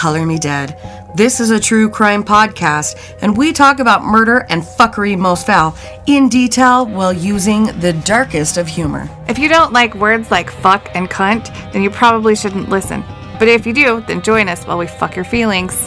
Welcome 0.00 0.14
to 0.14 0.18
Color 0.18 0.26
Me 0.26 0.38
Dead. 0.38 1.10
This 1.14 1.40
is 1.40 1.50
a 1.50 1.60
true 1.60 1.90
crime 1.90 2.24
podcast, 2.24 2.96
and 3.20 3.36
we 3.36 3.52
talk 3.52 3.80
about 3.80 4.02
murder 4.02 4.46
and 4.48 4.62
fuckery 4.62 5.18
most 5.18 5.44
foul 5.44 5.76
in 6.06 6.30
detail 6.30 6.86
while 6.86 7.12
using 7.12 7.66
the 7.80 7.92
darkest 8.06 8.56
of 8.56 8.66
humor. 8.66 9.10
If 9.28 9.38
you 9.38 9.50
don't 9.50 9.74
like 9.74 9.94
words 9.94 10.30
like 10.30 10.50
fuck 10.50 10.88
and 10.94 11.10
cunt, 11.10 11.52
then 11.72 11.82
you 11.82 11.90
probably 11.90 12.34
shouldn't 12.34 12.70
listen. 12.70 13.04
But 13.38 13.48
if 13.48 13.66
you 13.66 13.74
do, 13.74 14.00
then 14.06 14.22
join 14.22 14.48
us 14.48 14.64
while 14.64 14.78
we 14.78 14.86
fuck 14.86 15.16
your 15.16 15.26
feelings. 15.26 15.86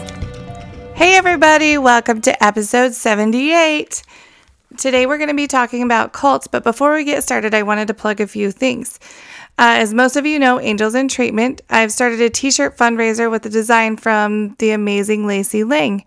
Hey, 0.94 1.16
everybody, 1.16 1.80
welcome 1.80 2.22
to 2.22 2.44
episode 2.44 2.94
78. 2.94 4.03
Today 4.77 5.08
we're 5.08 5.17
going 5.17 5.30
to 5.30 5.36
be 5.36 5.48
talking 5.48 5.81
about 5.81 6.14
cults, 6.14 6.45
but 6.45 6.64
before 6.64 6.94
we 6.94 7.03
get 7.03 7.23
started, 7.23 7.55
I 7.55 7.64
wanted 7.64 7.88
to 7.88 7.95
plug 7.95 8.22
a 8.22 8.27
few 8.27 8.52
things. 8.52 9.00
Uh, 9.57 9.77
as 9.77 9.93
most 9.93 10.16
of 10.16 10.25
you 10.25 10.39
know, 10.39 10.59
Angels 10.59 10.95
in 10.95 11.07
Treatment, 11.07 11.61
I've 11.70 11.91
started 11.91 12.20
a 12.21 12.30
t 12.30 12.50
shirt 12.50 12.75
fundraiser 12.75 13.30
with 13.30 13.45
a 13.45 13.50
design 13.50 13.97
from 13.97 14.55
the 14.59 14.72
amazing 14.72 15.27
Lacey 15.27 15.64
Ling. 15.64 16.03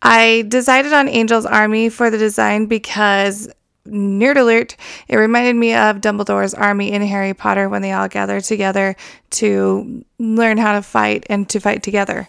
I 0.00 0.44
decided 0.48 0.92
on 0.92 1.08
Angels 1.08 1.44
Army 1.44 1.90
for 1.90 2.08
the 2.08 2.18
design 2.18 2.66
because 2.66 3.48
nerd 3.86 4.36
alert, 4.36 4.76
it 5.06 5.16
reminded 5.16 5.56
me 5.56 5.74
of 5.74 6.00
Dumbledore's 6.00 6.54
army 6.54 6.92
in 6.92 7.02
Harry 7.02 7.34
Potter 7.34 7.68
when 7.68 7.82
they 7.82 7.92
all 7.92 8.08
gather 8.08 8.40
together 8.40 8.96
to 9.30 10.04
learn 10.18 10.56
how 10.58 10.72
to 10.72 10.82
fight 10.82 11.26
and 11.28 11.48
to 11.50 11.60
fight 11.60 11.82
together. 11.82 12.28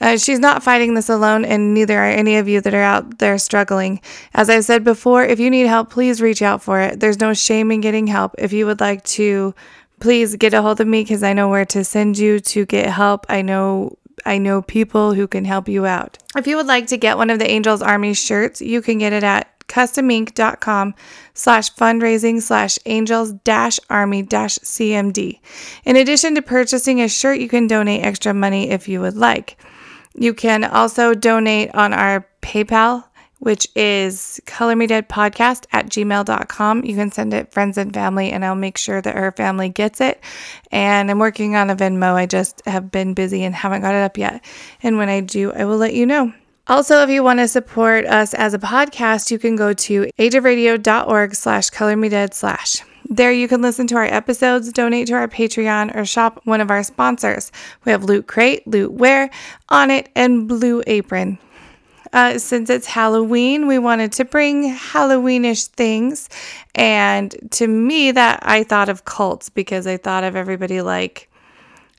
Uh, 0.00 0.16
she's 0.16 0.38
not 0.38 0.62
fighting 0.62 0.94
this 0.94 1.08
alone, 1.08 1.44
and 1.44 1.74
neither 1.74 1.98
are 1.98 2.04
any 2.04 2.36
of 2.36 2.46
you 2.46 2.60
that 2.60 2.74
are 2.74 2.82
out 2.82 3.18
there 3.18 3.36
struggling. 3.36 4.00
As 4.32 4.48
I've 4.48 4.64
said 4.64 4.84
before, 4.84 5.24
if 5.24 5.40
you 5.40 5.50
need 5.50 5.66
help, 5.66 5.90
please 5.90 6.22
reach 6.22 6.40
out 6.40 6.62
for 6.62 6.80
it. 6.80 7.00
There's 7.00 7.18
no 7.18 7.34
shame 7.34 7.72
in 7.72 7.80
getting 7.80 8.06
help. 8.06 8.34
If 8.38 8.52
you 8.52 8.66
would 8.66 8.78
like 8.78 9.02
to, 9.04 9.54
please 10.00 10.36
get 10.36 10.54
a 10.54 10.62
hold 10.62 10.80
of 10.80 10.86
me 10.86 11.02
because 11.02 11.22
I 11.22 11.32
know 11.32 11.48
where 11.48 11.64
to 11.66 11.84
send 11.84 12.18
you 12.18 12.40
to 12.40 12.66
get 12.66 12.90
help. 12.90 13.26
I 13.28 13.42
know 13.42 13.96
I 14.26 14.38
know 14.38 14.62
people 14.62 15.14
who 15.14 15.28
can 15.28 15.44
help 15.44 15.68
you 15.68 15.86
out. 15.86 16.18
If 16.36 16.46
you 16.46 16.56
would 16.56 16.66
like 16.66 16.88
to 16.88 16.96
get 16.96 17.16
one 17.16 17.30
of 17.30 17.38
the 17.38 17.48
Angels 17.48 17.82
Army 17.82 18.14
shirts, 18.14 18.60
you 18.60 18.82
can 18.82 18.98
get 18.98 19.12
it 19.12 19.22
at 19.22 19.48
customink.com 19.68 20.94
slash 21.34 21.72
fundraising 21.74 22.40
slash 22.40 22.78
angels 22.86 23.32
dash 23.44 23.78
army 23.90 24.22
dash 24.22 24.58
cmd. 24.58 25.40
In 25.84 25.96
addition 25.96 26.34
to 26.34 26.42
purchasing 26.42 27.00
a 27.00 27.08
shirt, 27.08 27.38
you 27.38 27.48
can 27.48 27.66
donate 27.66 28.02
extra 28.02 28.34
money 28.34 28.70
if 28.70 28.88
you 28.88 29.00
would 29.00 29.16
like. 29.16 29.58
You 30.14 30.34
can 30.34 30.64
also 30.64 31.14
donate 31.14 31.72
on 31.74 31.92
our 31.92 32.26
PayPal, 32.42 33.04
which 33.38 33.68
is 33.74 34.40
colormedeadpodcast 34.46 35.66
at 35.72 35.86
gmail.com. 35.86 36.84
You 36.84 36.94
can 36.94 37.12
send 37.12 37.34
it 37.34 37.52
friends 37.52 37.78
and 37.78 37.92
family, 37.92 38.30
and 38.30 38.44
I'll 38.44 38.54
make 38.54 38.78
sure 38.78 39.00
that 39.00 39.14
her 39.14 39.32
family 39.32 39.68
gets 39.68 40.00
it. 40.00 40.22
And 40.70 41.10
I'm 41.10 41.18
working 41.18 41.56
on 41.56 41.70
a 41.70 41.76
Venmo. 41.76 42.14
I 42.14 42.26
just 42.26 42.62
have 42.66 42.90
been 42.90 43.14
busy 43.14 43.44
and 43.44 43.54
haven't 43.54 43.82
got 43.82 43.94
it 43.94 44.02
up 44.02 44.18
yet. 44.18 44.44
And 44.82 44.98
when 44.98 45.08
I 45.08 45.20
do, 45.20 45.52
I 45.52 45.64
will 45.64 45.78
let 45.78 45.94
you 45.94 46.06
know. 46.06 46.32
Also, 46.66 47.02
if 47.02 47.08
you 47.08 47.22
want 47.22 47.38
to 47.38 47.48
support 47.48 48.04
us 48.04 48.34
as 48.34 48.52
a 48.52 48.58
podcast, 48.58 49.30
you 49.30 49.38
can 49.38 49.56
go 49.56 49.72
to 49.72 50.10
ageofradio.org 50.18 51.34
slash 51.34 51.70
colormedead 51.70 52.34
slash. 52.34 52.82
There 53.10 53.32
you 53.32 53.48
can 53.48 53.62
listen 53.62 53.86
to 53.86 53.96
our 53.96 54.04
episodes, 54.04 54.70
donate 54.70 55.06
to 55.06 55.14
our 55.14 55.28
Patreon, 55.28 55.96
or 55.96 56.04
shop 56.04 56.42
one 56.44 56.60
of 56.60 56.70
our 56.70 56.82
sponsors. 56.82 57.50
We 57.86 57.92
have 57.92 58.04
Loot 58.04 58.26
Crate, 58.26 58.66
Loot 58.66 58.92
Wear, 58.92 59.30
Onnit, 59.70 60.08
and 60.14 60.46
Blue 60.46 60.82
Apron. 60.86 61.38
Uh, 62.12 62.38
since 62.38 62.70
it's 62.70 62.86
Halloween, 62.86 63.66
we 63.66 63.78
wanted 63.78 64.12
to 64.12 64.24
bring 64.24 64.74
Halloweenish 64.74 65.68
things. 65.68 66.28
And 66.74 67.34
to 67.52 67.66
me, 67.66 68.12
that 68.12 68.40
I 68.42 68.64
thought 68.64 68.88
of 68.88 69.04
cults 69.04 69.48
because 69.48 69.86
I 69.86 69.96
thought 69.96 70.24
of 70.24 70.36
everybody 70.36 70.80
like, 70.80 71.28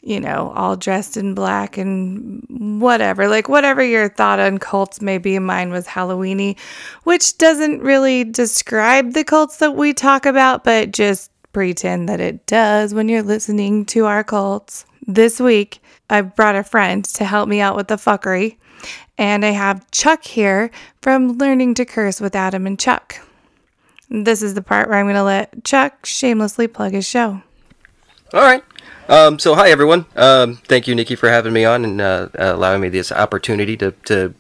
you 0.02 0.20
know, 0.20 0.52
all 0.56 0.76
dressed 0.76 1.18
in 1.18 1.34
black 1.34 1.78
and 1.78 2.46
whatever. 2.82 3.28
Like, 3.28 3.50
whatever 3.50 3.84
your 3.84 4.10
thought 4.10 4.40
on 4.40 4.58
cults 4.58 5.02
may 5.02 5.18
be, 5.18 5.38
mine 5.40 5.72
was 5.72 5.86
Halloweeny, 5.86 6.58
which 7.04 7.38
doesn't 7.38 7.82
really 7.82 8.24
describe 8.24 9.14
the 9.14 9.24
cults 9.24 9.58
that 9.58 9.76
we 9.76 9.94
talk 9.94 10.26
about, 10.26 10.64
but 10.64 10.92
just 10.92 11.32
pretend 11.52 12.08
that 12.08 12.20
it 12.20 12.46
does 12.46 12.94
when 12.94 13.10
you're 13.10 13.24
listening 13.24 13.86
to 13.86 14.06
our 14.06 14.24
cults. 14.24 14.86
This 15.06 15.40
week, 15.40 15.82
I 16.10 16.22
brought 16.22 16.56
a 16.56 16.64
friend 16.64 17.04
to 17.06 17.26
help 17.26 17.50
me 17.50 17.60
out 17.62 17.76
with 17.76 17.88
the 17.88 17.96
fuckery. 17.96 18.58
And 19.18 19.46
I 19.46 19.50
have 19.50 19.90
Chuck 19.92 20.24
here 20.24 20.72
from 21.02 21.38
Learning 21.38 21.74
to 21.76 21.86
Curse 21.86 22.22
with 22.22 22.36
Adam 22.36 22.66
and 22.66 22.80
Chuck. 22.80 23.20
This 24.10 24.42
is 24.42 24.54
the 24.54 24.62
part 24.62 24.90
where 24.90 24.98
I'm 24.98 25.06
going 25.06 25.16
to 25.16 25.24
let 25.24 25.64
Chuck 25.64 26.06
shamelessly 26.06 26.68
plug 26.68 26.94
his 26.94 27.08
show. 27.08 27.42
All 28.34 28.42
right. 28.42 28.64
Um, 29.08 29.40
so, 29.40 29.56
hi, 29.56 29.70
everyone. 29.70 30.06
Um, 30.16 30.58
thank 30.68 30.88
you, 30.88 30.96
Nikki, 30.96 31.16
for 31.16 31.30
having 31.30 31.52
me 31.52 31.66
on 31.66 31.84
and 31.84 32.00
uh, 32.00 32.30
allowing 32.36 32.82
me 32.82 32.90
this 32.90 33.12
opportunity 33.12 33.76
to, 33.78 33.92
to 34.06 34.34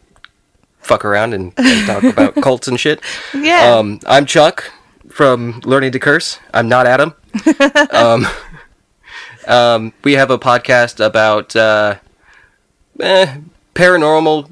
fuck 0.80 1.04
around 1.04 1.34
and, 1.34 1.54
and 1.58 1.88
talk 1.88 2.04
about 2.18 2.36
cults 2.36 2.68
and 2.68 2.80
shit. 2.80 3.02
Yeah. 3.34 3.76
Um, 3.76 4.00
I'm 4.08 4.26
Chuck 4.26 4.72
from 5.10 5.60
Learning 5.66 5.92
to 5.92 6.00
Curse. 6.00 6.40
I'm 6.54 6.70
not 6.70 6.88
Adam. 6.88 7.16
um, 7.92 8.28
um, 9.48 9.94
we 10.04 10.14
have 10.14 10.32
a 10.32 10.38
podcast 10.38 11.04
about 11.04 11.56
uh, 11.56 11.96
eh, 13.00 13.38
paranormal, 13.75 14.50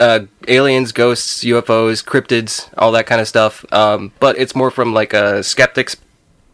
uh, 0.00 0.20
aliens, 0.48 0.92
ghosts, 0.92 1.44
UFOs, 1.44 2.04
cryptids, 2.04 2.68
all 2.76 2.92
that 2.92 3.06
kind 3.06 3.20
of 3.20 3.28
stuff. 3.28 3.64
Um, 3.72 4.12
but 4.20 4.38
it's 4.38 4.54
more 4.54 4.70
from 4.70 4.92
like 4.92 5.12
a 5.12 5.42
skeptic's 5.42 5.96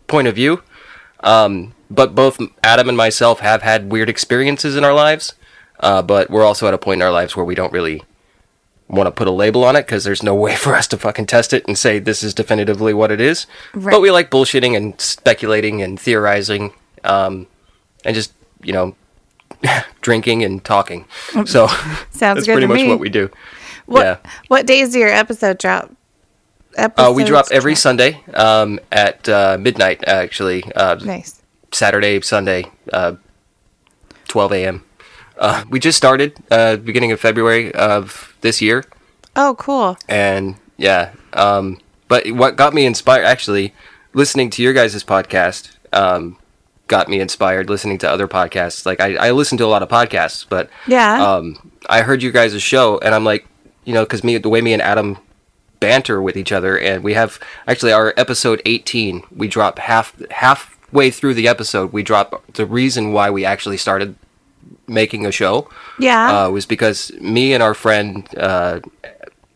point 0.06 0.28
of 0.28 0.34
view. 0.34 0.62
Um, 1.20 1.75
but 1.91 2.15
both 2.15 2.38
Adam 2.62 2.88
and 2.88 2.97
myself 2.97 3.41
have 3.41 3.62
had 3.62 3.91
weird 3.91 4.09
experiences 4.09 4.76
in 4.76 4.84
our 4.84 4.94
lives. 4.94 5.34
Uh, 5.81 6.00
but 6.00 6.31
we're 6.31 6.44
also 6.44 6.69
at 6.69 6.75
a 6.75 6.78
point 6.78 6.98
in 6.98 7.03
our 7.03 7.12
lives 7.12 7.37
where 7.37 7.44
we 7.44 7.54
don't 7.54 7.72
really 7.72 8.03
want 8.88 9.06
to 9.06 9.10
put 9.10 9.26
a 9.26 9.32
label 9.32 9.64
on 9.64 9.75
it 9.75 9.87
because 9.87 10.04
there's 10.04 10.22
no 10.22 10.34
way 10.47 10.54
for 10.54 10.75
us 10.75 10.87
to 10.88 10.99
fucking 10.99 11.26
test 11.26 11.53
it 11.53 11.66
and 11.66 11.76
say 11.76 11.99
this 11.99 12.22
is 12.22 12.34
definitively 12.34 12.94
what 12.94 13.10
it 13.10 13.20
is. 13.20 13.47
Right. 13.75 13.93
But 13.93 14.00
we 14.00 14.10
like 14.10 14.31
bullshitting 14.31 14.76
and 14.76 15.00
speculating 15.00 15.82
and 15.82 15.99
theorizing, 15.99 16.72
um, 17.04 17.47
and 18.04 18.14
just 18.14 18.32
you 18.62 18.72
know, 18.72 18.94
drinking 20.00 20.43
and 20.45 20.62
talking. 20.65 21.05
So 21.47 21.67
Sounds 22.11 22.17
that's 22.21 22.47
pretty 22.47 22.67
much 22.67 22.77
me. 22.77 22.89
what 22.89 22.99
we 22.99 23.09
do. 23.09 23.31
What, 23.87 24.03
Yeah. 24.05 24.17
what 24.49 24.67
days 24.67 24.93
do 24.93 24.99
your 24.99 25.09
episode 25.09 25.59
drop? 25.59 25.91
Uh, 26.77 27.12
we 27.15 27.25
drop 27.25 27.47
every 27.50 27.75
Sunday 27.75 28.23
um, 28.34 28.81
at 28.91 29.28
uh, 29.28 29.59
midnight. 29.61 30.03
Actually, 30.06 30.65
uh, 30.75 30.95
Nice. 31.05 31.43
Saturday, 31.71 32.21
Sunday, 32.23 32.65
uh, 32.93 33.17
12 34.28 34.53
a.m. 34.53 34.84
Uh, 35.39 35.65
we 35.69 35.79
just 35.79 35.99
started 35.99 36.34
uh, 36.50 36.77
beginning 36.77 37.12
of 37.12 37.21
February 37.21 37.75
of 37.75 38.34
this 38.41 38.62
year, 38.62 38.84
Oh, 39.37 39.55
cool. 39.59 39.97
and 40.09 40.56
yeah. 40.79 41.12
Um, 41.34 41.79
but 42.09 42.31
what 42.31 42.56
got 42.56 42.73
me 42.75 42.87
inspired, 42.87 43.25
actually, 43.25 43.75
listening 44.15 44.49
to 44.50 44.62
your 44.62 44.73
guys' 44.73 45.03
podcast, 45.05 45.71
um, 45.93 46.39
got 46.93 47.09
me 47.09 47.21
inspired. 47.21 47.71
Listening 47.71 47.97
to 47.99 48.11
other 48.11 48.29
podcasts, 48.29 48.85
like 48.85 49.00
I, 49.00 49.17
I 49.29 49.31
listen 49.31 49.56
to 49.59 49.65
a 49.65 49.73
lot 49.75 49.83
of 49.83 49.89
podcasts, 49.89 50.44
but 50.47 50.69
Yeah. 50.87 51.15
um, 51.27 51.73
I 51.89 52.03
heard 52.03 52.23
you 52.23 52.31
guys' 52.31 52.61
show, 52.62 52.99
and 52.99 53.15
I'm 53.15 53.25
like, 53.25 53.47
you 53.85 53.94
know, 53.94 54.05
because 54.05 54.23
me, 54.23 54.37
the 54.37 54.50
way 54.50 54.61
me 54.61 54.75
and 54.75 54.83
Adam 54.83 55.17
banter 55.81 56.21
with 56.21 56.37
each 56.37 56.53
other, 56.53 56.79
and 56.79 57.03
we 57.03 57.15
have 57.15 57.41
actually 57.67 57.93
our 57.93 58.12
episode 58.19 58.61
18. 58.67 59.23
We 59.35 59.49
drop 59.49 59.79
half 59.79 60.15
halfway 60.31 61.11
through 61.11 61.35
the 61.35 61.49
episode. 61.49 61.93
We 61.94 62.03
drop 62.03 62.44
the 62.53 62.67
reason 62.67 63.12
why 63.12 63.31
we 63.31 63.45
actually 63.47 63.79
started 63.79 64.15
making 64.87 65.25
a 65.27 65.33
show 65.33 65.69
yeah. 65.99 66.45
uh, 66.45 66.50
was 66.50 66.67
because 66.67 67.11
me 67.21 67.55
and 67.55 67.62
our 67.62 67.75
friend. 67.75 68.29
Uh, 68.37 68.81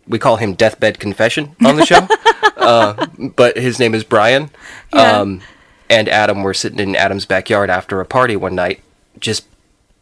we 0.09 0.19
call 0.19 0.37
him 0.37 0.55
Deathbed 0.55 0.99
Confession 1.01 1.55
on 1.65 1.77
the 1.77 1.85
show, 1.85 2.07
uh, 2.57 3.07
but 3.37 3.59
his 3.59 3.79
name 3.79 3.95
is 3.95 4.05
Brian. 4.05 4.51
Yeah. 4.95 5.21
Um, 5.21 5.41
and 5.89 6.09
Adam 6.09 6.43
were 6.43 6.55
sitting 6.55 6.79
in 6.81 6.97
Adam's 6.97 7.27
backyard 7.27 7.71
after 7.71 8.01
a 8.01 8.05
party 8.07 8.37
one 8.37 8.55
night, 8.55 8.83
just 9.19 9.47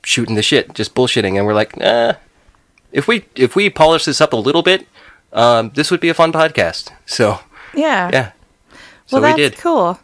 shooting 0.02 0.34
the 0.34 0.42
shit, 0.42 0.74
just 0.74 0.94
bullshitting, 0.94 1.36
and 1.36 1.46
we're 1.46 1.54
like, 1.54 1.76
nah, 1.76 2.14
if 2.92 3.08
we 3.08 3.24
if 3.34 3.56
we 3.56 3.70
polish 3.70 4.04
this 4.04 4.20
up 4.20 4.32
a 4.32 4.36
little 4.36 4.62
bit, 4.62 4.86
um, 5.32 5.70
this 5.74 5.90
would 5.90 6.00
be 6.00 6.08
a 6.08 6.14
fun 6.14 6.32
podcast. 6.32 6.90
So 7.06 7.40
yeah. 7.74 8.10
yeah, 8.12 8.32
so 9.06 9.16
well, 9.16 9.22
that's 9.22 9.36
we 9.36 9.42
did. 9.42 9.58
cool. 9.58 9.98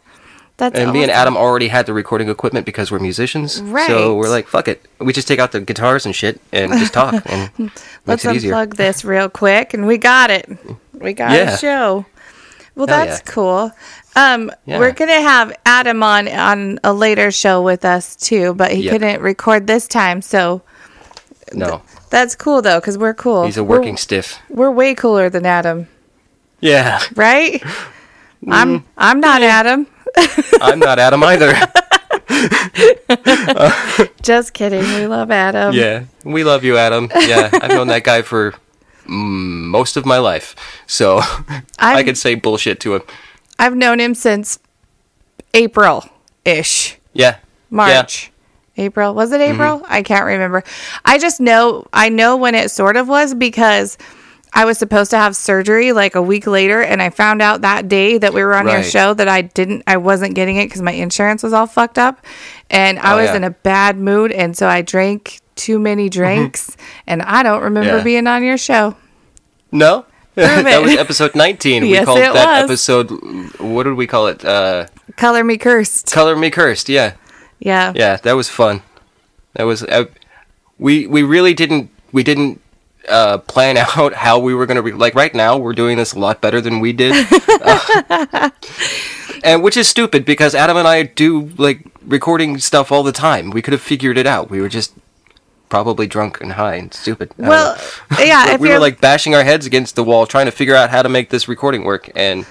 That's 0.57 0.77
And 0.77 0.91
me 0.93 1.01
and. 1.01 1.11
Adam 1.11 1.35
already 1.35 1.69
had 1.69 1.87
the 1.87 1.93
recording 1.93 2.29
equipment 2.29 2.67
because 2.67 2.91
we're 2.91 2.99
musicians. 2.99 3.59
Right. 3.63 3.87
So 3.87 4.15
we're 4.15 4.29
like, 4.29 4.47
fuck 4.47 4.67
it. 4.67 4.85
We 4.99 5.11
just 5.11 5.27
take 5.27 5.39
out 5.39 5.51
the 5.53 5.61
guitars 5.61 6.05
and 6.05 6.13
shit 6.15 6.39
and 6.51 6.71
just 6.73 6.93
talk 6.93 7.15
and 7.25 7.49
Let's 8.05 8.23
makes 8.25 8.25
it 8.25 8.35
easier. 8.35 8.53
unplug 8.53 8.75
this 8.75 9.03
real 9.03 9.27
quick, 9.27 9.73
and 9.73 9.87
we 9.87 9.97
got 9.97 10.29
it. 10.29 10.47
We 10.93 11.13
got 11.13 11.31
Yeah. 11.31 11.55
a 11.55 11.57
show. 11.57 12.05
Well, 12.75 12.87
Hell 12.87 13.05
that's 13.05 13.21
yeah. 13.25 13.31
cool. 13.33 13.71
Um, 14.15 14.51
Yeah. 14.65 14.79
we're 14.79 14.91
gonna 14.93 15.21
have 15.21 15.55
Adam 15.65 16.01
on 16.03 16.27
on 16.27 16.79
a 16.83 16.93
later 16.93 17.31
show 17.31 17.61
with 17.61 17.83
us 17.85 18.15
too, 18.15 18.53
but 18.53 18.71
he 18.71 18.83
Yep. 18.83 18.91
couldn't 18.93 19.21
record 19.21 19.67
this 19.67 19.87
time, 19.87 20.21
so 20.21 20.61
No, 21.53 21.81
that's 22.09 22.35
cool 22.35 22.61
though, 22.61 22.79
because 22.79 22.97
we're 22.97 23.13
cool. 23.13 23.45
he's 23.45 23.57
a 23.57 23.63
working 23.63 23.97
stiff. 23.97 24.39
We're, 24.49 24.69
we're 24.69 24.75
way 24.75 24.95
cooler 24.95 25.29
than 25.29 25.45
Adam, 25.45 25.87
Yeah, 26.61 27.01
right? 27.15 27.61
I'm 28.49 28.85
I'm 28.97 29.19
not 29.19 29.43
Adam. 29.43 29.85
I'm 30.61 30.79
not 30.79 30.97
Adam 30.99 31.23
either. 31.23 31.53
Just 34.21 34.53
kidding. 34.53 34.81
We 34.83 35.07
love 35.07 35.31
Adam. 35.31 35.73
Yeah, 35.75 36.03
we 36.23 36.43
love 36.43 36.63
you, 36.63 36.77
Adam. 36.77 37.09
Yeah, 37.15 37.49
I've 37.53 37.69
known 37.71 37.87
that 37.87 38.03
guy 38.03 38.21
for 38.21 38.51
mm, 38.51 38.55
most 39.11 39.97
of 39.97 40.05
my 40.05 40.17
life, 40.17 40.55
so 40.87 41.19
I 41.79 42.03
could 42.03 42.17
say 42.17 42.35
bullshit 42.35 42.79
to 42.81 42.95
him. 42.95 43.01
I've 43.59 43.75
known 43.75 43.99
him 43.99 44.15
since 44.15 44.57
April 45.53 46.05
ish. 46.45 46.97
Yeah, 47.13 47.37
March. 47.69 48.31
April. 48.77 49.13
Was 49.13 49.31
it 49.33 49.41
Mm-hmm. 49.41 49.53
April? 49.61 49.81
I 49.87 50.01
can't 50.01 50.25
remember. 50.25 50.63
I 51.03 51.17
just 51.19 51.41
know 51.41 51.85
I 51.91 52.09
know 52.09 52.37
when 52.37 52.55
it 52.55 52.71
sort 52.71 52.95
of 52.95 53.07
was 53.07 53.33
because 53.33 53.97
I 54.53 54.65
was 54.65 54.77
supposed 54.77 55.11
to 55.11 55.17
have 55.17 55.35
surgery 55.35 55.91
like 55.91 56.15
a 56.15 56.21
week 56.21 56.47
later 56.47 56.81
and 56.81 57.01
I 57.01 57.09
found 57.09 57.41
out 57.41 57.61
that 57.61 57.87
day 57.89 58.17
that 58.17 58.33
we 58.33 58.41
were 58.43 58.55
on 58.55 58.67
your 58.67 58.81
show 58.83 59.13
that 59.13 59.27
I 59.27 59.41
didn't 59.43 59.83
I 59.87 59.97
wasn't 59.97 60.35
getting 60.35 60.55
it 60.57 60.67
cuz 60.71 60.81
my 60.81 60.93
insurance 60.93 61.43
was 61.43 61.51
all 61.53 61.67
fucked 61.67 61.97
up 61.97 62.25
and 62.69 62.97
I 62.99 63.13
Oh, 63.13 63.17
was 63.17 63.25
yeah. 63.27 63.35
in 63.35 63.43
a 63.43 63.49
bad 63.51 63.97
mood 63.97 64.31
and 64.31 64.55
so 64.57 64.67
I 64.67 64.81
drank 64.81 65.40
too 65.55 65.79
many 65.79 66.09
drinks 66.09 66.75
and 67.07 67.21
I 67.21 67.43
don't 67.43 67.61
remember 67.61 67.89
Mm-hmm. 67.89 67.97
Yeah. 67.99 68.03
being 68.03 68.27
on 68.27 68.43
your 68.43 68.57
show. 68.57 68.95
No, 69.71 70.05
that 70.35 70.81
was 70.81 70.95
episode 70.95 71.35
nineteen. 71.35 71.85
Yes, 71.85 72.01
we 72.01 72.05
called 72.05 72.19
it 72.19 72.33
that 72.33 72.61
was. 72.63 72.71
episode. 72.71 73.09
What 73.59 73.83
did 73.83 73.93
we 73.93 74.07
call 74.07 74.27
it? 74.27 74.43
Uh, 74.45 74.87
Color 75.17 75.43
me 75.43 75.57
cursed. 75.57 76.11
Color 76.11 76.35
me 76.35 76.49
cursed. 76.49 76.89
Yeah, 76.89 77.13
Yeah. 77.59 77.93
yeah, 77.95 78.17
that 78.17 78.33
was 78.33 78.49
fun. 78.49 78.81
That 79.53 79.63
was. 79.63 79.83
Uh, 79.83 80.05
we 80.79 81.05
we 81.07 81.23
really 81.23 81.53
didn't 81.53 81.89
we 82.11 82.23
didn't 82.23 82.61
uh, 83.09 83.37
plan 83.39 83.77
out 83.97 84.13
how 84.13 84.39
we 84.39 84.53
were 84.55 84.65
gonna 84.65 84.81
re- 84.81 84.93
like. 84.93 85.15
Right 85.15 85.33
now, 85.35 85.57
we're 85.57 85.73
doing 85.73 85.97
this 85.97 86.13
a 86.13 86.19
lot 86.19 86.41
better 86.41 86.61
than 86.61 86.79
we 86.79 86.93
did, 86.93 87.13
and 89.43 89.63
which 89.63 89.77
is 89.77 89.87
stupid 89.87 90.25
because 90.25 90.55
Adam 90.55 90.77
and 90.77 90.87
I 90.87 91.03
do 91.03 91.49
like 91.57 91.85
recording 92.05 92.57
stuff 92.59 92.91
all 92.91 93.03
the 93.03 93.11
time. 93.11 93.49
We 93.51 93.61
could 93.61 93.73
have 93.73 93.81
figured 93.81 94.17
it 94.17 94.27
out. 94.27 94.49
We 94.49 94.61
were 94.61 94.69
just 94.69 94.93
probably 95.71 96.05
drunk 96.05 96.39
and 96.41 96.51
high 96.51 96.75
and 96.75 96.93
stupid. 96.93 97.31
Well, 97.37 97.75
yeah, 98.19 98.57
we 98.59 98.69
were 98.69 98.77
like 98.77 99.01
bashing 99.01 99.33
our 99.33 99.43
heads 99.43 99.65
against 99.65 99.95
the 99.95 100.03
wall 100.03 100.27
trying 100.27 100.45
to 100.45 100.51
figure 100.51 100.75
out 100.75 100.91
how 100.91 101.01
to 101.01 101.09
make 101.09 101.29
this 101.31 101.47
recording 101.47 101.83
work 101.83 102.11
and 102.15 102.45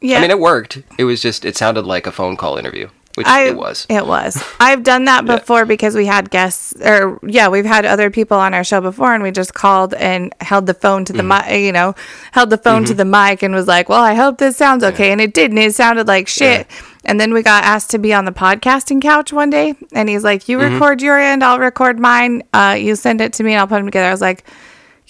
yeah. 0.00 0.18
i 0.18 0.20
mean 0.20 0.30
it 0.30 0.38
worked 0.38 0.82
it 0.98 1.04
was 1.04 1.20
just 1.20 1.44
it 1.44 1.56
sounded 1.56 1.84
like 1.84 2.06
a 2.06 2.12
phone 2.12 2.36
call 2.36 2.56
interview 2.56 2.88
which 3.18 3.26
I, 3.26 3.48
it 3.48 3.56
was 3.56 3.84
It 3.90 4.06
was. 4.06 4.40
I've 4.60 4.84
done 4.84 5.06
that 5.06 5.24
before 5.26 5.64
because 5.64 5.96
we 5.96 6.06
had 6.06 6.30
guests, 6.30 6.72
or 6.80 7.18
yeah, 7.24 7.48
we've 7.48 7.64
had 7.64 7.84
other 7.84 8.10
people 8.10 8.38
on 8.38 8.54
our 8.54 8.62
show 8.62 8.80
before, 8.80 9.12
and 9.12 9.24
we 9.24 9.32
just 9.32 9.54
called 9.54 9.92
and 9.94 10.32
held 10.40 10.66
the 10.66 10.74
phone 10.74 11.04
to 11.06 11.12
the 11.12 11.24
Mm-hmm. 11.24 11.50
mic, 11.50 11.60
you 11.66 11.72
know, 11.72 11.96
held 12.30 12.50
the 12.50 12.58
phone 12.58 12.84
to 12.84 12.94
the 12.94 13.04
mic 13.04 13.42
and 13.42 13.52
was 13.52 13.66
like, 13.66 13.88
"Well, 13.88 14.04
I 14.04 14.14
hope 14.14 14.38
this 14.38 14.56
sounds 14.56 14.84
okay," 14.84 15.10
and 15.10 15.20
it 15.20 15.34
didn't. 15.34 15.58
It 15.58 15.74
sounded 15.74 16.06
like 16.06 16.28
shit. 16.28 16.68
And 17.04 17.18
then 17.20 17.32
we 17.32 17.42
got 17.42 17.64
asked 17.64 17.90
to 17.90 17.98
be 17.98 18.12
on 18.12 18.24
the 18.24 18.32
podcasting 18.32 19.00
couch 19.00 19.32
one 19.32 19.50
day, 19.50 19.74
and 19.92 20.08
he's 20.08 20.24
like, 20.24 20.48
"You 20.48 20.58
Mm-hmm. 20.58 20.74
record 20.74 21.00
your 21.02 21.18
end, 21.18 21.42
I'll 21.44 21.58
record 21.58 21.98
mine. 21.98 22.42
Uh, 22.52 22.76
you 22.78 22.96
send 22.96 23.20
it 23.20 23.32
to 23.34 23.44
me, 23.44 23.52
and 23.52 23.60
I'll 23.60 23.66
put 23.68 23.76
them 23.76 23.86
together." 23.86 24.08
I 24.08 24.12
was 24.12 24.20
like. 24.20 24.44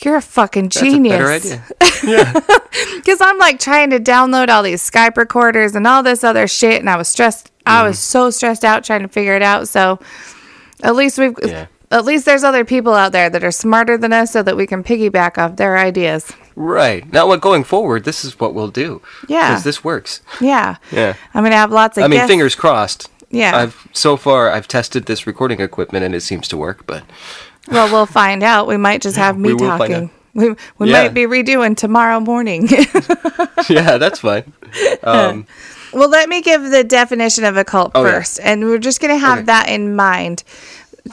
You're 0.01 0.15
a 0.15 0.23
fucking 0.23 0.67
That's 0.67 0.77
a 0.77 0.81
genius. 0.85 1.51
better 1.51 1.59
idea 1.81 2.33
Because 2.95 3.21
I'm 3.21 3.37
like 3.37 3.59
trying 3.59 3.91
to 3.91 3.99
download 3.99 4.49
all 4.49 4.63
these 4.63 4.89
Skype 4.89 5.17
recorders 5.17 5.75
and 5.75 5.89
all 5.89 6.05
this 6.05 6.23
other 6.23 6.47
shit, 6.47 6.79
and 6.79 6.89
I 6.89 6.95
was 6.95 7.09
stressed. 7.09 7.51
I 7.67 7.83
was 7.83 7.99
so 7.99 8.31
stressed 8.31 8.65
out 8.65 8.85
trying 8.85 9.03
to 9.03 9.09
figure 9.09 9.35
it 9.35 9.43
out. 9.43 9.67
So 9.67 9.99
at 10.85 10.95
least 10.95 11.19
we've, 11.19 11.35
Yeah. 11.43 11.67
at 11.91 12.05
least 12.05 12.27
there's 12.27 12.45
other 12.45 12.65
people 12.65 12.95
out 12.95 13.11
there 13.11 13.29
that 13.29 13.43
are 13.43 13.51
smarter 13.51 13.99
than 13.99 14.13
us, 14.13 14.31
so 14.31 14.41
that 14.45 14.57
we 14.57 14.69
can 14.69 14.85
piggyback 14.85 15.37
off 15.37 15.57
their 15.57 15.77
ideas. 15.77 16.31
Right 16.59 17.13
now 17.13 17.27
what 17.27 17.41
going 17.41 17.63
forward 17.63 18.03
this 18.05 18.25
is 18.25 18.39
what 18.41 18.53
we'll 18.53 18.69
do 18.71 19.01
Yeah. 19.29 19.49
because 19.51 19.63
this 19.65 19.85
works 19.85 20.21
Yeah, 20.41 20.77
yeah 20.91 21.15
I'm 21.33 21.45
gonna 21.45 21.55
have 21.57 21.71
lots 21.71 21.97
of. 21.97 22.03
i 22.05 22.09
mean 22.09 22.27
fingers 22.27 22.55
crossed 22.57 23.09
Yeah. 23.31 23.57
i've 23.57 23.87
so 23.93 24.17
far 24.17 24.51
i've 24.51 24.67
tested 24.67 25.07
this 25.07 25.25
recording 25.27 25.61
equipment 25.61 26.05
and 26.05 26.15
it 26.15 26.23
seems 26.23 26.49
to 26.49 26.57
work 26.57 26.85
but 26.87 27.05
Well, 27.71 27.89
we'll 27.93 28.07
find 28.07 28.43
out. 28.43 28.67
We 28.67 28.77
might 28.79 29.03
just 29.03 29.17
have 29.17 29.37
me 29.39 29.53
We 29.53 29.59
talking. 29.61 30.11
We, 30.35 30.55
we 30.79 30.89
Yeah. 30.91 31.03
might 31.05 31.15
be 31.15 31.27
redoing 31.27 31.77
tomorrow 31.77 32.19
morning. 32.19 32.69
yeah 33.69 33.99
that's 33.99 34.21
fine 34.21 34.53
um 35.03 35.47
Well, 35.93 36.09
let 36.11 36.29
me 36.29 36.43
give 36.43 36.63
the 36.71 36.85
definition 36.85 37.45
of 37.45 37.57
a 37.57 37.65
cult 37.65 37.93
Oh, 37.95 38.05
yeah. 38.05 38.11
first, 38.13 38.41
and 38.43 38.65
we're 38.65 38.79
just 38.79 39.01
going 39.01 39.15
to 39.15 39.19
have 39.19 39.39
Okay. 39.39 39.47
that 39.47 39.69
in 39.71 39.97
mind 39.97 40.43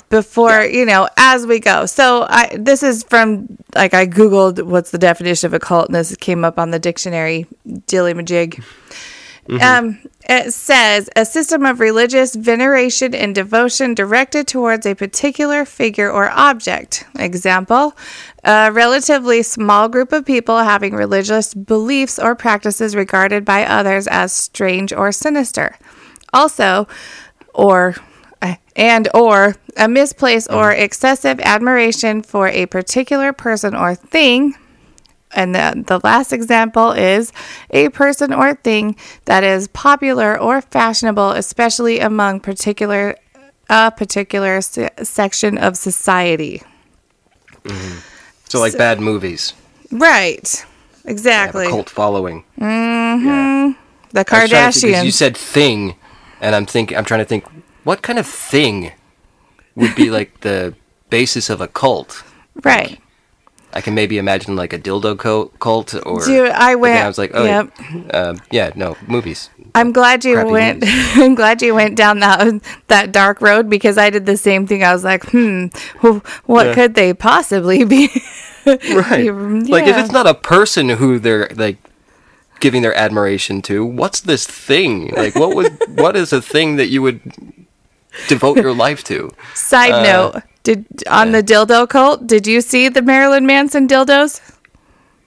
before 0.09 0.63
you 0.63 0.85
know 0.85 1.09
as 1.17 1.45
we 1.45 1.59
go. 1.59 1.85
So, 1.85 2.25
I 2.29 2.55
this 2.57 2.83
is 2.83 3.03
from 3.03 3.57
like 3.75 3.93
I 3.93 4.07
googled 4.07 4.61
what's 4.63 4.91
the 4.91 4.97
definition 4.97 5.47
of 5.47 5.53
a 5.53 5.59
cult, 5.59 5.87
and 5.87 5.95
this 5.95 6.15
came 6.15 6.45
up 6.45 6.59
on 6.59 6.71
the 6.71 6.79
dictionary, 6.79 7.45
dilly 7.87 8.13
majig. 8.13 8.63
Mm-hmm. 9.47 9.61
Um, 9.61 9.99
it 10.27 10.53
says 10.53 11.07
a 11.15 11.23
system 11.23 11.65
of 11.65 11.79
religious 11.79 12.33
veneration 12.35 13.13
and 13.13 13.35
devotion 13.35 13.93
directed 13.93 14.47
towards 14.47 14.87
a 14.87 14.95
particular 14.95 15.65
figure 15.65 16.11
or 16.11 16.31
object. 16.31 17.05
Example, 17.19 17.95
a 18.43 18.71
relatively 18.71 19.43
small 19.43 19.87
group 19.87 20.11
of 20.11 20.25
people 20.25 20.59
having 20.59 20.95
religious 20.95 21.53
beliefs 21.53 22.17
or 22.17 22.33
practices 22.33 22.95
regarded 22.95 23.45
by 23.45 23.65
others 23.65 24.07
as 24.07 24.33
strange 24.33 24.91
or 24.91 25.11
sinister. 25.11 25.77
Also, 26.33 26.87
or 27.53 27.95
and 28.75 29.07
or 29.13 29.55
a 29.77 29.87
misplaced 29.87 30.49
or 30.51 30.71
mm-hmm. 30.71 30.81
excessive 30.81 31.39
admiration 31.39 32.21
for 32.21 32.47
a 32.47 32.65
particular 32.67 33.33
person 33.33 33.75
or 33.75 33.95
thing. 33.95 34.55
And 35.31 35.53
the, 35.53 35.83
the 35.85 35.99
last 36.03 36.31
example 36.31 36.91
is 36.91 37.33
a 37.71 37.89
person 37.89 38.33
or 38.33 38.55
thing 38.55 38.95
that 39.25 39.43
is 39.43 39.67
popular 39.69 40.39
or 40.39 40.61
fashionable, 40.61 41.31
especially 41.31 41.99
among 41.99 42.39
particular 42.39 43.17
a 43.67 43.91
particular 43.91 44.61
se- 44.61 44.91
section 45.03 45.57
of 45.57 45.75
society. 45.75 46.61
Mm-hmm. 47.63 47.97
so 48.47 48.59
like 48.59 48.77
bad 48.77 48.99
movies. 48.99 49.53
Right. 49.91 50.65
Exactly. 51.03 51.65
a 51.65 51.69
cult 51.69 51.89
following. 51.89 52.43
Mm-hmm. 52.59 53.79
The 54.11 54.19
I 54.19 54.41
was 54.41 54.49
trying 54.49 54.71
to 54.71 54.79
think, 54.79 55.05
you 55.05 55.11
said 55.11 55.35
thing 55.35 55.95
and 56.41 56.55
i'm 56.55 56.65
thinking 56.65 56.97
i'm 56.97 57.05
trying 57.05 57.19
to 57.19 57.25
think 57.25 57.45
what 57.85 58.01
kind 58.01 58.19
of 58.19 58.27
thing 58.27 58.91
would 59.75 59.95
be 59.95 60.09
like 60.11 60.41
the 60.41 60.73
basis 61.09 61.49
of 61.49 61.61
a 61.61 61.67
cult 61.69 62.23
right. 62.63 62.99
I 63.73 63.81
can 63.81 63.93
maybe 63.93 64.17
imagine 64.17 64.55
like 64.55 64.71
a 64.71 64.79
dildo 64.79 65.17
co- 65.19 65.51
cult 65.59 65.93
or. 66.05 66.23
Dude, 66.23 66.49
I 66.51 66.75
went- 66.75 67.03
I 67.03 67.07
was 67.09 67.17
like, 67.17 67.31
oh, 67.33 67.43
yep. 67.43 67.69
um, 68.13 68.39
yeah, 68.49 68.71
no 68.73 68.95
movies. 69.05 69.49
I'm 69.75 69.91
glad 69.91 70.23
you 70.23 70.35
Crappy 70.35 70.49
went. 70.51 70.83
I'm 70.87 71.35
glad 71.35 71.61
you 71.61 71.75
went 71.75 71.97
down 71.97 72.19
that 72.19 72.61
that 72.87 73.11
dark 73.11 73.41
road 73.41 73.69
because 73.69 73.97
I 73.97 74.09
did 74.09 74.25
the 74.25 74.37
same 74.37 74.65
thing. 74.65 74.81
I 74.81 74.93
was 74.93 75.03
like, 75.03 75.25
hmm, 75.25 75.65
wh- 75.99 76.23
what 76.47 76.67
Yeah. 76.67 76.73
could 76.73 76.95
they 76.95 77.13
possibly 77.13 77.83
be? 77.83 78.09
Right. 78.65 79.29
Like 79.69 79.85
if 79.87 79.97
it's 79.97 80.11
not 80.11 80.25
a 80.25 80.33
person 80.33 80.89
who 80.89 81.19
they're 81.19 81.49
like 81.55 81.77
giving 82.61 82.81
their 82.81 82.95
admiration 82.95 83.61
to, 83.63 83.85
what's 83.85 84.21
this 84.21 84.47
thing? 84.47 85.09
Like 85.13 85.35
what 85.35 85.53
would 85.55 85.77
what 85.99 86.15
is 86.15 86.31
a 86.33 86.41
thing 86.41 86.77
that 86.77 86.87
you 86.87 87.01
would 87.03 87.19
devote 88.27 88.57
your 88.57 88.73
life 88.73 89.03
to? 89.05 89.31
Side 89.53 89.91
Uh, 89.93 90.03
note: 90.03 90.43
Did 90.63 90.85
on 91.09 91.31
the 91.31 91.43
dildo 91.43 91.87
cult? 91.87 92.27
Did 92.27 92.47
you 92.47 92.61
see 92.61 92.89
the 92.89 93.01
Marilyn 93.01 93.45
Manson 93.45 93.87
dildos? 93.87 94.41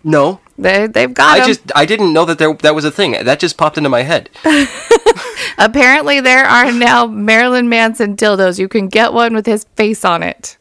No. 0.04 0.40
They 0.60 0.88
they've 0.88 1.14
got 1.14 1.40
I 1.40 1.46
just 1.46 1.60
I 1.76 1.86
didn't 1.86 2.12
know 2.12 2.24
that 2.24 2.38
there 2.38 2.52
that 2.54 2.74
was 2.74 2.84
a 2.84 2.90
thing. 2.90 3.12
That 3.12 3.38
just 3.38 3.56
popped 3.56 3.78
into 3.78 3.88
my 3.88 4.02
head. 4.02 4.28
Apparently, 5.58 6.20
there 6.20 6.44
are 6.44 6.72
now 6.72 7.06
Marilyn 7.06 7.68
Manson 7.68 8.16
dildos. 8.16 8.58
You 8.58 8.68
can 8.68 8.88
get 8.88 9.12
one 9.12 9.34
with 9.34 9.46
his 9.46 9.64
face 9.76 10.04
on 10.04 10.22
it. 10.24 10.56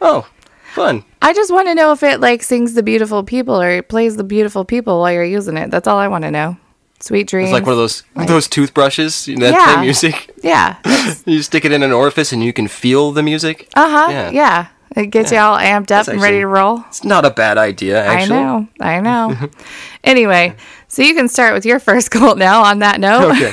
Oh, 0.00 0.26
fun. 0.72 1.04
I 1.20 1.34
just 1.34 1.52
want 1.52 1.68
to 1.68 1.74
know 1.74 1.92
if 1.92 2.02
it 2.02 2.20
like 2.20 2.42
sings 2.42 2.72
the 2.74 2.82
beautiful 2.82 3.22
people 3.22 3.60
or 3.60 3.70
it 3.70 3.88
plays 3.88 4.16
the 4.16 4.24
beautiful 4.24 4.64
people 4.64 5.00
while 5.00 5.12
you're 5.12 5.24
using 5.24 5.56
it. 5.58 5.70
That's 5.70 5.86
all 5.86 5.98
I 5.98 6.08
want 6.08 6.24
to 6.24 6.30
know. 6.30 6.56
Sweet 7.04 7.26
dreams. 7.26 7.50
It's 7.50 7.52
like 7.52 7.64
one 7.64 7.72
of 7.72 7.78
those 7.78 8.02
those 8.14 8.48
toothbrushes 8.48 9.28
you 9.28 9.36
know, 9.36 9.50
that 9.50 9.52
Yeah. 9.52 9.74
play 9.74 9.84
music. 9.84 10.30
Yeah. 10.42 10.76
You 11.26 11.42
stick 11.42 11.66
it 11.66 11.72
in 11.72 11.82
an 11.82 11.92
orifice 11.92 12.32
and 12.32 12.42
you 12.42 12.54
can 12.54 12.66
feel 12.66 13.12
the 13.12 13.22
music. 13.22 13.68
Uh 13.76 13.90
huh. 13.90 14.06
Yeah. 14.10 14.30
Yeah. 14.30 14.66
It 14.96 15.06
gets 15.10 15.30
you 15.30 15.36
all 15.36 15.58
amped 15.58 15.90
up 15.90 16.06
That's 16.06 16.08
and 16.08 16.22
ready 16.22 16.38
to 16.40 16.46
roll. 16.46 16.82
It's 16.88 17.04
not 17.04 17.26
a 17.26 17.30
bad 17.30 17.58
idea, 17.58 18.02
actually. 18.02 18.38
I 18.38 18.42
know. 18.42 18.68
I 18.80 19.00
know. 19.00 19.50
anyway, 20.04 20.56
so 20.88 21.02
you 21.02 21.14
can 21.14 21.28
start 21.28 21.52
with 21.52 21.66
your 21.66 21.78
first 21.78 22.10
cult 22.10 22.38
now 22.38 22.62
on 22.62 22.78
that 22.78 23.00
note. 23.00 23.32
Okay. 23.32 23.52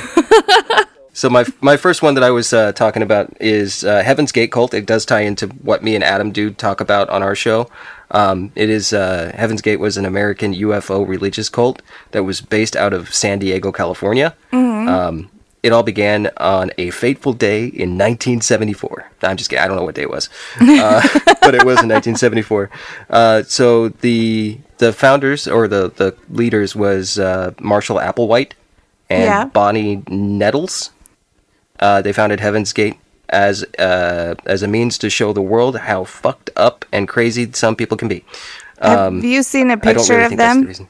so 1.12 1.28
my 1.28 1.44
my 1.60 1.76
first 1.76 2.00
one 2.00 2.14
that 2.14 2.24
I 2.24 2.30
was 2.30 2.54
uh, 2.54 2.72
talking 2.72 3.02
about 3.02 3.36
is 3.38 3.84
uh, 3.84 4.02
Heaven's 4.02 4.32
Gate 4.32 4.50
cult. 4.50 4.72
It 4.72 4.86
does 4.86 5.04
tie 5.04 5.22
into 5.22 5.48
what 5.48 5.82
me 5.82 5.94
and 5.94 6.02
Adam 6.04 6.32
do 6.32 6.52
talk 6.52 6.80
about 6.80 7.10
on 7.10 7.22
our 7.22 7.34
show. 7.34 7.68
Um, 8.12 8.52
it 8.54 8.68
is 8.70 8.92
uh, 8.92 9.32
Heaven's 9.34 9.62
Gate 9.62 9.80
was 9.80 9.96
an 9.96 10.04
American 10.04 10.54
UFO 10.54 11.06
religious 11.06 11.48
cult 11.48 11.82
that 12.12 12.24
was 12.24 12.40
based 12.40 12.76
out 12.76 12.92
of 12.92 13.12
San 13.14 13.38
Diego, 13.38 13.72
California. 13.72 14.36
Um, 14.52 15.30
it 15.62 15.72
all 15.72 15.82
began 15.84 16.28
on 16.38 16.72
a 16.76 16.90
fateful 16.90 17.32
day 17.32 17.60
in 17.64 17.96
1974. 17.96 19.10
No, 19.22 19.28
I'm 19.28 19.36
just 19.36 19.48
kidding. 19.48 19.62
I 19.64 19.68
don't 19.68 19.76
know 19.76 19.84
what 19.84 19.94
day 19.94 20.02
it 20.02 20.10
was, 20.10 20.28
uh, 20.60 21.00
but 21.40 21.54
it 21.54 21.64
was 21.64 21.80
in 21.82 21.88
1974. 21.88 22.68
Uh, 23.08 23.42
so 23.44 23.88
the 23.88 24.58
the 24.78 24.92
founders 24.92 25.46
or 25.48 25.68
the 25.68 25.90
the 25.96 26.16
leaders 26.28 26.74
was 26.76 27.18
uh, 27.18 27.52
Marshall 27.60 27.96
Applewhite 27.98 28.52
and 29.08 29.22
Yeah. 29.24 29.44
Bonnie 29.46 30.02
Nettles. 30.08 30.90
Uh, 31.78 32.02
they 32.02 32.12
founded 32.12 32.40
Heaven's 32.40 32.72
Gate 32.72 32.98
as 33.32 33.64
uh, 33.78 34.34
as 34.46 34.62
a 34.62 34.68
means 34.68 34.98
to 34.98 35.10
show 35.10 35.32
the 35.32 35.42
world 35.42 35.76
how 35.78 36.04
fucked 36.04 36.50
up 36.56 36.84
and 36.92 37.08
crazy 37.08 37.50
some 37.52 37.74
people 37.74 37.96
can 37.96 38.08
be. 38.08 38.24
Have 38.80 39.24
you 39.24 39.42
seen 39.42 39.70
a 39.70 39.74
Um, 39.74 39.80
picture 39.80 40.12
really 40.14 40.24
of 40.24 40.30
the 40.30 40.36
them? 40.36 40.62
reason. 40.66 40.88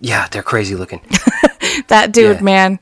Yeah, 0.00 0.26
they're 0.30 0.42
crazy 0.42 0.74
looking. 0.76 1.00
That 1.88 2.12
dude, 2.12 2.36
Yeah. 2.38 2.42
man. 2.44 2.78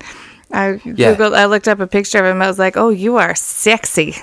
I 0.52 0.80
Yeah. 0.84 1.14
googled. 1.14 1.34
I 1.34 1.44
looked 1.46 1.68
up 1.68 1.78
a 1.80 1.86
picture 1.86 2.18
of 2.18 2.24
him. 2.26 2.42
I 2.42 2.46
was 2.48 2.58
like, 2.58 2.76
"Oh, 2.76 2.88
you 2.90 3.16
are 3.18 3.34
sexy." 3.36 4.16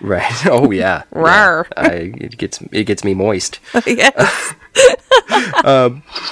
Right. 0.00 0.32
Oh 0.46 0.70
yeah. 0.70 1.02
yeah. 1.14 1.62
I, 1.76 2.12
it 2.16 2.36
gets 2.38 2.60
it 2.72 2.84
gets 2.84 3.04
me 3.04 3.14
moist. 3.14 3.60
yes. 3.86 4.54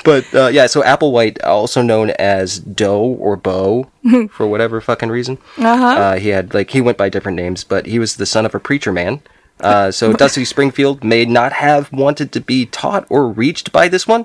But 0.04 0.34
uh, 0.34 0.48
yeah, 0.48 0.66
so 0.66 0.82
Applewhite, 0.82 1.38
also 1.44 1.82
known 1.82 2.10
as 2.18 2.58
Do 2.58 2.92
or 2.92 3.36
Bo, 3.36 3.90
for 4.30 4.46
whatever 4.46 4.80
fucking 4.80 5.10
reason. 5.10 5.38
Uh-huh. 5.58 6.14
he 6.16 6.28
had 6.28 6.54
like 6.54 6.70
he 6.70 6.80
went 6.80 6.98
by 6.98 7.08
different 7.08 7.36
names, 7.36 7.64
but 7.64 7.86
he 7.86 7.98
was 7.98 8.16
the 8.16 8.26
son 8.26 8.46
of 8.46 8.54
a 8.54 8.60
preacher 8.60 8.92
man. 8.92 9.20
Uh, 9.60 9.90
so 9.90 10.12
Dusty 10.12 10.44
Springfield 10.44 11.02
may 11.02 11.24
not 11.24 11.52
have 11.52 11.92
wanted 11.92 12.30
to 12.32 12.40
be 12.40 12.64
taught 12.66 13.06
or 13.10 13.28
reached 13.28 13.72
by 13.72 13.88
this 13.88 14.06
one, 14.06 14.24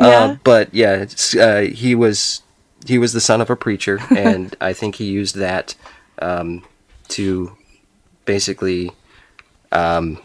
Yeah. 0.00 0.06
uh, 0.08 0.36
but 0.42 0.74
yeah, 0.74 1.06
uh, 1.40 1.60
he 1.62 1.94
was 1.94 2.42
he 2.86 2.98
was 2.98 3.12
the 3.12 3.20
son 3.20 3.40
of 3.40 3.48
a 3.48 3.56
preacher, 3.56 4.00
and 4.10 4.56
I 4.60 4.72
think 4.72 4.96
he 4.96 5.04
used 5.04 5.36
that 5.36 5.76
um, 6.20 6.64
to 7.08 7.56
basically. 8.24 8.90
Um, 9.70 10.18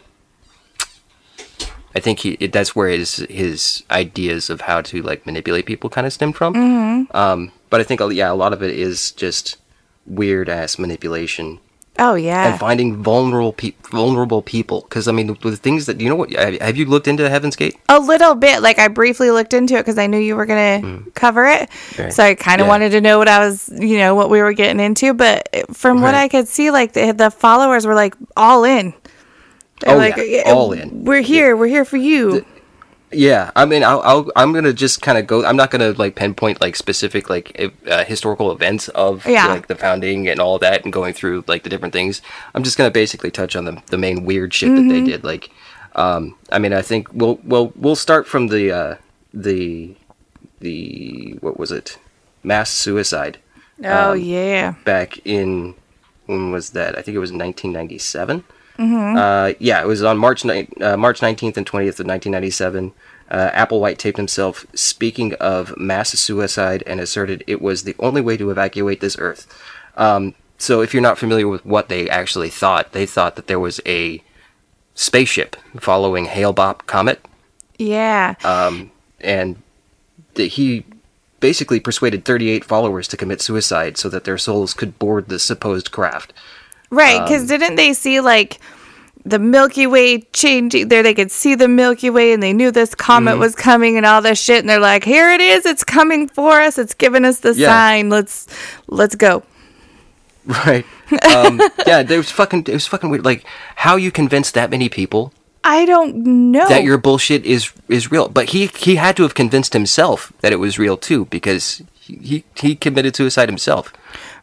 I 1.94 2.00
think 2.00 2.20
he 2.20 2.36
it, 2.38 2.52
that's 2.52 2.76
where 2.76 2.88
his 2.88 3.16
his 3.30 3.82
ideas 3.90 4.50
of 4.50 4.62
how 4.62 4.82
to 4.82 5.02
like 5.02 5.26
manipulate 5.26 5.66
people 5.66 5.90
kind 5.90 6.06
of 6.06 6.12
stemmed 6.12 6.36
from. 6.36 6.54
Mm-hmm. 6.54 7.16
Um, 7.16 7.50
but 7.70 7.80
I 7.80 7.84
think 7.84 8.00
uh, 8.00 8.08
yeah, 8.08 8.30
a 8.30 8.34
lot 8.34 8.52
of 8.52 8.62
it 8.62 8.70
is 8.78 9.12
just 9.12 9.56
weird 10.06 10.48
ass 10.48 10.78
manipulation 10.78 11.60
Oh 12.00 12.14
yeah. 12.14 12.50
and 12.52 12.60
finding 12.60 13.02
vulnerable 13.02 13.52
pe- 13.52 13.72
vulnerable 13.90 14.40
people. 14.42 14.82
Because 14.82 15.08
I 15.08 15.12
mean, 15.12 15.26
the, 15.26 15.34
the 15.50 15.56
things 15.56 15.86
that 15.86 16.00
you 16.00 16.08
know 16.08 16.14
what 16.16 16.30
have 16.32 16.76
you 16.76 16.84
looked 16.86 17.08
into 17.08 17.28
Heaven's 17.28 17.56
Gate? 17.56 17.76
A 17.88 17.98
little 17.98 18.34
bit. 18.34 18.62
Like 18.62 18.78
I 18.78 18.88
briefly 18.88 19.30
looked 19.30 19.52
into 19.52 19.74
it 19.74 19.78
because 19.80 19.98
I 19.98 20.06
knew 20.06 20.18
you 20.18 20.36
were 20.36 20.46
gonna 20.46 21.02
cover 21.14 21.46
it, 21.46 21.68
Right. 21.98 22.12
so 22.12 22.22
I 22.22 22.34
kind 22.34 22.60
of 22.60 22.64
Mm. 22.64 22.68
Yeah. 22.68 22.72
wanted 22.72 22.90
to 22.90 23.00
know 23.00 23.18
what 23.18 23.28
I 23.28 23.40
was, 23.40 23.68
you 23.76 23.98
know, 23.98 24.14
what 24.14 24.30
we 24.30 24.40
were 24.42 24.52
getting 24.52 24.80
into. 24.80 25.12
But 25.14 25.48
from 25.74 26.00
what 26.02 26.14
I 26.14 26.28
could 26.28 26.46
see, 26.48 26.70
like 26.70 26.92
the, 26.92 27.12
the 27.12 27.30
followers 27.30 27.86
were 27.86 27.94
like 27.94 28.14
all 28.36 28.64
in. 28.64 28.94
They're 29.80 29.94
Oh, 29.94 29.98
like, 29.98 30.16
yeah, 30.18 30.42
all 30.46 30.72
in. 30.72 31.04
We're 31.04 31.20
here. 31.20 31.56
We're 31.56 31.68
here 31.68 31.84
for 31.84 31.96
you. 31.96 32.44
Yeah, 33.10 33.50
I 33.56 33.64
mean, 33.64 33.82
I'll, 33.82 34.00
I'll 34.02 34.30
I'm 34.36 34.52
gonna 34.52 34.72
just 34.74 35.00
kind 35.00 35.16
of 35.16 35.26
go. 35.26 35.44
I'm 35.44 35.56
not 35.56 35.70
gonna 35.70 35.92
like 35.92 36.14
pinpoint 36.14 36.60
like 36.60 36.76
specific 36.76 37.30
like 37.30 37.72
uh, 37.86 38.04
historical 38.04 38.52
events 38.52 38.88
of 38.88 39.26
Yeah. 39.26 39.46
like 39.46 39.66
the 39.66 39.74
founding 39.76 40.28
and 40.28 40.40
all 40.40 40.58
that, 40.58 40.84
and 40.84 40.92
going 40.92 41.14
through 41.14 41.44
like 41.46 41.62
the 41.62 41.70
different 41.70 41.94
things. 41.94 42.20
I'm 42.54 42.62
just 42.62 42.76
gonna 42.76 42.90
basically 42.90 43.30
touch 43.30 43.56
on 43.56 43.64
the 43.64 43.82
the 43.86 43.98
main 43.98 44.24
weird 44.24 44.52
shit 44.52 44.74
that 44.74 44.88
they 44.88 45.02
did. 45.02 45.24
Like, 45.24 45.50
um, 45.94 46.36
I 46.52 46.58
mean, 46.58 46.74
I 46.74 46.82
think 46.82 47.08
we'll 47.12 47.40
we'll 47.44 47.72
we'll 47.76 47.96
start 47.96 48.26
from 48.26 48.48
the 48.48 48.70
uh, 48.72 48.94
the 49.32 49.96
the 50.60 51.38
what 51.40 51.58
was 51.58 51.72
it, 51.72 51.98
mass 52.42 52.70
suicide 52.70 53.38
oh 53.84 54.12
um, 54.12 54.20
yeah. 54.20 54.74
back 54.84 55.18
in 55.24 55.74
when 56.26 56.52
was 56.52 56.70
that? 56.70 56.98
I 56.98 57.02
think 57.02 57.14
it 57.14 57.20
was 57.20 57.30
1997. 57.32 58.44
Uh, 58.78 59.52
yeah, 59.58 59.80
it 59.82 59.86
was 59.86 60.02
on 60.02 60.18
March 60.18 60.44
ni- 60.44 60.68
uh, 60.80 60.96
March 60.96 61.20
19th 61.20 61.56
and 61.56 61.66
20th 61.66 61.98
of 62.00 62.06
1997. 62.06 62.92
Uh, 63.30 63.50
Applewhite 63.50 63.98
taped 63.98 64.16
himself 64.16 64.64
speaking 64.74 65.34
of 65.34 65.76
mass 65.76 66.10
suicide 66.18 66.82
and 66.86 67.00
asserted 67.00 67.44
it 67.46 67.60
was 67.60 67.82
the 67.82 67.94
only 67.98 68.20
way 68.20 68.36
to 68.36 68.50
evacuate 68.50 69.00
this 69.00 69.16
Earth. 69.18 69.46
Um, 69.96 70.34
so, 70.56 70.80
if 70.80 70.92
you're 70.94 71.02
not 71.02 71.18
familiar 71.18 71.46
with 71.46 71.64
what 71.66 71.88
they 71.88 72.08
actually 72.08 72.48
thought, 72.50 72.92
they 72.92 73.06
thought 73.06 73.36
that 73.36 73.46
there 73.46 73.60
was 73.60 73.80
a 73.86 74.22
spaceship 74.94 75.56
following 75.78 76.24
Hale-Bopp 76.24 76.86
comet 76.86 77.20
Yeah. 77.78 78.34
um, 78.42 78.90
and 79.20 79.62
he 80.34 80.84
basically 81.40 81.78
persuaded 81.78 82.24
38 82.24 82.64
followers 82.64 83.06
to 83.08 83.16
commit 83.16 83.40
suicide 83.40 83.96
so 83.96 84.08
that 84.08 84.24
their 84.24 84.38
souls 84.38 84.74
could 84.74 84.98
board 84.98 85.28
the 85.28 85.38
supposed 85.38 85.92
craft. 85.92 86.32
Right, 86.90 87.22
because 87.22 87.42
um, 87.42 87.48
didn't 87.48 87.76
they 87.76 87.92
see 87.92 88.20
like 88.20 88.58
the 89.24 89.38
Milky 89.38 89.86
Way 89.86 90.20
changing 90.32 90.88
there? 90.88 91.02
They 91.02 91.12
could 91.14 91.30
see 91.30 91.54
the 91.54 91.68
Milky 91.68 92.08
Way 92.10 92.32
and 92.32 92.42
they 92.42 92.52
knew 92.52 92.70
this 92.70 92.94
comet 92.94 93.32
Mm-hmm. 93.32 93.40
was 93.40 93.54
coming 93.54 93.96
and 93.96 94.06
all 94.06 94.22
this 94.22 94.42
shit. 94.42 94.60
And 94.60 94.68
they're 94.70 94.78
like, 94.80 95.04
"Here 95.04 95.30
it 95.30 95.40
is! 95.40 95.66
It's 95.66 95.84
coming 95.84 96.28
for 96.28 96.60
us! 96.60 96.78
It's 96.78 96.94
giving 96.94 97.24
us 97.24 97.40
the 97.40 97.54
Yeah. 97.54 97.68
sign. 97.68 98.08
Let's 98.10 98.46
let's 98.86 99.14
go." 99.14 99.42
Right. 100.66 100.86
Um, 101.34 101.60
yeah, 101.86 102.00
it 102.00 102.10
was 102.10 102.30
fucking. 102.30 102.64
It 102.68 102.72
was 102.72 102.86
fucking 102.86 103.10
weird. 103.10 103.24
Like 103.24 103.44
how 103.76 103.96
you 103.96 104.10
convince 104.10 104.50
that 104.52 104.70
many 104.70 104.88
people 104.88 105.32
I 105.62 105.84
don't 105.84 106.16
know. 106.52 106.66
that 106.68 106.84
your 106.84 106.96
bullshit 106.96 107.44
is 107.44 107.70
is 107.88 108.10
real. 108.10 108.28
But 108.30 108.50
he 108.50 108.66
he 108.68 108.96
had 108.96 109.14
to 109.18 109.24
have 109.24 109.34
convinced 109.34 109.74
himself 109.74 110.32
that 110.40 110.52
it 110.52 110.56
was 110.58 110.78
real 110.78 110.96
too 110.96 111.26
because 111.26 111.82
he 112.00 112.16
he, 112.22 112.44
he 112.56 112.74
committed 112.76 113.14
suicide 113.14 113.50
himself. 113.50 113.92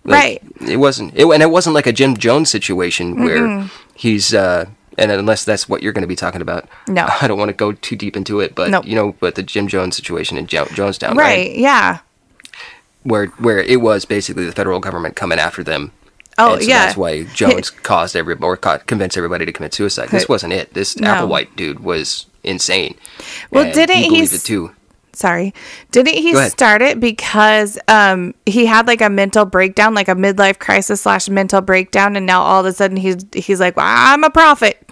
Like, 0.05 0.41
Right. 0.61 0.69
It 0.69 0.77
wasn't. 0.77 1.13
It, 1.15 1.25
and 1.27 1.41
it 1.43 1.49
wasn't 1.49 1.73
like 1.73 1.87
a 1.87 1.91
Jim 1.93 2.15
Jones 2.15 2.49
situation 2.49 3.23
where 3.23 3.69
he's. 3.95 4.33
uh 4.33 4.65
and 4.97 5.11
unless 5.11 5.43
that's 5.43 5.67
what 5.67 5.83
you're 5.83 5.91
going 5.91 6.03
to 6.03 6.07
be 6.07 6.15
talking 6.15 6.41
about, 6.41 6.69
No. 6.87 7.05
I 7.21 7.27
don't 7.27 7.37
want 7.37 7.49
to 7.49 7.53
go 7.53 7.73
too 7.73 7.97
deep 7.97 8.15
into 8.15 8.39
it. 8.39 8.55
But 8.55 8.69
Nope. 8.69 8.85
you 8.87 8.95
know, 8.95 9.13
but 9.19 9.35
the 9.35 9.43
Jim 9.43 9.67
Jones 9.67 9.95
situation 9.97 10.37
in 10.37 10.47
jo- 10.47 10.65
Jonestown, 10.67 11.15
right? 11.15 11.53
Yeah. 11.53 11.99
where 13.03 13.27
where 13.37 13.59
it 13.59 13.81
was 13.81 14.05
basically 14.05 14.45
the 14.45 14.51
federal 14.51 14.79
government 14.79 15.15
coming 15.15 15.39
after 15.39 15.63
them. 15.63 15.91
Oh 16.37 16.59
so 16.59 16.67
yeah. 16.67 16.85
that's 16.85 16.97
why 16.97 17.23
Jones 17.23 17.69
caused 17.91 18.15
every 18.15 18.35
or 18.35 18.57
ca- 18.57 18.79
convinced 18.79 19.17
everybody 19.17 19.45
to 19.45 19.51
commit 19.53 19.73
suicide. 19.73 20.09
This 20.09 20.27
wasn't 20.29 20.53
it. 20.53 20.73
This 20.73 20.97
No. 20.97 21.13
Applewhite 21.27 21.55
dude 21.55 21.79
was 21.81 22.25
insane. 22.43 22.95
Well, 23.51 23.65
And 23.65 23.73
didn't 23.73 23.95
he 23.97 24.03
he 24.03 24.09
believed 24.09 24.33
s- 24.33 24.43
it 24.43 24.47
too? 24.47 24.71
Sorry, 25.15 25.53
didn't 25.91 26.15
he 26.15 26.35
start 26.49 26.81
it 26.81 26.99
because 26.99 27.77
um 27.87 28.33
he 28.45 28.65
had 28.65 28.87
like 28.87 29.01
a 29.01 29.09
mental 29.09 29.45
breakdown, 29.45 29.93
like 29.93 30.07
a 30.07 30.15
midlife 30.15 30.59
crisis 30.59 31.01
slash 31.01 31.29
mental 31.29 31.61
breakdown, 31.61 32.15
and 32.15 32.25
now 32.25 32.41
all 32.41 32.59
of 32.59 32.65
a 32.65 32.73
sudden 32.73 32.97
he's 32.97 33.25
he's 33.33 33.59
like, 33.59 33.77
well, 33.77 33.85
"I'm 33.87 34.23
a 34.23 34.29
prophet." 34.29 34.89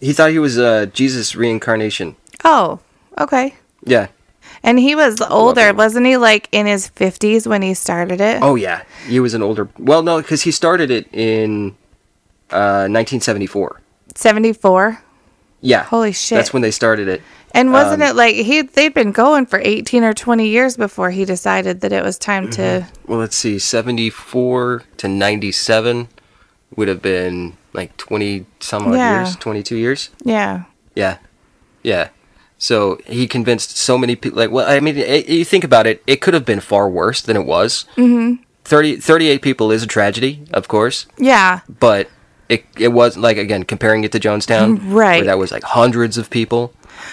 He 0.00 0.12
thought 0.12 0.30
he 0.30 0.38
was 0.38 0.58
uh, 0.58 0.86
Jesus 0.92 1.34
reincarnation. 1.34 2.14
Oh, 2.44 2.78
okay. 3.18 3.54
Yeah. 3.84 4.08
And 4.62 4.78
he 4.78 4.94
was 4.94 5.20
older, 5.20 5.72
wasn't 5.72 6.06
he? 6.06 6.16
Like 6.16 6.48
in 6.52 6.66
his 6.66 6.88
fifties 6.88 7.46
when 7.46 7.62
he 7.62 7.74
started 7.74 8.20
it. 8.20 8.42
Oh 8.42 8.54
yeah. 8.54 8.84
He 9.06 9.20
was 9.20 9.34
an 9.34 9.42
older. 9.42 9.68
Well, 9.78 10.02
no, 10.02 10.20
because 10.20 10.42
he 10.42 10.50
started 10.50 10.90
it 10.90 11.08
in 11.12 11.76
uh, 12.50 12.86
1974. 12.88 13.80
74. 14.14 15.02
Yeah. 15.60 15.84
Holy 15.84 16.12
shit. 16.12 16.36
That's 16.36 16.52
when 16.52 16.62
they 16.62 16.70
started 16.70 17.08
it. 17.08 17.22
And 17.54 17.72
wasn't 17.72 18.02
um, 18.02 18.10
it 18.10 18.16
like 18.16 18.34
he 18.36 18.62
they'd 18.62 18.94
been 18.94 19.10
going 19.12 19.46
for 19.46 19.58
18 19.62 20.04
or 20.04 20.12
20 20.12 20.46
years 20.48 20.76
before 20.76 21.10
he 21.10 21.24
decided 21.24 21.80
that 21.80 21.92
it 21.92 22.04
was 22.04 22.18
time 22.18 22.50
to 22.52 22.86
Well, 23.06 23.18
let's 23.18 23.36
see. 23.36 23.58
74 23.58 24.82
to 24.98 25.08
97 25.08 26.08
would 26.76 26.88
have 26.88 27.02
been 27.02 27.56
like 27.72 27.96
20 27.96 28.46
some 28.60 28.88
odd 28.88 28.94
Yeah. 28.94 29.24
years, 29.24 29.36
22 29.36 29.76
years. 29.76 30.10
yeah. 30.24 30.64
Yeah, 30.94 31.18
yeah. 31.82 32.08
So 32.58 32.98
he 33.06 33.28
convinced 33.28 33.76
so 33.76 33.96
many 33.96 34.16
people. 34.16 34.36
Like, 34.38 34.50
well, 34.50 34.68
I 34.68 34.80
mean, 34.80 34.96
it, 34.96 35.28
you 35.28 35.44
think 35.44 35.62
about 35.62 35.86
it, 35.86 36.02
it 36.08 36.20
could 36.20 36.34
have 36.34 36.44
been 36.44 36.58
far 36.58 36.88
worse 36.88 37.20
than 37.20 37.36
it 37.36 37.46
was. 37.46 37.84
Mm-hmm. 37.96 38.42
30, 38.64 38.96
38 38.96 39.40
people 39.42 39.70
is 39.70 39.82
a 39.84 39.86
tragedy, 39.86 40.42
of 40.52 40.66
course, 40.66 41.06
Yeah. 41.18 41.60
but 41.80 42.08
it 42.48 42.64
it 42.78 42.88
was 42.88 43.16
like 43.16 43.36
again 43.36 43.62
comparing 43.62 44.02
it 44.04 44.10
to 44.12 44.18
Jonestown, 44.18 44.80
Right. 44.92 45.18
Where 45.18 45.24
that 45.26 45.38
was 45.38 45.52
like 45.52 45.62
hundreds 45.62 46.18
of 46.18 46.30
people. 46.30 46.72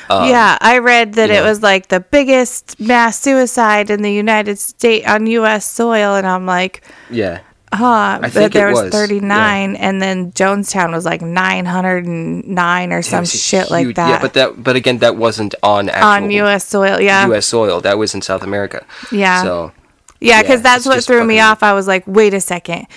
Um, 0.10 0.30
yeah, 0.30 0.58
I 0.62 0.80
read 0.80 1.13
that 1.13 1.30
it 1.30 1.36
know. 1.36 1.44
was 1.44 1.62
like 1.62 1.88
the 1.88 2.00
biggest 2.00 2.80
mass 2.80 3.20
suicide 3.20 3.89
in 3.89 4.01
the 4.01 4.12
United 4.12 4.60
States 4.60 5.08
on 5.08 5.27
US 5.27 5.65
soil 5.65 6.15
and 6.15 6.27
I'm 6.27 6.46
like, 6.46 6.84
Yeah, 7.10 7.42
huh, 7.74 8.20
but 8.22 8.32
think 8.32 8.54
there 8.54 8.70
was, 8.70 8.84
was, 8.84 8.92
39 8.92 9.75
and 9.75 10.01
then 10.01 10.32
Jonestown 10.32 10.92
was 10.94 11.06
like 11.06 11.22
909 11.22 12.94
or 12.94 13.01
some 13.01 13.25
shit 13.25 13.70
like 13.70 13.96
that. 13.96 14.10
Yeah, 14.10 14.22
but 14.22 14.34
that 14.34 14.63
but 14.63 14.75
again, 14.75 15.00
that 15.00 15.15
wasn't 15.15 15.56
on 15.63 15.89
actual 15.89 16.08
on 16.08 16.32
US 16.32 16.65
soil, 16.65 17.00
yeah. 17.00 17.27
U.S. 17.27 17.46
soil. 17.46 17.82
That 17.82 17.98
was 17.98 18.15
in 18.15 18.22
South 18.22 18.44
America. 18.44 18.86
Yeah. 19.12 19.44
So 19.44 19.72
Yeah, 20.20 20.42
because 20.42 20.60
Yeah, 20.60 20.63
that's 20.63 20.86
what 20.86 21.04
threw 21.04 21.24
me 21.24 21.39
off. 21.39 21.63
I 21.63 21.74
was 21.74 21.88
like, 21.88 22.04
wait 22.08 22.34
a 22.34 22.42
second. 22.42 22.88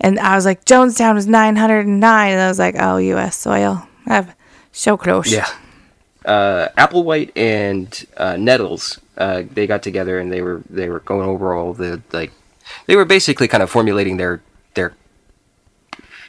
And 0.00 0.18
I 0.18 0.34
was 0.34 0.44
like, 0.44 0.64
Jonestown 0.64 1.14
was 1.14 1.26
909. 1.26 2.32
And 2.32 2.40
I 2.40 2.48
was 2.48 2.58
like, 2.58 2.74
oh, 2.78 2.96
U.S. 2.96 3.36
soil. 3.36 3.86
I've 4.06 4.34
so 4.72 4.96
close. 4.96 5.32
Yeah. 5.32 5.46
Uh, 6.24 6.68
Applewhite 6.78 7.32
and 7.36 8.06
uh, 8.16 8.36
Nettles, 8.36 9.00
uh, 9.18 9.42
they 9.50 9.66
got 9.66 9.82
together 9.82 10.18
and 10.18 10.32
they 10.32 10.40
were 10.40 10.62
they 10.70 10.88
were 10.88 11.00
going 11.00 11.28
over 11.28 11.54
all 11.54 11.72
the 11.72 12.00
like, 12.12 12.32
they 12.86 12.96
were 12.96 13.04
basically 13.04 13.48
kind 13.48 13.62
of 13.62 13.70
formulating 13.70 14.16
their 14.16 14.40
their 14.74 14.94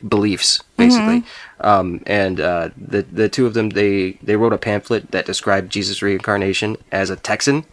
beliefs 0.08 0.62
basically. 0.78 1.24
Um, 1.60 2.02
and 2.06 2.40
uh, 2.40 2.70
the 2.78 3.04
the 3.04 3.30
two 3.30 3.46
of 3.46 3.54
them 3.54 3.70
they 3.70 4.14
they 4.22 4.36
wrote 4.36 4.54
a 4.54 4.58
pamphlet 4.58 5.12
that 5.12 5.26
described 5.26 5.72
Jesus 5.72 6.02
reincarnation 6.02 6.78
as 6.92 7.10
a 7.10 7.16
Texan. 7.16 7.66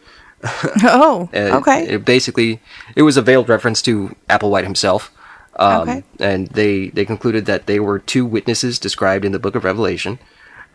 Oh, 0.82 1.28
okay. 1.34 1.86
It 1.86 2.04
basically, 2.06 2.60
it 2.96 3.02
was 3.02 3.18
a 3.18 3.22
veiled 3.22 3.48
reference 3.50 3.82
to 3.82 4.16
Applewhite 4.30 4.64
himself. 4.64 5.12
Um, 5.56 5.82
Okay. 5.88 6.02
And 6.18 6.48
they, 6.48 6.88
they 6.88 7.04
concluded 7.04 7.44
that 7.44 7.66
they 7.66 7.78
were 7.78 7.98
two 7.98 8.24
witnesses 8.24 8.78
described 8.78 9.26
in 9.26 9.32
the 9.32 9.38
book 9.38 9.54
of 9.54 9.64
Revelation 9.64 10.18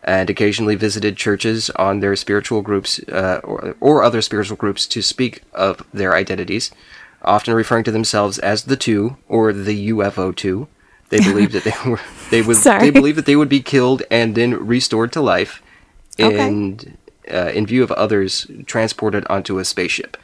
and 0.04 0.30
occasionally 0.30 0.76
visited 0.76 1.16
churches 1.16 1.70
on 1.70 2.00
their 2.00 2.14
spiritual 2.16 2.62
groups 2.62 3.00
uh, 3.08 3.40
or, 3.42 3.76
or 3.80 4.02
other 4.02 4.22
spiritual 4.22 4.56
groups 4.56 4.86
to 4.86 5.02
speak 5.02 5.42
of 5.52 5.84
their 5.92 6.14
identities, 6.14 6.70
often 7.22 7.54
referring 7.54 7.84
to 7.84 7.90
themselves 7.90 8.38
as 8.38 8.64
the 8.64 8.76
two 8.76 9.16
or 9.28 9.52
the 9.52 9.90
UFO 9.90 10.34
two. 10.34 10.68
They 11.08 11.18
believed 11.20 11.52
that 11.52 11.64
they 11.64 11.74
were 11.90 12.00
they 12.30 12.42
would 12.42 12.56
they 12.80 12.90
believed 12.90 13.18
that 13.18 13.26
they 13.26 13.36
would 13.36 13.48
be 13.48 13.60
killed 13.60 14.02
and 14.10 14.34
then 14.34 14.54
restored 14.66 15.12
to 15.12 15.20
life, 15.20 15.62
Okay. 16.18 16.38
and 16.38 16.96
uh, 17.32 17.50
in 17.54 17.66
view 17.66 17.82
of 17.82 17.92
others 17.92 18.46
transported 18.66 19.24
onto 19.28 19.58
a 19.58 19.64
spaceship 19.64 20.16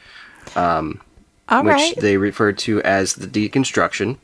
All 1.49 1.63
which 1.63 1.73
right. 1.73 1.95
they 1.97 2.17
referred 2.17 2.57
to 2.59 2.81
as 2.83 3.15
the 3.15 3.27
deconstruction. 3.27 4.17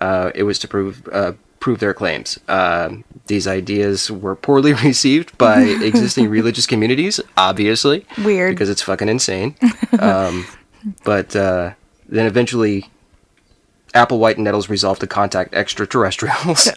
Uh, 0.00 0.30
it 0.34 0.44
was 0.44 0.58
to 0.60 0.68
prove 0.68 1.06
uh, 1.12 1.32
prove 1.60 1.78
their 1.78 1.94
claims. 1.94 2.38
Um 2.48 3.04
these 3.26 3.46
ideas 3.46 4.10
were 4.10 4.34
poorly 4.34 4.72
received 4.84 5.36
by 5.38 5.60
existing 5.82 6.28
religious 6.28 6.66
communities, 6.66 7.20
obviously. 7.36 8.06
Weird. 8.24 8.54
because 8.54 8.68
it's 8.68 8.82
fucking 8.82 9.08
insane. 9.08 9.56
Um, 9.98 10.46
but 11.02 11.34
uh, 11.34 11.72
then 12.08 12.26
eventually, 12.26 12.88
Applewhite 13.94 14.34
and 14.36 14.44
Nettles 14.44 14.68
resolved 14.68 15.00
to 15.00 15.06
contact 15.08 15.54
extraterrestrials. 15.54 16.68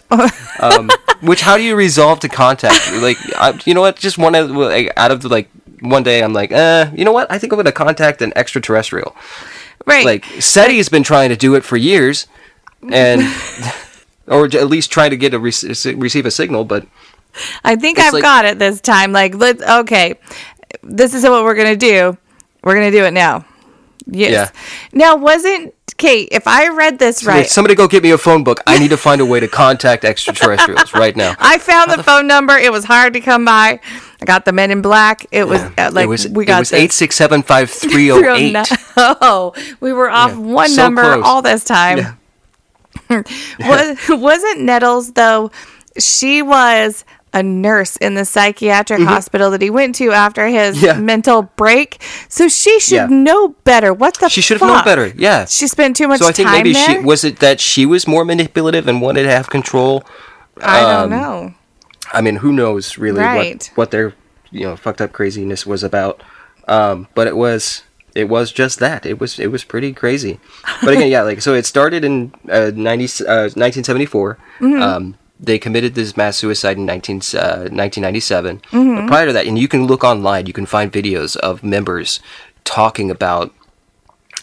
um, 0.58 0.90
which 1.20 1.42
how 1.42 1.56
do 1.56 1.62
you 1.62 1.76
resolve 1.76 2.18
to 2.20 2.28
contact? 2.28 2.92
Like, 2.94 3.16
I, 3.36 3.60
you 3.64 3.74
know 3.74 3.80
what? 3.80 3.96
Just 3.96 4.18
one 4.18 4.34
of 4.34 4.50
like, 4.50 4.92
out 4.96 5.12
of 5.12 5.22
the, 5.22 5.28
like 5.28 5.50
one 5.80 6.02
day, 6.02 6.22
I'm 6.22 6.32
like, 6.32 6.50
uh, 6.50 6.90
you 6.94 7.04
know 7.04 7.12
what? 7.12 7.30
I 7.30 7.38
think 7.38 7.52
I'm 7.52 7.58
gonna 7.58 7.70
contact 7.70 8.22
an 8.22 8.32
extraterrestrial 8.34 9.14
right. 9.86 10.04
like 10.04 10.24
SETI 10.24 10.76
has 10.76 10.88
been 10.88 11.02
trying 11.02 11.28
to 11.30 11.36
do 11.36 11.54
it 11.54 11.64
for 11.64 11.76
years, 11.76 12.26
and 12.90 13.22
or 14.26 14.44
at 14.46 14.68
least 14.68 14.90
try 14.90 15.08
to 15.08 15.16
get 15.16 15.34
a 15.34 15.38
rec- 15.38 15.62
receive 15.96 16.26
a 16.26 16.30
signal. 16.30 16.64
But 16.64 16.86
I 17.64 17.76
think 17.76 17.98
I've 17.98 18.12
like- 18.12 18.22
got 18.22 18.44
it 18.44 18.58
this 18.58 18.80
time. 18.80 19.12
Like, 19.12 19.34
let 19.34 19.62
okay, 19.62 20.14
this 20.82 21.14
is 21.14 21.22
what 21.24 21.44
we're 21.44 21.54
gonna 21.54 21.76
do. 21.76 22.16
We're 22.62 22.74
gonna 22.74 22.90
do 22.90 23.04
it 23.04 23.12
now. 23.12 23.44
Yes. 24.06 24.32
Yeah. 24.32 24.50
Now, 24.92 25.16
wasn't 25.16 25.74
Kate? 25.96 26.28
If 26.32 26.48
I 26.48 26.68
read 26.68 26.98
this 26.98 27.22
Wait, 27.24 27.32
right, 27.32 27.46
somebody 27.46 27.76
go 27.76 27.86
get 27.86 28.02
me 28.02 28.10
a 28.10 28.18
phone 28.18 28.42
book. 28.42 28.60
I 28.66 28.78
need 28.78 28.88
to 28.90 28.96
find 28.96 29.20
a 29.20 29.26
way 29.26 29.38
to 29.38 29.46
contact 29.46 30.04
extraterrestrials 30.04 30.92
right 30.94 31.14
now. 31.14 31.34
I 31.38 31.58
found 31.58 31.92
the 31.92 32.02
phone 32.10 32.26
number. 32.26 32.54
It 32.58 32.72
was 32.72 32.84
hard 32.84 33.12
to 33.12 33.20
come 33.20 33.44
by. 33.44 33.78
I 34.20 34.24
got 34.24 34.44
the 34.44 34.52
Men 34.52 34.70
in 34.72 34.82
Black. 34.82 35.26
It 35.30 35.46
was 35.46 35.60
uh, 35.78 35.90
like 35.92 36.04
it 36.04 36.08
was 36.08 36.28
we 36.28 36.42
it 36.44 36.46
got 36.46 36.58
was 36.60 36.70
this. 36.70 36.80
eight 36.80 36.92
six 36.92 37.14
seven 37.16 37.42
five 37.42 37.70
three 37.70 38.06
zero 38.06 38.34
eight. 38.34 38.56
Oh, 38.96 39.54
we 39.80 39.92
were 39.92 40.10
off 40.10 40.32
Yeah. 40.32 40.38
one 40.38 40.68
So 40.70 40.82
number 40.82 41.02
close. 41.02 41.24
all 41.24 41.40
this 41.42 41.62
time. 41.64 41.98
Yeah. 41.98 42.14
was, 43.10 43.98
wasn't 44.08 44.60
Nettles 44.60 45.12
though? 45.12 45.50
She 45.98 46.42
was 46.42 47.04
a 47.34 47.42
nurse 47.42 47.96
in 47.96 48.14
the 48.14 48.24
psychiatric 48.26 49.00
hospital 49.00 49.50
that 49.50 49.62
he 49.62 49.70
went 49.70 49.94
to 49.94 50.10
after 50.12 50.46
his 50.48 50.76
Mm-hmm. 50.76 50.84
Yeah. 50.84 50.98
mental 50.98 51.42
break. 51.56 52.02
So 52.28 52.46
she 52.48 52.78
should 52.80 52.94
Yeah. 52.96 53.06
know 53.10 53.48
better. 53.64 53.92
What 53.94 54.18
the? 54.20 54.28
She 54.28 54.42
should 54.42 54.60
have 54.60 54.68
known 54.68 54.84
better. 54.84 55.12
Yeah. 55.16 55.46
She 55.46 55.66
spent 55.66 55.96
too 55.96 56.08
much 56.08 56.18
time. 56.20 56.26
So 56.26 56.28
I 56.30 56.32
think 56.32 56.50
maybe 56.50 56.72
there. 56.74 56.86
she 56.86 56.98
was 56.98 57.24
it 57.24 57.38
that 57.38 57.58
she 57.60 57.86
was 57.86 58.06
more 58.06 58.24
manipulative 58.24 58.86
and 58.86 59.00
wanted 59.00 59.22
to 59.22 59.30
have 59.30 59.48
control. 59.48 60.04
I 60.60 60.80
don't 60.80 61.04
um, 61.04 61.10
know. 61.10 61.54
I 62.12 62.20
mean, 62.20 62.36
who 62.36 62.52
knows 62.52 62.98
really 62.98 63.20
Right. 63.20 63.70
what 63.74 63.76
what 63.76 63.90
their 63.92 64.12
you 64.50 64.64
know 64.66 64.76
fucked 64.76 65.00
up 65.00 65.12
craziness 65.12 65.64
was 65.66 65.82
about. 65.82 66.22
Um, 66.68 67.08
but 67.14 67.26
it 67.26 67.36
was 67.36 67.82
it 68.14 68.28
was 68.28 68.52
just 68.52 68.78
that. 68.80 69.06
It 69.06 69.18
was 69.20 69.38
it 69.38 69.48
was 69.50 69.64
pretty 69.64 69.92
crazy. 69.92 70.38
But 70.82 70.94
again, 70.94 71.10
yeah, 71.10 71.22
like 71.22 71.42
so 71.42 71.54
it 71.54 71.66
started 71.66 72.04
in 72.04 72.32
uh, 72.50 72.70
90, 72.74 73.24
uh, 73.24 73.50
1974. 73.54 74.38
Um, 74.82 75.16
they 75.40 75.58
committed 75.58 75.94
this 75.94 76.16
mass 76.16 76.36
suicide 76.36 76.76
in 76.76 76.86
19, 76.86 77.16
uh, 77.34 77.66
1997. 77.72 78.60
But 78.70 79.06
prior 79.08 79.26
to 79.26 79.32
that, 79.32 79.46
and 79.46 79.58
you 79.58 79.66
can 79.68 79.86
look 79.86 80.04
online, 80.04 80.46
you 80.46 80.52
can 80.52 80.66
find 80.66 80.92
videos 80.92 81.36
of 81.36 81.62
members 81.64 82.20
talking 82.64 83.10
about 83.10 83.52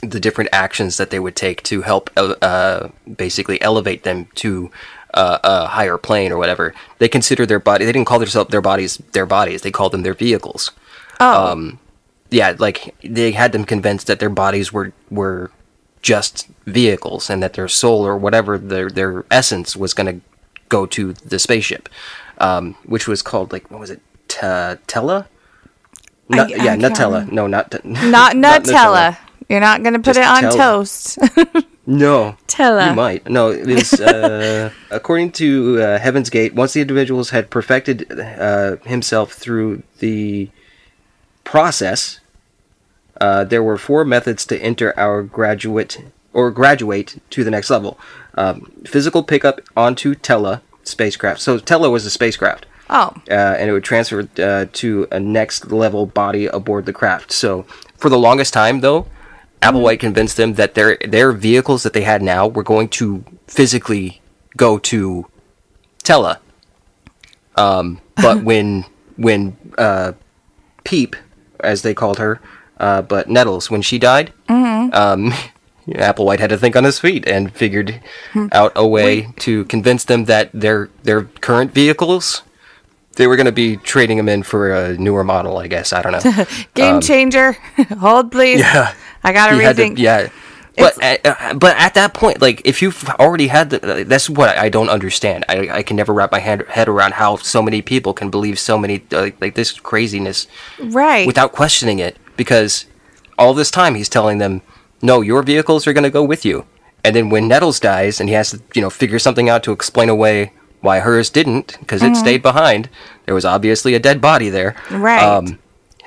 the 0.01 0.19
different 0.19 0.49
actions 0.53 0.97
that 0.97 1.09
they 1.09 1.19
would 1.19 1.35
take 1.35 1.61
to 1.63 1.81
help 1.81 2.09
uh, 2.17 2.35
uh, 2.41 2.89
basically 3.17 3.61
elevate 3.61 4.03
them 4.03 4.27
to 4.35 4.71
uh, 5.13 5.39
a 5.43 5.67
higher 5.67 5.97
plane 5.97 6.31
or 6.31 6.37
whatever. 6.37 6.73
They 6.99 7.07
consider 7.09 7.45
their 7.45 7.59
body. 7.59 7.85
They 7.85 7.91
didn't 7.91 8.07
call 8.07 8.19
themselves 8.19 8.49
their 8.51 8.61
bodies 8.61 8.97
their 9.13 9.25
bodies. 9.25 9.61
They 9.61 9.71
called 9.71 9.91
them 9.91 10.03
their 10.03 10.13
vehicles. 10.13 10.71
Oh, 11.19 11.51
Um, 11.51 11.79
yeah, 12.29 12.55
like 12.57 12.95
they 13.03 13.31
had 13.31 13.51
them 13.51 13.65
convinced 13.65 14.07
that 14.07 14.19
their 14.19 14.29
bodies 14.29 14.71
were 14.73 14.91
were 15.09 15.51
just 16.01 16.47
vehicles 16.65 17.29
and 17.29 17.43
that 17.43 17.53
their 17.53 17.67
soul 17.67 18.05
or 18.05 18.15
whatever 18.17 18.57
their 18.57 18.89
their 18.89 19.25
essence 19.31 19.75
was 19.75 19.93
going 19.93 20.07
to 20.19 20.25
go 20.69 20.85
to 20.85 21.13
the 21.13 21.39
spaceship, 21.39 21.89
um, 22.37 22.75
which 22.85 23.07
was 23.07 23.21
called 23.21 23.51
like 23.51 23.69
what 23.71 23.79
was 23.79 23.89
it, 23.89 24.01
T- 24.27 24.81
Tella? 24.87 25.27
Nut- 26.29 26.51
I- 26.51 26.61
I 26.61 26.63
yeah, 26.63 26.75
Nutella. 26.77 27.13
remember. 27.21 27.33
No, 27.33 27.47
not 27.47 27.73
not 27.85 28.33
Nutella. 28.35 29.17
You're 29.49 29.59
not 29.59 29.81
going 29.81 29.93
to 29.93 29.99
put 29.99 30.15
Just 30.15 30.19
it 30.19 30.25
on 30.25 30.41
Tella. 30.51 30.57
toast. 30.57 31.17
No. 31.91 32.37
Tella. 32.45 32.89
You 32.89 32.93
might. 32.95 33.27
No, 33.27 33.49
it 33.49 33.65
was, 33.65 33.99
uh, 33.99 34.69
according 34.91 35.31
to 35.31 35.81
uh, 35.81 35.97
Heaven's 35.97 36.29
Gate, 36.29 36.53
once 36.53 36.73
the 36.73 36.81
individuals 36.81 37.31
had 37.31 37.49
perfected 37.49 38.05
uh, 38.11 38.75
himself 38.85 39.33
through 39.33 39.81
the 39.97 40.51
process, 41.49 42.19
uh, 43.19 43.43
there 43.43 43.63
were 43.63 43.77
four 43.77 44.05
methods 44.05 44.45
to 44.45 44.61
enter 44.61 44.97
our 44.99 45.23
graduate 45.23 46.03
or 46.31 46.51
graduate 46.51 47.19
to 47.31 47.43
the 47.43 47.49
next 47.49 47.71
level. 47.71 47.99
Um, 48.35 48.71
physical 48.85 49.23
pickup 49.23 49.59
onto 49.75 50.13
Tella 50.13 50.61
spacecraft. 50.83 51.41
So 51.41 51.57
Tella 51.57 51.89
was 51.89 52.05
a 52.05 52.11
spacecraft 52.11 52.67
oh, 52.89 53.13
uh, 53.29 53.33
and 53.33 53.67
it 53.67 53.73
would 53.73 53.83
transfer 53.83 54.29
uh, 54.37 54.65
to 54.73 55.07
a 55.11 55.19
next 55.19 55.71
level 55.71 56.05
body 56.05 56.45
aboard 56.45 56.85
the 56.85 56.93
craft. 56.93 57.31
So 57.31 57.63
for 57.97 58.09
the 58.09 58.19
longest 58.19 58.53
time, 58.53 58.81
though, 58.81 59.07
Applewhite 59.63 59.99
convinced 59.99 60.37
them 60.37 60.53
that 60.53 60.75
their 60.75 60.97
their 61.07 61.31
vehicles 61.31 61.81
that 61.81 61.93
they 61.93 62.03
had 62.03 62.21
now 62.21 62.47
were 62.47 62.63
going 62.63 62.89
to 62.89 63.23
physically 63.47 64.21
go 64.55 64.77
to 64.77 65.25
Tella. 66.03 66.39
Um, 67.55 68.01
but 68.15 68.43
when 68.49 68.85
when 69.17 69.57
uh, 69.79 70.13
Peep, 70.83 71.15
as 71.61 71.81
they 71.81 71.93
called 71.93 72.17
her, 72.19 72.39
uh, 72.79 73.01
but 73.01 73.29
Nettles, 73.29 73.69
when 73.69 73.81
she 73.81 73.97
died, 73.99 74.33
um, 74.47 75.33
Applewhite 75.89 76.39
had 76.39 76.49
to 76.51 76.57
think 76.57 76.75
on 76.75 76.83
his 76.83 76.99
feet 76.99 77.27
and 77.27 77.51
figured 77.53 77.99
out 78.51 78.71
a 78.75 78.87
way 78.87 79.33
to 79.39 79.65
convince 79.65 80.03
them 80.05 80.25
that 80.25 80.49
their 80.53 80.89
their 81.03 81.23
current 81.41 81.73
vehicles 81.73 82.43
they 83.15 83.27
were 83.27 83.35
going 83.35 83.47
to 83.47 83.51
be 83.51 83.75
trading 83.75 84.15
them 84.17 84.29
in 84.29 84.43
for 84.43 84.71
a 84.71 84.97
newer 84.97 85.23
model. 85.25 85.57
I 85.57 85.67
guess 85.67 85.91
I 85.91 86.01
don't 86.01 86.13
know. 86.23 86.45
game 86.73 87.01
changer. 87.01 87.51
Hold, 87.99 88.31
please. 88.31 88.61
Um, 88.61 88.67
yeah, 88.73 88.93
I 89.23 89.33
got 89.33 89.47
to 89.49 89.55
He 89.55 89.61
had 89.63 89.75
to- 89.75 89.83
rethink. 89.83 89.97
yeah. 89.97 90.29
But 90.79 91.03
uh, 91.25 91.53
but 91.55 91.75
at 91.77 91.93
that 91.95 92.13
point, 92.13 92.41
like 92.41 92.61
if 92.65 92.81
you've 92.81 93.07
already 93.19 93.47
had 93.47 93.69
the, 93.69 94.03
that's 94.07 94.29
what 94.29 94.57
I 94.57 94.69
don't 94.69 94.89
understand. 94.89 95.45
I, 95.49 95.69
I 95.69 95.83
can 95.83 95.95
never 95.97 96.13
wrap 96.13 96.31
my 96.31 96.39
hand, 96.39 96.63
head 96.69 96.87
around 96.87 97.13
how 97.13 97.35
so 97.37 97.61
many 97.61 97.81
people 97.81 98.13
can 98.13 98.29
believe 98.29 98.57
so 98.59 98.77
many 98.77 99.03
uh, 99.11 99.31
like 99.41 99.55
this 99.55 99.71
craziness 99.79 100.47
Right. 100.79 101.27
without 101.27 101.51
questioning 101.51 101.99
it 101.99 102.17
because 102.37 102.85
all 103.37 103.53
this 103.53 103.71
time 103.71 103.95
he's 103.95 104.09
telling 104.09 104.37
them 104.37 104.61
no 105.01 105.21
your 105.21 105.43
vehicles 105.43 105.85
are 105.87 105.93
going 105.93 106.03
to 106.03 106.09
go 106.09 106.23
with 106.23 106.43
you 106.45 106.65
and 107.03 107.15
then 107.15 107.29
when 107.29 107.47
nettles 107.47 107.79
dies 107.79 108.19
and 108.19 108.27
he 108.29 108.35
has 108.35 108.51
to 108.51 108.61
you 108.73 108.81
know 108.81 108.89
figure 108.89 109.19
something 109.19 109.49
out 109.49 109.63
to 109.63 109.71
explain 109.71 110.09
away 110.09 110.51
why 110.81 110.99
hers 110.99 111.29
didn't 111.29 111.77
because 111.79 112.01
it 112.03 112.15
stayed 112.15 112.41
behind 112.41 112.89
there 113.25 113.35
was 113.35 113.45
obviously 113.45 113.93
a 113.93 113.99
dead 113.99 114.19
body 114.21 114.49
there 114.49 114.75
right? 114.91 115.23
Um, 115.23 115.45
Right. 115.45 115.57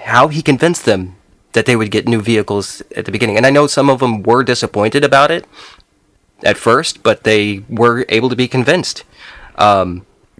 how 0.07 0.29
he 0.29 0.43
convinced 0.43 0.85
them 0.85 1.17
that 1.53 1.67
they 1.67 1.77
would 1.77 1.91
get 1.91 2.09
new 2.09 2.21
vehicles 2.21 2.83
at 2.97 3.05
the 3.05 3.13
beginning 3.13 3.37
and 3.37 3.47
i 3.47 3.51
know 3.51 3.67
some 3.67 3.91
of 3.91 4.01
them 4.01 4.23
were 4.23 4.43
disappointed 4.43 5.05
about 5.05 5.31
it 5.31 5.45
at 6.45 6.57
first 6.57 7.03
but 7.03 7.25
they 7.25 7.63
were 7.69 8.05
able 8.09 8.29
to 8.29 8.37
be 8.37 8.49
convinced 8.49 9.05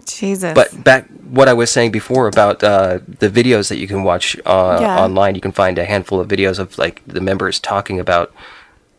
Jesus. 0.05 0.53
but 0.53 0.83
back 0.83 1.07
what 1.33 1.47
I 1.47 1.53
was 1.53 1.71
saying 1.71 1.91
before 1.91 2.27
about 2.27 2.63
uh, 2.63 2.99
the 3.19 3.29
videos 3.29 3.69
that 3.69 3.77
you 3.77 3.87
can 3.87 4.03
watch 4.03 4.37
uh, 4.45 4.79
Yeah. 4.81 4.99
online, 4.99 5.35
you 5.35 5.41
can 5.41 5.51
find 5.51 5.77
a 5.79 5.85
handful 5.85 6.19
of 6.19 6.27
videos 6.27 6.59
of 6.59 6.77
like 6.77 7.01
the 7.07 7.21
members 7.21 7.59
talking 7.59 7.99
about 7.99 8.31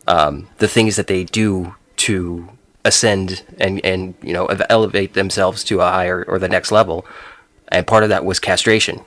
um, 0.07 0.48
the 0.59 0.68
things 0.68 0.96
that 0.96 1.07
they 1.07 1.24
do 1.24 1.74
to 1.96 2.48
ascend 2.85 3.42
and 3.59 3.85
and 3.85 4.14
you 4.22 4.33
know 4.33 4.46
elevate 4.68 5.14
themselves 5.14 5.64
to 5.64 5.81
a 5.81 5.88
higher 5.88 6.24
or 6.27 6.38
the 6.38 6.48
next 6.48 6.72
level, 6.72 7.07
and 7.68 7.87
part 7.87 8.03
of 8.03 8.09
that 8.09 8.24
was 8.24 8.40
castration. 8.40 9.00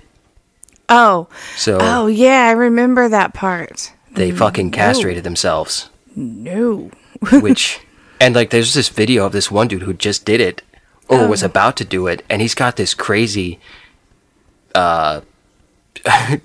Oh. 0.89 1.27
So 1.55 1.77
Oh, 1.81 2.07
yeah. 2.07 2.45
I 2.47 2.51
remember 2.51 3.09
that 3.09 3.33
part. 3.33 3.91
they 4.11 4.31
fucking 4.31 4.71
castrated 4.71 5.23
themselves, 5.23 5.89
No. 6.15 6.89
which 7.41 7.79
and 8.19 8.35
like 8.35 8.49
there's 8.51 8.73
this 8.73 8.89
video 8.89 9.25
of 9.25 9.31
this 9.31 9.49
one 9.51 9.67
dude 9.67 9.81
who 9.83 9.93
just 9.93 10.23
did 10.25 10.39
it 10.41 10.61
or 11.09 11.27
was 11.27 11.41
about 11.43 11.75
to 11.77 11.85
do 11.85 12.05
it 12.07 12.23
and 12.29 12.41
he's 12.41 12.53
got 12.55 12.75
this 12.75 12.93
crazy 12.93 13.59
uh 14.75 15.21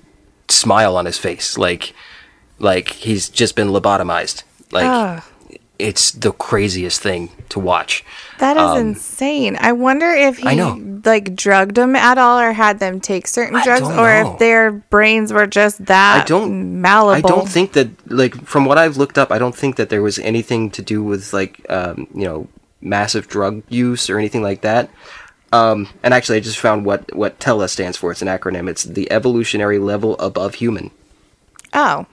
smile 0.49 0.95
on 0.97 1.05
his 1.05 1.17
face 1.17 1.57
like 1.57 1.93
like 2.59 2.89
he's 2.89 3.29
just 3.29 3.55
been 3.55 3.67
lobotomized 3.69 4.43
like 4.71 4.85
Ah. 4.85 5.25
It's 5.79 6.11
the 6.11 6.31
craziest 6.31 7.01
thing 7.01 7.29
to 7.49 7.59
watch. 7.59 8.05
That 8.39 8.57
is 8.57 8.79
insane. 8.79 9.57
I 9.59 9.71
wonder 9.71 10.11
if 10.11 10.37
he 10.37 10.59
Um, 10.59 11.01
like 11.03 11.35
drugged 11.35 11.75
them 11.75 11.95
at 11.95 12.17
all 12.17 12.39
or 12.39 12.53
had 12.53 12.79
them 12.79 12.99
take 12.99 13.27
certain 13.27 13.55
I 13.55 13.63
drugs 13.63 13.87
or 13.87 14.23
know. 14.23 14.33
if 14.33 14.39
their 14.39 14.71
brains 14.71 15.33
were 15.33 15.47
just 15.47 15.85
that 15.85 16.23
I 16.23 16.25
don't 16.25 16.81
malleable. 16.81 17.29
I 17.29 17.35
don't 17.35 17.49
think 17.49 17.73
that 17.73 17.89
like 18.11 18.35
from 18.45 18.65
what 18.65 18.77
I've 18.77 18.97
looked 18.97 19.17
up, 19.17 19.31
I 19.31 19.39
don't 19.39 19.55
think 19.55 19.75
that 19.77 19.89
there 19.89 20.01
was 20.01 20.19
anything 20.19 20.69
to 20.71 20.81
do 20.81 21.03
with 21.03 21.33
like 21.33 21.65
um, 21.69 22.07
you 22.13 22.25
know 22.25 22.47
massive 22.81 23.27
drug 23.27 23.63
use 23.69 24.09
or 24.09 24.17
anything 24.19 24.43
like 24.43 24.61
that. 24.61 24.89
Um, 25.51 25.87
and 26.01 26.13
actually, 26.13 26.37
I 26.37 26.41
just 26.41 26.59
found 26.59 26.85
what 26.85 27.15
what 27.15 27.39
TELA 27.39 27.67
stands 27.69 27.97
for. 27.97 28.11
It's 28.11 28.21
an 28.21 28.27
acronym. 28.27 28.69
It's 28.69 28.83
the 28.83 29.11
evolutionary 29.11 29.79
level 29.79 30.17
above 30.19 30.55
human. 30.55 30.91
Oh. 31.73 32.05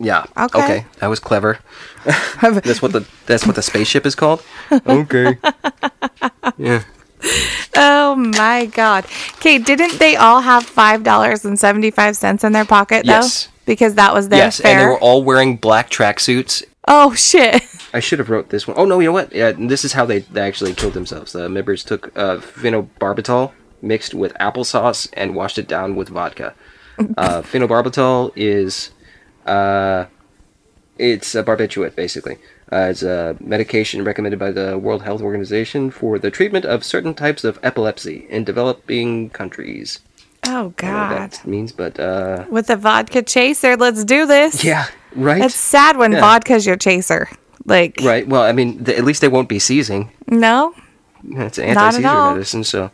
Yeah. 0.00 0.26
Okay. 0.36 0.86
That 1.00 1.08
was 1.08 1.20
clever. 1.20 1.58
that's 2.40 2.80
what 2.82 2.92
the 2.92 3.06
that's 3.26 3.46
what 3.46 3.56
the 3.56 3.62
spaceship 3.62 4.06
is 4.06 4.14
called. 4.14 4.42
Okay. 4.86 5.38
yeah. 6.56 6.82
Oh 7.74 8.14
my 8.14 8.66
god. 8.66 9.04
Okay, 9.36 9.58
didn't 9.58 9.98
they 9.98 10.14
all 10.16 10.40
have 10.40 10.64
five 10.64 11.02
dollars 11.02 11.44
and 11.44 11.58
seventy 11.58 11.90
five 11.90 12.16
cents 12.16 12.44
in 12.44 12.52
their 12.52 12.64
pocket 12.64 13.04
though? 13.06 13.12
Yes. 13.12 13.48
Because 13.66 13.94
that 13.96 14.14
was 14.14 14.28
their 14.28 14.38
Yes, 14.38 14.60
fare. 14.60 14.70
and 14.72 14.80
they 14.80 14.86
were 14.86 14.98
all 15.00 15.22
wearing 15.24 15.56
black 15.56 15.90
tracksuits. 15.90 16.62
oh 16.86 17.14
shit. 17.14 17.62
I 17.92 18.00
should 18.00 18.18
have 18.18 18.30
wrote 18.30 18.50
this 18.50 18.66
one. 18.68 18.76
Oh 18.78 18.84
no, 18.84 19.00
you 19.00 19.06
know 19.08 19.12
what? 19.12 19.32
Yeah, 19.32 19.52
this 19.52 19.84
is 19.84 19.92
how 19.94 20.04
they, 20.06 20.20
they 20.20 20.40
actually 20.42 20.74
killed 20.74 20.94
themselves. 20.94 21.32
The 21.32 21.48
members 21.48 21.82
took 21.84 22.16
uh, 22.16 22.36
phenobarbital 22.38 23.52
mixed 23.82 24.14
with 24.14 24.32
applesauce 24.34 25.08
and 25.14 25.34
washed 25.34 25.58
it 25.58 25.66
down 25.68 25.96
with 25.96 26.08
vodka. 26.08 26.54
Uh, 27.16 27.42
phenobarbital 27.42 28.32
is 28.36 28.90
uh, 29.48 30.06
it's 30.98 31.34
a 31.34 31.42
barbiturate 31.42 31.94
basically. 31.94 32.36
Uh, 32.70 32.88
it's 32.90 33.02
a 33.02 33.36
medication 33.40 34.04
recommended 34.04 34.38
by 34.38 34.50
the 34.50 34.76
World 34.76 35.02
Health 35.02 35.22
Organization 35.22 35.90
for 35.90 36.18
the 36.18 36.30
treatment 36.30 36.64
of 36.66 36.84
certain 36.84 37.14
types 37.14 37.42
of 37.44 37.58
epilepsy 37.62 38.26
in 38.28 38.44
developing 38.44 39.30
countries. 39.30 40.00
Oh 40.44 40.48
I 40.50 40.52
don't 40.52 40.64
know 40.64 40.70
god. 40.76 41.30
that 41.32 41.46
means, 41.46 41.72
but 41.72 41.98
uh, 41.98 42.44
With 42.50 42.68
a 42.70 42.76
vodka 42.76 43.22
chaser, 43.22 43.76
let's 43.76 44.04
do 44.04 44.26
this. 44.26 44.64
yeah, 44.64 44.86
right. 45.14 45.42
It's 45.42 45.54
sad 45.54 45.96
when 45.96 46.12
Yeah. 46.12 46.20
vodka's 46.20 46.66
your 46.66 46.76
chaser. 46.76 47.28
Like 47.64 47.98
Right. 48.02 48.26
Well, 48.26 48.42
I 48.42 48.52
mean, 48.52 48.84
th- 48.84 48.98
at 48.98 49.04
least 49.04 49.20
they 49.20 49.28
won't 49.28 49.48
be 49.48 49.58
seizing. 49.58 50.10
no? 50.28 50.74
It's 51.28 51.58
anti-seizure 51.58 52.30
medicine, 52.34 52.64
so. 52.64 52.90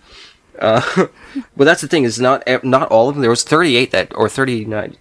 Uh, 0.59 0.81
but 1.57 1.65
that's 1.65 1.83
the 1.83 1.89
thing 1.89 2.05
is 2.05 2.19
not 2.21 2.43
not 2.65 2.89
all 2.89 3.09
of 3.09 3.15
them. 3.15 3.23
There 3.23 3.31
was 3.31 3.43
38 3.45 3.91
that 3.91 4.13
or 4.17 4.29
39, 4.29 4.97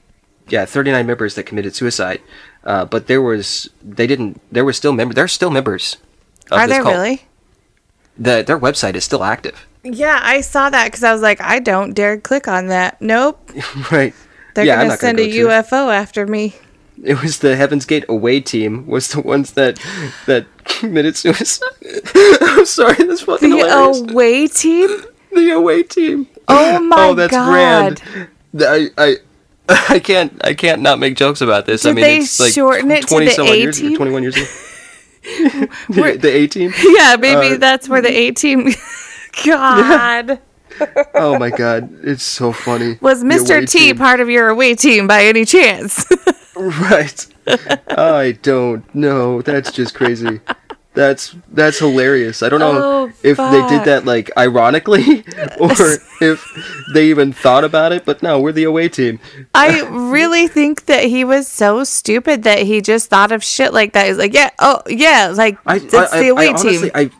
yeah, 0.49 0.65
39 0.65 1.05
members 1.05 1.35
that 1.35 1.43
committed 1.43 1.75
suicide. 1.75 2.21
Uh, 2.63 2.85
but 2.85 3.07
there 3.07 3.21
was 3.21 3.69
they 3.83 4.07
didn't. 4.07 4.39
There 4.51 4.63
were 4.65 4.73
still 4.73 4.93
members. 4.93 5.15
There 5.15 5.25
are 5.25 5.27
still 5.29 5.51
members. 5.51 5.97
Of 6.51 6.59
Are 6.59 6.67
there 6.67 6.81
cult. 6.83 6.95
really? 6.95 7.21
The, 8.17 8.43
their 8.45 8.59
website 8.59 8.95
is 8.95 9.03
still 9.03 9.23
active. 9.23 9.65
Yeah, 9.83 10.19
I 10.21 10.41
saw 10.41 10.69
that 10.69 10.85
because 10.85 11.03
I 11.03 11.11
was 11.11 11.21
like, 11.21 11.41
I 11.41 11.59
don't 11.59 11.93
dare 11.93 12.17
click 12.19 12.47
on 12.47 12.67
that. 12.67 13.01
Nope. 13.01 13.51
right. 13.91 14.13
They're 14.55 14.65
yeah, 14.65 14.83
gonna 14.83 14.97
send 14.97 15.17
gonna 15.17 15.29
a 15.29 15.33
go 15.43 15.49
it. 15.49 15.65
UFO 15.65 15.93
after 15.93 16.27
me. 16.27 16.53
It 17.03 17.21
was 17.21 17.39
the 17.39 17.55
Heaven's 17.55 17.85
Gate 17.85 18.05
away 18.07 18.39
team 18.39 18.85
was 18.85 19.09
the 19.09 19.19
ones 19.21 19.53
that 19.53 19.79
that 20.27 20.45
committed 20.65 21.17
suicide. 21.17 21.67
I'm 22.15 22.65
sorry, 22.65 23.03
that's 23.03 23.21
fucking 23.21 23.49
The 23.49 23.57
hilarious. 23.57 23.99
away 24.11 24.47
team? 24.47 24.89
the 25.33 25.51
away 25.51 25.83
team. 25.83 26.27
Oh 26.47 26.79
my 26.79 26.95
god! 26.95 27.09
oh, 27.09 27.13
that's 27.15 27.31
god. 27.31 28.01
grand. 28.01 28.29
I, 28.61 28.87
I, 28.97 29.15
I 29.89 29.99
can't, 29.99 30.39
I 30.45 30.53
can't 30.53 30.81
not 30.81 30.99
make 30.99 31.15
jokes 31.15 31.41
about 31.41 31.65
this. 31.65 31.85
I 31.85 31.93
mean, 31.93 32.03
they 32.03 32.17
it's 32.17 32.39
like 32.39 32.53
shorten 32.53 32.91
it 32.91 33.07
to 33.07 33.19
the 33.19 33.29
some 33.31 33.47
years, 33.47 33.79
A-team? 33.79 33.95
twenty-one 33.95 34.23
years 34.23 34.35
ago. 34.35 34.45
the, 35.89 36.29
A 36.29 36.47
team. 36.47 36.73
Yeah, 36.83 37.15
maybe 37.17 37.55
Uh, 37.55 37.57
that's 37.57 37.87
where 37.87 38.01
the 38.01 38.09
A 38.09 38.31
team. 38.31 38.69
God. 39.45 40.39
Oh 41.15 41.37
my 41.39 41.49
god, 41.49 41.89
it's 42.03 42.23
so 42.23 42.51
funny. 42.51 42.97
Was 42.99 43.23
Mr. 43.23 43.61
T 43.61 43.79
team. 43.79 43.97
part 43.97 44.19
of 44.19 44.29
your 44.29 44.49
away 44.49 44.75
team 44.75 45.07
by 45.07 45.23
any 45.23 45.45
chance? 45.45 46.05
Right. 46.55 47.25
I 47.89 48.37
don't 48.41 48.93
know. 48.93 49.41
That's 49.41 49.71
just 49.71 49.95
crazy. 49.95 50.39
That's 50.93 51.35
that's 51.51 51.79
hilarious. 51.79 52.43
I 52.43 52.49
don't 52.49 52.59
know 52.59 52.81
Oh, 52.83 53.11
if 53.23 53.37
they 53.37 53.67
did 53.67 53.85
that 53.85 54.03
like 54.05 54.29
ironically 54.37 55.21
or 55.59 55.71
if 56.21 56.45
they 56.93 57.07
even 57.07 57.33
thought 57.33 57.63
about 57.63 57.91
it. 57.91 58.05
But 58.05 58.21
no, 58.21 58.39
we're 58.39 58.51
the 58.51 58.65
away 58.65 58.89
team. 58.89 59.19
I 59.55 59.81
really 60.11 60.47
think 60.47 60.85
that 60.85 61.05
he 61.05 61.23
was 61.23 61.47
so 61.47 61.83
stupid 61.83 62.43
that 62.43 62.59
he 62.59 62.79
just 62.81 63.09
thought 63.09 63.31
of 63.31 63.43
shit 63.43 63.73
like 63.73 63.93
that. 63.93 64.05
He's 64.07 64.17
like, 64.19 64.33
yeah, 64.35 64.51
oh, 64.59 64.81
yeah, 64.87 65.33
like, 65.35 65.57
I, 65.65 65.79
that's 65.79 66.13
I, 66.13 66.19
the 66.21 66.27
away 66.29 66.45
I 66.45 66.49
honestly, 66.49 66.77
team. 66.77 66.91
I, 66.93 67.11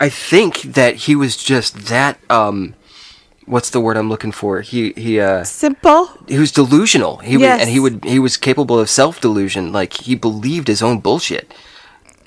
I 0.00 0.08
think 0.08 0.62
that 0.62 0.94
he 0.94 1.14
was 1.14 1.36
just 1.36 1.86
that. 1.88 2.18
Um, 2.30 2.74
what's 3.44 3.68
the 3.68 3.80
word 3.80 3.96
I'm 3.98 4.08
looking 4.08 4.32
for? 4.32 4.62
He 4.62 4.92
he 4.92 5.20
uh 5.20 5.44
Simple. 5.44 6.08
he 6.28 6.38
was 6.38 6.50
delusional. 6.52 7.18
He 7.18 7.36
was, 7.36 7.46
and 7.46 7.68
he 7.68 7.78
would 7.80 8.04
he 8.04 8.18
was 8.18 8.36
capable 8.38 8.78
of 8.78 8.88
self 8.88 9.20
delusion. 9.20 9.70
Like 9.72 9.92
he 9.94 10.14
believed 10.14 10.68
his 10.68 10.80
own 10.82 11.00
bullshit. 11.00 11.52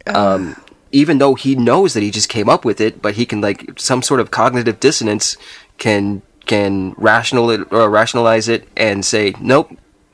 Um, 0.08 0.56
even 0.92 1.18
though 1.20 1.36
he 1.36 1.56
knows 1.56 1.94
that 1.94 2.04
he 2.04 2.12
just 2.12 2.30
came 2.30 2.50
up 2.50 2.66
with 2.66 2.82
it, 2.82 3.02
but 3.02 3.16
he 3.16 3.26
can 3.26 3.42
like 3.42 3.80
some 3.80 4.02
sort 4.02 4.20
of 4.20 4.32
cognitive 4.32 4.80
dissonance 4.80 5.38
can 5.78 6.22
can 6.46 6.94
rational 6.98 7.50
it 7.52 7.72
or 7.72 7.90
rationalize 7.90 8.48
it 8.48 8.68
and 8.76 9.06
say 9.06 9.34
nope. 9.40 9.72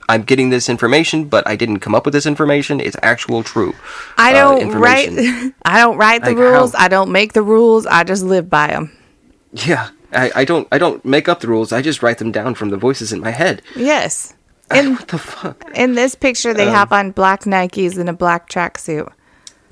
I'm 0.09 0.23
getting 0.23 0.51
this 0.51 0.69
information, 0.69 1.25
but 1.25 1.45
I 1.45 1.57
didn't 1.57 1.79
come 1.81 1.93
up 1.93 2.05
with 2.05 2.13
this 2.13 2.25
information. 2.25 2.79
It's 2.79 2.95
actual 3.03 3.43
true. 3.43 3.75
I 4.17 4.31
uh, 4.33 4.55
don't 4.57 4.71
write. 4.79 5.09
I 5.65 5.79
don't 5.81 5.97
write 5.97 6.23
the 6.23 6.29
Like, 6.29 6.37
rules. 6.37 6.73
how- 6.73 6.85
I 6.85 6.87
don't 6.87 7.11
make 7.11 7.33
the 7.33 7.41
rules. 7.41 7.85
I 7.85 8.05
just 8.05 8.23
live 8.23 8.49
by 8.49 8.67
them. 8.67 8.95
Yeah, 9.51 9.89
I, 10.13 10.31
I 10.33 10.45
don't 10.45 10.65
I 10.71 10.77
don't 10.77 11.03
make 11.03 11.27
up 11.27 11.41
the 11.41 11.49
rules. 11.49 11.73
I 11.73 11.81
just 11.81 12.01
write 12.01 12.19
them 12.19 12.31
down 12.31 12.55
from 12.55 12.69
the 12.69 12.77
voices 12.77 13.11
in 13.11 13.19
my 13.19 13.31
head. 13.31 13.61
Yes. 13.75 14.33
In 14.75 14.93
what 14.95 15.07
the 15.07 15.17
fuck? 15.17 15.63
in 15.75 15.95
this 15.95 16.13
picture, 16.15 16.51
Um, 16.51 16.57
they 16.57 16.65
have 16.69 16.91
on 16.91 17.11
black 17.11 17.43
Nikes 17.43 17.97
and 17.97 18.09
a 18.09 18.13
black 18.13 18.49
tracksuit. 18.49 19.09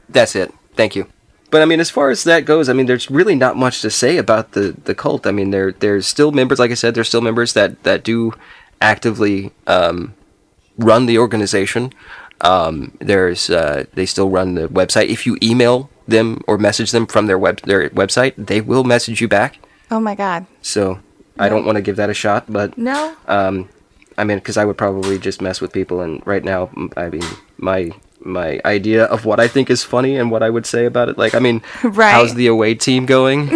That's 0.08 0.36
it. 0.38 0.54
Thank 0.76 0.96
you. 0.96 1.08
But 1.52 1.62
I 1.62 1.66
mean, 1.66 1.80
as 1.80 1.90
far 1.90 2.10
as 2.10 2.24
that 2.26 2.46
goes, 2.46 2.68
I 2.70 2.74
mean, 2.74 2.86
there's 2.86 3.10
really 3.10 3.36
not 3.36 3.56
much 3.56 3.82
to 3.82 3.90
say 3.90 4.18
about 4.18 4.52
the 4.54 4.76
the 4.84 4.96
cult. 4.96 5.26
I 5.28 5.32
mean, 5.32 5.52
there 5.52 5.72
there's 5.72 6.08
still 6.08 6.32
members, 6.32 6.60
like 6.60 6.72
I 6.72 6.76
said, 6.76 6.96
there's 6.96 7.08
still 7.08 7.22
members 7.22 7.54
that 7.54 7.82
that 7.84 8.04
do 8.04 8.34
actively 8.82 9.52
um, 9.68 10.14
run 10.78 11.06
the 11.06 11.18
organization. 11.18 11.94
Um, 12.42 12.98
there's 13.00 13.50
uh, 13.50 13.86
they 13.94 14.06
still 14.06 14.30
run 14.30 14.56
the 14.56 14.68
website. 14.68 15.08
If 15.08 15.26
you 15.26 15.38
email 15.42 15.90
them 16.08 16.42
or 16.48 16.58
message 16.58 16.92
them 16.92 17.06
from 17.08 17.28
their 17.28 17.38
web 17.40 17.62
their 17.62 17.90
website, 17.92 18.34
they 18.38 18.60
will 18.60 18.84
message 18.84 19.22
you 19.22 19.28
back. 19.28 19.58
Oh 19.92 20.00
my 20.00 20.16
god. 20.16 20.46
So 20.62 21.00
I 21.40 21.48
don't 21.48 21.66
want 21.66 21.78
to 21.78 21.82
give 21.82 21.96
that 21.96 22.10
a 22.10 22.14
shot, 22.14 22.52
but 22.52 22.78
No. 22.78 23.16
um, 23.28 23.70
I 24.18 24.24
mean, 24.24 24.38
because 24.40 24.58
I 24.58 24.66
would 24.66 24.78
probably 24.78 25.20
just 25.20 25.42
mess 25.42 25.62
with 25.62 25.72
people, 25.74 26.02
and 26.02 26.26
right 26.26 26.44
now, 26.44 26.70
I 26.98 27.10
mean, 27.10 27.24
my 27.58 27.92
my 28.26 28.60
idea 28.66 29.06
of 29.06 29.24
what 29.26 29.40
I 29.40 29.48
think 29.48 29.70
is 29.70 29.84
funny 29.84 30.18
and 30.18 30.32
what 30.32 30.42
I 30.44 30.50
would 30.50 30.66
say 30.66 30.86
about 30.86 31.10
it, 31.10 31.18
like, 31.18 31.36
I 31.36 31.40
mean, 31.40 31.62
Right. 31.84 32.12
how's 32.12 32.34
the 32.34 32.48
away 32.48 32.74
team 32.76 33.06
going? 33.06 33.50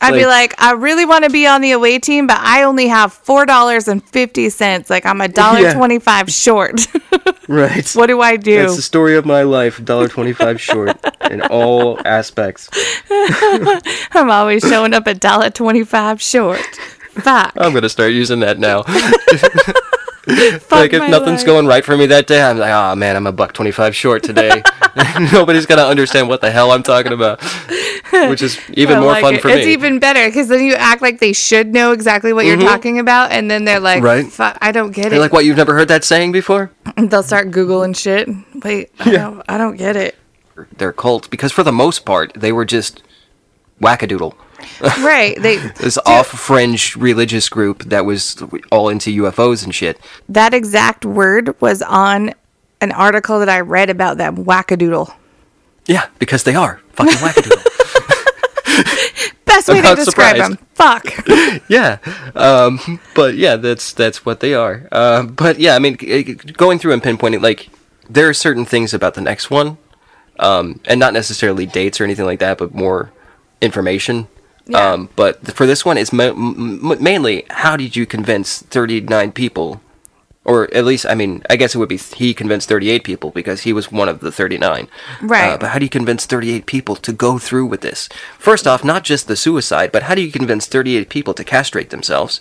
I'd 0.00 0.12
be 0.12 0.26
like- 0.26 0.54
I 0.62 0.72
really 0.72 1.04
want 1.04 1.24
to 1.24 1.30
be 1.30 1.46
on 1.46 1.60
the 1.60 1.72
away 1.72 1.98
team, 1.98 2.26
but 2.28 2.38
I 2.38 2.62
only 2.62 2.86
have 2.88 3.12
four 3.12 3.44
dollars 3.46 3.88
and 3.88 4.02
fifty 4.04 4.48
cents. 4.50 4.88
Like 4.90 5.04
I'm 5.04 5.20
a 5.20 5.28
dollar 5.42 5.60
Yeah. 5.60 5.74
twenty 5.74 5.98
five 5.98 6.30
short. 6.30 6.86
right. 7.48 7.88
what 7.94 8.06
do 8.06 8.20
I 8.20 8.36
do? 8.36 8.58
That's 8.62 8.76
the 8.76 8.82
story 8.82 9.16
of 9.16 9.26
my 9.26 9.42
life. 9.42 9.84
Dollar 9.84 10.06
twenty-five 10.08 10.60
short 10.60 10.96
in 11.30 11.42
all 11.42 11.98
aspects. 12.06 12.68
I'm 13.10 14.30
always 14.30 14.62
showing 14.62 14.94
up 14.94 15.06
a 15.06 15.14
dollar 15.14 15.50
twenty 15.50 15.82
five 15.84 16.22
short. 16.22 16.60
Fuck. 17.12 17.52
I'm 17.56 17.74
gonna 17.74 17.88
start 17.88 18.12
using 18.12 18.40
that 18.40 18.58
now. 18.60 18.84
Like 20.70 20.92
if 20.92 21.08
nothing's 21.10 21.40
life. 21.40 21.46
going 21.46 21.66
right 21.66 21.84
for 21.84 21.96
me 21.96 22.06
that 22.06 22.26
day, 22.26 22.42
I'm 22.42 22.58
like, 22.58 22.70
oh 22.70 22.94
man, 22.94 23.16
I'm 23.16 23.26
a 23.26 23.32
buck 23.32 23.52
twenty-five 23.54 23.96
short 23.96 24.22
today. 24.22 24.62
Nobody's 25.32 25.66
gonna 25.66 25.84
understand 25.84 26.28
what 26.28 26.40
the 26.40 26.50
hell 26.50 26.70
I'm 26.72 26.82
talking 26.82 27.12
about, 27.12 27.42
which 28.28 28.42
is 28.42 28.58
even 28.74 28.96
I 28.98 29.00
more 29.00 29.12
like 29.12 29.22
fun 29.22 29.34
it. 29.34 29.42
for 29.42 29.48
It's 29.48 29.56
me. 29.56 29.60
It's 29.62 29.68
even 29.68 29.98
better 29.98 30.26
because 30.28 30.48
then 30.48 30.62
you 30.64 30.74
act 30.74 31.02
like 31.02 31.18
they 31.20 31.32
should 31.32 31.72
know 31.72 31.92
exactly 31.92 32.32
what 32.32 32.44
you're 32.46 32.58
talking 32.58 32.98
about, 32.98 33.30
and 33.32 33.50
then 33.50 33.64
they're 33.64 33.80
like, 33.80 33.98
Mm-hmm. 33.98 34.04
Right. 34.04 34.26
"Fuck, 34.26 34.58
I 34.60 34.70
don't 34.72 34.90
get 34.92 35.10
They're 35.10 35.18
it." 35.18 35.22
like, 35.22 35.32
what? 35.32 35.44
You've 35.44 35.56
never 35.56 35.74
heard 35.74 35.88
that 35.88 36.04
saying 36.04 36.32
before? 36.32 36.70
They'll 36.96 37.22
start 37.22 37.50
googling 37.50 37.96
shit. 37.96 38.28
Wait, 38.62 38.90
I, 39.00 39.12
don't, 39.12 39.42
I 39.48 39.56
don't 39.58 39.76
get 39.76 39.96
it. 39.96 40.16
They're 40.76 40.92
cults 40.92 41.28
because 41.28 41.52
for 41.52 41.62
the 41.62 41.72
most 41.72 42.04
part, 42.04 42.32
they 42.34 42.52
were 42.52 42.64
just 42.64 43.02
wackadoodle. 43.80 44.34
Right? 45.00 45.40
They 45.40 45.56
This 45.56 45.98
off 46.06 46.26
fringe 46.28 46.96
religious 46.96 47.48
group 47.48 47.84
that 47.84 48.04
was 48.04 48.42
all 48.70 48.88
into 48.88 49.10
UFOs 49.22 49.64
and 49.64 49.74
shit. 49.74 49.98
that 50.28 50.54
exact 50.54 51.04
word 51.04 51.60
was 51.60 51.82
on 51.82 52.34
an 52.80 52.92
article 52.92 53.38
that 53.40 53.48
I 53.48 53.60
read 53.60 53.90
about 53.90 54.18
them. 54.18 54.44
Wackadoodle. 54.44 55.12
Yeah, 55.86 56.06
because 56.18 56.44
they 56.44 56.54
are 56.54 56.80
fucking 56.92 57.14
wackadoodle. 57.14 57.64
Best 59.44 59.68
way 59.68 59.80
to 59.80 59.94
describe 59.96 60.36
surprised. 60.36 60.58
them. 60.58 60.66
Fuck. 60.74 61.68
yeah, 61.68 61.98
um, 62.34 63.00
but 63.14 63.34
yeah, 63.34 63.56
that's 63.56 63.92
that's 63.92 64.24
what 64.26 64.40
they 64.40 64.54
are. 64.54 64.86
Uh, 64.92 65.22
but 65.24 65.58
yeah, 65.58 65.74
I 65.74 65.78
mean, 65.78 65.96
going 66.56 66.78
through 66.78 66.92
and 66.92 67.02
pinpointing, 67.02 67.42
like 67.42 67.68
there 68.08 68.28
are 68.28 68.34
certain 68.34 68.64
things 68.64 68.92
about 68.94 69.14
the 69.14 69.20
next 69.20 69.50
one 69.50 69.78
um, 70.38 70.80
and 70.84 71.00
not 71.00 71.12
necessarily 71.12 71.66
dates 71.66 72.00
or 72.00 72.04
anything 72.04 72.24
like 72.26 72.38
that, 72.40 72.58
but 72.58 72.74
more 72.74 73.10
information. 73.60 74.28
Yeah. 74.68 74.92
Um, 74.92 75.08
but 75.16 75.54
for 75.54 75.66
this 75.66 75.84
one, 75.84 75.96
it's 75.96 76.12
mo- 76.12 76.30
m- 76.34 77.02
mainly 77.02 77.44
how 77.50 77.76
did 77.76 77.96
you 77.96 78.04
convince 78.06 78.60
39 78.62 79.32
people, 79.32 79.80
or 80.44 80.72
at 80.74 80.84
least, 80.84 81.06
I 81.06 81.14
mean, 81.14 81.42
I 81.48 81.56
guess 81.56 81.74
it 81.74 81.78
would 81.78 81.88
be 81.88 81.96
he 81.96 82.34
convinced 82.34 82.68
38 82.68 83.02
people 83.02 83.30
because 83.30 83.62
he 83.62 83.72
was 83.72 83.90
one 83.90 84.08
of 84.08 84.20
the 84.20 84.30
39. 84.30 84.88
Right. 85.22 85.50
Uh, 85.52 85.58
but 85.58 85.70
how 85.70 85.78
do 85.78 85.86
you 85.86 85.90
convince 85.90 86.26
38 86.26 86.66
people 86.66 86.96
to 86.96 87.12
go 87.12 87.38
through 87.38 87.66
with 87.66 87.80
this? 87.80 88.08
First 88.38 88.66
off, 88.66 88.84
not 88.84 89.04
just 89.04 89.26
the 89.26 89.36
suicide, 89.36 89.90
but 89.90 90.04
how 90.04 90.14
do 90.14 90.20
you 90.20 90.30
convince 90.30 90.66
38 90.66 91.08
people 91.08 91.34
to 91.34 91.44
castrate 91.44 91.90
themselves? 91.90 92.40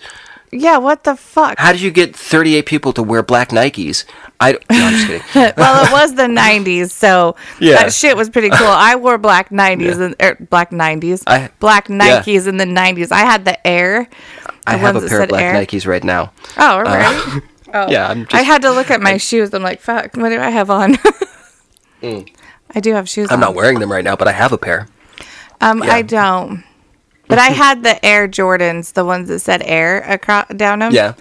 Yeah, 0.51 0.77
what 0.77 1.03
the 1.03 1.15
fuck? 1.17 1.57
How 1.60 1.73
did 1.73 1.81
you 1.81 1.91
get 1.91 2.15
38 2.15 2.65
people 2.65 2.93
to 2.93 3.03
wear 3.03 3.21
black 3.21 3.49
Nikes? 3.49 4.05
I 4.39 4.53
no, 4.53 4.60
I'm 4.71 4.93
just 4.93 5.07
kidding. 5.33 5.53
well, 5.57 5.86
it 5.86 5.91
was 5.91 6.15
the 6.15 6.23
90s, 6.23 6.91
so 6.91 7.36
Yeah. 7.60 7.73
that 7.73 7.91
shit 7.93 8.15
was 8.15 8.29
pretty 8.29 8.49
cool. 8.49 8.67
I 8.67 8.95
wore 8.95 9.17
black 9.17 9.49
90s 9.49 9.99
and 9.99 10.15
er, 10.21 10.38
black 10.49 10.71
90s, 10.71 11.23
I- 11.27 11.49
black 11.60 11.89
yeah. 11.89 12.21
Nikes 12.21 12.47
in 12.47 12.55
the 12.57 12.65
90s. 12.65 13.12
I 13.12 13.19
had 13.25 13.43
the 13.43 13.67
Air. 13.67 14.07
I 14.65 14.77
have 14.77 14.95
a 14.95 15.01
pair 15.07 15.21
of 15.23 15.29
black 15.29 15.41
Air. 15.43 15.53
Nikes 15.55 15.86
right 15.86 16.03
now. 16.03 16.31
Oh, 16.57 16.77
all 16.77 16.83
right. 16.83 17.41
oh. 17.73 17.89
Yeah, 17.89 18.07
I'm 18.07 18.23
just. 18.23 18.33
I 18.36 18.41
had 18.43 18.62
to 18.62 18.71
look 18.71 18.89
at 18.89 19.01
my 19.01 19.17
shoes. 19.17 19.53
I'm 19.53 19.63
like, 19.63 19.81
fuck, 19.81 20.15
what 20.15 20.29
do 20.29 20.39
I 20.39 20.49
have 20.49 20.69
on? 20.69 20.97
I 22.01 22.79
do 22.79 22.93
have 22.93 23.10
shoes 23.10 23.27
Mm. 23.27 23.31
I'm 23.33 23.36
on. 23.38 23.39
not 23.41 23.55
wearing 23.55 23.79
them 23.79 23.91
right 23.91 24.03
now, 24.03 24.15
but 24.15 24.27
I 24.27 24.31
have 24.31 24.53
a 24.53 24.57
pair. 24.57 24.88
Um, 25.62 25.83
yeah. 25.83 25.93
I 25.93 26.01
don't. 26.03 26.63
But 27.27 27.39
I 27.39 27.47
had 27.63 27.83
the 27.83 28.03
Air 28.05 28.27
Jordans, 28.27 28.93
the 28.93 29.05
ones 29.05 29.27
that 29.29 29.39
said 29.39 29.61
Air 29.65 29.99
across 30.01 30.47
down 30.49 30.79
them. 30.79 30.93
Yeah. 30.93 31.13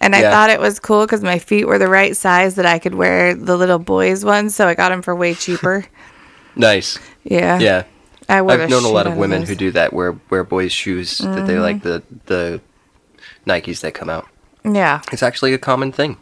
And 0.00 0.14
I 0.14 0.20
Yeah. 0.20 0.30
thought 0.30 0.50
it 0.50 0.60
was 0.60 0.78
cool 0.78 1.04
because 1.06 1.22
my 1.22 1.38
feet 1.38 1.66
were 1.66 1.78
the 1.78 1.88
right 1.88 2.16
size 2.16 2.54
that 2.54 2.66
I 2.66 2.78
could 2.78 2.94
wear 2.94 3.34
the 3.34 3.56
little 3.56 3.78
boys 3.80 4.24
ones, 4.24 4.54
so 4.54 4.68
I 4.68 4.74
got 4.74 4.90
them 4.90 5.02
for 5.02 5.14
way 5.14 5.34
cheaper. 5.34 5.84
Nice. 6.56 6.98
Yeah. 7.22 7.60
Yeah. 7.60 7.84
I 8.28 8.40
I've 8.40 8.68
known 8.68 8.84
a 8.84 8.88
lot 8.88 9.06
of 9.06 9.16
women 9.16 9.44
who 9.44 9.54
do 9.54 9.70
that, 9.70 9.92
wear 9.92 10.16
wear 10.28 10.42
boys' 10.42 10.72
shoes 10.72 11.18
that 11.18 11.46
they 11.46 11.56
like 11.58 11.82
the 11.84 12.02
the 12.26 12.60
Nikes 13.46 13.80
that 13.82 13.94
come 13.94 14.10
out. 14.10 14.26
Yeah. 14.64 15.00
It's 15.12 15.22
actually 15.22 15.54
a 15.54 15.58
common 15.58 15.92
thing. 15.92 16.16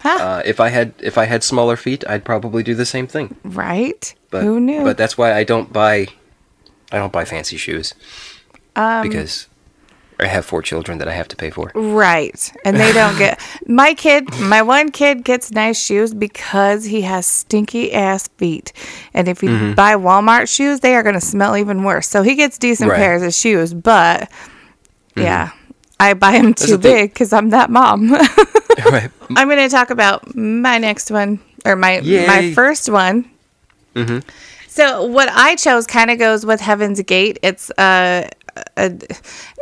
Huh. 0.00 0.18
Uh, 0.18 0.42
if 0.46 0.60
I 0.60 0.70
had 0.70 0.94
if 1.00 1.18
I 1.18 1.26
had 1.26 1.44
smaller 1.44 1.76
feet, 1.76 2.04
I'd 2.08 2.24
probably 2.24 2.62
do 2.62 2.74
the 2.74 2.86
same 2.86 3.06
thing. 3.06 3.36
right? 3.44 4.14
But 4.30 4.44
Who 4.44 4.58
knew? 4.60 4.82
But 4.82 4.96
that's 4.96 5.18
why 5.18 5.34
I 5.34 5.44
don't 5.44 5.72
buy 5.72 6.06
I 6.90 6.96
don't 6.96 7.12
buy 7.12 7.24
fancy 7.26 7.58
shoes 7.58 7.92
Um, 8.76 9.08
because 9.08 9.48
I 10.20 10.26
have 10.26 10.44
four 10.44 10.62
children 10.62 10.98
that 10.98 11.08
I 11.08 11.12
have 11.12 11.26
to 11.28 11.36
pay 11.36 11.50
for. 11.50 11.72
Right. 11.74 12.52
And 12.64 12.76
they 12.78 12.92
don't 12.92 13.18
get 13.18 13.40
my 13.66 13.92
kid, 13.94 14.32
my 14.38 14.62
one 14.62 14.90
kid 14.90 15.24
gets 15.24 15.50
nice 15.50 15.82
shoes 15.82 16.14
because 16.14 16.84
he 16.84 17.00
has 17.02 17.26
stinky 17.26 17.92
ass 17.92 18.28
feet. 18.36 18.72
And 19.14 19.26
if 19.28 19.42
you 19.42 19.48
Mm-hmm. 19.50 19.74
buy 19.74 19.94
Walmart 19.94 20.48
shoes, 20.54 20.80
they 20.80 20.94
are 20.94 21.02
going 21.02 21.14
to 21.16 21.20
smell 21.20 21.56
even 21.56 21.82
worse. 21.82 22.08
So 22.08 22.22
he 22.22 22.34
gets 22.36 22.56
decent 22.58 22.88
Right. 22.90 22.96
Mm-hmm. 22.96 23.02
pairs 23.02 23.22
of 23.22 23.34
shoes, 23.34 23.74
but 23.74 24.30
yeah. 25.16 25.50
I 26.00 26.14
buy 26.14 26.32
him 26.32 26.54
too 26.54 26.78
big 26.78 27.12
because 27.12 27.32
I'm 27.32 27.50
that 27.50 27.70
mom. 27.70 28.12
right. 28.86 29.10
I'm 29.36 29.48
going 29.48 29.58
to 29.58 29.68
talk 29.68 29.90
about 29.90 30.34
my 30.34 30.78
next 30.78 31.10
one 31.10 31.38
or 31.64 31.76
my 31.76 32.00
my 32.00 32.06
Yay. 32.06 32.26
Mm-hmm. 32.26 32.54
first 32.54 32.88
one. 32.88 33.28
So 34.68 35.04
what 35.04 35.28
I 35.30 35.54
chose 35.56 35.86
kind 35.86 36.10
of 36.10 36.18
goes 36.18 36.46
with 36.46 36.60
Heaven's 36.60 37.00
Gate. 37.02 37.38
It's 37.42 37.70
a, 37.78 38.28
a 38.76 38.98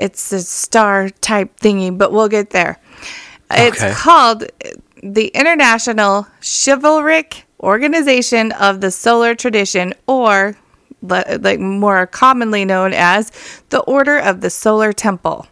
it's 0.01 0.33
a 0.33 0.41
star 0.41 1.11
type 1.11 1.59
thingy, 1.61 1.97
but 1.97 2.13
we'll 2.13 2.29
get 2.29 2.51
there. 2.51 2.79
It's 3.51 3.83
called 3.99 4.45
the 5.03 5.29
International 5.29 6.27
Chivalric 6.41 7.43
Organization 7.61 8.53
of 8.53 8.81
the 8.81 8.91
Solar 8.91 9.35
Tradition, 9.35 9.95
or 10.07 10.57
like 11.03 11.59
more 11.59 12.07
commonly 12.07 12.65
known 12.65 12.93
as 12.93 13.33
the 13.71 13.81
Order 13.81 14.19
of 14.19 14.41
the 14.41 14.51
Solar 14.51 14.93
Temple. 14.93 15.47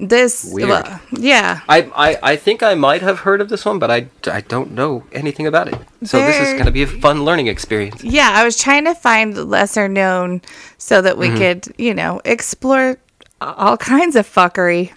This, 0.00 0.48
Weird. 0.50 0.70
well, 0.70 1.00
yeah, 1.12 1.60
I, 1.68 1.82
I, 1.94 2.18
I 2.32 2.36
think 2.36 2.62
I 2.62 2.74
might 2.74 3.02
have 3.02 3.18
heard 3.20 3.40
of 3.42 3.50
this 3.50 3.66
one, 3.66 3.78
but 3.78 3.90
I, 3.90 4.08
I 4.32 4.40
don't 4.40 4.72
know 4.72 5.04
anything 5.12 5.46
about 5.46 5.68
it. 5.68 5.74
So 6.04 6.18
this 6.24 6.40
is 6.40 6.54
going 6.54 6.64
to 6.64 6.70
be 6.72 6.82
a 6.82 6.86
fun 6.86 7.24
learning 7.26 7.48
experience. 7.48 8.02
Yeah, 8.02 8.30
I 8.32 8.42
was 8.44 8.56
trying 8.56 8.86
to 8.86 8.94
find 8.94 9.36
lesser 9.36 9.88
known 9.88 10.40
so 10.78 11.02
that 11.02 11.18
we 11.18 11.28
Mm-hmm. 11.28 11.36
could, 11.38 11.74
you 11.78 11.92
know, 11.92 12.20
explore 12.24 12.96
all 13.42 13.76
kinds 13.76 14.16
of 14.16 14.26
fuckery. 14.26 14.92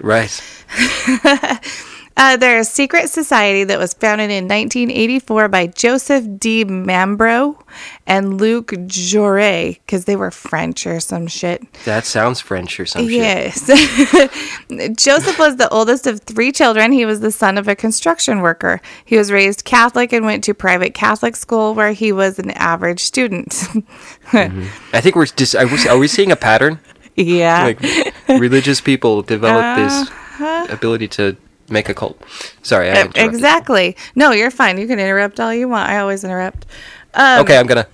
Right. 0.00 0.32
Uh, 2.22 2.36
they're 2.36 2.58
a 2.58 2.64
secret 2.64 3.08
society 3.08 3.64
that 3.64 3.78
was 3.78 3.94
founded 3.94 4.30
in 4.30 4.44
1984 4.44 5.48
by 5.48 5.66
Joseph 5.68 6.26
Di 6.38 6.66
Mambro 6.66 7.58
and 8.06 8.38
Luc 8.38 8.72
Jouret 8.72 9.76
because 9.86 10.04
they 10.04 10.16
were 10.16 10.30
French 10.30 10.86
or 10.86 11.00
some 11.00 11.26
shit. 11.26 11.62
That 11.84 12.04
sounds 12.04 12.38
French 12.38 12.78
or 12.78 12.84
some 12.84 13.08
shit. 13.08 13.12
Yes. 13.12 13.66
Joseph 14.98 15.38
was 15.38 15.56
the 15.56 15.68
oldest 15.70 16.06
of 16.06 16.20
three 16.20 16.52
children. 16.52 16.92
He 16.92 17.06
was 17.06 17.20
the 17.20 17.32
son 17.32 17.56
of 17.56 17.68
a 17.68 17.74
construction 17.74 18.42
worker. 18.42 18.82
He 19.02 19.16
was 19.16 19.32
raised 19.32 19.64
Catholic 19.64 20.12
and 20.12 20.26
went 20.26 20.44
to 20.44 20.52
private 20.52 20.92
Catholic 20.92 21.36
school 21.36 21.74
where 21.74 21.92
he 21.92 22.12
was 22.12 22.38
an 22.38 22.50
average 22.50 23.00
student. 23.00 23.64
I 24.34 25.00
think 25.00 25.16
we're 25.16 25.24
just 25.24 25.54
are 25.56 25.66
we, 25.66 25.88
are 25.88 25.96
we 25.98 26.06
seeing 26.06 26.32
a 26.32 26.36
pattern? 26.36 26.80
yeah. 27.16 27.64
Like 27.64 27.80
religious 28.28 28.82
people 28.82 29.22
develop 29.22 29.64
Uh-huh. 29.64 30.64
this 30.66 30.70
ability 30.70 31.08
to 31.08 31.38
make 31.70 31.88
a 31.88 31.94
cult. 31.94 32.20
Sorry, 32.62 32.90
I. 32.90 33.08
Exactly. 33.14 33.96
No, 34.14 34.32
you're 34.32 34.50
fine. 34.50 34.78
You 34.78 34.86
can 34.86 34.98
interrupt 34.98 35.40
all 35.40 35.54
you 35.54 35.68
want. 35.68 35.88
I 35.88 35.98
always 35.98 36.24
interrupt. 36.24 36.66
Um, 37.14 37.40
okay, 37.40 37.58
I'm 37.58 37.66
gonna. 37.66 37.86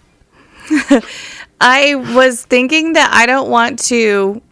I 1.61 1.95
was 2.15 2.45
thinking 2.45 2.95
that 2.95 3.11
I 3.13 3.27
don't 3.27 3.49
want 3.49 3.79
to 3.87 4.43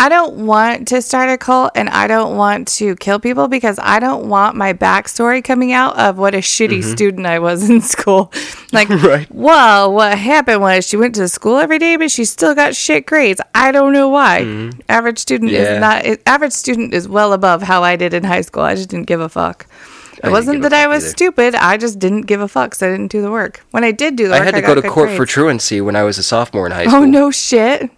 I 0.00 0.08
don't 0.08 0.46
want 0.46 0.86
to 0.88 1.02
start 1.02 1.28
a 1.28 1.36
cult 1.36 1.72
and 1.74 1.88
I 1.88 2.06
don't 2.06 2.36
want 2.36 2.68
to 2.78 2.94
kill 2.96 3.18
people 3.18 3.48
because 3.48 3.80
I 3.82 3.98
don't 3.98 4.28
want 4.28 4.54
my 4.54 4.72
backstory 4.72 5.42
coming 5.42 5.72
out 5.72 5.98
of 5.98 6.18
what 6.18 6.34
a 6.34 6.38
shitty 6.38 6.84
student 6.84 7.26
I 7.26 7.40
was 7.40 7.68
in 7.70 7.80
school. 7.80 8.32
Like, 8.72 8.88
Mm-hmm. 8.88 9.06
Right. 9.08 9.26
well, 9.34 9.92
what 9.92 10.16
happened 10.16 10.60
was 10.60 10.86
she 10.86 10.96
went 10.96 11.14
to 11.16 11.26
school 11.28 11.56
every 11.58 11.78
day, 11.80 11.96
but 11.96 12.10
she 12.12 12.24
still 12.24 12.54
got 12.54 12.76
shit 12.76 13.06
grades. 13.06 13.40
I 13.54 13.72
don't 13.72 13.92
know 13.92 14.08
why. 14.08 14.70
Average 14.88 15.18
student 15.18 15.50
Mm-hmm. 15.50 15.62
Yeah. 15.64 15.74
is 15.74 15.80
not, 15.80 16.04
it, 16.06 16.22
average 16.26 16.52
student 16.52 16.94
is 16.94 17.08
well 17.08 17.32
above 17.32 17.62
how 17.62 17.82
I 17.82 17.96
did 17.96 18.14
in 18.14 18.22
high 18.24 18.42
school. 18.42 18.62
I 18.62 18.74
just 18.76 18.88
didn't 18.90 19.06
give 19.06 19.20
a 19.20 19.28
fuck. 19.28 19.66
It 20.12 20.22
didn't 20.22 20.32
wasn't 20.32 20.62
that 20.62 20.72
I 20.72 20.86
was 20.86 21.04
either. 21.04 21.10
stupid. 21.10 21.54
I 21.54 21.76
just 21.76 21.98
didn't 21.98 22.22
give 22.22 22.40
a 22.40 22.48
fuck, 22.48 22.74
so 22.74 22.86
I 22.88 22.90
didn't 22.90 23.10
do 23.10 23.20
the 23.22 23.30
work. 23.30 23.64
When 23.72 23.82
I 23.84 23.90
did 23.92 24.14
do 24.16 24.28
the 24.28 24.34
I 24.34 24.38
work, 24.38 24.44
had 24.46 24.54
to 24.54 24.60
got 24.60 24.74
go 24.74 24.80
to 24.80 24.88
court 24.88 25.10
for 25.10 25.26
truancy 25.26 25.80
when 25.80 25.96
I 25.96 26.02
was 26.02 26.18
a 26.18 26.22
sophomore 26.22 26.66
in 26.66 26.72
high 26.72 26.86
school. 26.86 27.02
Oh 27.02 27.04
no 27.04 27.30
shit. 27.30 27.88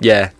Yeah. 0.00 0.30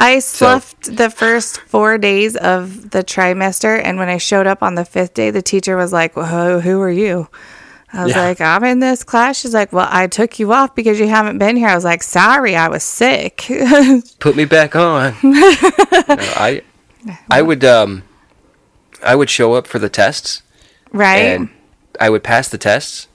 I 0.00 0.20
slept 0.20 0.96
the 0.96 1.10
first 1.10 1.60
four 1.62 1.98
days 1.98 2.36
of 2.36 2.90
the 2.90 3.02
trimester, 3.02 3.80
and 3.82 3.98
when 3.98 4.08
I 4.08 4.18
showed 4.18 4.46
up 4.46 4.62
on 4.62 4.74
the 4.76 4.84
fifth 4.84 5.14
day, 5.14 5.30
the 5.30 5.42
teacher 5.42 5.76
was 5.76 5.92
like, 5.92 6.16
well, 6.16 6.60
"Who 6.60 6.80
are 6.80 6.90
you?" 6.90 7.28
I 7.92 8.04
was 8.04 8.14
Yeah. 8.14 8.22
like, 8.22 8.40
"I'm 8.40 8.62
in 8.64 8.78
this 8.80 9.02
class." 9.02 9.38
She's 9.38 9.54
like, 9.54 9.72
"Well, 9.72 9.88
I 9.90 10.06
took 10.06 10.38
you 10.38 10.52
off 10.52 10.74
because 10.74 11.00
you 11.00 11.08
haven't 11.08 11.38
been 11.38 11.56
here." 11.56 11.68
I 11.68 11.74
was 11.74 11.84
like, 11.84 12.02
"Sorry, 12.04 12.54
I 12.54 12.68
was 12.68 12.84
sick." 12.84 13.46
Put 14.20 14.36
me 14.36 14.44
back 14.44 14.76
on. 14.76 15.14
No, 15.22 16.16
I 16.36 16.62
I 17.30 17.42
would 17.42 17.64
um 17.64 18.02
I 19.02 19.14
would 19.14 19.30
show 19.30 19.54
up 19.54 19.66
for 19.66 19.78
the 19.78 19.88
tests 19.88 20.42
right? 20.92 21.18
and 21.18 21.48
I 22.00 22.08
would 22.10 22.22
pass 22.22 22.48
the 22.48 22.58
tests 22.58 23.06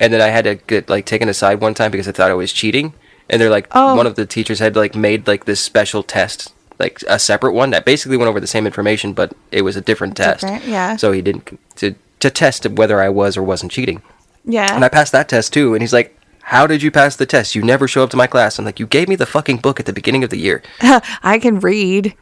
and 0.00 0.12
then 0.12 0.20
I 0.20 0.28
had 0.28 0.44
to 0.44 0.54
get 0.56 0.88
like 0.88 1.04
taken 1.06 1.28
aside 1.28 1.60
one 1.60 1.74
time 1.74 1.90
because 1.90 2.08
I 2.08 2.12
thought 2.12 2.30
I 2.30 2.34
was 2.34 2.52
cheating 2.52 2.94
and 3.30 3.40
they're 3.40 3.50
like 3.50 3.68
Oh. 3.72 3.94
one 3.94 4.06
of 4.06 4.14
the 4.16 4.26
teachers 4.26 4.58
had 4.58 4.76
like 4.76 4.94
made 4.94 5.26
like 5.26 5.44
this 5.44 5.60
special 5.60 6.02
test 6.02 6.52
like 6.78 7.02
a 7.08 7.18
separate 7.18 7.52
one 7.54 7.70
that 7.70 7.84
basically 7.84 8.16
went 8.16 8.28
over 8.28 8.40
the 8.40 8.46
same 8.46 8.66
information 8.66 9.12
but 9.12 9.32
it 9.50 9.62
was 9.62 9.76
a 9.76 9.80
different 9.80 10.16
test. 10.16 10.42
Different, 10.42 10.64
yeah. 10.66 10.96
So 10.96 11.12
he 11.12 11.22
didn't 11.22 11.58
to 11.76 11.94
to 12.20 12.30
test 12.30 12.66
whether 12.70 13.00
I 13.00 13.08
was 13.08 13.36
or 13.36 13.42
wasn't 13.42 13.72
cheating. 13.72 14.02
yeah. 14.44 14.74
And 14.74 14.84
I 14.84 14.88
passed 14.88 15.12
that 15.12 15.28
test 15.28 15.52
too 15.52 15.74
and 15.74 15.82
he's 15.82 15.92
like 15.92 16.14
how 16.42 16.66
did 16.66 16.82
you 16.82 16.90
pass 16.90 17.14
the 17.16 17.26
test? 17.26 17.54
You 17.54 17.62
never 17.62 17.86
show 17.86 18.02
up 18.04 18.10
to 18.10 18.16
my 18.16 18.26
class. 18.26 18.58
I'm 18.58 18.64
like, 18.64 18.80
you 18.80 18.86
gave 18.86 19.06
me 19.06 19.16
the 19.16 19.26
fucking 19.26 19.58
book 19.58 19.78
at 19.78 19.84
the 19.84 19.92
beginning 19.92 20.24
of 20.24 20.30
the 20.30 20.38
year. 20.38 20.62
I 21.22 21.38
can 21.38 21.60
read. 21.60 22.14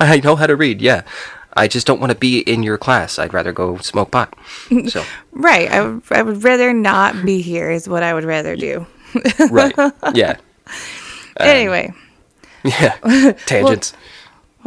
I 0.00 0.18
know 0.18 0.34
how 0.34 0.48
to 0.48 0.56
read, 0.56 0.80
yeah. 0.82 1.02
I 1.56 1.68
just 1.68 1.86
don't 1.86 2.00
want 2.00 2.10
to 2.10 2.18
be 2.18 2.40
in 2.40 2.64
your 2.64 2.76
class. 2.76 3.20
I'd 3.20 3.32
rather 3.32 3.52
go 3.52 3.76
smoke 3.78 4.10
pot. 4.10 4.34
So, 4.88 5.04
Right. 5.30 5.70
I, 5.70 5.82
would- 5.86 6.02
I 6.10 6.22
would 6.22 6.42
rather 6.42 6.72
not 6.72 7.24
be 7.24 7.40
here, 7.40 7.70
is 7.70 7.88
what 7.88 8.02
I 8.02 8.14
would 8.14 8.24
rather 8.24 8.56
do. 8.56 8.84
right. 9.50 9.72
Yeah. 10.14 10.36
Um, 11.38 11.48
anyway. 11.48 11.92
Yeah. 12.64 13.32
Tangents. 13.46 13.94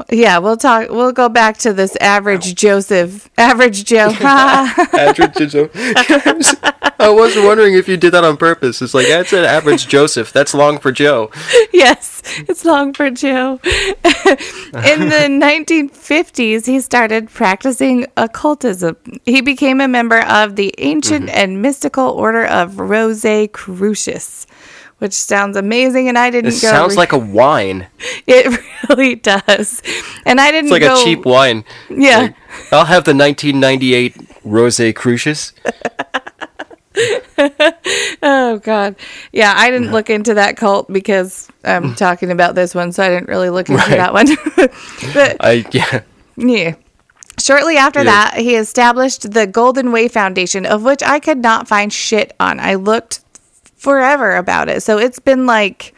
Yeah, 0.10 0.38
we'll 0.40 0.58
talk. 0.58 0.90
We'll 0.90 1.12
go 1.12 1.30
back 1.30 1.58
to 1.60 1.74
this 1.74 1.96
average 1.98 2.56
Joseph, 2.56 3.30
average 3.38 3.84
Joe. 3.84 4.10
Average 4.22 5.52
Joe. 5.52 5.70
I 7.00 7.10
was 7.10 7.36
wondering 7.36 7.74
if 7.76 7.88
you 7.88 7.98
did 7.98 8.12
that 8.14 8.24
on 8.24 8.38
purpose. 8.38 8.82
It's 8.82 8.94
like 8.94 9.08
that's 9.08 9.34
an 9.34 9.44
average 9.44 9.88
Joseph. 9.88 10.32
That's 10.32 10.54
long 10.54 10.78
for 10.80 10.92
Joe. 10.92 11.30
yes, 11.74 12.22
it's 12.48 12.64
long 12.64 12.94
for 12.94 13.10
Joe. 13.10 13.60
In 13.64 15.10
the 15.10 15.28
1950s, 15.30 16.66
he 16.66 16.80
started 16.80 17.30
practicing 17.30 18.08
occultism. 18.18 18.98
He 19.26 19.42
became 19.42 19.82
a 19.82 19.88
member 19.88 20.22
of 20.22 20.56
the 20.56 20.74
ancient 20.78 21.30
and 21.30 21.62
mystical 21.62 22.10
order 22.10 22.46
of 22.46 22.80
Rosicrucians, 22.80 24.48
which 25.02 25.14
sounds 25.14 25.58
amazing. 25.58 26.08
And 26.08 26.18
I 26.18 26.30
didn't 26.30 26.50
It 26.54 26.62
go. 26.62 26.70
sounds 26.70 26.92
re- 26.94 26.98
like 26.98 27.12
a 27.12 27.18
wine. 27.18 27.88
it 28.28 28.60
really 28.88 29.16
does. 29.16 29.82
And 30.26 30.40
I 30.40 30.52
didn't 30.52 30.66
It's 30.66 30.72
like 30.72 30.82
go. 30.84 30.94
a 30.94 31.04
cheap 31.04 31.26
wine. 31.26 31.64
Yeah. 31.90 32.20
Like, 32.20 32.36
I'll 32.72 32.86
have 32.86 33.04
the 33.06 33.16
1998 33.16 34.16
Rosé 34.46 34.94
Crucius. 34.96 35.54
Oh 38.24 38.60
God, 38.64 38.96
yeah. 39.32 39.54
I 39.56 39.72
didn't 39.72 39.92
look 39.92 40.10
into 40.10 40.36
that 40.36 40.58
cult 40.58 40.92
because 40.92 41.48
I'm 41.64 41.96
talking 42.06 42.30
about 42.32 42.54
this 42.54 42.76
one, 42.76 42.92
so 42.92 43.02
I 43.04 43.10
didn't 43.10 43.30
really 43.30 43.50
look 43.50 43.70
into 43.70 43.82
Right. 43.82 43.98
that 43.98 44.14
one. 44.14 44.28
but 45.14 45.38
I 45.40 45.66
yeah. 45.72 46.02
yeah. 46.38 46.76
Shortly 47.40 47.78
after 47.78 48.00
Yeah. 48.00 48.06
that, 48.12 48.34
he 48.38 48.56
established 48.56 49.32
the 49.32 49.48
Golden 49.48 49.92
Way 49.92 50.08
Foundation, 50.10 50.66
of 50.68 50.84
which 50.84 51.02
I 51.02 51.20
could 51.20 51.40
not 51.40 51.68
find 51.68 51.92
shit 51.92 52.36
on. 52.40 52.60
I 52.60 52.76
looked 52.76 53.22
forever 53.82 54.36
about 54.36 54.70
it, 54.70 54.84
so 54.84 54.98
it's 55.00 55.20
been 55.20 55.46
like 55.46 55.94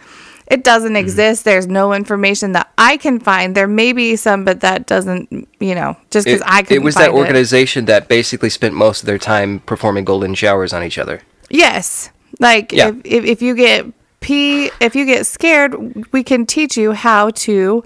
it 0.47 0.63
doesn't 0.63 0.95
exist. 0.95 1.45
There's 1.45 1.67
no 1.67 1.93
information 1.93 2.51
that 2.53 2.71
I 2.77 2.97
can 2.97 3.19
find. 3.19 3.55
There 3.55 3.67
may 3.67 3.93
be 3.93 4.15
some, 4.15 4.43
but 4.45 4.61
that 4.61 4.87
doesn't, 4.87 5.47
you 5.59 5.73
know, 5.73 5.95
just 6.11 6.25
because 6.25 6.41
I 6.45 6.61
couldn't 6.63 6.81
it 6.81 6.85
was 6.85 6.95
that 6.95 7.11
organization 7.11 7.85
that 7.85 8.07
basically 8.07 8.49
spent 8.49 8.73
most 8.75 9.01
of 9.01 9.05
their 9.07 9.17
time 9.17 9.59
performing 9.61 10.05
golden 10.05 10.33
showers 10.35 10.73
on 10.73 10.83
each 10.83 10.97
other. 10.97 11.21
Yes. 11.49 12.09
Like 12.39 12.71
Yeah. 12.71 12.89
if, 12.89 12.95
if 13.05 13.25
if 13.25 13.41
you 13.41 13.55
get 13.55 13.85
pee 14.19 14.69
if 14.79 14.95
you 14.95 15.05
get 15.05 15.25
scared, 15.25 15.73
we 16.11 16.23
can 16.23 16.45
teach 16.45 16.77
you 16.77 16.91
how 16.91 17.31
to 17.31 17.83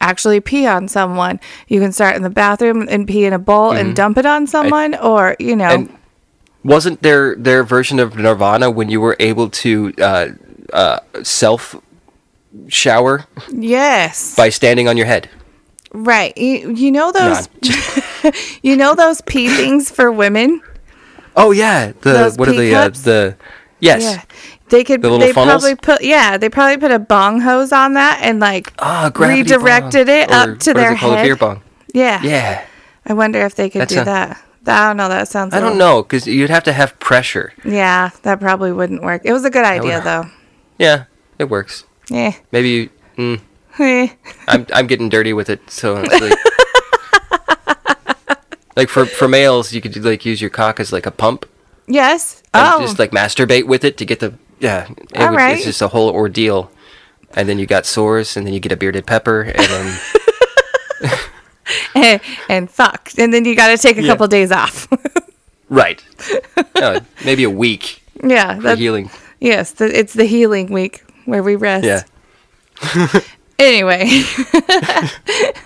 actually 0.00 0.40
pee 0.40 0.66
on 0.66 0.88
someone. 0.88 1.40
You 1.68 1.80
can 1.80 1.92
start 1.92 2.16
in 2.16 2.22
the 2.22 2.30
bathroom 2.30 2.86
and 2.88 3.06
pee 3.06 3.24
in 3.24 3.32
a 3.32 3.38
bowl 3.38 3.72
and 3.72 3.96
dump 3.96 4.18
it 4.18 4.26
on 4.26 4.46
someone 4.46 4.94
or, 4.94 5.36
you 5.38 5.56
know, 5.56 5.68
Mm-hmm. 5.70 5.92
And 5.92 5.98
wasn't 6.66 7.02
there 7.02 7.34
their 7.36 7.62
version 7.64 7.98
of 7.98 8.16
Nirvana 8.16 8.70
when 8.70 8.88
you 8.90 9.00
were 9.00 9.16
able 9.20 9.48
to 9.50 9.92
uh, 9.98 10.28
uh, 10.72 10.98
self 11.22 11.76
shower 12.68 13.24
yes. 13.52 14.34
by 14.36 14.48
standing 14.50 14.88
on 14.88 14.96
your 14.96 15.06
head? 15.06 15.28
Right. 15.92 16.36
You, 16.36 16.72
you 16.74 16.90
know 16.92 17.12
those 17.12 17.48
you 18.62 18.76
know 18.76 18.94
those 18.94 19.20
pee 19.22 19.48
things 19.48 19.90
for 19.90 20.10
women? 20.12 20.60
Oh 21.36 21.50
yeah, 21.52 21.92
the 22.00 22.12
Those 22.12 22.36
what 22.38 22.48
are 22.48 22.52
the 22.52 22.74
uh, 22.74 22.88
the 22.88 23.36
yes. 23.80 24.02
Yeah. 24.02 24.22
They 24.68 24.82
could 24.82 25.00
The 25.00 25.10
little 25.10 25.26
they 25.26 25.32
funnels? 25.32 25.62
probably 25.62 25.76
put 25.76 26.02
yeah, 26.02 26.36
they 26.38 26.48
probably 26.48 26.76
put 26.78 26.90
a 26.90 26.98
bong 26.98 27.40
hose 27.40 27.72
on 27.72 27.94
that 27.94 28.20
and 28.22 28.40
like 28.40 28.72
Ah, 28.78 29.12
redirected 29.14 30.06
bong. 30.06 30.16
it 30.16 30.30
Or 30.30 30.34
up 30.34 30.58
to 30.60 30.70
what 30.72 30.76
is 30.76 30.82
their 30.82 30.92
it 30.94 30.98
called? 30.98 31.18
A 31.18 31.22
beer 31.22 31.36
bong. 31.36 31.62
Yeah. 31.94 32.20
Yeah. 32.22 32.66
I 33.06 33.12
wonder 33.14 33.40
if 33.46 33.54
they 33.54 33.70
could 33.70 33.82
That's 33.82 33.94
do 33.94 34.00
a- 34.00 34.04
that. 34.04 34.42
I 34.68 34.88
don't 34.88 34.96
know. 34.96 35.08
That 35.08 35.28
sounds. 35.28 35.54
I 35.54 35.60
don't 35.60 35.78
know 35.78 36.02
because 36.02 36.26
you'd 36.26 36.50
have 36.50 36.64
to 36.64 36.72
have 36.72 36.98
pressure. 36.98 37.52
Yeah, 37.64 38.10
that 38.22 38.40
probably 38.40 38.72
wouldn't 38.72 39.02
work. 39.02 39.22
It 39.24 39.32
was 39.32 39.44
a 39.44 39.50
good 39.50 39.64
idea 39.64 40.00
though. 40.00 40.24
Yeah, 40.78 41.04
it 41.38 41.44
works. 41.48 41.84
Yeah. 42.10 42.34
Maybe 42.52 42.68
you, 42.70 42.90
mm, 43.16 43.40
Eh. 43.78 44.08
I'm 44.48 44.66
I'm 44.72 44.86
getting 44.86 45.08
dirty 45.08 45.32
with 45.32 45.50
it. 45.50 45.70
So 45.70 45.94
like, 45.94 46.32
like 48.76 48.88
for 48.88 49.06
for 49.06 49.28
males, 49.28 49.72
you 49.72 49.80
could 49.80 49.96
like 50.04 50.24
use 50.24 50.40
your 50.40 50.50
cock 50.50 50.80
as 50.80 50.92
like 50.92 51.06
a 51.06 51.10
pump 51.10 51.46
yes. 51.86 52.42
and 52.54 52.74
Oh. 52.74 52.80
just 52.80 52.98
like 52.98 53.10
masturbate 53.10 53.64
with 53.66 53.84
it 53.84 53.96
to 53.98 54.04
get 54.04 54.20
the 54.20 54.34
yeah. 54.60 54.88
It 55.14 55.20
All 55.20 55.32
right. 55.32 55.56
It's 55.56 55.64
just 55.66 55.82
a 55.82 55.88
whole 55.88 56.10
ordeal, 56.10 56.70
and 57.34 57.48
then 57.48 57.58
you 57.58 57.66
got 57.66 57.84
sores, 57.86 58.36
and 58.36 58.46
then 58.46 58.54
you 58.54 58.60
get 58.60 58.72
a 58.72 58.76
bearded 58.76 59.06
pepper, 59.06 59.42
and 59.42 59.56
then 59.66 59.98
and, 61.94 62.20
and 62.48 62.70
fuck, 62.70 63.10
and 63.18 63.32
then 63.32 63.44
you 63.44 63.54
got 63.56 63.68
to 63.68 63.78
take 63.78 63.96
a 63.98 64.02
Yeah. 64.02 64.08
couple 64.12 64.26
days 64.28 64.52
off. 64.52 64.88
right, 65.68 66.02
no, 66.76 67.00
maybe 67.24 67.44
a 67.44 67.50
week 67.50 68.02
yeah. 68.22 68.56
for 68.56 68.62
That's, 68.62 68.80
healing. 68.80 69.10
yes. 69.40 69.72
The, 69.72 69.86
it's 69.98 70.12
the 70.14 70.24
healing 70.24 70.72
week 70.72 71.04
where 71.24 71.42
we 71.42 71.56
rest. 71.56 71.84
Yeah. 71.84 73.20
Anyway, 73.58 74.04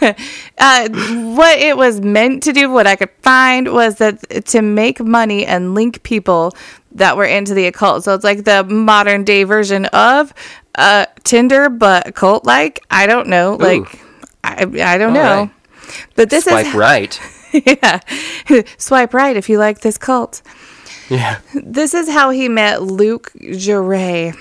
uh, 0.00 0.88
what 1.34 1.58
it 1.58 1.76
was 1.76 2.00
meant 2.00 2.42
to 2.44 2.52
do, 2.52 2.70
what 2.70 2.86
I 2.86 2.94
could 2.94 3.10
find, 3.22 3.72
was 3.72 3.96
that 3.96 4.44
to 4.46 4.62
make 4.62 5.00
money 5.00 5.44
and 5.44 5.74
link 5.74 6.02
people 6.04 6.54
that 6.92 7.16
were 7.16 7.24
into 7.24 7.52
the 7.52 7.66
occult. 7.66 8.04
So 8.04 8.14
it's 8.14 8.22
like 8.22 8.44
the 8.44 8.62
modern 8.62 9.24
day 9.24 9.42
version 9.42 9.86
of 9.86 10.32
uh, 10.76 11.06
Tinder, 11.24 11.68
but 11.68 12.14
cult 12.14 12.44
like. 12.44 12.78
I 12.92 13.06
don't 13.06 13.26
know. 13.26 13.56
Like, 13.58 14.00
I, 14.44 14.62
I 14.62 14.96
don't 14.96 15.16
All 15.16 15.22
know. 15.22 15.40
right. 15.42 15.50
But 16.16 16.31
this 16.31 16.44
Swipe 16.44 16.66
is 16.66 16.74
right. 16.74 17.20
yeah. 17.53 18.00
Swipe 18.79 19.14
right 19.14 19.37
if 19.37 19.48
you 19.48 19.59
like 19.59 19.81
this 19.81 19.98
cult. 19.98 20.42
Yeah. 21.09 21.40
This 21.55 21.92
is 21.94 22.09
how 22.09 22.31
he 22.31 22.48
met 22.48 22.83
Luc 22.83 23.33
Jouret. 23.40 24.37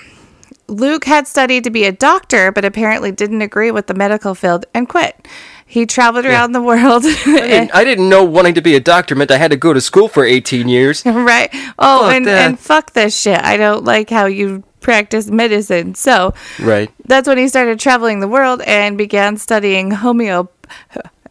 Luke 0.68 1.06
had 1.06 1.28
studied 1.28 1.64
to 1.64 1.72
be 1.72 1.86
a 1.86 1.92
doctor, 1.92 2.52
but 2.52 2.64
apparently 2.64 3.12
didn't 3.12 3.42
agree 3.42 3.72
with 3.72 3.88
the 3.88 3.96
medical 3.96 4.36
field 4.36 4.68
and 4.76 4.88
quit. 4.88 5.28
He 5.66 5.86
traveled 5.88 6.26
around 6.26 6.52
the 6.52 6.62
world. 6.62 7.04
I 7.06 7.14
didn't, 7.26 7.76
I 7.76 7.84
didn't 7.90 8.08
know 8.10 8.24
wanting 8.24 8.54
to 8.56 8.62
be 8.62 8.76
a 8.76 8.80
doctor 8.80 9.16
meant 9.16 9.32
I 9.32 9.38
had 9.38 9.50
to 9.52 9.58
go 9.58 9.74
to 9.74 9.82
school 9.82 10.08
for 10.08 10.24
18 10.26 10.68
years. 10.68 11.04
right? 11.06 11.50
Oh, 11.80 12.02
Fuck 12.06 12.14
and, 12.16 12.26
that. 12.28 12.48
and 12.48 12.60
fuck 12.60 12.94
this 12.94 13.20
shit. 13.20 13.40
I 13.40 13.58
don't 13.58 13.84
like 13.84 14.10
how 14.12 14.26
you 14.28 14.64
practice 14.80 15.28
medicine. 15.30 15.94
So 15.96 16.34
Right. 16.60 16.90
that's 17.06 17.28
when 17.28 17.38
he 17.40 17.48
started 17.48 17.80
traveling 17.80 18.20
the 18.20 18.28
world 18.28 18.62
and 18.62 18.96
began 18.98 19.38
studying 19.38 19.90
homeo. 19.92 20.50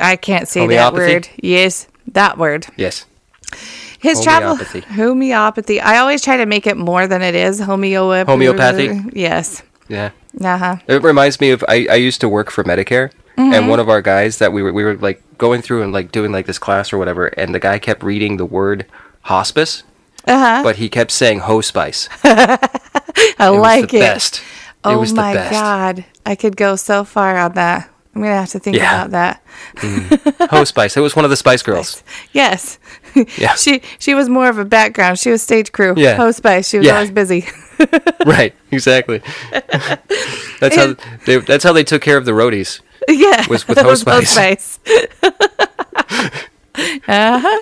I 0.01 0.17
can't 0.17 0.49
say 0.49 0.67
that 0.67 0.93
word. 0.93 1.29
Yes, 1.43 1.87
that 2.13 2.39
word. 2.39 2.67
Yes. 2.77 3.05
His 4.01 4.21
travel 4.23 4.51
Homeopathy. 4.57 4.81
homeopathy. 4.95 5.81
I 5.81 5.99
always 5.99 6.23
try 6.23 6.37
to 6.37 6.47
make 6.47 6.67
it 6.69 6.77
more 6.77 7.07
than 7.09 7.21
it 7.23 7.35
is. 7.35 7.59
Homeopathy. 7.59 8.31
Homeopathy? 8.31 9.01
Yes. 9.19 9.63
Yeah. 9.89 10.11
Uh 10.41 10.57
huh. 10.59 10.77
It 10.87 11.03
reminds 11.03 11.41
me 11.41 11.51
of 11.51 11.65
I, 11.69 11.87
I 11.91 11.95
used 11.97 12.21
to 12.21 12.29
work 12.29 12.51
for 12.51 12.63
Medicare, 12.65 13.11
Mm-hmm. 13.37 13.55
and 13.55 13.69
one 13.69 13.79
of 13.81 13.89
our 13.89 14.03
guys 14.03 14.39
that 14.39 14.53
we 14.53 14.63
were 14.63 14.73
we 14.73 14.83
were 14.85 14.97
like 14.97 15.23
going 15.39 15.63
through 15.63 15.83
and 15.83 15.93
like 15.93 16.11
doing 16.13 16.33
like 16.33 16.47
this 16.47 16.59
class 16.59 16.93
or 16.93 16.99
whatever, 16.99 17.27
and 17.29 17.55
the 17.55 17.61
guy 17.61 17.79
kept 17.79 18.03
reading 18.03 18.37
the 18.37 18.45
word 18.45 18.85
hospice, 19.23 19.83
Uh 20.27 20.39
huh. 20.39 20.63
but 20.65 20.77
he 20.77 20.89
kept 20.89 21.11
saying 21.13 21.41
hospice. 21.41 22.09
I 22.25 22.59
It 23.41 23.51
like 23.51 23.83
was 23.83 23.91
the 23.93 23.97
it. 23.99 24.01
best. 24.01 24.43
Oh 24.85 25.03
it 25.03 25.13
my 25.15 25.35
god, 25.35 26.05
I 26.27 26.35
could 26.35 26.57
go 26.57 26.77
so 26.77 27.05
far 27.05 27.37
on 27.37 27.55
that. 27.55 27.89
I'm 28.15 28.23
gonna 28.23 28.35
have 28.37 28.51
to 28.51 28.59
think 28.59 28.77
Yeah. 28.77 29.05
about 29.05 29.11
that. 29.13 29.43
Hospice. 30.51 30.97
It 30.97 31.01
was 31.01 31.15
one 31.15 31.25
of 31.25 31.31
the 31.31 31.37
Spice 31.37 31.63
Girls. 31.63 32.03
Yes. 32.33 32.79
Yeah. 33.37 33.55
she 33.57 33.83
she 33.99 34.15
was 34.15 34.29
more 34.29 34.49
of 34.49 34.59
a 34.59 34.65
background. 34.65 35.19
She 35.19 35.31
was 35.31 35.43
stage 35.43 35.71
crew. 35.73 35.95
Yeah. 35.97 36.17
Hospice. 36.17 36.69
She 36.69 36.79
was 36.79 36.87
Yeah. 36.87 36.95
always 36.95 37.11
busy. 37.11 37.47
right. 38.27 38.55
Exactly. 38.73 39.23
that's 40.61 40.75
how 40.77 40.95
they. 41.27 41.37
That's 41.39 41.63
how 41.65 41.73
they 41.73 41.85
took 41.85 42.03
care 42.03 42.17
of 42.17 42.25
the 42.25 42.33
roadies. 42.33 42.81
yeah. 43.09 43.47
Was 43.49 43.69
with 43.69 43.79
It 43.79 43.97
Spice. 43.99 44.35
Hospice. 44.35 44.79
uh-huh. 47.09 47.59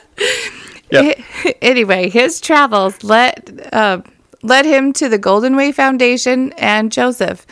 Yeah. 0.90 1.12
Anyway, 1.60 2.08
his 2.08 2.40
travels 2.40 3.02
led 3.02 3.68
uh, 3.72 4.00
led 4.42 4.64
him 4.64 4.92
to 4.94 5.08
the 5.08 5.18
Golden 5.18 5.56
Way 5.56 5.72
Foundation 5.72 6.52
and 6.52 6.92
Joseph. 6.92 7.46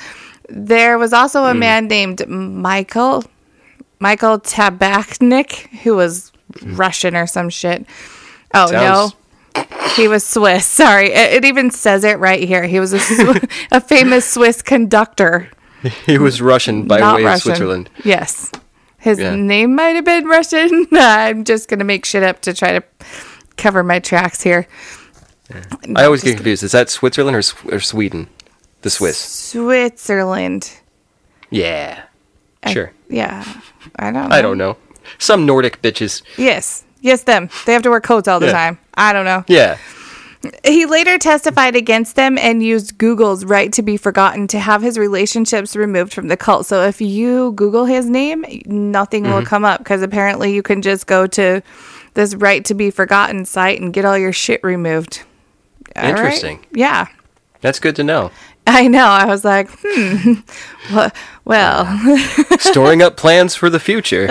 There 0.49 0.99
was 0.99 1.13
also 1.13 1.45
a 1.45 1.53
Hmm. 1.53 1.59
man 1.61 1.89
named 1.89 2.27
Michael 2.29 3.25
Michael 4.01 4.39
Tabachnik 4.41 5.69
who 5.83 5.95
was 5.97 6.33
Russian 6.63 7.17
or 7.17 7.27
some 7.27 7.49
shit. 7.49 7.87
Oh 8.53 8.71
Sounds- 8.71 9.15
no, 9.57 9.65
he 9.97 10.09
was 10.09 10.25
Swiss. 10.27 10.67
Sorry, 10.83 11.13
it, 11.13 11.33
it 11.35 11.45
even 11.47 11.71
says 11.71 12.05
it 12.05 12.19
right 12.19 12.43
here. 12.47 12.65
He 12.65 12.81
was 12.81 12.93
a, 12.93 12.99
Sw- 13.01 13.45
a 13.73 13.81
famous 13.81 14.27
Swiss 14.31 14.63
conductor. 14.63 15.51
He 16.07 16.17
was 16.19 16.41
Russian 16.41 16.87
by 16.89 16.99
not 16.99 17.17
way 17.17 17.25
Russian. 17.25 17.35
of 17.37 17.43
Switzerland. 17.57 17.91
Yes. 18.05 18.51
His 18.99 19.19
Yeah. 19.19 19.35
name 19.37 19.75
might 19.75 19.95
have 19.97 20.05
been 20.07 20.25
Russian. 20.27 20.87
I'm 20.93 21.45
just 21.45 21.69
going 21.69 21.79
to 21.79 21.85
make 21.85 22.07
shit 22.07 22.23
up 22.23 22.41
to 22.43 22.55
try 22.55 22.73
to 22.79 22.83
cover 23.59 23.83
my 23.83 23.99
tracks 23.99 24.41
here. 24.43 24.67
I 25.95 26.05
always 26.05 26.23
get 26.23 26.37
confused. 26.37 26.63
Is 26.63 26.73
that 26.73 26.89
Switzerland 26.89 27.37
or, 27.37 27.43
or 27.75 27.81
Sweden? 27.81 28.29
The 28.85 28.91
Swiss. 28.91 29.17
Switzerland. 29.17 30.71
Yeah. 31.49 32.03
I- 32.63 32.71
Sure. 32.71 32.93
yeah. 33.09 33.43
I 33.97 34.11
don't 34.11 34.29
know. 34.29 34.37
I 34.37 34.43
don't 34.43 34.59
know. 34.59 34.77
Some 35.17 35.47
Nordic 35.47 35.81
bitches. 35.81 36.21
Yes. 36.37 36.85
Yes, 37.01 37.23
them. 37.23 37.49
They 37.65 37.73
have 37.73 37.81
to 37.85 37.89
wear 37.91 38.03
coats 38.03 38.29
all 38.29 38.41
the 38.41 38.49
Yeah. 38.49 38.53
time. 38.53 38.79
I 38.93 39.15
don't 39.15 39.25
know. 39.25 39.43
Yeah. 39.47 39.79
He 40.67 40.85
later 40.85 41.17
testified 41.17 41.75
against 41.77 42.15
them 42.17 42.37
and 42.37 42.63
used 42.63 42.99
Google's 42.99 43.47
right 43.47 43.73
to 43.73 43.81
be 43.81 43.97
forgotten 43.97 44.47
to 44.49 44.59
have 44.59 44.83
his 44.83 44.99
relationships 44.99 45.75
removed 45.75 46.13
from 46.13 46.29
the 46.29 46.37
cult. 46.37 46.67
So 46.67 46.83
if 46.85 47.01
you 47.01 47.53
Google 47.53 47.87
his 47.87 48.11
name, 48.11 48.45
nothing 48.67 49.23
will 49.23 49.39
mm-hmm. 49.39 49.47
come 49.47 49.65
up 49.65 49.79
because 49.79 50.03
apparently 50.03 50.53
you 50.53 50.63
can 50.63 50.83
just 50.83 51.07
go 51.07 51.27
to 51.29 51.63
this 52.13 52.35
right 52.35 52.63
to 52.67 52.75
be 52.75 52.91
forgotten 52.91 53.47
site 53.47 53.81
and 53.81 53.95
get 53.95 54.05
all 54.05 54.19
your 54.19 54.35
shit 54.35 54.63
removed. 54.63 55.23
All 55.97 56.03
right? 56.03 56.11
Interesting. 56.11 56.67
Yeah. 56.75 57.07
That's 57.63 57.81
good 57.81 57.97
to 57.97 58.05
know. 58.05 58.31
I 58.67 58.89
know. 58.89 59.05
I 59.07 59.27
was 59.27 59.45
like, 59.45 59.69
hmm. 59.83 60.35
Well, 60.95 61.11
well 61.47 61.87
Storing 62.59 63.01
up 63.03 63.17
plans 63.17 63.55
for 63.55 63.71
the 63.71 63.81
future. 63.81 64.29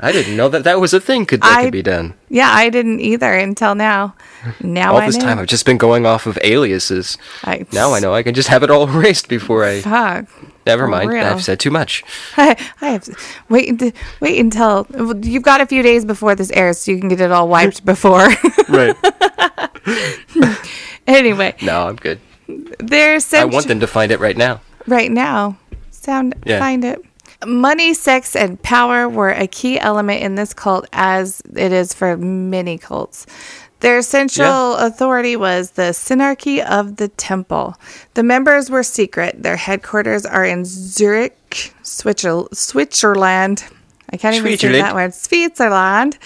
I 0.00 0.10
didn't 0.12 0.36
know 0.36 0.48
that 0.48 0.64
that 0.64 0.80
was 0.80 0.92
a 0.92 1.00
thing 1.00 1.24
could 1.26 1.40
that 1.42 1.58
I- 1.58 1.62
could 1.64 1.72
be 1.72 1.82
done. 1.82 2.14
yeah, 2.28 2.50
I 2.52 2.68
didn't 2.68 3.00
either 3.00 3.32
until 3.32 3.74
now. 3.76 4.14
Now 4.60 4.92
All 4.92 4.98
I 4.98 5.06
this 5.06 5.16
know. 5.16 5.24
time 5.24 5.38
I've 5.38 5.46
just 5.46 5.64
been 5.66 5.78
going 5.78 6.04
off 6.06 6.26
of 6.26 6.38
aliases. 6.42 7.16
I, 7.44 7.64
Now 7.72 7.94
I 7.94 8.00
know 8.00 8.12
I 8.14 8.22
can 8.24 8.34
just 8.34 8.48
have 8.48 8.62
it 8.64 8.70
all 8.70 8.88
erased 8.88 9.28
before 9.28 9.64
I. 9.64 9.80
Fuck. 9.82 10.26
Never 10.66 10.88
mind. 10.88 11.10
real. 11.10 11.24
I've 11.24 11.44
said 11.44 11.60
too 11.60 11.70
much. 11.70 12.02
I, 12.36 12.56
I 12.80 12.88
have 12.90 13.08
wait. 13.48 13.80
Wait 14.20 14.40
until 14.40 14.86
you've 15.22 15.44
got 15.44 15.60
a 15.60 15.66
few 15.66 15.82
days 15.82 16.04
before 16.04 16.34
this 16.34 16.50
airs, 16.50 16.78
so 16.78 16.90
you 16.92 16.98
can 16.98 17.08
get 17.08 17.20
it 17.20 17.30
all 17.30 17.48
wiped 17.48 17.84
before. 17.84 18.28
Right. 18.68 18.96
anyway, 21.06 21.54
no, 21.62 21.86
I'm 21.86 21.96
good. 21.96 22.18
There's 22.78 23.32
I 23.34 23.44
want 23.44 23.68
them 23.68 23.80
to 23.80 23.86
find 23.86 24.12
it 24.12 24.20
right 24.20 24.36
now. 24.36 24.60
right 24.86 25.10
now. 25.10 25.56
Sound 25.90 26.34
Yeah. 26.44 26.58
find 26.58 26.84
it. 26.84 27.00
Money, 27.44 27.92
sex, 27.92 28.34
and 28.34 28.60
power 28.62 29.08
were 29.08 29.30
a 29.30 29.46
key 29.46 29.78
element 29.78 30.22
in 30.22 30.36
this 30.36 30.54
cult, 30.54 30.86
as 30.92 31.42
it 31.54 31.72
is 31.72 31.92
for 31.92 32.16
many 32.16 32.78
cults. 32.78 33.26
Their 33.80 34.00
central 34.00 34.74
authority 34.76 35.36
was 35.36 35.72
the 35.72 35.92
Synarchy 35.92 36.64
of 36.64 36.96
the 36.96 37.08
Temple. 37.08 37.76
The 38.14 38.22
members 38.22 38.70
were 38.70 38.82
secret. 38.82 39.42
Their 39.42 39.56
headquarters 39.56 40.24
are 40.24 40.46
in 40.46 40.64
Zurich, 40.64 41.74
Switzerland. 41.82 43.64
I 44.10 44.16
can't 44.16 44.34
even 44.36 44.56
say 44.56 44.72
that 44.80 44.94
word. 44.94 45.12
Switzerland. 45.12 46.16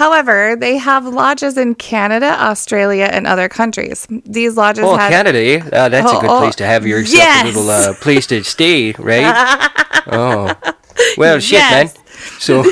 However, 0.00 0.56
they 0.56 0.78
have 0.78 1.04
lodges 1.04 1.58
in 1.58 1.74
Canada, 1.74 2.34
Australia, 2.40 3.10
and 3.12 3.26
other 3.26 3.50
countries. 3.50 4.06
These 4.24 4.56
lodges 4.56 4.82
Oh, 4.86 4.96
Canada? 4.96 5.60
Uh, 5.76 5.90
that's 5.90 6.10
Oh, 6.10 6.16
a 6.16 6.20
good 6.22 6.30
oh, 6.30 6.38
place 6.40 6.54
to 6.56 6.64
have 6.64 6.86
yourself 6.86 7.18
yes! 7.22 7.42
a 7.42 7.46
little 7.46 7.68
uh, 7.68 7.92
place 8.00 8.26
to 8.28 8.42
stay, 8.42 8.92
right? 8.92 9.28
oh, 10.10 10.54
well, 11.18 11.38
shit, 11.38 11.58
Yes. 11.58 11.94
man. 11.94 12.04
So, 12.38 12.64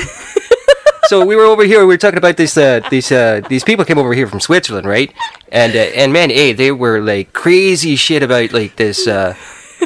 so 1.05 1.23
we 1.23 1.35
were 1.35 1.43
over 1.45 1.63
here. 1.65 1.81
We 1.81 1.85
were 1.85 1.97
talking 1.97 2.17
about 2.17 2.37
this. 2.37 2.57
Uh, 2.57 2.81
these 2.89 3.11
uh, 3.11 3.41
these 3.47 3.63
people 3.63 3.85
came 3.85 3.99
over 3.99 4.15
here 4.15 4.25
from 4.25 4.39
Switzerland, 4.39 4.87
right? 4.87 5.13
And 5.51 5.75
uh, 5.75 6.01
and 6.01 6.11
man, 6.11 6.31
hey, 6.31 6.53
they 6.53 6.71
were 6.71 6.99
like 6.99 7.33
crazy 7.33 7.95
shit 7.95 8.23
about 8.23 8.53
like 8.53 8.75
this 8.77 9.05
uh, 9.07 9.35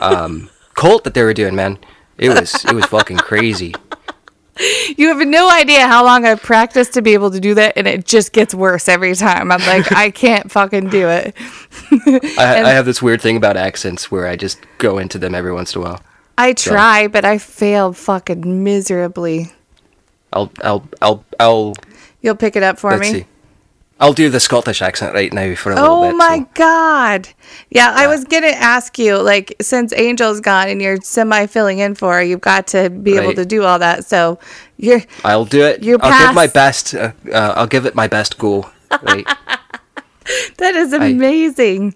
um, 0.01 0.49
cult 0.75 1.03
that 1.03 1.13
they 1.13 1.23
were 1.23 1.33
doing, 1.33 1.55
man. 1.55 1.77
It 2.17 2.29
was 2.29 2.63
it 2.63 2.73
was 2.73 2.85
fucking 2.85 3.17
crazy. 3.17 3.73
You 4.95 5.07
have 5.07 5.25
no 5.27 5.49
idea 5.49 5.87
how 5.87 6.05
long 6.05 6.25
I've 6.25 6.41
practiced 6.41 6.93
to 6.93 7.01
be 7.01 7.13
able 7.13 7.31
to 7.31 7.39
do 7.39 7.55
that, 7.55 7.73
and 7.75 7.87
it 7.87 8.05
just 8.05 8.31
gets 8.31 8.53
worse 8.53 8.87
every 8.87 9.15
time. 9.15 9.51
I'm 9.51 9.59
like, 9.61 9.91
I 9.91 10.11
can't 10.11 10.51
fucking 10.51 10.89
do 10.89 11.09
it. 11.09 11.35
I, 12.37 12.61
I 12.63 12.69
have 12.69 12.85
this 12.85 13.01
weird 13.01 13.21
thing 13.21 13.35
about 13.35 13.57
accents 13.57 14.11
where 14.11 14.27
I 14.27 14.35
just 14.35 14.59
go 14.77 14.99
into 14.99 15.17
them 15.17 15.33
every 15.33 15.51
once 15.51 15.73
in 15.75 15.81
a 15.81 15.85
while. 15.85 16.01
I 16.37 16.53
try, 16.53 17.07
but 17.07 17.25
I 17.25 17.37
fail 17.39 17.93
fucking 17.93 18.63
miserably. 18.63 19.51
I'll 20.31 20.51
I'll 20.63 20.87
I'll 21.01 21.25
I'll 21.39 21.73
You'll 22.21 22.35
pick 22.35 22.55
it 22.55 22.63
up 22.63 22.79
for 22.79 22.97
me. 22.97 23.11
see. 23.11 23.25
I'll 23.99 24.13
do 24.13 24.29
the 24.29 24.39
Scottish 24.39 24.81
accent 24.81 25.13
right 25.13 25.31
now 25.31 25.55
for 25.55 25.71
a 25.71 25.75
little 25.75 25.89
Oh 25.89 26.01
bit. 26.03 26.13
Oh 26.13 26.17
my 26.17 26.39
so- 26.39 26.47
god. 26.55 27.29
Yeah, 27.69 27.93
I 27.95 28.07
was 28.07 28.25
gonna 28.25 28.47
ask 28.47 28.97
you, 28.99 29.17
like, 29.21 29.55
since 29.61 29.93
Angel's 29.93 30.41
gone 30.41 30.67
and 30.67 30.81
you're 30.81 30.99
semi 31.01 31.45
filling 31.45 31.79
in 31.79 31.95
for 31.95 32.13
her, 32.15 32.23
you've 32.23 32.41
got 32.41 32.67
to 32.67 32.89
be 32.89 33.17
able 33.17 33.33
to 33.35 33.45
do 33.45 33.63
all 33.63 33.79
that. 33.79 34.05
So 34.05 34.39
you're 34.77 35.01
I'll 35.23 35.45
do 35.45 35.63
it. 35.65 35.83
You're. 35.83 35.99
I'll 36.01 36.25
give 36.27 36.35
my 36.35 36.47
best. 36.47 36.93
Uh, 36.95 37.11
uh, 37.31 37.53
I'll 37.55 37.67
give 37.67 37.85
it 37.85 37.95
my 37.95 38.07
best 38.07 38.37
go. 38.37 38.69
Right. 39.03 39.25
that 40.57 40.75
is 40.75 40.93
amazing. 40.93 41.95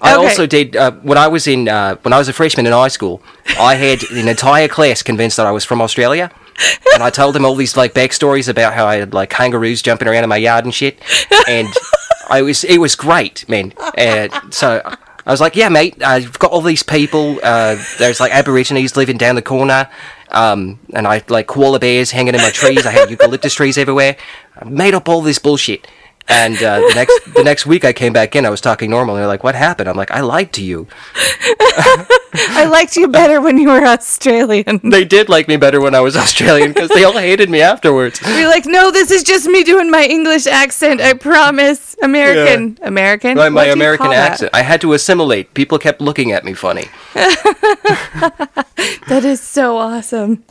I 0.00 0.14
Okay. 0.16 0.26
also 0.26 0.46
did 0.46 0.74
uh, 0.74 0.90
when 1.02 1.16
I 1.16 1.28
was 1.28 1.46
in 1.46 1.68
uh, 1.68 1.96
when 2.02 2.12
I 2.12 2.18
was 2.18 2.28
a 2.28 2.32
freshman 2.32 2.66
in 2.66 2.72
high 2.72 2.88
school. 2.88 3.22
I 3.58 3.76
had 3.76 4.02
an 4.10 4.26
entire 4.28 4.68
class 4.68 5.02
convinced 5.02 5.36
that 5.36 5.46
I 5.46 5.52
was 5.52 5.64
from 5.64 5.80
Australia, 5.80 6.30
and 6.94 7.02
I 7.02 7.10
told 7.10 7.34
them 7.34 7.44
all 7.44 7.54
these 7.54 7.76
like 7.76 7.94
backstories 7.94 8.48
about 8.48 8.74
how 8.74 8.86
I 8.86 8.96
had 8.96 9.14
like 9.14 9.30
kangaroos 9.30 9.82
jumping 9.82 10.08
around 10.08 10.24
in 10.24 10.28
my 10.28 10.36
yard 10.36 10.64
and 10.64 10.74
shit. 10.74 10.98
And 11.48 11.68
I 12.28 12.42
was 12.42 12.64
it 12.64 12.78
was 12.78 12.94
great, 12.94 13.48
man. 13.48 13.72
Uh, 13.78 14.28
so 14.50 14.82
I 14.84 15.30
was 15.30 15.40
like, 15.40 15.56
yeah, 15.56 15.68
mate, 15.68 16.02
I've 16.02 16.38
got 16.38 16.50
all 16.50 16.62
these 16.62 16.82
people. 16.82 17.38
Uh, 17.42 17.76
there's 17.98 18.20
like 18.20 18.32
Aborigines 18.32 18.96
living 18.96 19.18
down 19.18 19.36
the 19.36 19.42
corner. 19.42 19.88
Um, 20.30 20.80
and 20.94 21.06
I 21.06 21.22
like 21.28 21.46
koala 21.46 21.78
bears 21.78 22.10
hanging 22.10 22.34
in 22.34 22.40
my 22.40 22.50
trees. 22.50 22.86
I 22.86 22.90
had 22.90 23.10
eucalyptus 23.10 23.54
trees 23.54 23.76
everywhere. 23.76 24.16
I 24.56 24.64
made 24.64 24.94
up 24.94 25.08
all 25.08 25.20
this 25.20 25.38
bullshit. 25.38 25.86
And 26.28 26.56
uh, 26.62 26.80
the 26.80 26.92
next 26.94 27.34
the 27.34 27.44
next 27.44 27.66
week 27.66 27.84
I 27.84 27.92
came 27.92 28.12
back 28.12 28.34
in, 28.36 28.46
I 28.46 28.50
was 28.50 28.60
talking 28.60 28.90
normal. 28.90 29.16
And 29.16 29.22
they're 29.22 29.28
like, 29.28 29.42
"What 29.42 29.56
happened?" 29.56 29.88
I'm 29.88 29.96
like, 29.96 30.12
"I 30.12 30.20
lied 30.20 30.52
to 30.54 30.64
you." 30.64 30.86
I 32.34 32.64
liked 32.64 32.96
you 32.96 33.08
better 33.08 33.40
when 33.40 33.58
you 33.58 33.68
were 33.68 33.84
Australian. 33.84 34.80
They 34.92 35.04
did 35.04 35.28
like 35.28 35.48
me 35.48 35.56
better 35.56 35.80
when 35.80 35.94
I 35.94 36.00
was 36.00 36.16
Australian 36.16 36.72
because 36.72 36.88
they 36.90 37.04
all 37.04 37.12
hated 37.18 37.48
me 37.50 37.60
afterwards. 37.60 38.20
You're 38.26 38.48
like, 38.48 38.66
no, 38.66 38.90
this 38.90 39.10
is 39.10 39.22
just 39.22 39.46
me 39.46 39.62
doing 39.64 39.90
my 39.90 40.04
English 40.04 40.46
accent. 40.46 41.00
I 41.00 41.12
promise. 41.14 41.94
American. 42.02 42.78
American? 42.82 43.36
My, 43.36 43.48
my 43.48 43.54
What 43.54 43.62
do 43.62 43.66
you 43.68 43.72
American 43.74 44.04
call 44.06 44.12
that? 44.14 44.32
accent. 44.32 44.50
I 44.54 44.62
had 44.62 44.80
to 44.80 44.92
assimilate. 44.94 45.54
People 45.54 45.78
kept 45.78 46.00
looking 46.00 46.32
at 46.32 46.44
me 46.44 46.54
funny. 46.54 46.86
That 49.08 49.24
is 49.24 49.40
so 49.40 49.76
awesome. 49.76 50.44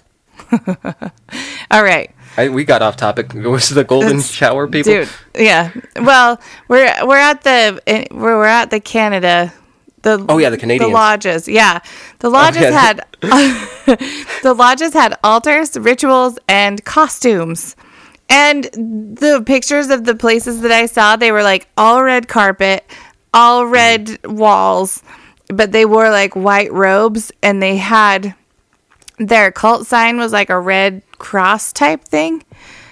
All 1.71 1.84
right. 1.84 2.11
I, 2.38 2.49
we 2.49 2.63
got 2.63 2.82
off 2.82 2.95
topic. 2.95 3.34
It 3.34 3.47
was 3.47 3.69
the 3.69 3.84
golden 3.84 4.17
That's- 4.17 4.32
shower 4.32 4.67
people. 4.67 4.93
Dude, 4.93 5.09
yeah. 5.36 5.71
Well, 5.99 6.39
we're 6.67 6.93
we're 7.05 7.17
at 7.17 7.43
the 7.43 7.82
eh, 7.88 8.05
we're, 8.11 8.38
we're 8.38 8.45
at 8.45 8.69
the 8.69 8.79
Canada. 8.79 9.53
The 10.02 10.26
Oh, 10.30 10.38
yeah, 10.38 10.49
the 10.49 10.58
Canadians. 10.58 10.89
The 10.89 10.93
lodges, 10.93 11.47
yeah. 11.47 11.80
The 12.20 12.30
lodges 12.30 12.64
yeah. 12.64 12.72
had 12.72 13.06
the 14.43 14.54
lodges 14.54 14.93
had 14.93 15.18
altars, 15.24 15.78
rituals, 15.78 16.39
and 16.47 16.84
costumes. 16.86 17.76
And 18.30 18.64
the 18.64 19.43
pictures 19.45 19.89
of 19.89 20.06
the 20.06 20.16
places 20.16 20.62
that 20.62 20.72
I 20.72 20.86
saw, 20.86 21.18
they 21.18 21.32
were 21.32 21.43
like 21.43 21.68
all 21.78 22.02
red 22.02 22.28
carpet, 22.28 22.86
all 23.34 23.66
red 23.68 24.26
walls, 24.26 25.04
but 25.47 25.72
they 25.72 25.86
wore 25.86 26.10
like 26.10 26.36
white 26.36 26.72
robes 26.72 27.32
and 27.43 27.62
they 27.62 27.76
had 27.78 28.34
their 29.18 29.52
cult 29.52 29.86
sign 29.86 30.18
was 30.18 30.32
like 30.32 30.49
a 30.49 30.60
red 30.60 31.04
cross 31.18 31.72
type 31.74 32.04
thing. 32.06 32.43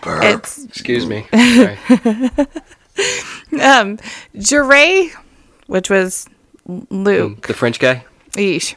It's 0.06 0.64
Excuse 0.66 1.06
me. 1.06 1.26
Sorry. 1.32 1.78
um 3.62 3.98
Jouret, 4.36 5.12
which 5.68 5.90
was 5.90 6.28
Luke, 6.90 7.48
the 7.48 7.54
French 7.54 7.80
guy. 7.80 8.06
yeesh, 8.32 8.76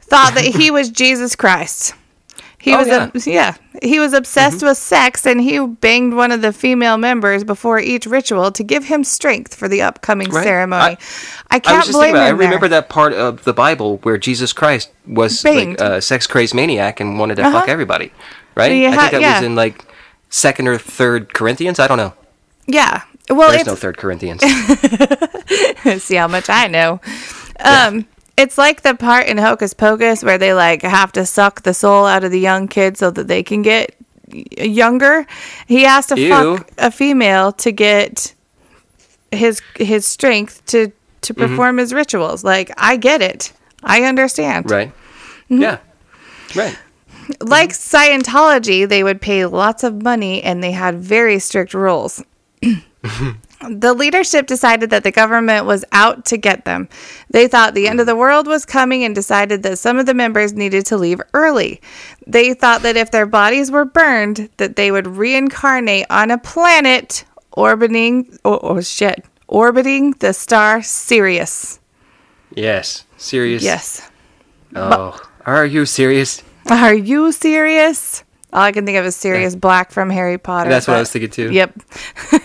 thought 0.00 0.34
that 0.34 0.44
he 0.44 0.70
was 0.70 0.90
Jesus 1.02 1.36
Christ. 1.36 1.94
He 2.58 2.72
Oh, 2.74 2.78
was 2.78 2.86
yeah. 2.86 3.10
a, 3.12 3.18
yeah, 3.30 3.54
he 3.82 3.98
was 3.98 4.12
obsessed 4.12 4.62
with 4.62 4.78
sex 4.78 5.26
and 5.26 5.40
he 5.40 5.58
banged 5.58 6.14
one 6.14 6.30
of 6.30 6.42
the 6.42 6.52
female 6.52 6.96
members 6.96 7.42
before 7.42 7.80
each 7.80 8.06
ritual 8.06 8.52
to 8.52 8.62
give 8.62 8.84
him 8.84 9.02
strength 9.02 9.52
for 9.52 9.66
the 9.66 9.82
upcoming 9.82 10.30
Right. 10.30 10.44
ceremony. 10.44 10.96
I, 11.50 11.56
I 11.56 11.58
can't 11.58 11.84
just 11.84 11.96
blame 11.96 12.14
it. 12.14 12.20
I 12.20 12.28
remember 12.28 12.68
there. 12.68 12.80
that 12.82 12.88
part 12.88 13.14
of 13.14 13.42
the 13.42 13.52
Bible 13.52 13.96
where 14.04 14.16
Jesus 14.16 14.52
Christ 14.52 14.92
was 15.08 15.42
Banged. 15.42 15.80
like 15.80 15.88
a 15.90 16.00
sex 16.00 16.28
crazed 16.28 16.54
maniac 16.54 17.00
and 17.00 17.18
wanted 17.18 17.34
to 17.36 17.42
Uh-huh. 17.42 17.60
fuck 17.60 17.68
everybody. 17.68 18.12
Right. 18.54 18.70
You 18.70 18.88
I 18.88 18.96
think 18.96 19.10
that 19.10 19.20
yeah. 19.20 19.38
was 19.40 19.46
in 19.46 19.56
like 19.56 19.84
second 20.30 20.68
or 20.68 20.78
third 20.78 21.34
Corinthians. 21.34 21.80
I 21.80 21.88
don't 21.88 21.98
know. 21.98 22.14
Yeah. 22.68 23.02
Well, 23.34 23.50
There's 23.50 23.66
no 23.66 23.74
third 23.76 23.96
Corinthians. 23.96 24.42
see 26.02 26.16
how 26.16 26.28
much 26.28 26.48
I 26.48 26.66
know. 26.68 27.00
Um, 27.60 28.06
it's 28.36 28.56
like 28.58 28.82
the 28.82 28.94
part 28.94 29.26
in 29.26 29.38
Hocus 29.38 29.74
Pocus 29.74 30.22
where 30.22 30.38
they 30.38 30.54
like 30.54 30.82
have 30.82 31.12
to 31.12 31.24
suck 31.26 31.62
the 31.62 31.74
soul 31.74 32.06
out 32.06 32.24
of 32.24 32.30
the 32.30 32.40
young 32.40 32.68
kid 32.68 32.96
so 32.96 33.10
that 33.10 33.28
they 33.28 33.42
can 33.42 33.62
get 33.62 33.94
younger. 34.58 35.26
He 35.66 35.82
has 35.82 36.06
to 36.06 36.18
Ew. 36.18 36.28
fuck 36.30 36.70
a 36.78 36.90
female 36.90 37.52
to 37.52 37.72
get 37.72 38.34
his 39.30 39.60
his 39.76 40.06
strength 40.06 40.64
to 40.66 40.92
to 41.22 41.34
Mm-hmm. 41.34 41.40
perform 41.50 41.78
his 41.78 41.92
rituals. 41.94 42.42
Like 42.42 42.70
I 42.76 42.96
get 42.96 43.22
it. 43.22 43.52
I 43.84 44.02
understand. 44.04 44.70
right. 44.70 44.88
Mm-hmm. 45.50 45.62
Yeah. 45.62 45.78
Right. 46.56 46.76
Like 47.40 47.70
Scientology, 47.70 48.88
they 48.88 49.04
would 49.04 49.20
pay 49.20 49.46
lots 49.46 49.84
of 49.84 50.02
money 50.02 50.42
and 50.42 50.62
they 50.64 50.72
had 50.72 50.96
very 50.96 51.38
strict 51.38 51.74
rules. 51.74 52.22
the 53.02 53.94
leadership 53.94 54.46
decided 54.46 54.90
that 54.90 55.02
the 55.04 55.10
government 55.10 55.66
was 55.66 55.84
out 55.92 56.24
to 56.26 56.36
get 56.36 56.64
them. 56.64 56.88
They 57.30 57.48
thought 57.48 57.74
the 57.74 57.88
end 57.88 58.00
of 58.00 58.06
the 58.06 58.16
world 58.16 58.46
was 58.46 58.64
coming 58.64 59.04
and 59.04 59.14
decided 59.14 59.62
that 59.64 59.78
some 59.78 59.98
of 59.98 60.06
the 60.06 60.14
members 60.14 60.52
needed 60.52 60.86
to 60.86 60.96
leave 60.96 61.20
early. 61.34 61.80
They 62.26 62.54
thought 62.54 62.82
that 62.82 62.96
if 62.96 63.10
their 63.10 63.26
bodies 63.26 63.70
were 63.70 63.84
burned, 63.84 64.50
that 64.56 64.76
they 64.76 64.90
would 64.90 65.06
reincarnate 65.06 66.06
on 66.10 66.30
a 66.30 66.38
planet 66.38 67.24
orbiting 67.52 68.38
oh, 68.44 68.58
oh 68.62 68.80
shit, 68.80 69.24
orbiting 69.48 70.12
the 70.12 70.32
star 70.32 70.82
Sirius. 70.82 71.80
Yes. 72.54 73.04
Sirius. 73.16 73.62
Yes. 73.62 74.10
Oh, 74.74 75.20
are 75.44 75.66
you 75.66 75.86
serious? 75.86 76.42
Are 76.68 76.94
you 76.94 77.32
serious? 77.32 78.24
All 78.52 78.60
I 78.62 78.72
can 78.72 78.84
think 78.84 78.98
of 78.98 79.04
is 79.06 79.16
Sirius 79.16 79.54
Black 79.54 79.90
from 79.90 80.10
Harry 80.10 80.36
Potter. 80.38 80.68
That's 80.70 80.86
what 80.86 80.96
I 80.96 81.00
was 81.00 81.10
thinking 81.10 81.30
too. 81.30 81.50
Yep. 81.52 81.72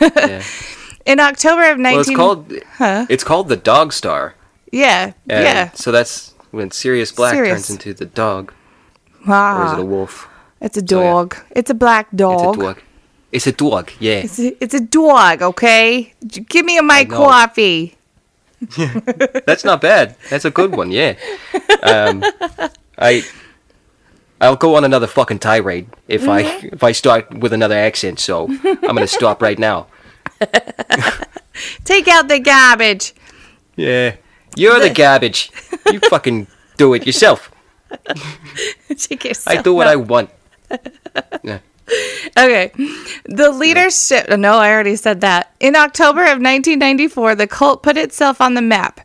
Yeah. 0.01 0.43
In 1.05 1.19
October 1.19 1.71
of 1.71 1.77
19 1.77 1.93
Well, 1.93 1.99
it's 2.01 2.15
called. 2.15 3.09
It's 3.09 3.23
called 3.23 3.47
the 3.49 3.55
Dog 3.57 3.93
Star. 3.93 4.35
Yeah. 4.71 5.13
And 5.29 5.43
yeah. 5.43 5.71
So 5.71 5.91
that's 5.91 6.33
when 6.51 6.71
Sirius 6.71 7.11
Black 7.11 7.33
Sirius. 7.33 7.67
turns 7.67 7.69
into 7.71 7.93
the 7.93 8.05
dog, 8.05 8.51
or 9.21 9.23
is 9.23 9.29
Ah, 9.29 9.73
it 9.77 9.81
a 9.81 9.85
wolf? 9.85 10.27
it's 10.61 10.77
a 10.77 10.81
So, 10.87 10.99
yeah. 11.01 11.11
dog. 11.11 11.35
It's 11.51 11.69
a 11.69 11.73
black 11.73 12.07
dog. 12.15 12.55
It's 12.55 12.57
a 12.57 12.61
dog. 12.61 12.81
It's 13.31 13.47
a 13.47 13.51
dog. 13.51 13.91
Yeah. 13.99 14.13
It's 14.23 14.39
a, 14.39 14.63
it's 14.63 14.73
a 14.73 14.79
dog, 14.81 15.41
okay? 15.41 16.13
Give 16.27 16.65
me 16.65 16.79
my 16.81 17.03
know. 17.03 17.15
coffee. 17.17 17.95
That's 19.45 19.63
not 19.63 19.81
bad. 19.81 20.15
That's 20.29 20.45
a 20.45 20.51
good 20.51 20.75
one. 20.75 20.91
Yeah. 20.91 21.15
Um, 21.83 22.23
I. 22.97 23.23
I'll 24.39 24.55
go 24.55 24.75
on 24.75 24.83
another 24.83 25.07
fucking 25.07 25.39
tirade 25.39 25.87
if 26.07 26.27
I 26.27 26.43
mm-hmm. 26.43 26.67
if 26.73 26.83
I 26.83 26.91
start 26.91 27.33
with 27.39 27.53
another 27.53 27.75
accent. 27.75 28.19
So 28.19 28.47
I'm 28.47 28.81
gonna 28.81 29.07
stop 29.07 29.41
right 29.41 29.57
now. 29.57 29.87
Take 31.83 32.07
out 32.07 32.27
the 32.27 32.39
garbage. 32.39 33.13
Yeah. 33.75 34.15
You're 34.55 34.79
the 34.79 34.89
garbage. 34.89 35.51
You 35.91 35.99
fucking 35.99 36.47
do 36.77 36.93
it 36.93 37.05
yourself. 37.05 37.51
Take 38.97 39.25
I 39.47 39.61
do 39.61 39.73
what 39.73 39.87
out. 39.87 39.93
I 39.93 39.95
want. 39.95 40.29
Yeah. 41.43 41.59
Okay. 42.37 42.71
The 43.25 43.49
leadership. 43.49 44.29
No, 44.29 44.57
I 44.57 44.71
already 44.71 44.97
said 44.97 45.21
that. 45.21 45.53
In 45.59 45.75
October 45.75 46.21
of 46.21 46.41
1994, 46.41 47.35
the 47.35 47.47
cult 47.47 47.81
put 47.81 47.97
itself 47.97 48.41
on 48.41 48.53
the 48.53 48.61
map. 48.61 48.99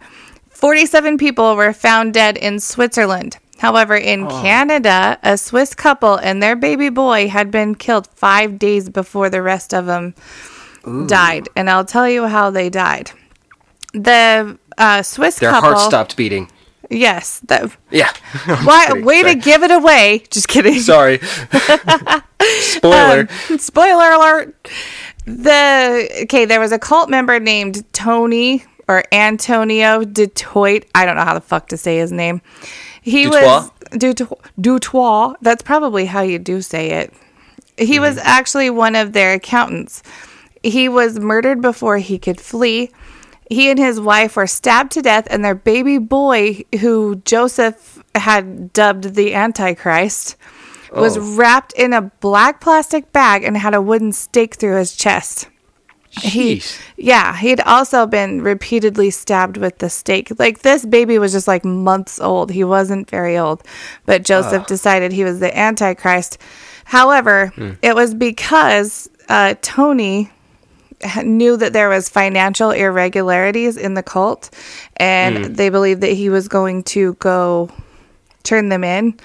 47 0.51 1.17
people 1.17 1.55
were 1.57 1.73
found 1.73 2.13
dead 2.13 2.37
in 2.37 2.59
Switzerland. 2.59 3.39
However, 3.63 3.95
in 3.95 4.27
Canada, 4.29 5.21
a 5.23 5.39
Swiss 5.39 5.73
couple 5.73 6.17
and 6.17 6.43
their 6.43 6.57
baby 6.57 6.89
boy 6.89 7.29
had 7.29 7.53
been 7.53 7.77
killed 7.77 8.09
five 8.09 8.59
days 8.59 8.89
before 8.91 9.31
the 9.31 9.41
rest 9.41 9.73
of 9.73 9.87
them 9.87 10.17
died. 11.07 11.49
And 11.55 11.71
I'll 11.71 11.85
tell 11.85 12.09
you 12.09 12.27
how 12.27 12.51
they 12.51 12.71
died. 12.71 13.13
The 13.95 14.59
uh, 14.77 15.03
Swiss 15.05 15.39
Their 15.39 15.51
couple. 15.51 15.69
Their 15.71 15.79
heart 15.79 15.89
stopped 15.89 16.17
beating. 16.17 16.51
Yes. 16.91 17.39
That, 17.47 17.71
Yeah. 17.93 18.11
why, 18.65 18.87
kidding. 18.89 19.05
way 19.05 19.21
Sorry. 19.21 19.35
to 19.37 19.41
give 19.41 19.63
it 19.63 19.71
away. 19.71 20.25
Just 20.29 20.49
kidding. 20.49 20.81
Sorry. 20.81 21.19
Spoiler. 22.59 23.29
Um, 23.49 23.59
spoiler 23.59 24.11
alert. 24.11 24.69
The 25.27 26.23
okay, 26.25 26.47
there 26.47 26.59
was 26.59 26.73
a 26.73 26.81
cult 26.81 27.09
member 27.09 27.39
named 27.39 27.85
Tony 27.93 28.65
or 28.89 29.05
Antonio 29.13 30.03
Dutoit. 30.03 30.85
I 30.97 31.07
don't 31.07 31.15
know 31.15 31.25
how 31.25 31.35
the 31.35 31.41
fuck 31.41 31.69
to 31.69 31.77
say 31.77 31.99
his 31.99 32.11
name. 32.11 32.43
He 33.03 33.27
was 33.27 33.71
Dutoit. 33.91 34.41
Dutoit. 34.59 35.37
That's 35.43 35.63
probably 35.63 36.07
how 36.07 36.23
you 36.23 36.39
do 36.39 36.63
say 36.63 36.93
it. 36.93 37.13
He 37.77 37.99
was 37.99 38.17
mm-hmm. 38.17 38.27
actually 38.27 38.71
one 38.71 38.95
of 38.95 39.13
their 39.13 39.35
accountants. 39.35 40.03
He 40.63 40.89
was 40.89 41.19
murdered 41.19 41.61
before 41.61 41.99
he 41.99 42.19
could 42.19 42.41
flee. 42.41 42.91
He 43.51 43.71
and 43.71 43.79
his 43.79 44.01
wife 44.01 44.37
were 44.37 44.47
stabbed 44.47 44.93
to 44.93 45.03
death, 45.03 45.27
and 45.29 45.45
their 45.45 45.55
baby 45.55 45.99
boy, 45.99 46.63
who 46.81 47.17
Joseph 47.25 48.03
had 48.15 48.73
dubbed 48.73 49.15
the 49.15 49.35
Antichrist, 49.35 50.37
was 50.95 51.19
Oh. 51.19 51.37
wrapped 51.37 51.73
in 51.73 51.93
a 51.93 52.03
black 52.21 52.61
plastic 52.61 53.13
bag 53.13 53.45
and 53.45 53.57
had 53.57 53.75
a 53.75 53.83
wooden 53.83 54.13
stake 54.13 54.55
through 54.55 54.77
his 54.77 54.95
chest. 54.95 55.49
He, 56.21 56.63
yeah, 56.97 57.37
he'd 57.37 57.61
also 57.61 58.07
been 58.07 58.43
repeatedly 58.43 59.11
stabbed 59.11 59.57
with 59.57 59.79
the 59.79 59.89
stake. 59.89 60.31
Like 60.39 60.61
this 60.61 60.85
baby 60.85 61.19
was 61.19 61.33
just 61.33 61.49
like 61.49 61.65
months 61.65 62.21
old. 62.21 62.51
He 62.51 62.65
wasn't 62.65 63.09
very 63.09 63.39
old, 63.39 63.63
but 64.05 64.23
Joseph 64.23 64.67
decided 64.67 65.13
he 65.13 65.25
was 65.25 65.41
the 65.41 65.57
Antichrist. 65.57 66.39
However, 66.85 67.53
it 67.81 67.95
was 67.95 68.13
because 68.15 69.09
uh, 69.29 69.55
Tony 69.63 70.31
knew 71.25 71.57
that 71.57 71.73
there 71.73 71.89
was 71.89 72.09
financial 72.09 72.71
irregularities 72.71 73.77
in 73.77 73.95
the 73.95 74.03
cult, 74.03 74.51
and 74.97 75.37
they 75.57 75.71
believed 75.71 76.03
that 76.03 76.13
he 76.13 76.29
was 76.29 76.47
going 76.47 76.83
to 76.85 77.15
go 77.15 77.71
turn 78.43 78.69
them 78.69 78.85
in. 78.85 79.19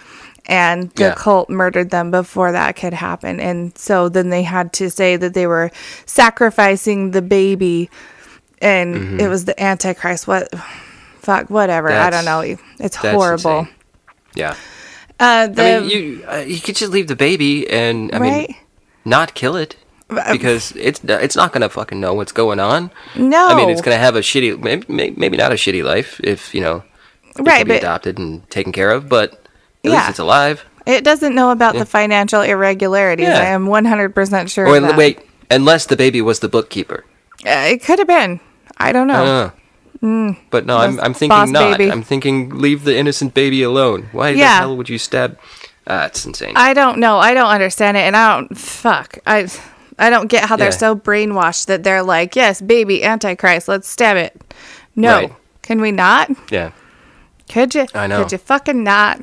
And 0.50 0.89
the 0.91 1.04
Yeah. 1.04 1.14
cult 1.16 1.50
murdered 1.50 1.89
them 1.89 2.10
before 2.10 2.52
that 2.54 2.76
could 2.78 2.93
happen. 2.93 3.39
And 3.41 3.78
so 3.78 4.08
then 4.08 4.30
they 4.30 4.43
had 4.43 4.72
to 4.74 4.89
say 4.89 5.18
that 5.18 5.34
they 5.34 5.45
were 5.45 5.72
sacrificing 6.06 7.12
the 7.12 7.22
baby 7.22 7.89
and 8.62 9.22
it 9.22 9.28
was 9.30 9.45
the 9.45 9.62
Antichrist. 9.62 10.28
What? 10.28 10.50
Fuck, 11.22 11.50
whatever. 11.50 11.91
I 11.91 12.10
don't 12.10 12.26
know. 12.26 12.39
It's 12.41 12.60
that's 12.80 13.00
horrible. 13.14 13.60
insane. 13.60 13.74
Yeah. 14.36 14.56
Uh, 15.20 15.48
the, 15.48 15.64
I 15.64 15.80
mean, 15.82 15.89
you 15.89 16.24
uh, 16.32 16.38
you 16.38 16.60
could 16.62 16.76
just 16.76 16.91
leave 16.91 17.08
the 17.08 17.16
baby 17.16 17.70
and 17.70 18.14
I 18.14 18.18
right? 18.20 18.48
mean 18.50 18.56
not 19.04 19.34
kill 19.34 19.56
it 19.56 19.76
because 20.32 20.72
it's 20.78 21.02
it's 21.04 21.36
not 21.36 21.52
gonna 21.54 21.70
fucking 21.70 22.00
know 22.00 22.14
what's 22.14 22.32
going 22.32 22.60
on. 22.60 22.91
no. 23.16 23.48
I 23.48 23.56
mean, 23.56 23.70
it's 23.70 23.82
gonna 23.82 23.98
have 23.98 24.16
a 24.16 24.22
shitty 24.22 24.62
maybe 24.62 24.86
maybe 25.18 25.36
not 25.38 25.52
a 25.52 25.56
shitty 25.56 25.84
life 25.84 26.20
if 26.24 26.54
you 26.56 26.62
know 26.62 26.84
Right, 27.39 27.58
can 27.60 27.68
be 27.68 27.74
but- 27.74 27.78
adopted 27.84 28.18
and 28.20 28.48
taken 28.50 28.72
care 28.72 28.91
of, 28.91 29.10
but 29.10 29.41
at 29.88 29.92
Yeah. 29.94 29.98
least 30.00 30.10
it's 30.12 30.20
alive. 30.20 30.64
It 30.86 31.04
doesn't 31.04 31.36
know 31.36 31.52
about 31.52 31.76
the 31.76 31.86
financial 31.86 32.42
irregularities. 32.42 33.28
Yeah. 33.28 33.40
I 33.42 33.46
am 33.48 33.68
100% 33.68 34.50
sure 34.50 34.68
Or 34.68 34.78
of 34.78 34.84
that. 34.84 34.98
wait, 34.98 35.20
unless 35.52 35.86
the 35.86 35.98
baby 35.98 36.22
was 36.22 36.40
the 36.40 36.48
bookkeeper. 36.48 37.04
Uh, 37.46 37.68
it 37.74 37.84
could 37.84 38.00
have 38.00 38.08
been. 38.08 38.40
I 38.78 38.92
don't 38.94 39.08
know. 39.08 39.52
Uh, 40.02 40.34
But 40.50 40.66
no, 40.66 40.78
I'm, 40.78 41.00
I'm 41.02 41.14
thinking 41.14 41.52
not. 41.52 41.78
baby. 41.78 41.92
I'm 41.92 42.04
thinking 42.04 42.50
leave 42.62 42.84
the 42.86 42.96
innocent 42.98 43.34
baby 43.34 43.64
alone. 43.64 44.10
Why 44.14 44.34
the 44.34 44.46
hell 44.46 44.78
would 44.78 44.88
you 44.90 44.98
stab? 44.98 45.38
It's 45.88 46.26
insane. 46.26 46.54
I 46.56 46.74
don't 46.74 47.00
know. 47.00 47.18
I 47.18 47.34
don't 47.34 47.50
understand 47.50 47.98
it. 47.98 48.02
And 48.02 48.16
I 48.16 48.36
don't, 48.38 48.58
fuck. 48.58 49.18
I, 49.26 49.48
I 50.00 50.10
don't 50.10 50.28
get 50.28 50.46
how 50.46 50.56
they're 50.56 50.68
Yeah. 50.68 50.86
so 50.86 50.96
brainwashed 50.96 51.66
that 51.68 51.84
they're 51.84 52.04
like, 52.04 52.36
yes, 52.36 52.62
baby, 52.62 53.04
Antichrist, 53.04 53.68
let's 53.68 53.88
stab 53.90 54.16
it. 54.18 54.40
No. 54.96 55.16
Right. 55.22 55.34
Can 55.64 55.82
we 55.82 55.92
not? 55.92 56.30
yeah. 56.52 56.72
Could 57.50 57.74
you? 57.76 57.88
I 57.96 58.08
know. 58.08 58.22
Could 58.24 58.32
you 58.34 58.38
fucking 58.38 58.84
not? 58.84 59.20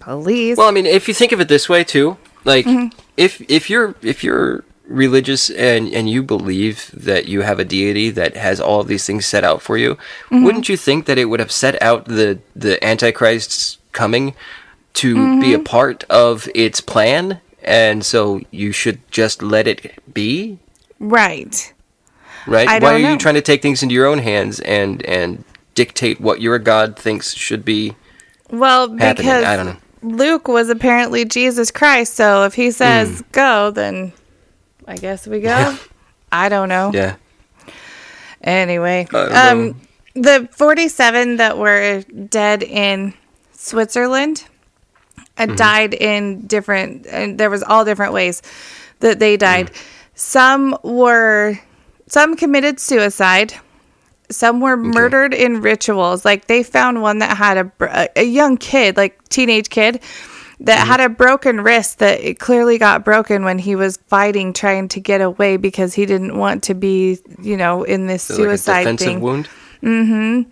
Please. 0.00 0.56
Well, 0.56 0.68
I 0.68 0.72
mean, 0.72 0.86
if 0.86 1.06
you 1.08 1.14
think 1.14 1.32
of 1.32 1.40
it 1.40 1.48
this 1.48 1.68
way 1.68 1.84
too, 1.84 2.16
like 2.44 2.66
Mm-hmm. 2.66 2.98
if 3.16 3.40
if 3.50 3.68
you're 3.70 3.94
if 4.02 4.24
you're 4.24 4.64
religious 4.86 5.50
and 5.50 5.88
and 5.92 6.10
you 6.10 6.22
believe 6.22 6.90
that 6.92 7.26
you 7.26 7.42
have 7.42 7.60
a 7.60 7.64
deity 7.64 8.10
that 8.10 8.36
has 8.36 8.60
all 8.60 8.80
of 8.80 8.88
these 8.88 9.06
things 9.06 9.24
set 9.26 9.44
out 9.44 9.62
for 9.62 9.76
you, 9.78 9.94
Mm-hmm. 10.30 10.44
wouldn't 10.44 10.68
you 10.68 10.76
think 10.76 11.06
that 11.06 11.18
it 11.18 11.26
would 11.26 11.40
have 11.40 11.52
set 11.52 11.80
out 11.82 12.06
the 12.06 12.38
the 12.56 12.82
antichrist's 12.84 13.78
coming 13.92 14.34
to 14.94 15.14
be 15.40 15.52
a 15.54 15.58
Mm-hmm. 15.58 15.64
part 15.64 16.04
of 16.10 16.48
its 16.54 16.80
plan? 16.80 17.40
And 17.62 18.04
so 18.04 18.40
you 18.50 18.72
should 18.72 18.98
just 19.10 19.42
let 19.42 19.66
it 19.68 19.92
be, 20.14 20.58
right. 20.98 21.74
right? 22.46 22.66
I 22.66 22.78
Why 22.78 22.94
are 22.94 22.98
know. 22.98 23.10
you 23.12 23.18
trying 23.18 23.34
to 23.34 23.42
take 23.42 23.60
things 23.60 23.82
into 23.82 23.94
your 23.94 24.06
own 24.06 24.18
hands 24.20 24.60
and 24.60 25.02
and 25.04 25.44
dictate 25.74 26.20
what 26.22 26.40
your 26.40 26.58
god 26.58 26.98
thinks 26.98 27.34
should 27.34 27.64
be? 27.66 27.94
Well, 28.50 28.88
happening. 28.96 29.14
because 29.26 29.44
I 29.44 29.56
don't 29.56 29.66
know. 29.66 29.76
Luke 30.02 30.48
was 30.48 30.68
apparently 30.70 31.24
Jesus 31.24 31.70
Christ, 31.70 32.14
so 32.14 32.44
if 32.44 32.54
he 32.54 32.70
says 32.70 33.22
go, 33.32 33.70
then 33.70 34.12
I 34.86 34.96
guess 34.96 35.26
we 35.26 35.40
go. 35.40 35.76
I 36.32 36.48
don't 36.48 36.68
know. 36.68 36.90
Yeah. 36.94 37.16
Anyway, 38.42 39.06
um, 39.12 39.80
the 40.14 40.48
47 40.52 41.36
that 41.36 41.58
were 41.58 42.02
dead 42.02 42.62
in 42.62 43.14
Switzerland 43.52 44.44
uh, 45.36 45.46
Mm-hmm. 45.46 45.54
died 45.56 45.94
in 45.94 46.46
different, 46.46 47.06
and 47.06 47.38
there 47.38 47.50
was 47.50 47.62
all 47.62 47.84
different 47.84 48.12
ways 48.12 48.42
that 49.00 49.18
they 49.18 49.36
died. 49.36 49.70
Mm. 49.70 49.82
Some 50.14 50.78
were, 50.82 51.58
some 52.06 52.36
committed 52.36 52.78
suicide. 52.80 53.54
Some 54.30 54.60
were 54.60 54.76
murdered 54.76 55.34
in 55.34 55.60
rituals. 55.60 56.24
Like 56.24 56.46
they 56.46 56.62
found 56.62 57.02
one 57.02 57.18
that 57.18 57.36
had 57.36 57.58
a 57.58 58.10
a, 58.16 58.22
young 58.24 58.56
kid, 58.56 58.96
like 58.96 59.28
teenage 59.28 59.70
kid, 59.70 60.00
that 60.60 60.78
Mm-hmm. 60.78 60.86
had 60.90 61.00
a 61.00 61.08
broken 61.08 61.60
wrist 61.62 61.98
that 62.00 62.20
it 62.20 62.38
clearly 62.38 62.78
got 62.78 63.04
broken 63.04 63.44
when 63.44 63.58
he 63.58 63.74
was 63.76 63.96
fighting, 64.08 64.52
trying 64.52 64.88
to 64.88 65.00
get 65.00 65.20
away 65.20 65.56
because 65.56 65.94
he 65.94 66.06
didn't 66.06 66.36
want 66.36 66.62
to 66.64 66.74
be, 66.74 67.18
you 67.40 67.56
know, 67.56 67.82
in 67.84 68.06
this 68.06 68.22
So, 68.24 68.34
like 68.34 68.42
suicide 68.42 68.80
defensive 68.82 69.06
thing. 69.06 69.20
wound. 69.20 69.48
Mm 69.82 70.06
hmm. 70.06 70.50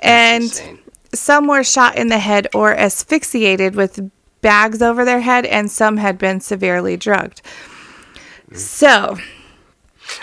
And 0.00 0.44
insane. 0.44 0.78
some 1.12 1.48
were 1.48 1.64
shot 1.64 1.96
in 1.96 2.06
the 2.08 2.18
head 2.20 2.46
or 2.54 2.72
asphyxiated 2.72 3.74
with 3.74 3.98
bags 4.40 4.80
over 4.80 5.04
their 5.04 5.20
head, 5.20 5.44
and 5.46 5.68
some 5.68 5.96
had 5.96 6.16
been 6.18 6.40
severely 6.40 6.96
drugged. 6.96 7.42
So, 8.54 9.18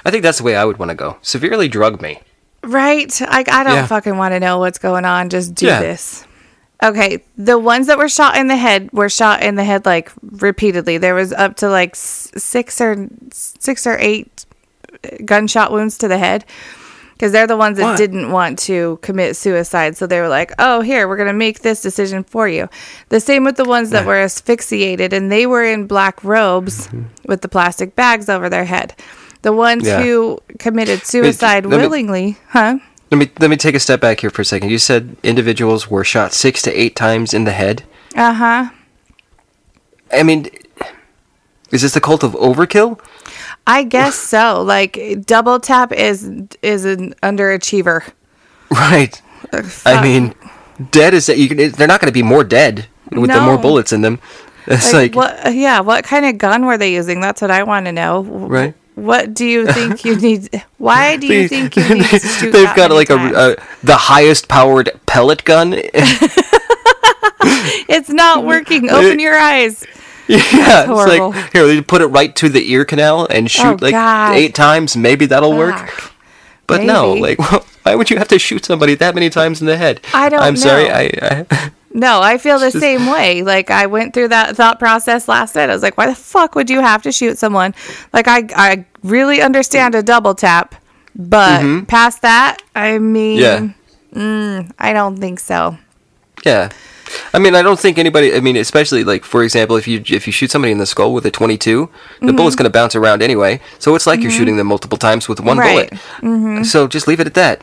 I 0.05 0.11
think 0.11 0.23
that's 0.23 0.37
the 0.39 0.43
way 0.45 0.55
I 0.55 0.63
would 0.65 0.77
want 0.79 0.89
to 0.89 0.95
go. 0.95 1.17
Severely 1.21 1.67
drug 1.67 2.01
me. 2.01 2.21
Right? 2.65 3.21
Like, 3.21 3.49
I 3.51 3.63
don't 3.63 3.75
Yeah. 3.75 3.85
fucking 3.87 4.17
want 4.17 4.33
to 4.33 4.39
know 4.39 4.59
what's 4.59 4.77
going 4.77 5.05
on. 5.05 5.29
Just 5.29 5.55
do 5.55 5.65
Yeah. 5.67 5.79
this. 5.79 6.25
Okay, 6.83 7.23
the 7.37 7.57
ones 7.57 7.87
that 7.87 7.97
were 7.97 8.09
shot 8.09 8.35
in 8.37 8.47
the 8.47 8.57
head 8.57 8.89
were 8.91 9.09
shot 9.09 9.41
in 9.41 9.55
the 9.55 9.63
head 9.63 9.85
like 9.85 10.11
repeatedly. 10.21 10.97
There 10.97 11.15
was 11.15 11.31
up 11.31 11.55
to 11.57 11.69
like 11.69 11.95
six 11.95 12.81
or 12.81 13.07
six 13.31 13.87
or 13.87 13.97
eight 13.99 14.45
uh, 15.03 15.09
gunshot 15.23 15.71
wounds 15.71 15.97
to 15.99 16.07
the 16.07 16.17
head. 16.17 16.45
because 17.13 17.31
they're 17.31 17.47
the 17.47 17.55
ones 17.55 17.77
that 17.77 17.83
What? 17.91 17.97
didn't 17.97 18.29
want 18.33 18.59
to 18.59 18.99
commit 19.01 19.37
suicide. 19.37 19.95
So 19.95 20.05
they 20.05 20.19
were 20.19 20.27
like, 20.27 20.51
"Oh, 20.59 20.81
here 20.81 21.07
we're 21.07 21.15
gonna 21.15 21.31
make 21.31 21.61
this 21.61 21.81
decision 21.81 22.25
for 22.25 22.45
you." 22.49 22.67
The 23.07 23.21
same 23.21 23.45
with 23.45 23.55
the 23.55 23.63
ones 23.63 23.91
that 23.91 24.05
were 24.05 24.17
asphyxiated, 24.19 25.13
and 25.13 25.31
they 25.31 25.45
were 25.45 25.63
in 25.63 25.87
black 25.87 26.21
robes 26.25 26.87
mm-hmm. 26.87 27.03
with 27.25 27.39
the 27.41 27.47
plastic 27.47 27.95
bags 27.95 28.27
over 28.27 28.49
their 28.49 28.65
head. 28.65 28.95
The 29.45 29.53
ones. 29.53 29.85
Yeah. 29.85 30.01
who 30.01 30.39
committed 30.57 31.05
suicide 31.05 31.67
let 31.67 31.77
me- 31.77 31.83
willingly, 31.83 32.37
huh? 32.49 32.79
Let 33.11 33.17
me 33.19 33.29
let 33.39 33.51
me 33.51 33.57
take 33.57 33.75
a 33.75 33.79
step 33.79 34.01
back 34.01 34.21
here 34.21 34.31
for 34.31 34.41
a 34.41 34.45
second. 34.45 34.71
You 34.71 34.79
said 34.79 35.15
individuals 35.21 35.87
were 35.87 36.03
shot 36.03 36.33
six 36.33 36.63
to 36.63 36.73
eight 36.73 36.95
times 36.95 37.31
in 37.31 37.43
the 37.43 37.51
head. 37.51 37.83
Uh 38.15 38.33
huh. 38.33 38.69
I 40.11 40.23
mean, 40.23 40.49
is 41.71 41.83
this 41.83 41.93
the 41.93 42.01
cult 42.01 42.23
of 42.23 42.31
overkill? 42.31 42.99
I 43.67 43.83
guess 43.83 44.15
so. 44.15 44.63
Like 44.63 45.23
double 45.27 45.59
tap 45.59 45.91
is 45.91 46.23
is 46.63 46.83
an 46.85 47.13
underachiever. 47.21 48.01
Right. 48.71 49.21
I 49.85 50.01
mean, 50.01 50.33
dead 50.89 51.13
is 51.13 51.27
that 51.27 51.37
you 51.37 51.49
can, 51.49 51.57
they're 51.57 51.87
not 51.87 52.01
going 52.01 52.09
to 52.11 52.19
be 52.19 52.23
more 52.23 52.43
dead 52.43 52.87
with 53.11 53.29
the 53.29 53.41
more 53.41 53.59
bullets 53.59 53.93
in 53.93 54.01
them. 54.01 54.19
It's 54.67 54.91
like, 54.91 55.13
like, 55.13 55.43
what? 55.43 55.53
Yeah, 55.53 55.81
what 55.81 56.03
kind 56.03 56.25
of 56.25 56.39
gun 56.39 56.65
were 56.65 56.75
they 56.75 56.91
using? 56.91 57.21
That's 57.21 57.39
what 57.39 57.51
I 57.51 57.61
want 57.61 57.85
to 57.85 57.91
know. 57.91 58.23
Right. 58.23 58.73
What 58.95 59.33
do 59.33 59.45
you 59.45 59.67
think 59.71 60.03
you 60.03 60.15
need? 60.15 60.63
Why 60.77 61.17
do 61.17 61.27
you 61.27 61.47
think 61.47 61.75
you 61.75 61.87
need 61.95 62.05
to 62.39 62.51
they've 62.51 62.75
got 62.75 62.91
like 62.91 63.09
a, 63.09 63.15
a 63.17 63.33
uh, 63.33 63.55
the 63.83 63.95
highest 63.95 64.47
powered 64.47 64.89
pellet 65.05 65.43
gun. 65.43 65.75
It's 67.87 68.09
not 68.09 68.43
working. 68.45 68.89
Open 68.89 69.19
your 69.19 69.37
eyes. 69.37 69.85
yeah, 70.27 70.39
it's 70.39 70.87
horrible. 70.87 71.29
like 71.31 71.53
here, 71.53 71.67
you 71.67 71.83
put 71.83 72.01
it 72.01 72.07
right 72.07 72.35
to 72.37 72.49
the 72.49 72.71
ear 72.71 72.83
canal 72.83 73.27
and 73.29 73.45
oh, 73.45 73.47
shoot 73.47 73.63
Oh, 73.65 73.77
like 73.79 73.91
God. 73.91 74.35
eight 74.35 74.55
times. 74.55 74.97
Maybe 74.97 75.25
that'll 75.27 75.55
work. 75.55 75.75
Fuck. 75.77 76.13
But 76.67 76.81
no, 76.81 77.13
like, 77.13 77.37
why 77.83 77.93
would 77.93 78.09
you 78.09 78.17
have 78.17 78.27
to 78.29 78.39
shoot 78.39 78.65
somebody 78.65 78.95
that 78.95 79.13
many 79.13 79.29
times 79.29 79.61
in 79.61 79.67
the 79.67 79.77
head? 79.77 80.01
I 80.13 80.29
don't 80.29 80.41
I'm 80.41 80.55
sorry. 80.55 80.89
I, 80.89 81.11
I 81.21 81.71
No, 81.95 82.19
I 82.21 82.37
feel 82.37 82.59
the 82.59 82.71
same 82.71 83.07
way. 83.07 83.41
Like 83.41 83.71
I 83.71 83.85
went 83.85 84.13
through 84.13 84.27
that 84.27 84.55
thought 84.57 84.79
process 84.79 85.27
last 85.29 85.55
night. 85.55 85.69
I 85.69 85.73
was 85.73 85.81
like, 85.81 85.97
why 85.97 86.07
the 86.07 86.15
fuck 86.15 86.53
would 86.53 86.69
you 86.69 86.81
have 86.81 87.01
to 87.03 87.11
shoot 87.11 87.37
someone? 87.37 87.73
Like 88.11 88.27
I 88.27 88.43
I 88.55 88.85
really 89.01 89.41
understand 89.41 89.95
a 89.95 90.03
double 90.03 90.35
tap, 90.35 90.75
but 91.15 91.87
past 91.87 92.21
that, 92.21 92.57
I 92.75 92.99
mean, 92.99 93.39
Mm-hmm. 93.41 94.19
yeah. 94.19 94.63
I 94.77 94.93
don't 94.93 95.17
think 95.17 95.39
so. 95.39 95.77
Yeah. 96.45 96.69
I 97.33 97.39
mean, 97.39 97.53
I 97.55 97.61
don't 97.61 97.79
think 97.79 97.97
anybody. 97.97 98.33
I 98.35 98.39
mean, 98.39 98.55
especially 98.57 99.03
like 99.03 99.23
for 99.23 99.43
example, 99.43 99.77
if 99.77 99.87
you 99.87 100.03
if 100.09 100.25
you 100.27 100.33
shoot 100.33 100.51
somebody 100.51 100.71
in 100.71 100.79
the 100.79 100.85
skull 100.85 101.13
with 101.13 101.25
a 101.25 101.31
22, 101.31 101.89
the 102.19 102.25
Mm-hmm. 102.27 102.35
bullet's 102.35 102.55
going 102.55 102.65
to 102.65 102.69
bounce 102.79 102.95
around 102.95 103.21
anyway. 103.21 103.61
So 103.79 103.95
it's 103.95 104.07
like 104.07 104.21
you're 104.21 104.31
shooting 104.31 104.57
them 104.57 104.67
multiple 104.67 104.97
times 104.97 105.29
with 105.29 105.39
one 105.39 105.57
Right. 105.57 105.89
Mm-hmm. 105.91 106.55
bullet. 106.55 106.65
So 106.65 106.87
just 106.87 107.07
leave 107.07 107.19
it 107.21 107.27
at 107.27 107.35
that. 107.35 107.61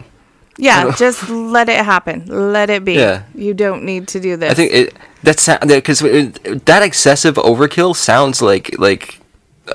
Yeah, 0.63 0.95
just 0.97 1.29
let 1.29 1.69
it 1.69 1.85
happen. 1.85 2.25
Let 2.27 2.71
it 2.71 2.85
be. 2.85 2.95
Yeah. 2.95 3.25
You 3.35 3.53
don't 3.53 3.83
need 3.83 4.07
to 4.09 4.21
do 4.21 4.37
this. 4.37 4.53
I 4.53 4.55
think 4.55 4.73
it 4.73 4.95
that's 5.23 5.47
because 5.67 6.01
that 6.01 6.83
excessive 6.83 7.35
overkill 7.35 7.97
sounds 7.97 8.41
like 8.41 8.79
like 8.79 9.19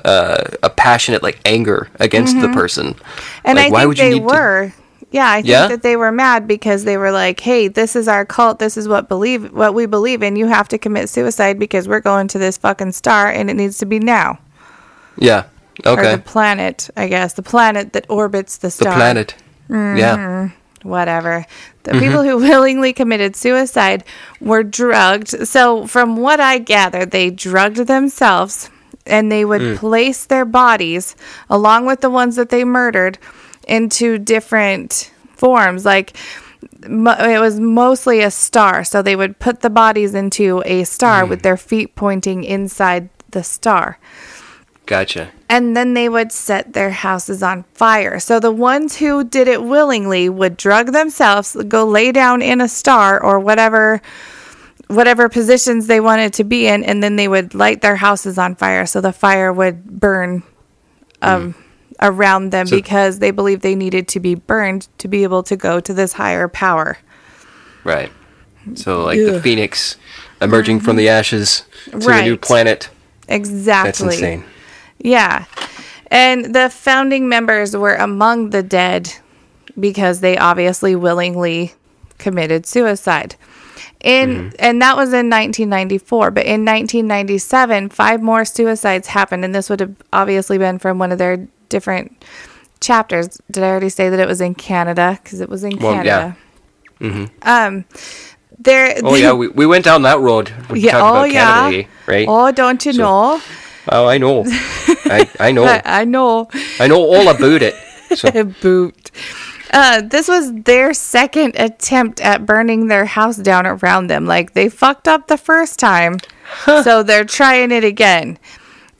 uh, 0.04 0.44
a 0.62 0.70
passionate 0.70 1.22
like 1.22 1.40
anger 1.44 1.88
against 2.00 2.40
the 2.40 2.48
person. 2.48 2.94
Mm-hmm. 2.94 3.40
And 3.44 3.56
like, 3.58 3.72
I 3.72 3.84
think 3.84 3.96
they 3.96 4.20
were. 4.20 4.72
Yeah, 5.10 5.30
I 5.30 5.36
think 5.36 5.46
Yeah? 5.48 5.68
that 5.68 5.82
they 5.82 5.96
were 5.96 6.12
mad 6.12 6.46
because 6.46 6.84
they 6.84 6.96
were 6.98 7.10
like, 7.10 7.40
"Hey, 7.40 7.68
this 7.68 7.96
is 7.96 8.08
our 8.08 8.26
cult. 8.26 8.58
This 8.58 8.76
is 8.76 8.88
what 8.88 9.08
believe 9.08 9.52
what 9.52 9.72
we 9.74 9.86
believe 9.86 10.22
in. 10.22 10.36
You 10.36 10.46
have 10.48 10.68
to 10.68 10.78
commit 10.78 11.08
suicide 11.08 11.58
because 11.58 11.88
we're 11.88 12.00
going 12.00 12.28
to 12.28 12.38
this 12.38 12.58
fucking 12.58 12.92
star, 12.92 13.30
and 13.30 13.48
it 13.50 13.54
needs 13.54 13.78
to 13.78 13.86
be 13.86 13.98
now, 13.98 14.38
Yeah. 15.16 15.44
or 15.86 15.92
Okay. 15.92 16.12
the 16.16 16.18
planet. 16.18 16.90
I 16.94 17.08
guess 17.08 17.32
the 17.34 17.42
planet 17.42 17.94
that 17.94 18.04
orbits 18.10 18.58
the 18.58 18.70
star. 18.70 18.92
The 18.92 18.96
planet. 18.96 19.34
Mm-hmm. 19.70 19.96
Yeah. 19.98 20.48
Whatever. 20.82 21.44
The 21.84 21.92
Mm-hmm. 21.92 22.00
people 22.00 22.22
who 22.22 22.36
willingly 22.48 22.92
committed 22.92 23.34
suicide 23.36 24.04
were 24.40 24.62
drugged. 24.62 25.46
So, 25.48 25.86
from 25.86 26.16
what 26.16 26.40
I 26.40 26.58
gather, 26.58 27.04
they 27.06 27.30
drugged 27.30 27.86
themselves 27.86 28.70
and 29.06 29.32
they 29.32 29.44
would 29.44 29.62
Mm. 29.62 29.76
place 29.78 30.26
their 30.26 30.44
bodies 30.44 31.16
along 31.48 31.86
with 31.86 32.00
the 32.02 32.10
ones 32.10 32.36
that 32.36 32.50
they 32.50 32.64
murdered 32.64 33.18
into 33.66 34.18
different 34.18 35.10
forms. 35.36 35.84
Like, 35.84 36.16
it 36.82 37.40
was 37.40 37.58
mostly 37.60 38.20
a 38.20 38.30
star. 38.30 38.84
So, 38.84 39.00
they 39.02 39.16
would 39.16 39.38
put 39.38 39.60
the 39.60 39.70
bodies 39.70 40.14
into 40.14 40.62
a 40.66 40.84
star 40.84 41.24
Mm. 41.24 41.28
with 41.30 41.42
their 41.42 41.56
feet 41.56 41.94
pointing 41.94 42.44
inside 42.44 43.08
the 43.30 43.42
star 43.44 43.98
Gotcha. 44.88 45.30
and 45.48 45.76
then 45.76 45.92
they 45.94 46.08
would 46.08 46.32
set 46.32 46.72
their 46.72 46.90
houses 46.90 47.42
on 47.42 47.62
fire. 47.74 48.18
So 48.18 48.40
the 48.40 48.50
ones 48.50 48.96
who 48.96 49.22
did 49.22 49.46
it 49.46 49.62
willingly 49.62 50.28
would 50.28 50.56
drug 50.56 50.92
themselves, 50.92 51.54
go 51.68 51.84
lay 51.84 52.10
down 52.10 52.40
in 52.42 52.60
a 52.60 52.68
star 52.68 53.22
or 53.22 53.38
whatever 53.38 54.00
whatever 54.88 55.28
positions 55.28 55.86
they 55.86 56.00
wanted 56.00 56.32
to 56.32 56.44
be 56.44 56.66
in 56.66 56.82
and 56.82 57.02
then 57.02 57.16
they 57.16 57.28
would 57.28 57.54
light 57.54 57.82
their 57.82 57.96
houses 57.96 58.38
on 58.38 58.54
fire 58.54 58.86
so 58.86 59.02
the 59.02 59.12
fire 59.12 59.52
would 59.52 59.84
burn 60.00 60.42
um, 61.20 61.54
around 62.00 62.48
them 62.50 62.66
So- 62.66 62.74
because 62.76 63.18
they 63.18 63.30
believed 63.30 63.60
they 63.60 63.74
needed 63.74 64.08
to 64.08 64.20
be 64.20 64.34
burned 64.34 64.88
to 64.98 65.06
be 65.06 65.24
able 65.24 65.42
to 65.42 65.56
go 65.56 65.78
to 65.80 65.92
this 65.92 66.14
higher 66.14 66.48
power. 66.48 66.96
Right. 67.84 68.10
So 68.76 69.04
like 69.04 69.18
the 69.18 69.40
phoenix 69.42 69.96
emerging 70.40 70.80
from 70.80 70.96
the 70.96 71.08
ashes 71.10 71.64
to 71.90 71.96
a 71.96 72.22
new 72.22 72.36
Mm-hmm. 72.36 72.40
Planet. 72.40 72.88
Exactly. 73.28 73.90
That's 73.90 74.00
insane. 74.00 74.44
Yeah. 75.00 75.44
And 76.10 76.54
the 76.54 76.70
founding 76.70 77.28
members 77.28 77.76
were 77.76 77.94
among 77.94 78.50
the 78.50 78.62
dead 78.62 79.12
because 79.78 80.20
they 80.20 80.36
obviously 80.38 80.96
willingly 80.96 81.74
committed 82.18 82.66
suicide. 82.66 83.36
In 84.00 84.52
and 84.60 84.80
that 84.80 84.96
was 84.96 85.08
in 85.08 85.28
1994, 85.28 86.30
but 86.30 86.44
in 86.44 86.64
1997, 86.64 87.88
five 87.90 88.22
more 88.22 88.44
suicides 88.44 89.08
happened 89.08 89.44
and 89.44 89.52
this 89.54 89.68
would 89.68 89.80
have 89.80 89.94
obviously 90.12 90.56
been 90.56 90.78
from 90.78 90.98
one 90.98 91.10
of 91.12 91.18
their 91.18 91.48
different 91.68 92.24
chapters. 92.80 93.40
Did 93.50 93.64
I 93.64 93.68
already 93.68 93.88
say 93.88 94.08
that 94.08 94.20
it 94.20 94.28
was 94.28 94.40
in 94.40 94.54
Canada 94.54 95.18
cuz 95.24 95.40
it 95.40 95.48
was 95.48 95.64
in 95.64 95.76
Well, 95.78 96.04
yeah. 96.04 96.34
Canada. 97.00 97.30
Um 97.42 97.84
there 98.58 98.94
Oh 99.02 99.14
yeah, 99.16 99.32
we, 99.32 99.48
we 99.48 99.66
went 99.66 99.84
down 99.84 100.02
that 100.02 100.20
road. 100.20 100.52
We 100.70 100.80
Yeah, 100.80 100.92
talked 100.92 101.04
oh 101.04 101.18
about 101.24 101.30
yeah. 101.32 101.70
Canada, 101.70 101.88
right? 102.06 102.26
Oh, 102.28 102.52
don't 102.52 102.84
you 102.86 102.92
So- 102.92 103.02
know? 103.02 103.40
Oh, 103.90 104.06
I 104.06 104.18
know. 104.18 104.44
I, 104.46 105.28
I 105.40 105.52
know. 105.52 105.64
I, 105.66 105.82
I 105.84 106.04
know. 106.04 106.48
I 106.80 106.86
know 106.86 106.98
all 107.02 107.28
about 107.28 107.62
it. 107.62 107.74
So 108.16 108.30
boot. 108.62 109.10
Uh, 109.70 110.00
this 110.00 110.28
was 110.28 110.52
their 110.62 110.94
second 110.94 111.54
attempt 111.56 112.20
at 112.22 112.46
burning 112.46 112.86
their 112.86 113.04
house 113.04 113.36
down 113.36 113.66
around 113.66 114.06
them. 114.06 114.24
Like 114.26 114.54
they 114.54 114.68
fucked 114.68 115.06
up 115.06 115.26
the 115.26 115.36
first 115.36 115.78
time, 115.78 116.16
so 116.64 117.02
they're 117.02 117.24
trying 117.24 117.70
it 117.70 117.84
again. 117.84 118.38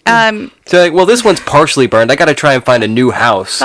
Um, 0.05 0.51
So 0.67 0.79
like, 0.81 0.93
well, 0.93 1.07
this 1.07 1.25
one's 1.25 1.41
partially 1.41 1.87
burned. 1.87 2.13
I 2.13 2.17
got 2.17 2.27
to 2.27 2.35
try 2.35 2.55
and 2.55 2.65
find 2.65 2.83
a 2.85 2.89
new 2.89 3.11
house. 3.11 3.61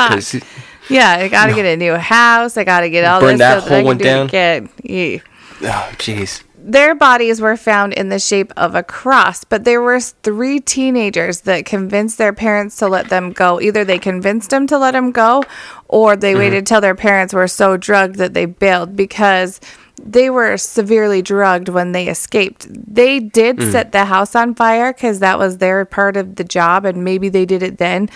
Yeah, 0.89 1.09
I 1.11 1.27
gotta 1.29 1.53
get 1.53 1.65
a 1.65 1.77
new 1.77 1.95
house. 1.95 2.57
I 2.57 2.63
gotta 2.65 2.89
get 2.89 3.05
all 3.05 3.21
Burn 3.21 3.37
this 3.37 3.39
that 3.39 3.63
so 3.63 3.69
that 3.69 3.71
I 3.71 3.75
whole 3.75 3.79
can 3.79 3.85
one 3.85 3.97
do 3.97 4.03
down? 4.03 4.25
again. 4.27 4.69
Yeah. 4.83 5.17
oh, 5.61 5.91
jeez. 5.97 6.43
Their 6.65 6.95
bodies 6.95 7.41
were 7.41 7.57
found 7.57 7.91
in 7.91 8.07
the 8.07 8.19
shape 8.19 8.53
of 8.55 8.73
a 8.73 8.83
cross, 8.83 9.43
but 9.43 9.65
there 9.65 9.81
were 9.81 9.99
three 9.99 10.61
teenagers 10.61 11.41
that 11.41 11.65
convinced 11.65 12.17
their 12.17 12.31
parents 12.31 12.77
to 12.77 12.87
let 12.87 13.09
them 13.09 13.33
go. 13.33 13.59
Either 13.59 13.83
they 13.83 13.99
convinced 13.99 14.49
them 14.49 14.65
to 14.67 14.77
let 14.77 14.91
them 14.91 15.11
go, 15.11 15.43
or 15.89 16.15
they 16.15 16.31
mm-hmm. 16.31 16.39
waited 16.39 16.65
till 16.65 16.79
their 16.79 16.95
parents 16.95 17.33
were 17.33 17.49
so 17.49 17.75
drugged 17.75 18.15
that 18.15 18.33
they 18.33 18.45
bailed 18.45 18.95
because 18.95 19.59
they 20.01 20.29
were 20.29 20.55
severely 20.57 21.21
drugged 21.21 21.67
when 21.67 21.91
they 21.91 22.07
escaped. 22.07 22.65
They 22.69 23.19
did 23.19 23.57
mm. 23.57 23.71
set 23.71 23.91
the 23.91 24.05
house 24.05 24.33
on 24.33 24.55
fire 24.55 24.93
because 24.93 25.19
that 25.19 25.37
was 25.37 25.57
their 25.57 25.83
part 25.83 26.15
of 26.15 26.37
the 26.37 26.45
job, 26.45 26.85
and 26.85 27.03
maybe 27.03 27.27
they 27.27 27.45
did 27.45 27.61
it 27.61 27.77
then. 27.77 28.07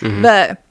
Mm-hmm. 0.00 0.22
But 0.22 0.62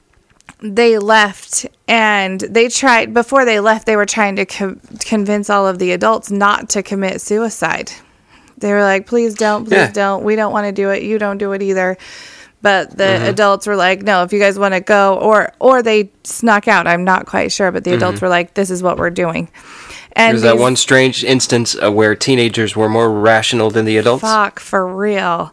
they 0.60 0.98
left 0.98 1.66
and 1.86 2.40
they 2.40 2.68
tried 2.68 3.14
before 3.14 3.44
they 3.44 3.60
left 3.60 3.86
they 3.86 3.96
were 3.96 4.06
trying 4.06 4.36
to 4.36 4.46
co- 4.46 4.76
convince 5.00 5.48
all 5.50 5.66
of 5.66 5.78
the 5.78 5.92
adults 5.92 6.30
not 6.30 6.68
to 6.70 6.82
commit 6.82 7.20
suicide. 7.20 7.92
They 8.58 8.72
were 8.72 8.82
like 8.82 9.06
please 9.06 9.34
don't 9.34 9.64
please 9.64 9.74
Yeah. 9.74 9.92
don't. 9.92 10.24
We 10.24 10.34
don't 10.36 10.52
want 10.52 10.66
to 10.66 10.72
do 10.72 10.90
it. 10.90 11.02
You 11.02 11.18
don't 11.18 11.38
do 11.38 11.52
it 11.52 11.62
either. 11.62 11.96
But 12.60 12.96
the 12.98 13.28
adults 13.28 13.68
were 13.68 13.76
like 13.76 14.02
no 14.02 14.24
if 14.24 14.32
you 14.32 14.40
guys 14.40 14.58
want 14.58 14.74
to 14.74 14.80
go 14.80 15.14
or 15.16 15.52
or 15.60 15.80
they 15.82 16.10
snuck 16.24 16.66
out. 16.66 16.86
I'm 16.88 17.04
not 17.04 17.26
quite 17.26 17.52
sure 17.52 17.70
but 17.70 17.84
the 17.84 17.94
adults 17.94 18.20
were 18.20 18.28
like 18.28 18.54
this 18.54 18.70
is 18.70 18.82
what 18.82 18.98
we're 18.98 19.10
doing. 19.10 19.48
And 20.14 20.32
There's 20.34 20.42
that 20.42 20.58
one 20.58 20.74
strange 20.74 21.22
instance 21.22 21.76
uh, 21.80 21.92
where 21.92 22.16
teenagers 22.16 22.74
were 22.74 22.88
more 22.88 23.12
rational 23.12 23.70
than 23.70 23.84
the 23.84 23.98
adults. 23.98 24.22
Fuck, 24.22 24.58
for 24.58 24.84
real. 24.92 25.52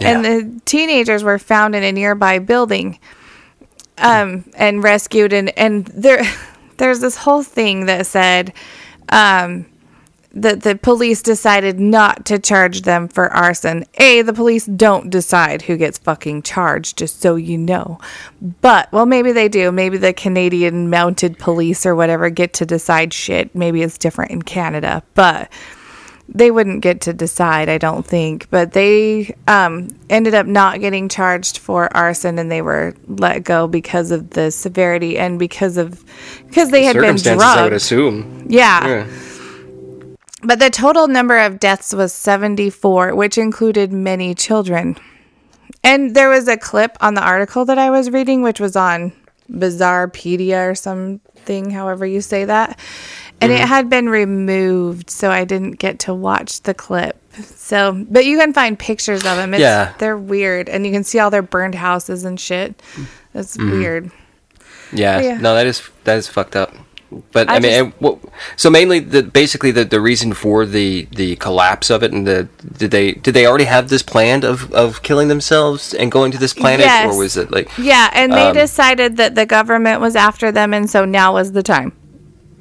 Yeah. 0.00 0.08
And 0.08 0.24
the 0.24 0.60
teenagers 0.64 1.22
were 1.22 1.38
found 1.38 1.76
in 1.76 1.84
a 1.84 1.92
nearby 1.92 2.40
building 2.40 2.98
um, 3.98 4.44
and 4.54 4.82
rescued. 4.82 5.32
And, 5.32 5.56
and 5.58 5.86
there, 5.86 6.22
there's 6.76 7.00
this 7.00 7.16
whole 7.16 7.42
thing 7.42 7.86
that 7.86 8.06
said 8.06 8.52
um, 9.08 9.66
that 10.32 10.62
the 10.62 10.76
police 10.76 11.22
decided 11.22 11.78
not 11.78 12.26
to 12.26 12.38
charge 12.38 12.82
them 12.82 13.06
for 13.08 13.32
arson. 13.32 13.84
A, 13.94 14.22
the 14.22 14.32
police 14.32 14.66
don't 14.66 15.08
decide 15.08 15.62
who 15.62 15.76
gets 15.76 15.98
fucking 15.98 16.42
charged, 16.42 16.98
just 16.98 17.20
so 17.20 17.36
you 17.36 17.56
know. 17.56 18.00
But, 18.60 18.90
well, 18.92 19.06
maybe 19.06 19.30
they 19.30 19.48
do. 19.48 19.70
Maybe 19.70 19.96
the 19.96 20.12
Canadian 20.12 20.90
mounted 20.90 21.38
police 21.38 21.86
or 21.86 21.94
whatever 21.94 22.30
get 22.30 22.52
to 22.54 22.66
decide 22.66 23.12
shit. 23.12 23.54
Maybe 23.54 23.82
it's 23.82 23.96
different 23.96 24.32
in 24.32 24.42
Canada. 24.42 25.04
But 25.14 25.50
they 26.28 26.50
wouldn't 26.50 26.80
get 26.80 27.02
to 27.02 27.12
decide, 27.12 27.68
I 27.68 27.78
don't 27.78 28.04
think. 28.04 28.48
But 28.50 28.72
they 28.72 29.34
um, 29.46 29.88
ended 30.08 30.34
up 30.34 30.46
not 30.46 30.80
getting 30.80 31.08
charged 31.08 31.58
for 31.58 31.94
arson, 31.94 32.38
and 32.38 32.50
they 32.50 32.62
were 32.62 32.94
let 33.06 33.44
go 33.44 33.66
because 33.66 34.10
of 34.10 34.30
the 34.30 34.50
severity 34.50 35.18
and 35.18 35.38
because 35.38 35.76
of 35.76 36.04
because 36.46 36.70
they 36.70 36.84
had 36.84 36.94
been 36.94 37.18
Circumstances, 37.18 37.42
I 37.42 37.62
would 37.64 37.72
assume. 37.72 38.46
Yeah. 38.48 38.86
Yeah. 38.86 39.06
But 40.42 40.58
the 40.58 40.68
total 40.68 41.08
number 41.08 41.38
of 41.38 41.58
deaths 41.58 41.94
was 41.94 42.12
74, 42.12 43.14
which 43.14 43.38
included 43.38 43.92
many 43.92 44.34
children. 44.34 44.96
And 45.82 46.14
there 46.14 46.28
was 46.28 46.48
a 46.48 46.58
clip 46.58 46.98
on 47.00 47.14
the 47.14 47.22
article 47.22 47.64
that 47.64 47.78
I 47.78 47.88
was 47.88 48.10
reading, 48.10 48.42
which 48.42 48.60
was 48.60 48.76
on 48.76 49.12
Bizarrepedia 49.50 50.70
or 50.70 50.74
something, 50.74 51.70
however 51.70 52.04
you 52.04 52.20
say 52.20 52.44
that. 52.44 52.78
And 53.40 53.52
Mm-hmm. 53.52 53.62
it 53.62 53.68
had 53.68 53.90
been 53.90 54.08
removed, 54.08 55.10
so 55.10 55.30
I 55.30 55.44
didn't 55.44 55.72
get 55.72 55.98
to 56.00 56.14
watch 56.14 56.62
the 56.62 56.72
clip. 56.74 57.16
So, 57.56 58.04
but 58.08 58.24
you 58.24 58.38
can 58.38 58.52
find 58.52 58.78
pictures 58.78 59.20
of 59.24 59.36
them. 59.36 59.54
It's, 59.54 59.60
Yeah. 59.60 59.92
They're 59.98 60.16
weird. 60.16 60.68
And 60.68 60.86
you 60.86 60.92
can 60.92 61.04
see 61.04 61.18
all 61.18 61.30
their 61.30 61.42
burned 61.42 61.74
houses 61.74 62.24
and 62.24 62.38
shit. 62.40 62.80
That's 63.32 63.56
Mm-hmm. 63.56 63.70
weird. 63.70 64.10
Yeah, 64.92 65.20
Yeah. 65.20 65.38
no, 65.38 65.54
that 65.54 65.66
is 65.66 65.82
that 66.04 66.16
is 66.18 66.28
fucked 66.28 66.54
up. 66.56 66.72
But 67.32 67.48
I, 67.48 67.56
I 67.56 67.58
mean, 67.60 67.62
just- 67.70 67.80
and 67.80 67.92
what, 67.98 68.18
so 68.56 68.70
mainly 68.70 68.98
the 69.00 69.22
basically 69.22 69.70
the, 69.72 69.84
the 69.84 70.00
reason 70.00 70.32
for 70.32 70.64
the 70.66 71.06
the 71.12 71.36
collapse 71.36 71.90
of 71.90 72.02
it 72.02 72.12
and 72.12 72.26
the 72.26 72.48
did 72.78 72.90
they 72.92 73.12
did 73.12 73.34
they 73.34 73.46
already 73.46 73.64
have 73.64 73.88
this 73.88 74.02
planned 74.02 74.44
of 74.44 74.72
of 74.72 75.02
killing 75.02 75.28
themselves 75.28 75.92
and 75.94 76.10
going 76.12 76.32
to 76.32 76.38
this 76.38 76.54
planet 76.54 76.86
Yes. 76.86 77.12
or 77.12 77.18
was 77.18 77.36
it 77.36 77.50
like 77.50 77.68
Yeah, 77.78 78.10
and 78.14 78.32
they 78.32 78.48
Um, 78.48 78.54
decided 78.54 79.16
that 79.18 79.34
the 79.34 79.46
government 79.46 80.00
was 80.00 80.14
after 80.16 80.50
them, 80.52 80.72
and 80.72 80.88
so 80.88 81.04
now 81.04 81.34
was 81.34 81.52
the 81.52 81.62
time. 81.62 81.92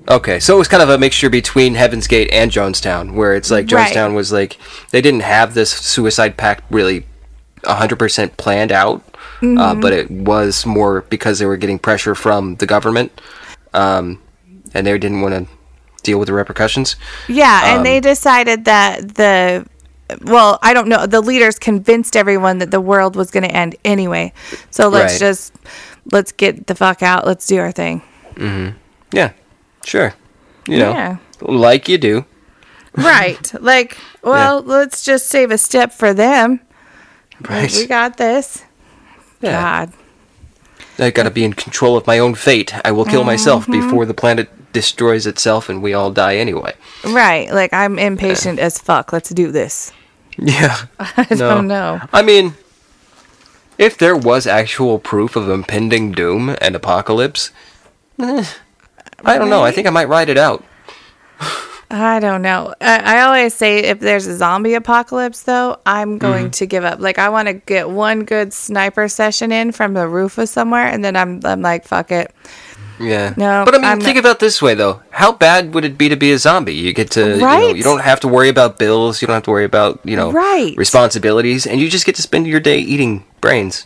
Okay 0.09 0.39
so 0.39 0.55
it 0.55 0.57
was 0.57 0.67
kind 0.67 0.83
of 0.83 0.89
a 0.89 0.97
mixture 0.97 1.29
between 1.29 1.75
Heaven's 1.75 2.07
Gate 2.07 2.29
and 2.31 2.51
Jonestown 2.51 3.13
where 3.13 3.35
it's 3.35 3.49
like 3.51 3.71
Right. 3.71 3.93
Jonestown 3.93 4.13
was 4.15 4.31
like 4.31 4.57
they 4.91 5.01
didn't 5.01 5.21
have 5.21 5.53
this 5.53 5.71
suicide 5.71 6.37
pact 6.37 6.63
really 6.69 7.05
100% 7.63 8.37
planned 8.37 8.71
out 8.71 9.01
Mm-hmm. 9.41 9.57
uh, 9.57 9.75
but 9.75 9.91
it 9.91 10.09
was 10.09 10.65
more 10.65 11.01
because 11.09 11.37
they 11.39 11.45
were 11.45 11.57
getting 11.57 11.77
pressure 11.77 12.15
from 12.15 12.55
the 12.55 12.65
government 12.65 13.19
um, 13.73 14.21
and 14.73 14.87
they 14.87 14.97
didn't 14.97 15.19
want 15.19 15.33
to 15.33 15.53
deal 16.01 16.17
with 16.17 16.27
the 16.27 16.33
repercussions 16.33 16.95
Yeah, 17.27 17.61
and 17.65 17.79
Um, 17.79 17.83
they 17.83 17.99
decided 17.99 18.63
that 18.65 19.15
the 19.15 19.65
well, 20.21 20.59
I 20.61 20.73
don't 20.73 20.87
know, 20.87 21.05
the 21.07 21.19
leaders 21.21 21.57
convinced 21.59 22.15
everyone 22.15 22.59
that 22.59 22.71
the 22.71 22.79
world 22.81 23.15
was 23.17 23.31
going 23.31 23.43
to 23.43 23.51
end 23.51 23.75
anyway. 23.83 24.31
So 24.69 24.87
let's 24.87 25.13
Right. 25.13 25.19
just 25.19 25.53
let's 26.11 26.31
get 26.31 26.67
the 26.67 26.75
fuck 26.75 27.01
out. 27.01 27.25
Let's 27.25 27.45
do 27.47 27.57
our 27.59 27.71
thing. 27.71 28.01
Yeah, 29.11 29.31
sure. 29.83 30.13
You 30.67 30.79
know, 30.79 30.91
Yeah. 30.91 31.17
like 31.41 31.87
you 31.89 31.97
do. 31.97 32.25
Right. 32.95 33.51
Like, 33.59 33.97
well, 34.21 34.61
let's 34.61 35.03
just 35.03 35.27
save 35.27 35.51
a 35.51 35.57
step 35.57 35.91
for 35.91 36.13
them. 36.13 36.59
Like, 37.49 37.71
we 37.73 37.85
got 37.87 38.17
this. 38.17 38.63
yeah. 39.41 39.85
God. 39.87 39.93
I 40.99 41.09
gotta 41.09 41.31
be 41.31 41.43
in 41.43 41.53
control 41.53 41.97
of 41.97 42.05
my 42.07 42.19
own 42.19 42.35
fate. 42.35 42.73
I 42.85 42.91
will 42.91 43.05
kill 43.05 43.23
myself 43.23 43.63
Mm-hmm. 43.63 43.81
before 43.81 44.05
the 44.05 44.13
planet 44.13 44.47
destroys 44.73 45.25
itself 45.27 45.67
and 45.69 45.81
we 45.81 45.93
all 45.93 46.11
die 46.11 46.37
anyway. 46.37 46.73
Right. 47.03 47.51
Like 47.51 47.73
I'm 47.73 47.97
impatient 47.99 48.59
as 48.59 48.77
fuck. 48.77 49.11
Let's 49.11 49.29
do 49.29 49.51
this. 49.51 49.91
Yeah. 50.37 50.85
I 50.99 51.25
don't 51.35 51.67
know. 51.67 51.99
I 52.11 52.21
mean, 52.23 52.53
if 53.77 53.97
there 53.97 54.15
was 54.15 54.47
actual 54.47 54.97
proof 54.97 55.35
of 55.35 55.47
impending 55.49 56.11
doom 56.11 56.55
and 56.59 56.75
apocalypse, 56.75 57.51
eh, 58.19 58.43
I 59.23 59.37
don't 59.37 59.49
know. 59.49 59.63
I 59.63 59.71
think 59.71 59.87
I 59.87 59.89
might 59.89 60.07
ride 60.09 60.29
it 60.29 60.37
out. 60.37 60.63
I 61.91 62.19
don't 62.19 62.41
know. 62.41 62.73
I, 62.81 63.17
I 63.17 63.21
always 63.21 63.53
say 63.53 63.79
if 63.79 63.99
there's 63.99 64.25
a 64.25 64.35
zombie 64.35 64.73
apocalypse, 64.73 65.43
though, 65.43 65.77
I'm 65.85 66.17
going 66.17 66.45
Mm-hmm. 66.45 66.51
to 66.51 66.65
give 66.65 66.83
up. 66.83 66.99
Like 66.99 67.19
I 67.19 67.29
want 67.29 67.47
to 67.49 67.53
get 67.53 67.87
one 67.89 68.25
good 68.25 68.51
sniper 68.51 69.07
session 69.07 69.51
in 69.51 69.71
from 69.71 69.93
the 69.93 70.07
roof 70.07 70.37
of 70.39 70.49
somewhere, 70.49 70.87
and 70.87 71.05
then 71.05 71.15
I'm 71.15 71.39
I'm 71.45 71.61
like, 71.61 71.85
fuck 71.85 72.11
it. 72.11 72.33
Yeah. 72.99 73.33
No, 73.37 73.63
but 73.65 73.75
I 73.75 73.77
mean, 73.77 73.85
I'm 73.85 73.99
think 74.01 74.15
not- 74.15 74.21
about 74.25 74.39
this 74.39 74.59
way 74.61 74.73
though. 74.73 75.01
How 75.11 75.31
bad 75.33 75.73
would 75.75 75.85
it 75.85 75.97
be 75.97 76.09
to 76.09 76.15
be 76.15 76.31
a 76.31 76.37
zombie? 76.39 76.73
You 76.73 76.93
get 76.93 77.11
to, 77.11 77.35
you 77.35 77.41
know, 77.41 77.69
you 77.73 77.83
don't 77.83 78.01
have 78.01 78.19
to 78.21 78.27
worry 78.27 78.49
about 78.49 78.79
bills. 78.79 79.21
You 79.21 79.27
don't 79.27 79.35
have 79.35 79.43
to 79.43 79.51
worry 79.51 79.65
about, 79.65 79.99
you 80.03 80.15
know, 80.15 80.31
Right. 80.31 80.73
responsibilities, 80.77 81.67
and 81.67 81.79
you 81.79 81.89
just 81.89 82.05
get 82.05 82.15
to 82.15 82.21
spend 82.23 82.47
your 82.47 82.59
day 82.59 82.79
eating 82.79 83.23
brains. 83.41 83.85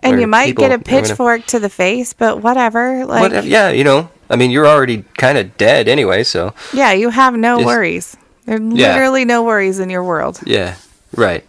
And 0.00 0.20
you 0.20 0.28
might 0.28 0.54
get 0.54 0.70
a 0.70 0.78
pitchfork 0.78 1.44
to 1.46 1.58
the 1.58 1.68
face, 1.68 2.12
but 2.12 2.40
whatever. 2.40 3.04
Like, 3.04 3.32
What, 3.32 3.44
yeah, 3.44 3.70
you 3.70 3.82
know. 3.82 4.10
I 4.30 4.36
mean, 4.36 4.50
you're 4.50 4.66
already 4.66 5.04
kind 5.16 5.38
of 5.38 5.56
dead 5.56 5.88
anyway, 5.88 6.24
so 6.24 6.52
yeah, 6.72 6.92
you 6.92 7.10
have 7.10 7.34
no 7.34 7.56
Just- 7.58 7.66
worries. 7.66 8.16
There's 8.46 8.60
Yeah. 8.60 8.92
literally 8.94 9.24
no 9.24 9.42
worries 9.42 9.78
in 9.78 9.90
your 9.90 10.02
world. 10.04 10.40
yeah, 10.46 10.74
right. 11.16 11.44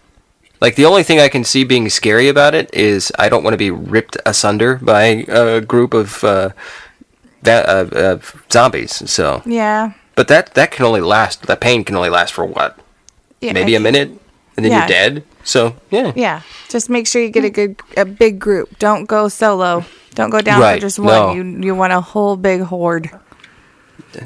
Like 0.61 0.75
the 0.75 0.83
only 0.85 1.03
thing 1.03 1.19
I 1.21 1.29
can 1.29 1.45
see 1.45 1.63
being 1.63 1.87
scary 1.89 2.27
about 2.27 2.53
it 2.53 2.69
is 2.73 3.11
I 3.17 3.29
don't 3.29 3.43
want 3.43 3.53
to 3.53 3.57
be 3.57 3.71
ripped 3.71 4.17
asunder 4.25 4.75
by 4.81 5.23
a 5.29 5.61
group 5.61 5.93
of 5.93 6.21
uh, 6.23 6.49
that 7.43 7.65
uh, 7.69 7.95
uh, 7.95 8.17
zombies. 8.51 9.09
So, 9.09 9.41
Yeah. 9.45 9.91
but 10.15 10.27
that 10.27 10.53
that 10.55 10.71
can 10.71 10.83
only 10.85 10.99
last. 10.99 11.43
That 11.47 11.61
pain 11.61 11.85
can 11.85 11.95
only 11.95 12.09
last 12.09 12.33
for 12.33 12.43
what? 12.45 12.77
yeah 13.39 13.53
Maybe 13.53 13.73
a 13.75 13.79
minute, 13.79 14.11
and 14.59 14.65
then 14.67 14.71
Yeah. 14.75 14.79
you're 14.83 14.87
dead. 14.91 15.23
So 15.47 15.75
yeah, 15.89 16.11
Yeah. 16.15 16.41
Just 16.67 16.89
make 16.91 17.07
sure 17.07 17.21
you 17.23 17.31
get 17.31 17.45
a 17.47 17.49
good, 17.49 17.79
a 17.95 18.03
big 18.03 18.39
group. 18.43 18.75
Don't 18.77 19.05
go 19.07 19.29
solo. 19.31 19.85
Don't 20.15 20.29
go 20.29 20.41
down 20.43 20.59
Right, 20.59 20.75
for 20.83 20.87
just 20.91 20.99
no. 20.99 21.07
one. 21.07 21.35
You 21.35 21.43
you 21.67 21.73
want 21.75 21.93
a 21.95 22.01
whole 22.01 22.35
big 22.35 22.61
horde. 22.67 23.07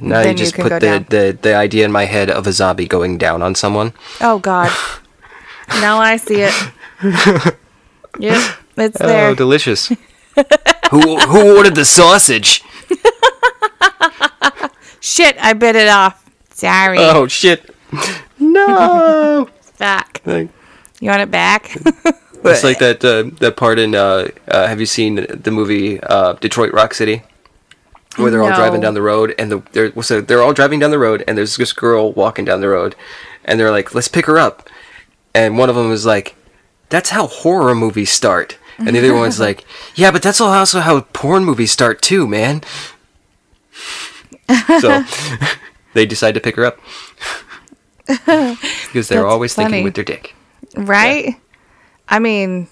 now 0.02 0.20
you 0.20 0.24
Then 0.26 0.38
you 0.38 0.44
just 0.44 0.56
go 0.58 0.64
put 0.64 0.74
the, 0.74 0.80
down. 0.80 1.06
the 1.14 1.38
the 1.38 1.54
idea 1.54 1.86
in 1.86 1.92
my 1.92 2.06
head 2.10 2.32
of 2.34 2.48
a 2.48 2.52
zombie 2.52 2.88
going 2.90 3.18
down 3.22 3.42
on 3.46 3.54
someone. 3.54 3.94
Oh 4.22 4.40
God. 4.40 4.72
now 5.86 6.00
I 6.02 6.18
see 6.18 6.42
it. 6.50 6.56
Yep, 8.20 8.42
it's 8.78 9.02
Oh, 9.02 9.08
there. 9.08 9.30
Oh, 9.30 9.36
delicious. 9.36 9.88
who 10.94 11.18
who 11.18 11.58
ordered 11.58 11.74
the 11.76 11.86
sausage? 11.86 12.62
Shit, 15.02 15.36
I 15.42 15.54
bit 15.54 15.76
it 15.76 15.90
off. 15.90 16.24
Sorry. 16.54 16.98
Oh 17.00 17.28
shit! 17.28 17.74
No. 18.40 19.50
Back. 19.84 20.22
Like- 20.26 20.50
You 21.02 21.10
want 21.10 21.22
it 21.22 21.32
back? 21.32 21.76
It's 22.46 22.62
like 22.64 22.80
that 22.80 23.04
uh, 23.06 23.34
that 23.40 23.56
part 23.56 23.80
in. 23.80 23.96
Uh, 23.96 24.28
uh, 24.50 24.68
have 24.68 24.82
you 24.82 24.86
seen 24.86 25.26
the 25.30 25.50
movie 25.52 26.02
uh, 26.02 26.34
Detroit 26.34 26.74
Rock 26.74 26.94
City, 26.94 27.22
where 28.18 28.30
they're 28.32 28.44
all 28.44 28.50
driving 28.56 28.82
down 28.82 28.96
the 28.96 29.02
road 29.02 29.34
and 29.40 29.50
the 29.50 29.62
they're 29.72 29.94
so 30.04 30.20
they're 30.20 30.42
all 30.42 30.52
driving 30.52 30.78
down 30.80 30.92
the 30.92 31.00
road 31.00 31.24
and 31.26 31.38
there's 31.38 31.56
this 31.56 31.72
girl 31.72 32.12
walking 32.12 32.44
down 32.44 32.60
the 32.60 32.68
road, 32.68 32.96
and 33.46 33.58
they're 33.58 33.72
like, 33.72 33.96
"Let's 33.96 34.10
pick 34.10 34.26
her 34.26 34.38
up," 34.38 34.70
and 35.34 35.58
one 35.58 35.70
of 35.70 35.78
them 35.78 35.90
is 35.94 36.06
like, 36.06 36.36
"That's 36.90 37.12
how 37.12 37.28
horror 37.28 37.74
movies 37.76 38.12
start," 38.12 38.58
and 38.78 38.94
the 38.94 39.00
other 39.00 39.16
one's 39.16 39.40
like, 39.48 39.64
"Yeah, 39.96 40.12
but 40.12 40.22
that's 40.22 40.42
also 40.42 40.82
how 40.82 41.00
porn 41.14 41.46
movies 41.46 41.72
start 41.72 42.02
too, 42.02 42.28
man." 42.28 42.62
So 44.82 45.06
they 45.94 46.06
decide 46.06 46.34
to 46.34 46.42
pick 46.42 46.58
her 46.58 46.66
up 46.66 46.78
because 48.08 49.08
they're 49.08 49.28
always 49.28 49.54
funny. 49.54 49.68
thinking 49.70 49.84
with 49.86 49.96
their 49.96 50.04
dick. 50.04 50.36
right? 50.76 51.36
I 52.10 52.20
mean, 52.20 52.68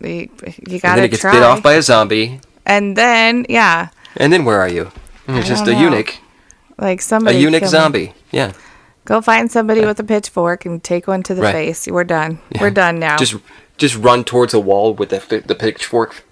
you, 0.00 0.28
you 0.68 0.78
gotta 0.78 0.96
then 1.00 1.04
it 1.04 1.08
gets 1.08 1.22
try. 1.22 1.32
bit 1.32 1.42
off 1.42 1.62
by 1.62 1.74
a 1.74 1.82
zombie, 1.82 2.40
and 2.66 2.96
then, 2.96 3.46
yeah, 3.48 3.88
and 4.16 4.32
then 4.32 4.44
where 4.44 4.60
are 4.60 4.68
you? 4.68 4.90
You're 5.26 5.42
just 5.42 5.66
a 5.66 5.72
know. 5.72 5.80
eunuch. 5.80 6.18
like 6.78 7.00
somebody. 7.00 7.36
A 7.38 7.40
eunuch 7.40 7.64
zombie. 7.66 8.12
Yeah. 8.30 8.52
Go 9.04 9.20
find 9.22 9.50
somebody 9.50 9.84
with 9.86 9.98
a 10.00 10.04
pitchfork 10.04 10.66
and 10.66 10.84
take 10.84 11.06
one 11.06 11.22
to 11.24 11.34
the 11.34 11.40
Right. 11.42 11.52
face. 11.52 11.86
We're 11.88 12.04
done. 12.04 12.40
yeah. 12.50 12.60
We're 12.60 12.70
done 12.70 12.98
now. 12.98 13.16
Just 13.16 13.36
just 13.78 13.96
run 13.96 14.22
towards 14.24 14.52
a 14.54 14.60
wall 14.60 14.92
with 14.94 15.08
the 15.08 15.42
the 15.46 15.54
pitchfork 15.54 16.24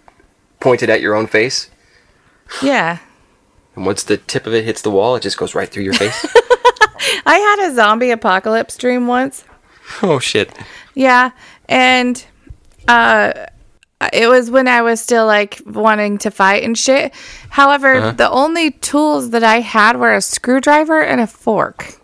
pointed 0.61 0.91
at 0.91 1.01
your 1.01 1.14
own 1.14 1.26
face, 1.26 1.70
yeah. 2.62 2.99
and 3.74 3.87
once 3.87 4.03
the 4.03 4.16
tip 4.18 4.47
of 4.47 4.53
it 4.55 4.64
hits 4.64 4.82
the 4.82 4.91
wall, 4.91 5.16
it 5.16 5.22
just 5.22 5.39
goes 5.39 5.55
right 5.55 5.68
through 5.68 5.84
your 5.84 5.95
face. 5.95 6.26
I 7.26 7.36
had 7.38 7.70
a 7.70 7.74
zombie 7.74 8.11
apocalypse 8.11 8.76
dream 8.76 9.07
once. 9.07 9.44
oh 10.03 10.18
shit. 10.18 10.51
Yeah, 10.94 11.30
and 11.68 12.24
uh 12.88 13.32
it 14.12 14.28
was 14.28 14.51
when 14.51 14.68
I 14.68 14.82
was 14.82 15.01
still 15.01 15.24
like 15.26 15.61
wanting 15.64 16.18
to 16.18 16.30
fight 16.30 16.62
and 16.64 16.76
shit. 16.76 17.14
However, 17.51 17.94
Uh-huh. 17.94 18.11
the 18.12 18.30
only 18.30 18.70
tools 18.72 19.30
that 19.30 19.42
I 19.42 19.61
had 19.61 19.97
were 19.99 20.14
a 20.14 20.20
screwdriver 20.20 21.01
and 21.03 21.20
a 21.20 21.26
fork. 21.26 21.94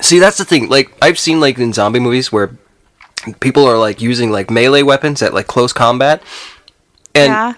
See, 0.00 0.18
that's 0.18 0.38
the 0.38 0.44
thing. 0.44 0.68
Like 0.68 0.92
I've 1.02 1.18
seen 1.18 1.40
like 1.40 1.58
in 1.58 1.72
zombie 1.72 2.00
movies 2.00 2.30
where 2.32 2.56
people 3.40 3.66
are 3.66 3.78
like 3.78 4.00
using 4.00 4.30
like 4.30 4.50
melee 4.50 4.82
weapons 4.82 5.22
at 5.22 5.34
like 5.34 5.46
close 5.48 5.72
combat, 5.72 6.22
and 7.14 7.30
yeah. 7.32 7.54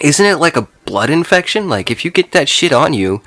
isn't 0.00 0.24
it 0.26 0.36
like 0.36 0.56
a 0.56 0.68
blood 0.84 1.10
infection? 1.10 1.68
Like 1.68 1.90
if 1.90 2.04
you 2.04 2.10
get 2.10 2.32
that 2.32 2.48
shit 2.48 2.72
on 2.72 2.92
you, 2.92 3.20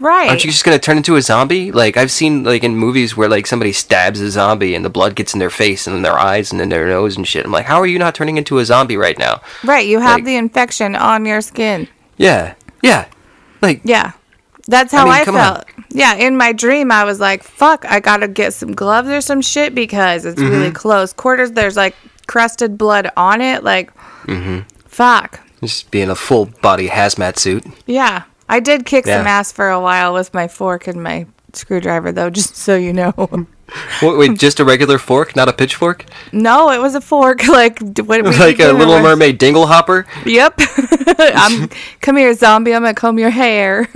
Right. 0.00 0.28
Aren't 0.30 0.44
you 0.44 0.50
just 0.50 0.64
gonna 0.64 0.78
turn 0.78 0.96
into 0.96 1.16
a 1.16 1.22
zombie? 1.22 1.70
Like 1.72 1.96
I've 1.98 2.10
seen 2.10 2.42
like 2.42 2.64
in 2.64 2.74
movies 2.74 3.16
where 3.16 3.28
like 3.28 3.46
somebody 3.46 3.72
stabs 3.72 4.18
a 4.20 4.30
zombie 4.30 4.74
and 4.74 4.82
the 4.84 4.88
blood 4.90 5.14
gets 5.14 5.34
in 5.34 5.40
their 5.40 5.50
face 5.50 5.86
and 5.86 5.94
in 5.94 6.02
their 6.02 6.18
eyes 6.18 6.50
and 6.52 6.60
in 6.60 6.70
their 6.70 6.86
nose 6.88 7.16
and 7.18 7.28
shit. 7.28 7.44
I'm 7.44 7.52
like, 7.52 7.66
how 7.66 7.78
are 7.80 7.86
you 7.86 7.98
not 7.98 8.14
turning 8.14 8.38
into 8.38 8.58
a 8.58 8.64
zombie 8.64 8.96
right 8.96 9.18
now? 9.18 9.42
right. 9.62 9.86
You 9.86 10.00
have 10.00 10.16
like- 10.16 10.24
the 10.24 10.36
infection 10.36 10.96
on 10.96 11.26
your 11.26 11.42
skin. 11.42 11.86
Yeah, 12.16 12.54
yeah. 12.82 13.06
Like 13.60 13.82
Yeah. 13.84 14.12
That's 14.68 14.92
how 14.92 15.04
mean, 15.04 15.14
I, 15.14 15.24
come 15.24 15.36
on. 15.36 15.42
felt. 15.56 15.64
Yeah, 15.90 16.14
in 16.14 16.36
my 16.36 16.52
dream 16.52 16.90
I 16.92 17.04
was 17.04 17.18
like, 17.20 17.42
fuck, 17.42 17.84
I 17.84 17.98
gotta 18.00 18.28
get 18.28 18.54
some 18.54 18.72
gloves 18.72 19.08
or 19.08 19.20
some 19.20 19.42
shit 19.42 19.74
because 19.74 20.24
it's 20.24 20.40
Mm-hmm. 20.40 20.50
really 20.50 20.70
close 20.70 21.12
quarters. 21.12 21.52
There's 21.52 21.76
like 21.76 21.94
crusted 22.26 22.78
blood 22.78 23.10
on 23.16 23.40
it. 23.42 23.64
Like 23.64 23.92
Mm-hmm. 24.24 24.60
fuck. 24.86 25.40
just 25.60 25.90
being 25.90 26.08
a 26.08 26.14
full 26.14 26.46
body 26.62 26.88
hazmat 26.88 27.36
suit. 27.38 27.66
Yeah. 27.86 28.22
I 28.50 28.60
did 28.60 28.84
kick 28.84 29.06
some 29.06 29.26
ass 29.26 29.52
for 29.52 29.68
a 29.70 29.80
while 29.80 30.12
with 30.12 30.34
my 30.34 30.48
fork 30.48 30.86
and 30.88 31.02
my 31.02 31.26
screwdriver 31.52 32.12
though, 32.12 32.30
just 32.40 32.56
so 32.56 32.76
you 32.76 32.92
know. 32.92 33.14
Wait, 34.02 34.16
wait, 34.18 34.38
just 34.38 34.58
a 34.58 34.64
regular 34.64 34.98
fork, 34.98 35.36
not 35.36 35.48
a 35.48 35.52
pitchfork? 35.52 36.04
no, 36.32 36.70
it 36.70 36.78
was 36.78 36.94
a 36.96 37.00
fork. 37.00 37.40
Like 37.48 37.78
what 38.00 38.24
like 38.24 38.58
a 38.58 38.72
Little 38.72 38.94
was- 38.94 39.02
Mermaid 39.02 39.38
dingle 39.38 39.66
hopper? 39.66 40.06
Yep. 40.26 40.54
I'm 41.18 41.68
come 42.00 42.16
here, 42.16 42.34
zombie, 42.34 42.74
I'm 42.74 42.82
gonna 42.82 42.94
comb 42.94 43.18
your 43.18 43.30
hair. 43.30 43.88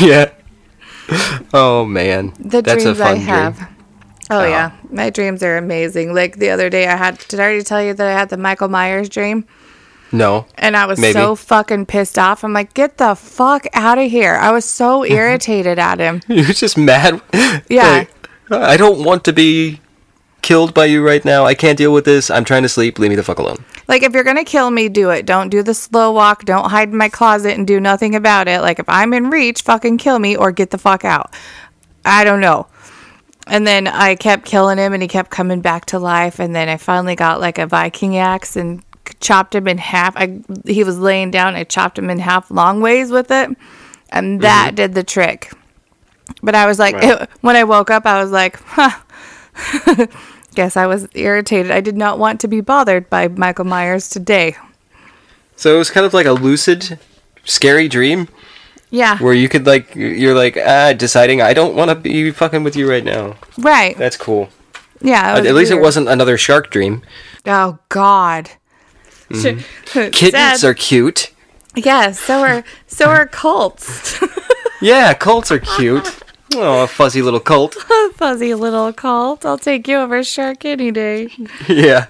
yeah. 0.00 0.32
Oh 1.54 1.84
man, 1.84 2.32
the 2.38 2.62
that's 2.62 2.82
dreams 2.82 2.98
a 2.98 3.02
fun 3.04 3.14
I 3.14 3.18
have. 3.20 3.56
dream. 3.56 3.68
Oh, 4.30 4.44
yeah, 4.46 4.72
my 4.90 5.10
dreams 5.10 5.42
are 5.42 5.58
amazing. 5.58 6.14
Like 6.14 6.36
the 6.36 6.50
other 6.50 6.70
day, 6.70 6.86
I 6.86 6.96
had. 6.96 7.18
Did 7.28 7.38
I 7.38 7.42
already 7.44 7.62
tell 7.62 7.82
you 7.82 7.92
that 7.92 8.06
I 8.06 8.12
had 8.18 8.30
the 8.30 8.36
Michael 8.38 8.68
Myers 8.68 9.08
dream? 9.10 9.44
No, 10.12 10.46
And 10.56 10.76
I 10.76 10.84
was 10.84 10.98
Maybe. 10.98 11.14
so 11.14 11.34
fucking 11.34 11.86
pissed 11.86 12.18
off. 12.18 12.44
I'm 12.44 12.52
like, 12.52 12.74
get 12.74 12.98
the 12.98 13.14
fuck 13.14 13.66
out 13.72 13.96
of 13.98 14.10
here. 14.10 14.34
I 14.34 14.52
was 14.52 14.66
so 14.66 15.04
uh-huh. 15.04 15.14
irritated 15.14 15.78
at 15.78 15.98
him. 15.98 16.20
you're 16.28 16.44
just 16.44 16.76
mad. 16.76 17.22
Yeah. 17.68 18.04
Like, 18.50 18.60
I 18.60 18.76
don't 18.76 19.04
want 19.04 19.24
to 19.24 19.32
be 19.32 19.80
killed 20.42 20.74
by 20.74 20.84
you 20.84 21.06
right 21.06 21.24
now. 21.24 21.46
I 21.46 21.54
can't 21.54 21.78
deal 21.78 21.92
with 21.92 22.04
this. 22.04 22.30
I'm 22.30 22.44
trying 22.44 22.62
to 22.64 22.68
sleep. 22.68 22.98
Leave 22.98 23.10
me 23.10 23.16
the 23.16 23.22
fuck 23.22 23.38
alone. 23.38 23.64
Like, 23.88 24.02
if 24.02 24.12
you're 24.12 24.24
gonna 24.24 24.44
kill 24.44 24.70
me, 24.70 24.88
do 24.88 25.10
it. 25.10 25.24
Don't 25.24 25.48
do 25.48 25.62
the 25.62 25.72
slow 25.72 26.12
walk. 26.12 26.44
Don't 26.44 26.70
hide 26.70 26.90
in 26.90 26.96
my 26.96 27.08
closet 27.08 27.56
and 27.56 27.66
do 27.66 27.80
nothing 27.80 28.14
about 28.14 28.48
it. 28.48 28.60
Like, 28.60 28.78
if 28.78 28.88
I'm 28.88 29.14
in 29.14 29.30
reach, 29.30 29.62
fucking 29.62 29.98
kill 29.98 30.18
me 30.18 30.36
or 30.36 30.52
get 30.52 30.70
the 30.70 30.78
fuck 30.78 31.04
out. 31.04 31.32
I 32.04 32.24
don't 32.24 32.40
know. 32.40 32.66
And 33.46 33.66
then 33.66 33.86
I 33.86 34.14
kept 34.14 34.44
killing 34.44 34.78
him 34.78 34.92
and 34.92 35.02
he 35.02 35.08
kept 35.08 35.30
coming 35.30 35.60
back 35.60 35.86
to 35.86 35.98
life. 35.98 36.38
And 36.38 36.54
then 36.54 36.68
I 36.68 36.76
finally 36.76 37.16
got 37.16 37.40
like 37.40 37.58
a 37.58 37.66
Viking 37.66 38.16
axe 38.18 38.56
and 38.56 38.82
chopped 39.22 39.54
him 39.54 39.66
in 39.66 39.78
half. 39.78 40.14
I, 40.16 40.40
he 40.66 40.84
was 40.84 40.98
laying 40.98 41.30
down. 41.30 41.54
I 41.54 41.64
chopped 41.64 41.98
him 41.98 42.10
in 42.10 42.18
half 42.18 42.50
long 42.50 42.80
ways 42.82 43.10
with 43.10 43.30
it. 43.30 43.50
And 44.10 44.42
that 44.42 44.74
did 44.74 44.92
the 44.94 45.02
trick. 45.02 45.50
But 46.42 46.54
I 46.54 46.66
was 46.66 46.78
like, 46.78 46.94
Wow. 46.94 47.26
when 47.40 47.56
I 47.56 47.64
woke 47.64 47.90
up, 47.90 48.04
I 48.04 48.22
was 48.22 48.30
like, 48.30 48.58
huh. 48.66 48.98
Guess 50.54 50.76
I 50.76 50.86
was 50.86 51.08
irritated. 51.14 51.72
I 51.72 51.80
did 51.80 51.96
not 51.96 52.18
want 52.18 52.40
to 52.42 52.48
be 52.48 52.60
bothered 52.60 53.08
by 53.08 53.28
Michael 53.28 53.64
Myers 53.64 54.10
today. 54.10 54.54
So 55.56 55.74
it 55.74 55.78
was 55.78 55.90
kind 55.90 56.04
of 56.04 56.12
like 56.12 56.26
a 56.26 56.32
lucid, 56.32 56.98
scary 57.44 57.88
dream 57.88 58.28
Yeah. 58.90 59.16
where 59.18 59.32
you 59.32 59.48
could 59.48 59.66
like 59.66 59.94
you're 59.94 60.34
like 60.34 60.58
ah 60.58 60.92
deciding 60.92 61.40
I 61.40 61.54
don't 61.54 61.74
want 61.74 61.88
to 61.90 61.94
be 61.94 62.30
fucking 62.30 62.64
with 62.64 62.76
you 62.76 62.88
right 62.88 63.04
now. 63.04 63.36
Right. 63.58 63.96
That's 63.96 64.16
cool. 64.16 64.50
Yeah. 65.00 65.36
At 65.36 65.54
least 65.54 65.72
it 65.72 65.80
wasn't 65.80 66.08
another 66.08 66.36
shark 66.36 66.70
dream. 66.70 67.02
Oh 67.46 67.78
God. 67.88 68.50
Kittens 70.12 70.60
Sad. 70.60 70.64
are 70.64 70.74
cute. 70.74 71.32
Yeah. 71.74 72.12
So 72.12 72.40
are 72.42 72.64
so 72.86 73.06
are 73.06 73.26
cults. 73.26 74.18
Yeah, 74.82 75.14
colts 75.14 75.52
are 75.52 75.60
cute. 75.60 76.18
Oh, 76.56 76.82
a 76.82 76.86
fuzzy 76.88 77.22
little 77.22 77.38
colt. 77.38 77.74
Fuzzy 78.16 78.52
little 78.52 78.92
cult. 78.92 79.46
I'll 79.46 79.56
take 79.56 79.86
you 79.86 79.96
over 79.98 80.24
shark 80.24 80.64
any 80.64 80.90
day. 80.90 81.28
Yeah. 81.68 82.06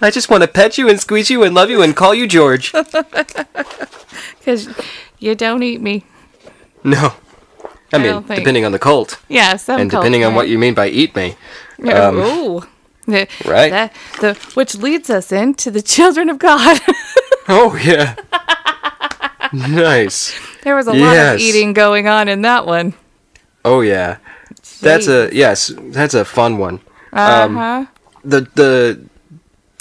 I 0.00 0.10
just 0.12 0.30
want 0.30 0.44
to 0.44 0.48
pet 0.48 0.78
you 0.78 0.88
and 0.88 1.00
squeeze 1.00 1.30
you 1.30 1.42
and 1.42 1.52
love 1.52 1.68
you 1.68 1.82
and 1.82 1.96
call 1.96 2.14
you 2.14 2.28
George. 2.28 2.72
Because 4.38 4.68
you 5.18 5.34
don't 5.34 5.64
eat 5.64 5.80
me. 5.80 6.04
No. 6.84 7.14
I 7.92 7.98
mean, 7.98 8.22
think- 8.22 8.38
depending 8.38 8.64
on 8.64 8.70
the 8.70 8.78
colt 8.78 9.18
Yeah. 9.28 9.56
Some 9.56 9.80
and 9.80 9.90
depending 9.90 10.24
on 10.24 10.36
what 10.36 10.48
you 10.48 10.58
mean 10.58 10.74
by 10.74 10.88
eat 10.88 11.16
me. 11.16 11.34
Um, 11.92 12.18
Ooh. 12.18 12.62
Right? 13.06 13.70
that- 13.70 13.92
the, 14.20 14.34
which 14.54 14.74
leads 14.76 15.10
us 15.10 15.32
into 15.32 15.70
the 15.70 15.82
children 15.82 16.28
of 16.28 16.38
God. 16.38 16.80
Oh, 17.48 17.76
yeah. 17.76 18.16
nice. 19.52 20.34
there 20.64 20.74
was 20.74 20.88
a 20.88 20.92
lot 20.92 21.16
of 21.16 21.40
eating 21.40 21.72
going 21.74 22.08
on 22.08 22.26
in 22.26 22.42
that 22.42 22.66
one. 22.66 22.94
Oh, 23.64 23.82
yeah. 23.82 24.16
That's 24.80 25.06
a, 25.06 25.30
yes, 25.32 25.72
that's 25.78 26.14
a 26.14 26.24
fun 26.24 26.58
one. 26.58 26.80
Uh 27.12 27.48
huh. 27.48 27.86
the 28.24 28.40
the 28.54 29.00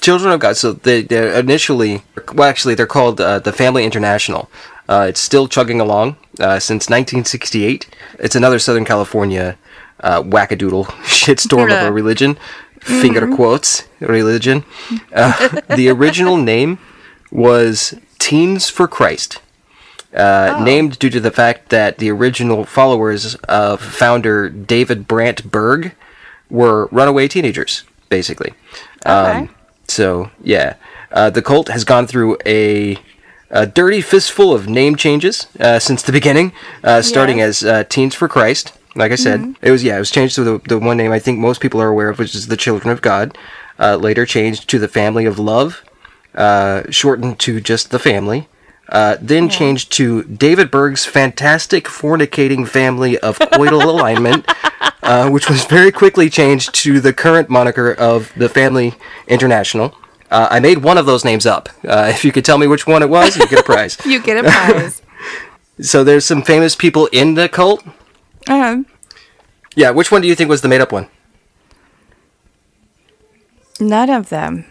Children 0.01 0.34
of 0.34 0.39
God. 0.39 0.55
So 0.55 0.73
they 0.73 1.01
they're 1.01 1.34
initially 1.39 2.03
well, 2.34 2.47
actually 2.47 2.76
they're 2.76 2.86
called 2.86 3.19
uh, 3.19 3.39
the 3.39 3.51
Family 3.51 3.84
International. 3.86 4.49
Uh, 4.88 5.07
it's 5.09 5.19
still 5.19 5.47
chugging 5.47 5.82
along 5.82 6.15
uh, 6.39 6.59
since 6.59 6.88
1968. 6.89 7.88
It's 8.19 8.36
another 8.36 8.59
Southern 8.59 8.86
California 8.86 9.57
uh, 10.01 10.21
wackadoodle 10.21 10.86
shitstorm 11.03 11.76
of 11.76 11.88
a 11.88 11.91
religion. 11.91 12.38
Finger 12.86 13.28
quotes 13.36 13.88
religion. 14.00 14.64
Uh, 15.14 15.60
the 15.76 15.90
original 15.90 16.38
name 16.54 16.78
was 17.32 17.96
Teens 18.20 18.70
for 18.70 18.88
Christ. 18.88 19.42
Uh, 20.14 20.62
Named 20.64 20.98
due 21.00 21.10
to 21.10 21.20
the 21.20 21.32
fact 21.32 21.70
that 21.70 21.98
the 21.98 22.10
original 22.12 22.64
followers 22.64 23.36
of 23.50 23.82
founder 23.82 24.48
David 24.50 25.08
Brandt 25.08 25.50
Berg 25.52 25.94
were 26.50 26.88
runaway 26.92 27.28
teenagers, 27.28 27.84
basically. 28.08 28.54
Okay. 29.06 29.50
So 29.88 30.30
yeah, 30.42 30.76
uh, 31.12 31.30
the 31.32 31.42
cult 31.42 31.68
has 31.70 31.84
gone 31.84 32.08
through 32.08 32.38
a, 32.46 32.98
a 33.50 33.66
dirty 33.66 34.00
fistful 34.02 34.54
of 34.54 34.70
name 34.70 34.96
changes 34.96 35.48
uh, 35.60 35.80
since 35.80 36.02
the 36.04 36.12
beginning, 36.14 36.54
uh, 36.84 37.02
starting 37.02 37.40
Yes. 37.40 37.64
as 37.64 37.70
uh, 37.70 37.84
Teens 37.90 38.16
for 38.16 38.28
Christ. 38.30 38.72
Like 38.96 39.12
I 39.12 39.16
said, 39.16 39.56
it 39.62 39.72
was 39.72 39.84
yeah, 39.84 39.98
it 39.98 40.00
was 40.00 40.12
changed 40.12 40.36
to 40.36 40.43
the 40.43 40.60
the 40.68 40.80
one 40.80 40.98
name 40.98 41.12
I 41.12 41.20
think 41.20 41.39
most 41.39 41.62
people 41.62 41.82
are 41.82 41.89
aware 41.89 42.10
of, 42.10 42.20
which 42.20 42.34
is 42.34 42.48
the 42.48 42.58
Children 42.58 42.91
of 42.91 43.02
God. 43.02 43.38
Uh, 43.78 43.98
later 43.98 44.26
changed 44.26 44.70
to 44.70 44.80
the 44.80 44.88
Family 44.88 45.26
of 45.26 45.38
Love, 45.38 45.84
uh, 46.34 46.84
shortened 46.89 47.39
to 47.39 47.60
just 47.60 47.91
the 47.91 48.00
Family. 48.00 48.48
Uh, 48.88 49.18
then 49.20 49.50
changed 49.50 49.91
to 49.93 50.24
David 50.24 50.70
Berg's 50.70 51.06
fantastic 51.06 51.86
fornicating 51.86 52.68
family 52.68 53.18
of 53.18 53.39
coital 53.39 53.84
alignment, 53.93 54.46
uh, 55.02 55.28
which 55.30 55.50
was 55.50 55.66
very 55.66 55.91
quickly 55.91 56.30
changed 56.30 56.74
to 56.76 57.00
the 57.00 57.12
current 57.12 57.50
moniker 57.50 57.91
of 57.91 58.32
the 58.38 58.48
Family 58.48 58.93
International. 59.28 59.96
Uh, 60.30 60.48
I 60.52 60.60
made 60.60 60.80
one 60.80 60.98
of 60.98 61.06
those 61.06 61.26
names 61.26 61.46
up. 61.46 61.70
Uh, 61.84 62.12
if 62.14 62.24
you 62.24 62.32
could 62.32 62.46
tell 62.46 62.58
me 62.58 62.68
which 62.68 62.86
one 62.86 63.02
it 63.02 63.10
was, 63.10 63.38
you 63.38 63.48
get 63.48 63.60
a 63.60 63.64
prize. 63.64 63.98
You 64.06 64.22
get 64.22 64.43
a 64.43 64.50
prize. 64.50 65.02
so 65.82 66.04
there's 66.04 66.26
some 66.26 66.41
famous 66.43 66.76
people 66.76 67.08
in 67.08 67.34
the 67.34 67.50
cult. 67.50 67.84
Uh-huh. 68.48 68.84
Yeah, 69.76 69.91
which 69.91 70.12
one 70.12 70.22
do 70.22 70.28
you 70.28 70.36
think 70.36 70.50
was 70.50 70.62
the 70.62 70.68
made 70.70 70.82
up 70.82 70.91
one? 70.91 71.08
None 73.80 74.10
of 74.10 74.30
them. 74.30 74.66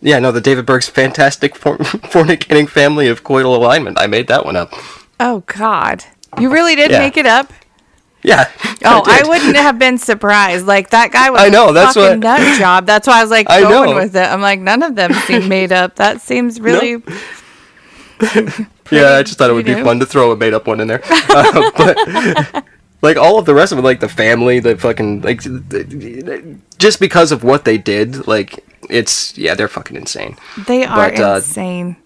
Yeah, 0.00 0.18
no, 0.18 0.32
the 0.32 0.40
David 0.40 0.64
Berg's 0.64 0.88
fantastic 0.88 1.54
for- 1.56 1.76
fornicating 1.78 2.68
family 2.68 3.08
of 3.08 3.24
coital 3.24 3.56
alignment. 3.56 3.98
I 4.00 4.06
made 4.06 4.28
that 4.28 4.44
one 4.44 4.56
up. 4.56 4.72
Oh 5.20 5.42
God. 5.46 6.04
You 6.38 6.50
really 6.52 6.76
did 6.76 6.90
Yeah. 6.90 7.00
make 7.00 7.16
it 7.16 7.26
up? 7.26 7.52
Yeah. 8.22 8.50
Oh, 8.84 9.02
I, 9.04 9.18
did. 9.18 9.28
wouldn't 9.28 9.56
have 9.56 9.76
been 9.76 9.98
surprised. 9.98 10.64
Like 10.66 10.90
that 10.90 11.10
guy 11.10 11.30
was 11.30 11.40
I 11.40 11.48
know, 11.48 11.72
that's 11.72 11.94
fucking 11.94 12.20
what- 12.20 12.38
nut 12.40 12.58
job. 12.60 12.86
That's 12.86 13.08
why 13.08 13.18
I 13.18 13.22
was 13.22 13.30
like 13.30 13.50
I 13.50 13.60
going 13.62 13.90
know. 13.90 13.96
with 13.96 14.14
it. 14.14 14.20
I'm 14.20 14.40
like, 14.40 14.60
none 14.60 14.84
of 14.84 14.94
them 14.94 15.12
seem 15.12 15.48
made 15.48 15.72
up. 15.72 15.96
That 15.96 16.20
seems 16.20 16.60
really 16.60 17.02
Yeah, 18.90 19.16
I 19.16 19.22
just 19.22 19.38
thought 19.38 19.50
it 19.50 19.54
would 19.54 19.66
be 19.66 19.74
know? 19.74 19.84
fun 19.84 20.00
to 20.00 20.06
throw 20.06 20.32
a 20.32 20.36
made 20.36 20.54
up 20.54 20.66
one 20.66 20.80
in 20.80 20.88
there. 20.88 21.02
Uh, 21.30 21.70
but 21.76 22.64
like 23.02 23.16
all 23.16 23.38
of 23.38 23.44
the 23.46 23.54
rest 23.54 23.72
of 23.72 23.78
it, 23.78 23.82
like 23.82 24.00
the 24.00 24.08
family, 24.08 24.60
the 24.60 24.76
fucking 24.76 25.22
like, 25.22 25.42
just 26.78 26.98
because 27.00 27.30
of 27.32 27.44
what 27.44 27.64
they 27.64 27.78
did, 27.78 28.26
like 28.26 28.64
it's 28.88 29.36
yeah, 29.36 29.54
they're 29.54 29.68
fucking 29.68 29.96
insane. 29.96 30.36
they 30.66 30.84
are 30.84 31.10
But, 31.10 31.20
uh, 31.20 31.34
insane. 31.36 31.96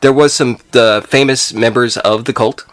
There 0.00 0.12
was 0.12 0.32
some 0.32 0.58
the 0.72 1.04
famous 1.08 1.52
members 1.52 1.96
of 1.98 2.24
the 2.24 2.32
cult. 2.32 2.64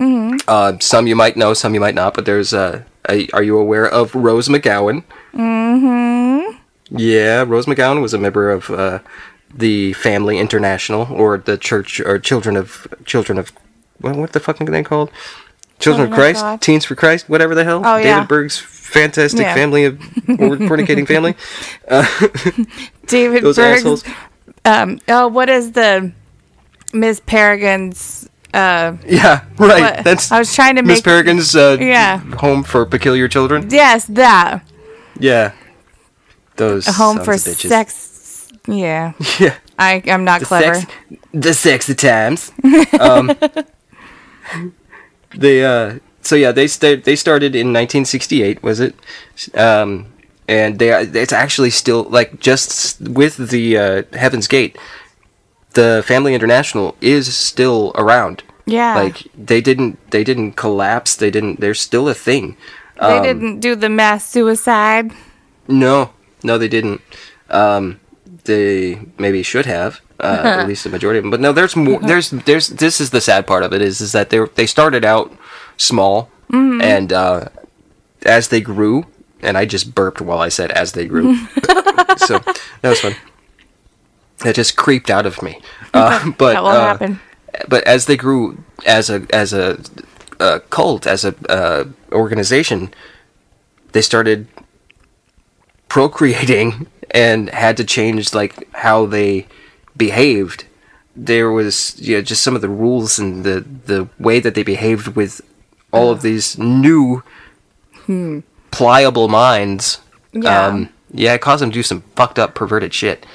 Mm-hmm. 0.00 0.36
Uh, 0.46 0.78
some 0.80 1.06
you 1.06 1.16
might 1.16 1.36
know, 1.36 1.54
some 1.54 1.74
you 1.74 1.80
might 1.80 1.94
not. 1.94 2.14
But 2.14 2.24
there's 2.24 2.52
uh, 2.54 2.82
a, 3.08 3.28
are 3.32 3.42
you 3.42 3.58
aware 3.58 3.86
of 3.86 4.14
Rose 4.14 4.48
McGowan? 4.48 5.02
Mm-hmm. 5.34 6.56
Yeah, 6.96 7.44
Rose 7.46 7.66
McGowan 7.66 8.00
was 8.00 8.14
a 8.14 8.18
member 8.18 8.50
of 8.50 8.70
uh, 8.70 9.00
the 9.54 9.92
Family 9.94 10.38
International 10.38 11.06
or 11.10 11.38
the 11.38 11.56
Church 11.58 12.00
or 12.00 12.18
Children 12.18 12.56
of 12.56 12.86
Children 13.04 13.38
of 13.38 13.52
what, 14.00 14.16
what 14.16 14.32
the 14.32 14.40
fuck 14.40 14.60
are 14.60 14.64
they 14.64 14.82
called? 14.82 15.10
Children 15.78 16.08
Children 16.10 16.12
of 16.12 16.14
Christ. 16.40 16.62
Teens 16.62 16.84
for 16.84 16.94
Christ, 16.96 17.28
whatever 17.28 17.54
the 17.54 17.64
hell. 17.64 17.82
Oh, 17.84 17.96
David 17.98 18.08
yeah. 18.08 18.24
Berg's 18.26 18.58
fantastic 18.58 19.40
Yeah. 19.42 19.54
family 19.54 19.84
of 19.84 19.94
or 20.00 20.56
fornicating 20.68 21.06
family. 21.06 21.34
David 23.06 23.42
Those 23.44 23.56
Berg's 23.56 23.80
assholes. 23.80 24.04
um 24.64 24.98
oh 25.08 25.28
what 25.28 25.48
is 25.48 25.72
the 25.72 26.12
Miss 26.92 27.20
Peregrine's 27.20 28.28
Yeah, 28.54 29.00
right. 29.06 29.44
What? 29.96 30.04
That's 30.04 30.32
I 30.32 30.38
was 30.38 30.54
trying 30.54 30.76
to 30.76 30.82
Miss 30.82 30.98
make- 30.98 31.04
Peregrine's 31.04 31.54
uh, 31.54 31.76
Yeah. 31.80 32.18
home 32.36 32.62
for 32.64 32.86
peculiar 32.86 33.28
children. 33.28 33.68
Yes, 33.70 34.06
that. 34.06 34.62
Yeah, 35.20 35.52
those 36.56 36.86
A 36.88 36.92
home 36.92 37.20
for 37.20 37.36
sex. 37.36 38.07
Yeah. 38.68 39.12
Yeah, 39.40 39.54
I, 39.78 40.02
I'm 40.06 40.24
not 40.24 40.40
the 40.40 40.46
clever. 40.46 40.74
sex, 40.74 40.92
the 41.32 41.54
sexy 41.54 41.94
times. 41.94 42.52
um, 43.00 43.30
they 45.36 45.64
uh, 45.64 45.98
so 46.22 46.34
yeah, 46.36 46.52
they 46.52 46.66
sta- 46.66 46.96
they 47.02 47.16
started 47.16 47.54
in 47.54 47.68
1968, 47.68 48.62
was 48.62 48.80
it? 48.80 48.94
Um, 49.54 50.06
and 50.48 50.78
they 50.78 50.90
are- 50.92 51.02
it's 51.02 51.32
actually 51.32 51.70
still 51.70 52.04
like 52.04 52.40
just 52.40 53.00
with 53.00 53.36
the 53.50 53.78
uh, 53.78 54.02
Heaven's 54.12 54.48
Gate, 54.48 54.76
the 55.74 56.02
Family 56.06 56.34
International 56.34 56.96
is 57.00 57.34
still 57.36 57.92
around. 57.94 58.42
Yeah. 58.66 58.96
like 58.96 59.26
they 59.34 59.62
didn't 59.62 59.96
they 60.10 60.24
didn't 60.24 60.52
collapse. 60.52 61.16
They 61.16 61.30
didn't. 61.30 61.60
They're 61.60 61.72
still 61.74 62.06
a 62.08 62.14
thing. 62.14 62.56
they 63.00 63.16
Um, 63.18 63.22
didn't 63.22 63.60
do 63.60 63.74
the 63.74 63.88
mass 63.88 64.28
suicide. 64.28 65.12
No, 65.68 66.10
no, 66.42 66.58
they 66.58 66.68
didn't. 66.68 67.00
Um, 67.48 68.00
they 68.48 68.98
maybe 69.18 69.44
should 69.44 69.66
have. 69.66 70.00
Uh, 70.18 70.42
at 70.58 70.66
least 70.66 70.82
the 70.82 70.90
majority 70.90 71.18
of 71.18 71.22
them. 71.22 71.30
But 71.30 71.38
no, 71.38 71.52
there's 71.52 71.76
more. 71.76 72.00
There's 72.00 72.30
there's 72.30 72.66
this 72.66 73.00
is 73.00 73.10
the 73.10 73.20
sad 73.20 73.46
part 73.46 73.62
of 73.62 73.72
it 73.72 73.80
is 73.80 74.00
is 74.00 74.10
that 74.10 74.30
they 74.30 74.40
they 74.56 74.66
started 74.66 75.04
out 75.04 75.30
small 75.76 76.28
and 76.82 77.12
uh, 77.12 77.48
as 78.26 78.48
they 78.48 78.60
grew, 78.60 79.06
and 79.42 79.56
I 79.56 79.64
just 79.64 79.94
burped 79.94 80.20
while 80.20 80.40
I 80.40 80.48
said 80.48 80.72
as 80.72 80.92
they 80.92 81.06
grew. 81.06 81.36
so 82.16 82.38
that 82.82 82.90
was 82.90 82.98
fun. 83.00 83.14
That 84.38 84.56
just 84.56 84.76
creeped 84.76 85.10
out 85.10 85.26
of 85.26 85.40
me. 85.42 85.60
Uh, 85.94 86.32
but 86.36 86.52
That 86.52 86.62
will 86.62 86.68
uh, 86.68 86.86
happen. 86.86 87.20
but 87.66 87.82
as 87.84 88.04
they 88.04 88.16
grew 88.16 88.58
as 88.84 89.08
a 89.08 89.24
as 89.32 89.54
a, 89.54 89.78
a 90.38 90.60
cult 90.68 91.06
as 91.06 91.24
a 91.24 91.34
uh, 91.48 91.84
organization 92.12 92.92
they 93.92 94.02
started 94.02 94.46
procreating 95.88 96.86
and 97.10 97.48
had 97.50 97.76
to 97.76 97.84
change 97.84 98.34
like 98.34 98.72
how 98.74 99.06
they 99.06 99.46
behaved 99.96 100.64
there 101.16 101.50
was 101.50 102.00
you 102.00 102.14
know, 102.16 102.22
just 102.22 102.42
some 102.42 102.54
of 102.54 102.60
the 102.60 102.68
rules 102.68 103.18
and 103.18 103.42
the 103.44 103.64
the 103.86 104.08
way 104.18 104.38
that 104.38 104.54
they 104.54 104.62
behaved 104.62 105.08
with 105.16 105.40
all 105.92 106.10
of 106.12 106.22
these 106.22 106.56
new 106.58 107.22
pliable 108.70 109.28
minds 109.28 110.00
Yeah. 110.32 110.66
um 110.66 110.88
yeah 111.12 111.34
it 111.34 111.40
caused 111.40 111.62
them 111.62 111.70
to 111.70 111.74
do 111.74 111.82
some 111.82 112.02
fucked 112.14 112.38
up 112.38 112.54
perverted 112.54 112.94
shit 112.94 113.26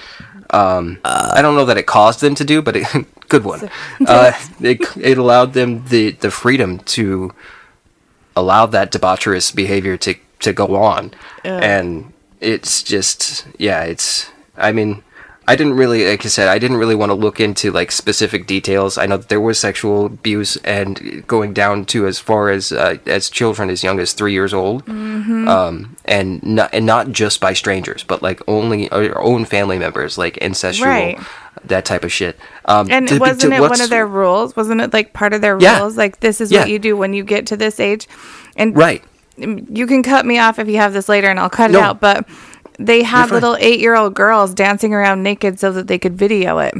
um, 0.51 0.99
I 1.03 1.41
don't 1.41 1.55
know 1.55 1.65
that 1.65 1.77
it 1.79 1.87
caused 1.87 2.21
them 2.21 2.35
to 2.35 2.45
do, 2.45 2.61
but 2.61 2.75
it, 2.75 2.85
good 3.27 3.43
one. 3.43 3.71
Uh, 4.07 4.33
it, 4.61 4.79
it 4.97 5.17
allowed 5.17 5.53
them 5.53 5.83
the, 5.87 6.11
the 6.11 6.29
freedom 6.29 6.77
to 6.79 7.33
allow 8.35 8.67
that 8.67 8.91
debaucherous 8.91 9.53
behavior 9.55 9.97
to, 9.97 10.13
to 10.41 10.53
go 10.53 10.75
on. 10.75 11.11
And 11.43 12.12
it's 12.43 12.83
just, 12.83 13.47
yeah, 13.57 13.83
it's, 13.83 14.29
I 14.57 14.71
mean, 14.71 15.03
I 15.45 15.57
didn't 15.57 15.73
really, 15.75 16.07
like 16.09 16.25
I 16.25 16.29
said, 16.29 16.47
I 16.47 16.57
didn't 16.57 16.77
really 16.77 16.95
want 16.95 17.09
to 17.09 17.15
look 17.15 17.41
into 17.41 17.69
like 17.71 17.91
specific 17.91 18.47
details. 18.47 18.97
I 18.97 19.05
know 19.07 19.17
that 19.17 19.27
there 19.27 19.41
was 19.41 19.59
sexual 19.59 20.05
abuse 20.05 20.55
and 20.63 21.27
going 21.27 21.51
down 21.53 21.83
to 21.87 22.07
as 22.07 22.17
far 22.17 22.49
as 22.49 22.71
uh, 22.71 22.97
as 23.05 23.29
children 23.29 23.69
as 23.69 23.83
young 23.83 23.99
as 23.99 24.13
three 24.13 24.31
years 24.31 24.53
old, 24.53 24.87
um, 24.87 25.97
and 26.05 26.41
not 26.43 26.69
and 26.73 26.85
not 26.85 27.11
just 27.11 27.41
by 27.41 27.51
strangers, 27.53 28.03
but 28.03 28.21
like 28.21 28.41
only 28.47 28.89
our 28.91 29.21
own 29.21 29.43
family 29.43 29.77
members, 29.77 30.17
like 30.17 30.41
ancestral, 30.41 30.89
Right. 30.89 31.19
that 31.65 31.83
type 31.83 32.05
of 32.05 32.11
shit. 32.13 32.37
Um, 32.65 32.87
And 32.89 33.07
to 33.09 33.17
wasn't 33.19 33.51
to 33.51 33.57
it 33.57 33.59
one 33.59 33.81
of 33.81 33.89
their 33.89 34.07
rules? 34.07 34.55
Wasn't 34.55 34.79
it 34.79 34.93
like 34.93 35.11
part 35.11 35.33
of 35.33 35.41
their 35.41 35.57
Yeah. 35.59 35.79
rules? 35.79 35.97
Like 35.97 36.21
this 36.21 36.39
is 36.39 36.53
Yeah. 36.53 36.61
what 36.61 36.69
you 36.69 36.79
do 36.79 36.95
when 36.95 37.13
you 37.13 37.25
get 37.25 37.47
to 37.47 37.57
this 37.57 37.81
age. 37.81 38.07
And 38.55 38.77
right? 38.77 39.03
You 39.37 39.87
can 39.87 40.03
cut 40.03 40.25
me 40.25 40.37
off 40.39 40.59
if 40.59 40.67
you 40.67 40.77
have 40.77 40.93
this 40.93 41.09
later 41.09 41.29
and 41.29 41.39
I'll 41.39 41.49
cut 41.49 41.71
it 41.71 41.75
out, 41.77 41.99
but 41.99 42.27
they 42.79 43.03
had 43.03 43.29
little 43.31 43.55
8-year-old 43.55 44.13
girls 44.13 44.53
dancing 44.53 44.93
around 44.93 45.23
naked 45.23 45.59
so 45.59 45.71
that 45.71 45.87
they 45.87 45.97
could 45.99 46.17
video 46.17 46.59
it. 46.59 46.73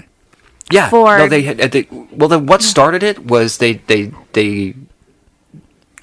Yeah. 0.72 0.90
for- 0.90 1.18
no, 1.18 1.28
they 1.28 1.42
had. 1.44 1.60
uh, 1.62 1.68
They, 1.68 1.88
well, 2.12 2.30
then 2.30 2.46
what 2.46 2.62
started 2.62 3.04
it 3.04 3.26
was 3.26 3.58
they 3.58 3.74
they 3.88 4.12
they 4.34 4.76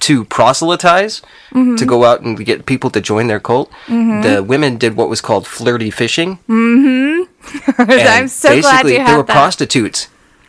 to 0.01 0.25
proselytize 0.25 1.21
Mm-hmm. 1.51 1.75
to 1.75 1.85
go 1.85 2.05
out 2.05 2.21
and 2.21 2.43
get 2.45 2.65
people 2.65 2.89
to 2.91 3.01
join 3.01 3.27
their 3.27 3.39
cult. 3.41 3.69
The 3.89 4.41
women 4.47 4.77
did 4.77 4.95
what 4.95 5.09
was 5.09 5.19
called 5.19 5.45
flirty 5.45 5.91
fishing. 5.91 6.39
Mm-hmm. 6.47 7.23
I'm 7.91 8.27
so 8.29 8.49
glad 8.61 8.83
basically 8.83 8.97
you 8.99 9.05
they 9.05 9.15
were 9.17 9.23
that. 9.23 9.33
prostitutes. 9.33 10.07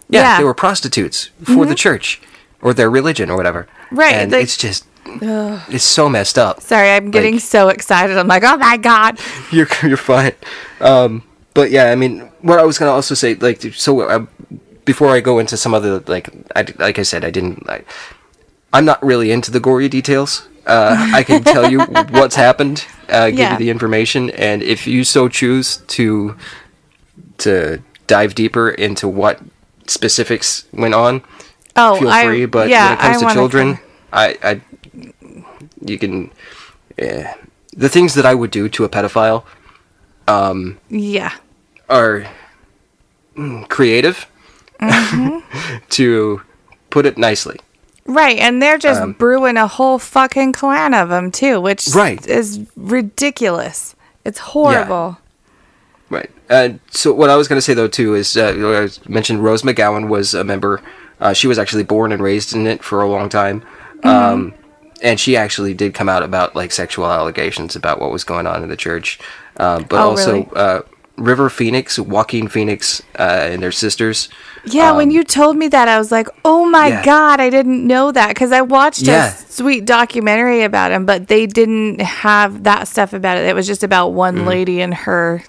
Yeah, 0.09 0.21
Yeah. 0.21 0.27
Mm-hmm. 0.29 0.41
they 0.41 0.45
were 0.45 0.55
prostitutes 0.55 1.31
for 1.45 1.67
the 1.67 1.75
church 1.75 2.21
or 2.61 2.73
their 2.73 2.89
religion 2.89 3.31
or 3.31 3.37
whatever. 3.37 3.67
Right, 3.91 4.15
and 4.15 4.33
it's 4.33 4.57
just 4.57 4.87
it's 5.07 5.85
so 5.85 6.09
messed 6.09 6.39
up. 6.39 6.61
Sorry, 6.61 6.91
I'm 6.91 7.11
getting 7.11 7.35
like- 7.35 7.43
so 7.43 7.69
excited. 7.69 8.17
I'm 8.17 8.29
like, 8.29 8.45
"Oh 8.45 8.57
my 8.57 8.77
god." 8.77 9.19
you're 9.53 9.69
you're 9.83 9.97
fine. 9.97 10.33
Um, 10.81 11.23
but 11.55 11.71
yeah, 11.71 11.91
I 11.91 11.95
mean, 11.97 12.21
what 12.41 12.59
I 12.59 12.65
was 12.65 12.79
gonna 12.79 12.91
also 12.93 13.15
say, 13.15 13.35
like, 13.35 13.61
so 13.75 14.01
uh, 14.03 14.27
before 14.85 15.11
I 15.11 15.21
go 15.21 15.39
into 15.39 15.57
some 15.57 15.75
other, 15.75 16.01
like, 16.07 16.29
I, 16.57 16.67
like 16.79 16.99
I 16.99 17.03
said, 17.03 17.25
I 17.25 17.31
didn't, 17.31 17.67
like, 17.67 17.87
I'm 18.73 18.85
not 18.85 19.03
really 19.05 19.31
into 19.31 19.51
the 19.51 19.61
gory 19.61 19.89
details. 19.89 20.49
Uh, 20.67 20.97
I 21.13 21.23
can 21.25 21.43
tell 21.45 21.71
you 21.71 21.81
what's 22.11 22.37
happened, 22.37 22.85
uh, 23.09 23.31
give 23.31 23.39
Yeah. 23.39 23.53
you 23.53 23.59
the 23.59 23.71
information, 23.71 24.31
and 24.31 24.63
if 24.63 24.87
you 24.87 25.05
so 25.05 25.29
choose 25.29 25.79
to 25.89 26.37
to 27.39 27.83
dive 28.07 28.35
deeper 28.35 28.71
into 28.71 29.09
what 29.09 29.41
specifics 29.87 30.65
went 30.73 30.95
on, 30.95 31.23
Oh, 31.77 31.99
feel 31.99 32.09
I- 32.09 32.25
free. 32.25 32.47
But 32.47 32.69
yeah, 32.69 32.91
when 32.91 32.93
it 32.95 33.01
comes 33.01 33.23
I 33.23 33.29
to 33.29 33.35
children, 33.35 33.79
I, 34.13 34.39
I, 34.43 34.61
you 35.85 35.99
can, 35.99 36.31
yeah, 36.99 37.35
the 37.77 37.89
things 37.89 38.15
that 38.15 38.27
I 38.27 38.35
would 38.35 38.51
do 38.51 38.69
to 38.69 38.85
a 38.85 38.89
pedophile 38.89 39.45
Um, 40.29 40.79
Yeah. 40.89 41.33
are 41.89 42.27
mm, 43.37 43.69
creative, 43.69 44.27
Mm-hmm. 44.81 45.39
to 45.91 46.43
put 46.91 47.07
it 47.07 47.17
nicely. 47.17 47.59
Right, 48.05 48.39
and 48.39 48.61
they're 48.61 48.79
just 48.79 49.01
Um, 49.01 49.13
brewing 49.13 49.57
a 49.57 49.67
whole 49.69 49.99
fucking 50.01 50.53
clan 50.55 50.93
of 50.93 51.09
them 51.09 51.31
too, 51.31 51.61
which 51.61 51.87
Right. 51.95 52.25
is 52.27 52.61
ridiculous. 52.77 53.95
It's 54.25 54.39
horrible. 54.39 55.19
Right. 56.11 56.31
Uh, 56.51 56.71
so 56.91 57.13
what 57.13 57.31
I 57.31 57.37
was 57.37 57.49
going 57.49 57.57
to 57.59 57.63
say 57.63 57.75
though 57.75 57.89
too 57.89 58.15
is 58.15 58.37
uh, 58.37 58.89
I 59.09 59.11
mentioned 59.11 59.43
Rose 59.45 59.63
McGowan 59.63 60.09
was 60.09 60.35
a 60.35 60.45
member. 60.45 60.83
Uh, 61.21 61.33
she 61.33 61.47
was 61.47 61.59
actually 61.59 61.85
born 61.85 62.11
and 62.13 62.21
raised 62.23 62.53
in 62.55 62.67
it 62.67 62.83
for 62.83 63.01
a 63.03 63.09
long 63.09 63.29
time, 63.29 63.63
Mm-hmm. 64.03 64.09
um, 64.09 64.55
and 65.03 65.19
she 65.21 65.37
actually 65.37 65.75
did 65.75 65.95
come 65.95 66.09
out 66.09 66.23
about 66.23 66.55
like 66.57 66.73
sexual 66.73 67.07
allegations 67.07 67.77
about 67.77 68.01
what 68.01 68.11
was 68.13 68.25
going 68.25 68.47
on 68.47 68.63
in 68.63 68.69
the 68.69 68.77
church. 68.77 69.19
Um, 69.57 69.85
but 69.85 70.01
Oh, 70.01 70.11
also 70.11 70.33
really? 70.35 70.49
uh, 70.55 70.81
River 71.19 71.51
Phoenix, 71.51 71.99
Joaquin 71.99 72.49
Phoenix, 72.49 73.03
uh, 73.19 73.49
and 73.53 73.63
their 73.63 73.71
sisters. 73.73 74.29
Yeah, 74.65 74.93
when 74.93 75.11
you 75.11 75.25
told 75.25 75.57
me 75.57 75.69
that, 75.69 75.87
I 75.89 75.99
was 75.99 76.11
like, 76.11 76.27
"Oh 76.45 76.65
my 76.65 76.87
Um, 76.87 76.93
yeah. 76.93 77.05
god, 77.05 77.41
I 77.41 77.51
didn't 77.51 77.87
know 77.87 78.13
that." 78.13 78.29
Because 78.29 78.51
I 78.53 78.63
watched 78.63 79.03
Yeah. 79.03 79.29
a 79.29 79.31
sweet 79.51 79.85
documentary 79.85 80.63
about 80.63 80.91
him, 80.93 81.05
but 81.05 81.29
they 81.29 81.47
didn't 81.47 82.01
have 82.01 82.63
that 82.65 82.89
stuff 82.89 83.13
about 83.13 83.37
it. 83.37 83.47
It 83.47 83.55
was 83.55 83.67
just 83.67 83.83
about 83.85 84.09
one 84.15 84.47
lady 84.47 84.81
and 84.81 84.95
her, 84.95 85.43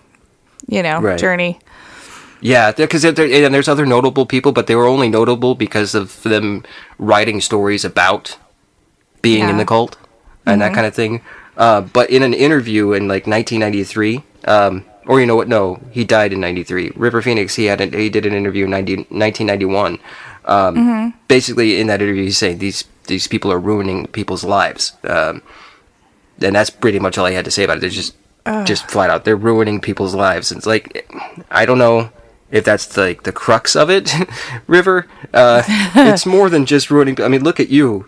you 0.67 0.83
know. 0.83 0.99
Right. 0.99 1.17
journey. 1.17 1.59
Yeah, 2.41 2.73
because 2.73 3.05
and 3.05 3.15
there's 3.17 3.69
other 3.69 3.85
notable 3.85 4.25
people, 4.25 4.51
but 4.51 4.67
they 4.67 4.75
were 4.75 4.85
only 4.87 5.07
notable 5.07 5.55
because 5.55 5.95
of 5.95 6.21
them 6.23 6.63
writing 6.99 7.39
stories 7.39 7.85
about 7.85 8.35
being 9.23 9.49
in 9.49 9.57
the 9.57 9.65
cult 9.65 9.97
and 10.45 10.61
that 10.61 10.73
kind 10.75 10.85
of 10.85 10.93
thing. 10.93 11.21
Uh, 11.57 11.81
but 11.81 12.11
in 12.11 12.21
an 12.21 12.33
interview 12.33 12.93
in 12.93 13.07
like 13.07 13.25
1993, 13.25 14.21
um, 14.45 14.85
or 15.07 15.19
you 15.19 15.25
know 15.25 15.35
what? 15.35 15.47
No, 15.47 15.81
he 15.91 16.03
died 16.03 16.31
in 16.31 16.39
'93. 16.39 16.91
River 16.95 17.21
Phoenix, 17.21 17.55
he 17.55 17.65
had 17.65 17.81
an, 17.81 17.93
he 17.93 18.09
did 18.09 18.25
an 18.25 18.33
interview 18.33 18.65
in 18.65 18.71
90, 18.71 18.95
1991. 19.09 19.99
Um, 20.45 21.13
Basically, 21.27 21.79
in 21.79 21.87
that 21.87 22.01
interview, 22.01 22.23
he's 22.23 22.37
saying 22.37 22.59
these 22.59 22.85
these 23.07 23.27
people 23.27 23.51
are 23.51 23.59
ruining 23.59 24.07
people's 24.07 24.43
lives, 24.43 24.93
um, 25.03 25.41
and 26.41 26.55
that's 26.55 26.69
pretty 26.69 26.99
much 26.99 27.17
all 27.17 27.25
he 27.25 27.35
had 27.35 27.45
to 27.45 27.51
say 27.51 27.63
about 27.63 27.77
it. 27.77 27.79
They're 27.81 27.89
just 27.89 28.15
just 28.65 28.89
flat 28.91 29.09
out 29.09 29.23
they're 29.23 29.37
ruining 29.37 29.79
people's 29.79 30.13
lives. 30.13 30.51
It's 30.51 30.65
like 30.65 31.09
I 31.49 31.65
don't 31.65 31.77
know 31.77 32.11
if 32.51 32.63
that's 32.65 32.95
like 32.97 33.23
the 33.23 33.31
crux 33.31 33.75
of 33.75 33.89
it, 33.89 34.13
River. 34.67 35.07
Uh, 35.33 35.63
it's 35.67 36.25
more 36.25 36.49
than 36.49 36.65
just 36.65 36.91
ruining. 36.91 37.21
I 37.21 37.27
mean, 37.27 37.43
look 37.43 37.59
at 37.59 37.69
you. 37.69 38.05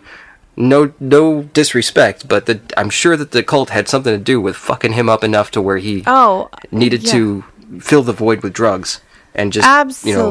No, 0.56 0.92
no 1.00 1.42
disrespect, 1.42 2.28
but 2.28 2.46
the, 2.46 2.60
I'm 2.76 2.88
sure 2.88 3.16
that 3.16 3.32
the 3.32 3.42
cult 3.42 3.70
had 3.70 3.88
something 3.88 4.12
to 4.16 4.22
do 4.22 4.40
with 4.40 4.56
fucking 4.56 4.92
him 4.94 5.08
up 5.08 5.22
enough 5.22 5.50
to 5.52 5.60
where 5.60 5.76
he 5.76 6.02
Oh, 6.06 6.48
needed 6.70 7.02
yeah. 7.02 7.12
to 7.12 7.44
fill 7.80 8.02
the 8.02 8.12
void 8.14 8.42
with 8.42 8.54
drugs 8.54 9.00
and 9.34 9.52
just 9.52 9.66
you 10.06 10.14
know 10.14 10.30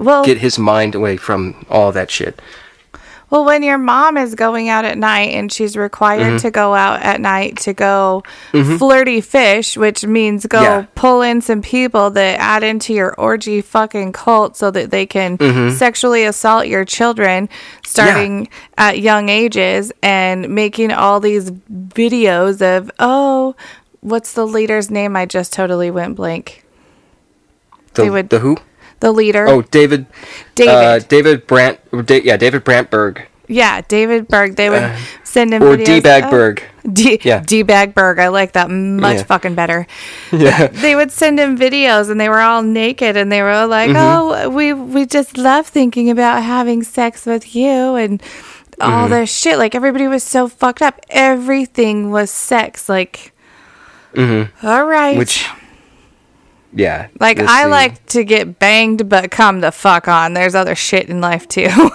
well, 0.00 0.24
get 0.24 0.38
his 0.38 0.58
mind 0.58 0.94
away 0.94 1.18
from 1.18 1.66
all 1.68 1.92
that 1.92 2.10
shit. 2.10 2.40
Well, 3.28 3.44
when 3.44 3.64
your 3.64 3.76
mom 3.76 4.16
is 4.16 4.36
going 4.36 4.68
out 4.68 4.84
at 4.84 4.96
night 4.96 5.30
and 5.34 5.50
she's 5.50 5.76
required 5.76 6.20
Mm-hmm. 6.22 6.36
to 6.38 6.50
go 6.52 6.74
out 6.74 7.02
at 7.02 7.20
night 7.20 7.56
to 7.58 7.72
go 7.72 8.22
flirty 8.78 9.20
fish, 9.20 9.76
which 9.76 10.06
means 10.06 10.46
go 10.46 10.62
Yeah. 10.62 10.86
pull 10.94 11.22
in 11.22 11.40
some 11.40 11.60
people 11.60 12.10
that 12.10 12.38
add 12.38 12.62
into 12.62 12.94
your 12.94 13.14
orgy 13.14 13.60
fucking 13.62 14.12
cult 14.12 14.56
so 14.56 14.70
that 14.70 14.90
they 14.92 15.06
can 15.06 15.38
Mm-hmm. 15.38 15.74
sexually 15.76 16.22
assault 16.24 16.68
your 16.68 16.84
children 16.84 17.48
starting 17.84 18.48
at 18.78 19.00
young 19.00 19.28
ages 19.28 19.92
and 20.02 20.48
making 20.48 20.92
all 20.92 21.18
these 21.18 21.50
videos 21.50 22.62
of, 22.62 22.90
oh, 23.00 23.56
what's 24.02 24.34
the 24.34 24.46
leader's 24.46 24.88
name? 24.88 25.16
I 25.16 25.26
just 25.26 25.52
totally 25.52 25.90
went 25.90 26.14
blank. 26.14 26.64
The, 27.94 28.02
They 28.02 28.10
would- 28.10 28.28
the 28.30 28.38
who? 28.38 28.56
The 29.00 29.12
leader. 29.12 29.46
Oh, 29.48 29.62
David. 29.62 30.06
David. 30.54 30.72
Uh, 30.74 30.98
David 31.00 31.46
Brant. 31.46 31.78
Yeah, 31.92 32.36
David 32.36 32.64
Brantberg 32.64 33.26
yeah, 33.48 33.80
David 33.82 34.26
Berg. 34.28 34.56
They 34.56 34.68
would 34.70 34.92
send 35.22 35.54
him 35.54 35.62
or 35.62 35.76
videos. 35.76 35.84
D. 35.86 36.00
Bagberg. 36.00 36.62
D 36.92 37.20
Yeah. 37.22 37.44
D 37.46 37.62
Bagberg. 37.62 38.18
I 38.18 38.28
like 38.28 38.52
that 38.52 38.70
much 38.70 39.18
Yeah. 39.18 39.22
fucking 39.22 39.54
better. 39.54 39.86
Yeah. 40.32 40.66
They 40.66 40.96
would 40.96 41.12
send 41.12 41.38
him 41.38 41.56
videos 41.56 42.10
and 42.10 42.20
they 42.20 42.28
were 42.28 42.40
all 42.40 42.62
naked 42.62 43.16
and 43.16 43.30
they 43.30 43.42
were 43.42 43.66
like, 43.66 43.90
Mm-hmm. 43.90 43.96
"Oh, 43.96 44.48
we 44.50 44.72
we 44.72 45.06
just 45.06 45.38
love 45.38 45.66
thinking 45.68 46.10
about 46.10 46.42
having 46.42 46.82
sex 46.82 47.24
with 47.26 47.54
you 47.54 47.94
and 47.94 48.20
Mm-hmm. 48.20 48.82
all 48.92 49.08
this 49.08 49.32
shit." 49.32 49.58
Like 49.58 49.74
everybody 49.74 50.08
was 50.08 50.24
so 50.24 50.48
fucked 50.48 50.82
up. 50.82 51.00
Everything 51.08 52.10
was 52.10 52.30
sex. 52.32 52.88
Like, 52.88 53.32
all 54.16 54.24
right. 54.84 55.12
Mm-hmm. 55.14 55.18
Which. 55.18 55.46
Yeah. 56.72 57.08
like 57.20 57.38
I 57.38 57.64
see. 57.64 57.68
like 57.70 58.06
to 58.06 58.24
get 58.24 58.58
banged, 58.58 59.08
but 59.08 59.30
come 59.30 59.60
the 59.60 59.72
fuck 59.72 60.08
on. 60.08 60.34
There's 60.34 60.54
other 60.54 60.74
shit 60.74 61.08
in 61.08 61.20
life 61.20 61.46
too. 61.48 61.68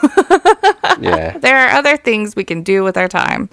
Yeah. 1.00 1.38
there 1.40 1.58
are 1.58 1.70
other 1.78 1.98
things 1.98 2.36
we 2.36 2.44
can 2.44 2.62
do 2.64 2.84
with 2.84 2.96
our 2.96 3.08
time. 3.08 3.50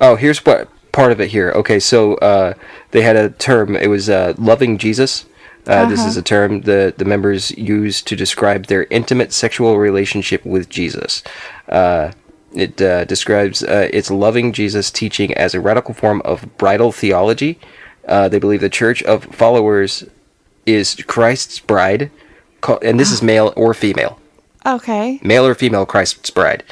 Oh, 0.00 0.16
here's 0.16 0.44
what 0.46 0.70
part 0.92 1.12
of 1.12 1.20
it 1.20 1.30
here. 1.30 1.50
Okay, 1.52 1.78
so 1.78 2.14
uh, 2.16 2.54
they 2.92 3.02
had 3.02 3.16
a 3.16 3.30
term. 3.30 3.76
It 3.76 3.88
was 3.88 4.08
uh, 4.08 4.34
loving 4.38 4.78
Jesus. 4.78 5.26
Uh, 5.66 5.86
This 5.86 6.04
is 6.04 6.16
a 6.16 6.22
term 6.22 6.62
the 6.62 6.94
the 6.96 7.04
members 7.04 7.50
use 7.58 8.00
to 8.02 8.16
describe 8.16 8.66
their 8.66 8.86
intimate 8.90 9.32
sexual 9.32 9.78
relationship 9.78 10.44
with 10.46 10.68
Jesus. 10.70 11.22
Uh, 11.68 12.12
it 12.54 12.80
uh, 12.80 13.04
describes 13.04 13.62
uh, 13.62 13.88
its 13.92 14.10
loving 14.10 14.52
Jesus 14.52 14.90
teaching 14.90 15.34
as 15.34 15.54
a 15.54 15.60
radical 15.60 15.92
form 15.92 16.22
of 16.24 16.46
bridal 16.56 16.92
theology. 16.92 17.58
Uh, 18.08 18.28
they 18.28 18.38
believe 18.38 18.60
the 18.60 18.68
church 18.70 19.02
of 19.04 19.24
followers 19.26 20.04
is 20.66 20.96
Christ's 21.06 21.60
bride, 21.60 22.10
and 22.82 22.98
this 22.98 23.10
is 23.12 23.22
male 23.22 23.52
or 23.56 23.74
female 23.74 24.18
Okay. 24.66 25.20
male 25.22 25.46
or 25.46 25.54
female 25.54 25.86
Christ's 25.86 26.30
bride, 26.30 26.64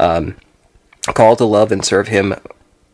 um, 0.00 0.36
called 1.14 1.38
to 1.38 1.44
love 1.44 1.70
and 1.70 1.84
serve 1.84 2.08
him 2.08 2.34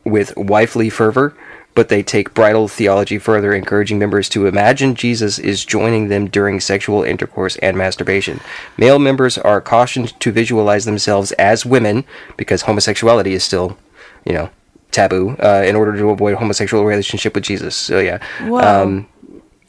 with 0.04 0.36
wifely 0.36 0.90
fervor, 0.90 1.34
but 1.74 1.88
they 1.88 2.02
take 2.02 2.34
bridal 2.34 2.66
theology 2.68 3.16
further, 3.18 3.54
encouraging 3.54 3.98
members 3.98 4.28
to 4.30 4.46
imagine 4.46 4.94
Jesus 4.94 5.38
is 5.38 5.64
joining 5.64 6.08
them 6.08 6.26
during 6.28 6.58
sexual 6.58 7.02
intercourse 7.04 7.56
and 7.58 7.76
masturbation. 7.76 8.40
Male 8.76 8.98
members 8.98 9.38
are 9.38 9.60
cautioned 9.60 10.18
to 10.20 10.32
visualize 10.32 10.84
themselves 10.84 11.32
as 11.32 11.64
women 11.64 12.04
because 12.36 12.62
homosexuality 12.62 13.32
is 13.34 13.44
still, 13.44 13.78
you 14.26 14.32
know, 14.32 14.50
taboo 14.90 15.36
uh, 15.42 15.62
in 15.66 15.76
order 15.76 15.96
to 15.96 16.10
avoid 16.10 16.34
homosexual 16.36 16.84
relationship 16.84 17.34
with 17.34 17.44
Jesus. 17.44 17.76
So 17.76 17.98
yeah, 18.00 18.18
Whoa. 18.42 18.58
um, 18.60 19.08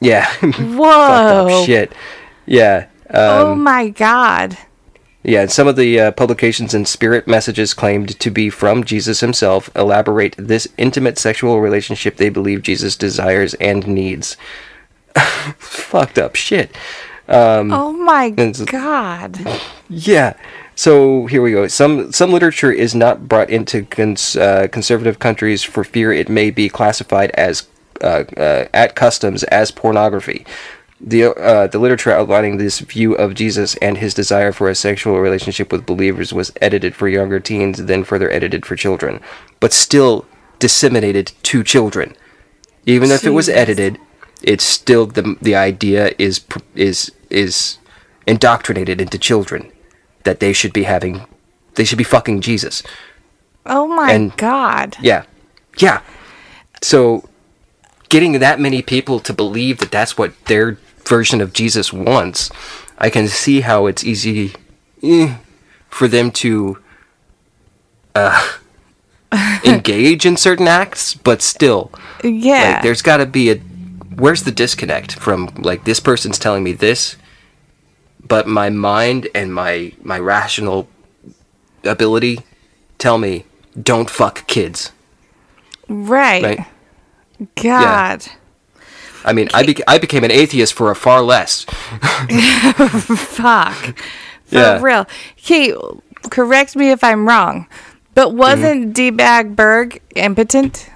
yeah, 0.00 0.30
Whoa. 0.42 1.64
shit. 1.64 1.92
Yeah. 2.46 2.86
Um, 3.10 3.18
oh 3.18 3.54
my 3.54 3.88
god. 3.90 4.56
yeah, 5.22 5.46
some 5.46 5.68
of 5.68 5.76
the 5.76 6.00
uh, 6.00 6.10
publications 6.12 6.72
and 6.74 6.88
spirit 6.88 7.26
messages 7.28 7.74
claimed 7.74 8.18
to 8.18 8.30
be 8.30 8.48
from 8.50 8.84
Jesus 8.84 9.20
himself 9.20 9.70
elaborate 9.76 10.34
this 10.38 10.66
intimate 10.78 11.18
sexual 11.18 11.60
relationship 11.60 12.16
they 12.16 12.30
believe 12.30 12.62
Jesus 12.62 12.96
desires 12.96 13.54
and 13.54 13.86
needs. 13.86 14.36
Fucked 15.58 16.18
up 16.18 16.34
shit. 16.36 16.74
oh 17.28 17.92
my 17.92 18.26
Um, 18.38 18.52
god. 18.64 19.38
Yeah. 19.88 20.32
So 20.74 21.26
here 21.26 21.42
we 21.42 21.52
go. 21.52 21.68
Some 21.68 22.12
some 22.12 22.32
literature 22.32 22.72
is 22.72 22.94
not 22.94 23.28
brought 23.28 23.50
into 23.50 23.84
cons- 23.84 24.36
uh, 24.36 24.68
conservative 24.72 25.18
countries 25.18 25.62
for 25.62 25.84
fear 25.84 26.12
it 26.12 26.28
may 26.28 26.50
be 26.50 26.68
classified 26.68 27.30
as 27.32 27.68
uh, 28.00 28.24
uh, 28.36 28.66
at 28.72 28.94
customs 28.94 29.42
as 29.44 29.70
pornography. 29.70 30.46
The 31.00 31.34
uh, 31.34 31.66
the 31.66 31.78
literature 31.78 32.12
outlining 32.12 32.56
this 32.56 32.78
view 32.78 33.14
of 33.14 33.34
Jesus 33.34 33.74
and 33.76 33.98
his 33.98 34.14
desire 34.14 34.52
for 34.52 34.68
a 34.68 34.74
sexual 34.74 35.18
relationship 35.20 35.70
with 35.72 35.84
believers 35.84 36.32
was 36.32 36.52
edited 36.62 36.94
for 36.94 37.08
younger 37.08 37.40
teens, 37.40 37.84
then 37.84 38.04
further 38.04 38.30
edited 38.30 38.64
for 38.64 38.76
children, 38.76 39.20
but 39.60 39.72
still 39.72 40.26
disseminated 40.58 41.32
to 41.42 41.62
children. 41.62 42.16
Even 42.86 43.10
if 43.10 43.24
it 43.24 43.30
was 43.30 43.48
edited, 43.48 43.98
it's 44.42 44.64
still 44.64 45.06
the 45.06 45.36
the 45.42 45.54
idea 45.54 46.12
is 46.18 46.40
is 46.74 47.12
is 47.28 47.78
indoctrinated 48.26 49.00
into 49.00 49.18
children 49.18 49.71
that 50.24 50.40
they 50.40 50.52
should 50.52 50.72
be 50.72 50.84
having 50.84 51.26
they 51.74 51.84
should 51.84 51.98
be 51.98 52.04
fucking 52.04 52.40
Jesus. 52.42 52.82
Oh 53.64 53.86
my 53.86 54.12
And- 54.12 54.36
god. 54.36 54.96
Yeah. 55.00 55.24
Yeah. 55.78 56.00
So 56.82 57.28
getting 58.08 58.38
that 58.40 58.60
many 58.60 58.82
people 58.82 59.20
to 59.20 59.32
believe 59.32 59.78
that 59.78 59.90
that's 59.90 60.18
what 60.18 60.32
their 60.46 60.76
version 61.08 61.40
of 61.40 61.52
Jesus 61.52 61.92
wants, 61.92 62.50
I 62.98 63.08
can 63.10 63.26
see 63.28 63.60
how 63.62 63.86
it's 63.86 64.04
easy 64.04 64.52
eh, 65.02 65.36
for 65.88 66.08
them 66.08 66.30
to 66.32 66.78
uh, 68.14 68.50
engage 69.64 70.26
in 70.26 70.36
certain 70.36 70.68
acts, 70.68 71.14
but 71.14 71.40
still, 71.42 71.90
Yeah. 72.22 72.74
like, 72.74 72.82
there's 72.82 73.02
got 73.02 73.16
to 73.18 73.26
be 73.26 73.50
a. 73.50 73.56
Where's 74.16 74.42
the 74.42 74.52
disconnect 74.52 75.14
from 75.18 75.46
like 75.56 75.84
this 75.84 75.98
person's 75.98 76.38
telling 76.38 76.62
me 76.62 76.72
this, 76.72 77.16
but 78.26 78.46
my 78.46 78.70
mind 78.70 79.28
and 79.34 79.54
my 79.54 79.92
my 80.02 80.18
rational 80.18 80.88
ability 81.84 82.40
tell 82.98 83.18
me 83.18 83.44
don't 83.80 84.10
fuck 84.10 84.46
kids. 84.46 84.92
right. 85.88 86.42
Right. 86.42 86.66
God. 87.56 88.24
I 89.24 89.32
mean, 89.32 89.48
I, 89.54 89.64
bec- 89.64 89.82
I 89.86 89.98
became 89.98 90.24
an 90.24 90.30
atheist 90.32 90.74
for 90.74 90.90
a 90.90 90.96
far 90.96 91.22
less. 91.22 91.64
Fuck. 92.72 93.98
For 94.44 94.56
Yeah. 94.58 94.80
real. 94.82 95.06
Hey, 95.36 95.74
correct 96.30 96.76
me 96.76 96.90
if 96.90 97.02
I'm 97.04 97.26
wrong, 97.28 97.66
but 98.14 98.28
Mm-hmm. 98.28 98.36
wasn't 98.38 98.94
D 98.94 99.10
Bag 99.10 99.56
Berg 99.56 100.00
impotent? 100.14 100.90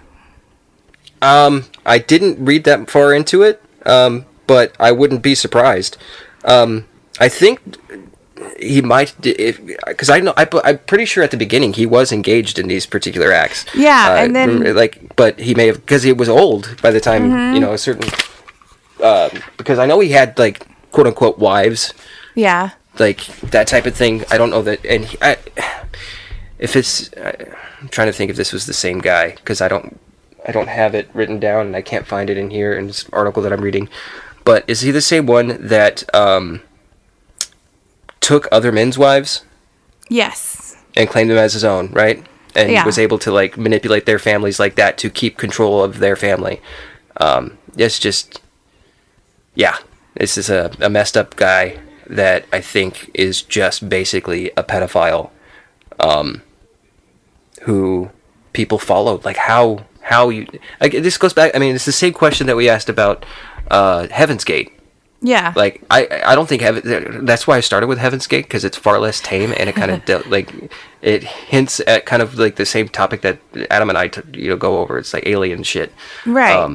Um, 1.23 1.65
I 1.85 1.99
didn't 1.99 2.45
read 2.45 2.65
that 2.65 2.91
far 2.91 3.13
into 3.15 3.43
it, 3.43 3.63
um, 3.85 4.27
but 4.47 4.75
I 4.79 4.93
wouldn't 4.93 5.23
be 5.23 5.35
surprised. 5.35 5.97
Um, 6.45 6.87
I 7.21 7.29
think 7.29 7.61
he 8.59 8.81
might, 8.83 9.15
because 9.21 10.11
I 10.11 10.21
know 10.21 10.35
I, 10.37 10.47
I'm 10.65 10.79
pretty 10.79 11.05
sure 11.07 11.23
at 11.25 11.31
the 11.31 11.37
beginning 11.37 11.73
he 11.73 11.87
was 11.87 12.13
engaged 12.13 12.59
in 12.59 12.69
these 12.69 12.87
particular 12.87 13.33
acts. 13.33 13.65
Yeah, 13.75 14.13
Uh, 14.13 14.25
and 14.25 14.37
then- 14.37 14.75
like, 14.75 15.17
but 15.17 15.39
he 15.41 15.55
may 15.55 15.67
have 15.69 15.77
because 15.81 16.03
he 16.03 16.13
was 16.13 16.29
old 16.29 16.77
by 16.83 16.91
the 16.91 17.01
time 17.01 17.55
you 17.55 17.61
know 17.61 17.73
a 17.73 17.79
certain. 17.79 18.09
Uh, 19.03 19.29
because 19.59 19.79
I 19.79 19.87
know 19.87 20.01
he 20.01 20.11
had 20.11 20.39
like 20.39 20.67
quote 20.91 21.07
unquote 21.07 21.39
wives, 21.39 21.93
Yeah. 22.35 22.71
like 22.99 23.27
that 23.51 23.67
type 23.67 23.85
of 23.87 23.95
thing. 23.95 24.25
I 24.31 24.39
don't 24.39 24.51
know 24.51 24.63
that, 24.63 24.85
and 24.87 25.05
he, 25.05 25.19
I, 25.21 25.37
if 26.59 26.75
it's, 26.77 27.11
I, 27.17 27.35
I'm 27.81 27.89
trying 27.89 28.09
to 28.09 28.13
think 28.13 28.31
if 28.31 28.37
this 28.37 28.53
was 28.55 28.65
the 28.65 28.73
same 28.73 29.01
guy 29.01 29.33
because 29.37 29.61
I 29.61 29.69
don't, 29.69 30.01
I 30.49 30.53
don't 30.53 30.69
have 30.69 30.95
it 30.95 31.11
written 31.13 31.39
down 31.39 31.67
and 31.67 31.77
I 31.77 31.83
can't 31.83 32.07
find 32.07 32.31
it 32.31 32.39
in 32.39 32.49
here 32.51 32.73
in 32.73 32.87
this 32.87 33.05
article 33.13 33.43
that 33.43 33.53
I'm 33.53 33.61
reading. 33.61 33.89
But 34.45 34.65
is 34.67 34.81
he 34.81 34.91
the 34.91 35.03
same 35.03 35.27
one 35.27 35.59
that 35.61 36.03
um, 36.15 36.63
took 38.27 38.49
other 38.51 38.73
men's 38.73 38.99
wives 38.99 39.45
Yes. 40.09 40.77
and 40.97 41.09
claimed 41.09 41.31
them 41.31 41.39
as 41.39 41.53
his 41.53 41.63
own, 41.65 41.91
right? 41.93 42.19
And 42.57 42.73
Yeah. 42.73 42.85
was 42.85 42.99
able 42.99 43.19
to 43.21 43.31
like 43.31 43.57
manipulate 43.57 44.05
their 44.07 44.19
families 44.19 44.59
like 44.59 44.75
that 44.75 44.99
to 44.99 45.11
keep 45.11 45.37
control 45.39 45.83
of 45.85 45.99
their 46.01 46.17
family. 46.17 46.61
Um, 47.19 47.59
it's 47.77 47.99
just, 48.01 48.41
yeah, 49.55 49.77
this 50.15 50.37
is 50.37 50.51
a, 50.51 50.73
a 50.81 50.91
messed 50.91 51.17
up 51.17 51.37
guy 51.37 51.79
that 52.09 52.47
I 52.53 52.61
think 52.61 53.11
is 53.15 53.43
just 53.43 53.89
basically 53.89 54.51
a 54.57 54.65
pedophile, 54.65 55.31
um, 56.01 56.43
who 57.63 58.11
people 58.53 58.79
followed. 58.79 59.25
Like 59.25 59.37
how 59.37 59.85
how 60.03 60.29
you 60.31 60.47
like 60.81 60.93
this 60.93 61.19
goes 61.19 61.33
back. 61.33 61.53
I 61.55 61.59
mean, 61.59 61.75
it's 61.75 61.85
the 61.85 61.93
same 61.93 62.13
question 62.13 62.47
that 62.49 62.57
we 62.57 62.69
asked 62.69 62.89
about 62.89 63.25
uh, 63.71 64.07
Heaven's 64.09 64.45
Gate. 64.45 64.73
Yeah. 65.23 65.53
Like 65.57 65.83
I, 65.91 66.07
I 66.27 66.35
don't 66.35 66.49
think 66.49 66.63
heaven. 66.63 67.25
That's 67.25 67.47
why 67.47 67.57
I 67.57 67.61
started 67.61 67.87
with 67.87 67.99
Heaven's 67.99 68.27
Gate 68.27 68.45
because 68.45 68.65
it's 68.65 68.77
far 68.77 68.99
less 68.99 69.21
tame 69.21 69.53
and 69.57 69.69
it 69.69 69.75
kind 69.75 69.91
of 69.91 70.05
de- 70.07 70.29
like 70.29 70.53
it 71.03 71.25
hints 71.25 71.81
at 71.87 72.07
kind 72.07 72.23
of 72.23 72.39
like 72.39 72.57
the 72.57 72.67
same 72.67 72.89
topic 72.89 73.23
that 73.23 73.39
Adam 73.71 73.89
and 73.89 73.99
I 73.99 74.09
t- 74.09 74.21
you 74.35 74.51
know 74.51 74.57
go 74.57 74.79
over. 74.79 74.99
It's 74.99 75.15
like 75.15 75.27
alien 75.27 75.63
shit. 75.63 75.93
right. 76.27 76.55
Um, 76.57 76.75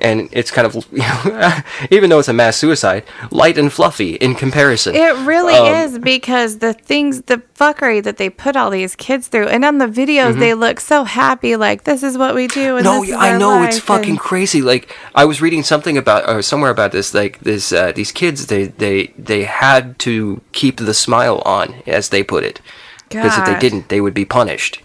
and 0.00 0.28
it's 0.32 0.50
kind 0.50 0.66
of 0.66 0.74
you 0.92 0.98
know, 0.98 1.52
even 1.90 2.10
though 2.10 2.18
it's 2.18 2.28
a 2.28 2.32
mass 2.32 2.56
suicide, 2.56 3.04
light 3.30 3.58
and 3.58 3.72
fluffy 3.72 4.14
in 4.16 4.34
comparison. 4.34 4.94
It 4.94 5.14
really 5.26 5.54
Um, 5.54 5.74
is 5.74 5.98
because 5.98 6.58
the 6.58 6.72
things, 6.72 7.22
the 7.22 7.42
fuckery 7.54 8.02
that 8.02 8.16
they 8.16 8.30
put 8.30 8.56
all 8.56 8.70
these 8.70 8.94
kids 8.96 9.28
through, 9.28 9.48
and 9.48 9.64
on 9.64 9.78
the 9.78 9.86
videos 9.86 10.38
they 10.38 10.54
look 10.54 10.80
so 10.80 11.04
happy, 11.04 11.56
like 11.56 11.84
this 11.84 12.02
is 12.02 12.16
what 12.18 12.34
we 12.34 12.46
do. 12.46 12.76
And 12.76 12.86
Mm-hmm. 12.86 13.10
no, 13.10 13.18
I 13.18 13.36
know 13.38 13.62
it's 13.62 13.76
life," 13.76 13.84
fucking 13.84 14.10
and- 14.10 14.18
crazy. 14.20 14.62
Like 14.62 14.94
I 15.14 15.24
was 15.24 15.40
reading 15.42 15.62
something 15.62 15.96
about 15.98 16.28
or 16.28 16.42
somewhere 16.42 16.70
about 16.70 16.92
this. 16.92 17.12
Like 17.14 17.40
this, 17.40 17.72
uh, 17.72 17.92
these 17.92 18.12
kids 18.12 18.46
they 18.46 18.64
they 18.66 19.12
they 19.18 19.44
had 19.44 19.98
to 20.00 20.40
keep 20.52 20.76
the 20.78 20.94
smile 20.94 21.42
on, 21.44 21.82
as 21.86 22.08
they 22.10 22.22
put 22.22 22.44
it, 22.44 22.60
because 23.08 23.36
if 23.38 23.44
they 23.44 23.58
didn't, 23.58 23.88
they 23.88 24.00
would 24.00 24.14
be 24.14 24.24
punished. 24.24 24.82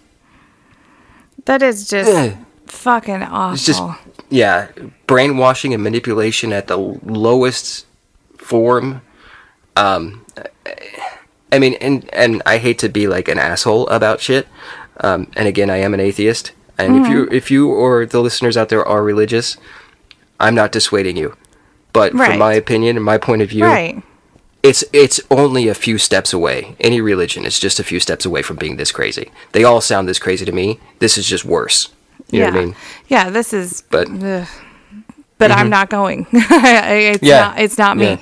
that 1.45 1.61
is 1.61 1.87
just 1.89 2.09
Ugh. 2.09 2.33
fucking 2.67 3.21
awful. 3.23 3.95
Yeah, 4.33 4.69
brainwashing 5.05 5.75
and 5.75 5.83
manipulation 5.83 6.51
at 6.53 6.65
the 6.65 6.75
lowest 6.77 7.85
form. 8.35 9.03
Um, 9.75 10.25
I 11.51 11.59
mean, 11.59 11.75
and 11.75 12.09
and 12.11 12.41
I 12.43 12.57
hate 12.57 12.79
to 12.79 12.89
be 12.89 13.07
like 13.07 13.27
an 13.27 13.37
asshole 13.37 13.87
about 13.89 14.21
shit. 14.21 14.47
Um, 15.01 15.27
and 15.35 15.47
again, 15.47 15.69
I 15.69 15.77
am 15.77 15.93
an 15.93 15.99
atheist. 15.99 16.51
And 16.79 17.05
if 17.05 17.11
you 17.11 17.27
if 17.31 17.51
you 17.51 17.69
or 17.71 18.07
the 18.07 18.21
listeners 18.21 18.57
out 18.57 18.69
there 18.69 18.83
are 18.83 19.03
religious, 19.03 19.55
I'm 20.39 20.55
not 20.55 20.71
dissuading 20.71 21.15
you. 21.15 21.37
But 21.93 22.15
Right. 22.15 22.31
from 22.31 22.39
my 22.39 22.53
opinion 22.53 22.95
and 22.95 23.05
my 23.05 23.19
point 23.19 23.43
of 23.43 23.49
view, 23.49 23.65
right. 23.65 24.01
it's 24.63 24.83
it's 24.91 25.21
only 25.29 25.67
a 25.67 25.75
few 25.75 25.99
steps 25.99 26.33
away. 26.33 26.75
Any 26.79 27.01
religion 27.01 27.45
is 27.45 27.59
just 27.59 27.79
a 27.79 27.83
few 27.83 27.99
steps 27.99 28.25
away 28.25 28.41
from 28.41 28.55
being 28.55 28.77
this 28.77 28.91
crazy. 28.91 29.29
They 29.51 29.63
all 29.63 29.79
sound 29.79 30.09
this 30.09 30.17
crazy 30.17 30.43
to 30.43 30.51
me. 30.51 30.79
This 30.97 31.19
is 31.19 31.27
just 31.27 31.45
worse. 31.45 31.89
You 32.31 32.39
yeah. 32.39 32.49
know 32.49 32.51
what 32.55 32.61
I 32.61 32.65
mean? 32.65 32.75
Yeah, 33.07 33.29
this 33.29 33.53
is. 33.53 33.83
But- 33.89 34.07
Mm-hmm. 34.07 34.49
but 35.37 35.51
I'm 35.51 35.69
not 35.69 35.89
going. 35.89 36.25
it's 36.33 37.21
Yeah. 37.23 37.41
not. 37.41 37.59
It's 37.59 37.77
not 37.77 37.97
me. 37.97 38.05
Yeah. 38.05 38.17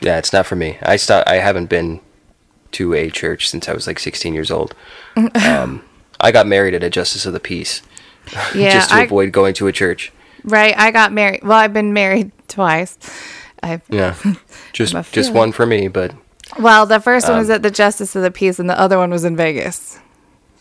Yeah, 0.00 0.18
it's 0.18 0.32
not 0.32 0.46
for 0.46 0.54
me. 0.56 0.78
I 0.82 0.96
st- 0.96 1.26
I 1.26 1.36
haven't 1.36 1.66
been 1.70 2.00
to 2.72 2.94
a 2.94 3.10
church 3.10 3.48
since 3.48 3.68
I 3.68 3.72
was 3.72 3.86
like 3.86 3.98
16 3.98 4.34
years 4.34 4.50
old. 4.50 4.74
Um, 5.16 5.82
I 6.20 6.30
got 6.32 6.46
married 6.46 6.74
at 6.74 6.82
a 6.84 6.90
justice 6.90 7.24
of 7.26 7.32
the 7.32 7.40
peace 7.40 7.82
Yeah, 8.54 8.72
just 8.74 8.90
to 8.90 8.96
I, 8.96 9.00
avoid 9.04 9.32
going 9.32 9.54
to 9.54 9.66
a 9.68 9.72
church. 9.72 10.12
right. 10.44 10.74
I 10.76 10.90
got 10.90 11.12
married. 11.12 11.42
Well, 11.42 11.58
I've 11.58 11.72
been 11.72 11.92
married 11.92 12.30
twice. 12.46 12.98
I 13.62 13.80
Yeah, 13.88 14.14
just 14.72 14.94
just 15.12 15.32
one 15.32 15.50
for 15.52 15.64
me. 15.66 15.88
But 15.88 16.12
well, 16.58 16.86
the 16.86 17.00
first 17.00 17.26
one 17.26 17.34
Um, 17.34 17.38
was 17.40 17.50
at 17.50 17.62
the 17.62 17.70
Justice 17.70 18.14
of 18.14 18.22
the 18.22 18.30
Peace, 18.30 18.58
and 18.60 18.68
the 18.70 18.78
other 18.78 18.98
one 18.98 19.10
was 19.10 19.24
in 19.24 19.34
Vegas. 19.36 19.98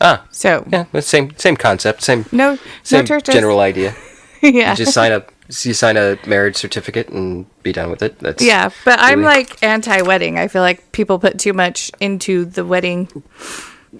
Ah, 0.01 0.25
So 0.31 0.65
yeah, 0.71 0.85
same 0.99 1.35
same 1.37 1.55
concept, 1.57 2.01
same 2.03 2.25
no, 2.31 2.57
same 2.83 3.05
no 3.09 3.19
general 3.19 3.59
idea. 3.59 3.95
yeah, 4.41 4.71
You 4.71 4.75
just 4.77 4.93
sign 4.93 5.11
up, 5.11 5.31
you 5.47 5.73
sign 5.73 5.97
a 5.97 6.17
marriage 6.27 6.55
certificate 6.55 7.09
and 7.09 7.45
be 7.63 7.71
done 7.73 7.89
with 7.89 8.01
it. 8.01 8.19
That's 8.19 8.43
yeah. 8.43 8.69
But 8.85 8.99
I'm 8.99 9.21
like 9.23 9.61
anti-wedding. 9.63 10.37
I 10.37 10.47
feel 10.47 10.61
like 10.61 10.91
people 10.91 11.19
put 11.19 11.39
too 11.39 11.53
much 11.53 11.91
into 11.99 12.45
the 12.45 12.63
wedding, 12.65 13.09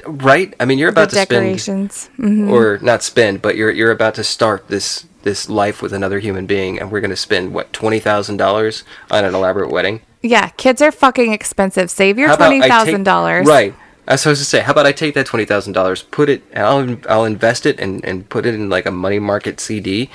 right. 0.06 0.54
I 0.60 0.66
mean, 0.66 0.78
you're 0.78 0.92
the 0.92 1.02
about 1.02 1.10
to 1.12 1.16
spend 1.16 1.30
decorations. 1.30 2.10
Mhm. 2.20 2.50
or 2.50 2.80
not 2.82 3.04
spend, 3.04 3.42
but 3.42 3.56
you're 3.56 3.72
you're 3.72 3.92
about 3.92 4.16
to 4.16 4.24
start 4.24 4.68
this 4.68 5.06
this 5.24 5.50
life 5.50 5.82
with 5.82 5.94
another 5.94 6.20
human 6.20 6.46
being, 6.46 6.80
and 6.80 6.92
we're 6.92 7.02
going 7.02 7.12
to 7.12 7.16
spend 7.18 7.54
what 7.54 7.74
twenty 7.74 8.00
thousand 8.00 8.38
dollars 8.38 8.84
on 9.12 9.26
an 9.26 9.34
elaborate 9.36 9.72
wedding. 9.72 10.02
Yeah, 10.22 10.50
kids 10.50 10.82
are 10.82 10.92
fucking 10.92 11.32
expensive. 11.34 11.90
Save 11.90 12.18
your 12.18 12.30
How 12.30 12.36
about 12.36 12.52
I 12.52 12.58
twenty 12.58 12.70
thousand 12.70 13.04
dollars. 13.04 13.48
Right. 13.48 13.74
I 14.08 14.14
was 14.14 14.22
supposed 14.22 14.40
to 14.42 14.46
say, 14.46 14.62
how 14.62 14.72
about 14.72 14.86
I 14.86 14.92
take 14.94 15.14
that 15.16 15.26
twenty 15.26 15.46
thousand 15.46 15.74
dollars, 15.74 16.04
put 16.04 16.30
it, 16.30 16.42
and 16.52 16.64
I'll 16.66 16.98
I'll 17.10 17.26
invest 17.26 17.66
it 17.66 17.80
and 17.80 18.04
and 18.06 18.28
put 18.30 18.46
it 18.46 18.56
in 18.56 18.70
like 18.70 18.86
a 18.86 18.92
money 18.92 19.20
market 19.20 19.60
CD, 19.60 20.10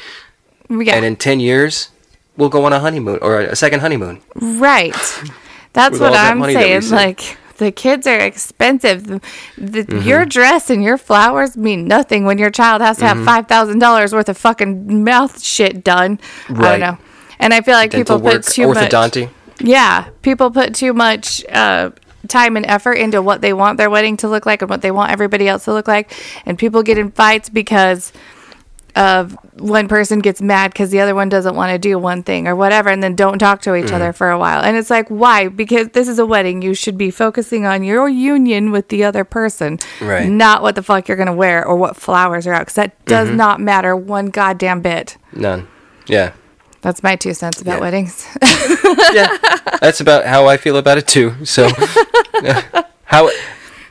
Yeah. 0.70 0.94
and 0.97 1.05
in 1.05 1.16
ten 1.16 1.40
years, 1.40 1.90
we'll 2.36 2.48
go 2.48 2.64
on 2.64 2.73
a 2.73 2.81
honeymoon 2.81 3.19
or 3.23 3.40
a 3.40 3.56
second 3.56 3.81
honeymoon. 3.81 4.20
Right. 4.35 4.94
That's 5.74 5.98
what 5.98 6.14
I'm 6.14 6.40
that 6.40 6.52
saying. 6.52 6.90
Like 6.90 7.39
the 7.59 7.70
kids 7.73 8.06
are 8.06 8.19
expensive. 8.19 9.06
The, 9.06 9.20
the, 9.59 9.82
Mm-hmm. 9.85 10.09
Your 10.09 10.24
dress 10.27 10.69
and 10.70 10.82
your 10.82 10.98
flowers 10.98 11.56
mean 11.56 11.86
nothing 11.86 12.24
when 12.24 12.39
your 12.39 12.51
child 12.51 12.82
has 12.82 12.97
to 12.98 13.05
Mm-hmm. 13.05 13.16
have 13.19 13.24
five 13.27 13.47
thousand 13.48 13.78
dollars 13.78 14.12
worth 14.12 14.28
of 14.28 14.36
fucking 14.39 15.05
mouth 15.05 15.43
shit 15.43 15.85
done. 15.85 16.19
I 16.48 16.52
Right. 16.52 16.70
don't 16.70 16.81
know. 16.81 16.98
And 17.39 17.52
I 17.55 17.60
feel 17.60 17.74
like 17.74 17.90
Dental 17.90 18.16
people 18.19 18.24
work, 18.24 18.43
put 18.44 18.52
too 18.52 18.69
much. 18.69 18.90
orthodonty. 18.90 19.28
Yeah, 19.60 20.09
people 20.23 20.51
put 20.51 20.74
too 20.74 20.93
much 20.93 21.44
uh, 21.51 21.90
time 22.28 22.57
and 22.57 22.66
effort 22.66 22.94
into 22.94 23.20
what 23.23 23.40
they 23.40 23.53
want 23.53 23.78
their 23.78 23.90
wedding 23.90 24.16
to 24.19 24.28
look 24.28 24.47
like 24.47 24.62
and 24.62 24.70
what 24.70 24.82
they 24.82 24.90
want 24.90 25.11
everybody 25.12 25.49
else 25.49 25.65
to 25.65 25.73
look 25.73 25.89
like, 25.89 26.12
and 26.47 26.59
people 26.59 26.82
get 26.82 26.99
in 26.99 27.11
fights 27.11 27.49
because 27.49 28.12
of 28.94 29.32
one 29.55 29.89
person 29.89 30.19
gets 30.19 30.43
mad 30.43 30.70
because 30.70 30.90
the 30.90 31.01
other 31.01 31.15
one 31.15 31.31
doesn't 31.31 31.55
want 31.57 31.73
to 31.73 31.78
do 31.78 31.99
one 31.99 32.23
thing 32.23 32.47
or 32.47 32.55
whatever, 32.55 32.90
and 32.90 33.03
then 33.03 33.16
don't 33.16 33.39
talk 33.39 33.62
to 33.62 33.74
each 33.74 33.86
Mm-hmm. 33.86 33.94
other 33.94 34.12
for 34.12 34.31
a 34.31 34.39
while. 34.39 34.62
And 34.62 34.77
it's 34.77 34.90
like, 34.90 35.09
why? 35.09 35.49
Because 35.49 35.89
this 35.89 36.09
is 36.09 36.19
a 36.19 36.27
wedding. 36.27 36.61
You 36.61 36.74
should 36.74 36.99
be 36.99 37.11
focusing 37.11 37.65
on 37.65 37.85
your 37.85 38.07
union 38.11 38.70
with 38.70 38.89
the 38.89 39.03
other 39.05 39.24
person, 39.24 39.78
Right. 40.01 40.28
not 40.28 40.61
what 40.61 40.74
the 40.74 40.82
fuck 40.82 41.09
you're 41.09 41.16
gonna 41.16 41.32
wear 41.32 41.66
or 41.66 41.74
what 41.77 41.97
flowers 41.97 42.47
are 42.47 42.53
out. 42.53 42.61
Because 42.66 42.74
that 42.74 43.05
does 43.07 43.28
Mm-hmm. 43.28 43.36
not 43.39 43.61
matter 43.61 43.97
one 43.97 44.27
goddamn 44.27 44.82
bit. 44.82 45.16
None. 45.32 45.66
Yeah. 46.07 46.32
That's 46.82 47.02
my 47.02 47.16
two 47.16 47.32
cents 47.32 47.60
about 47.62 47.76
Yeah. 47.76 47.80
weddings. 47.80 48.26
yeah, 49.12 49.38
that's 49.80 50.00
about 50.00 50.26
how 50.26 50.46
I 50.46 50.56
feel 50.56 50.76
about 50.76 50.98
it 50.98 51.06
too. 51.06 51.32
So, 51.44 51.68
how 53.04 53.30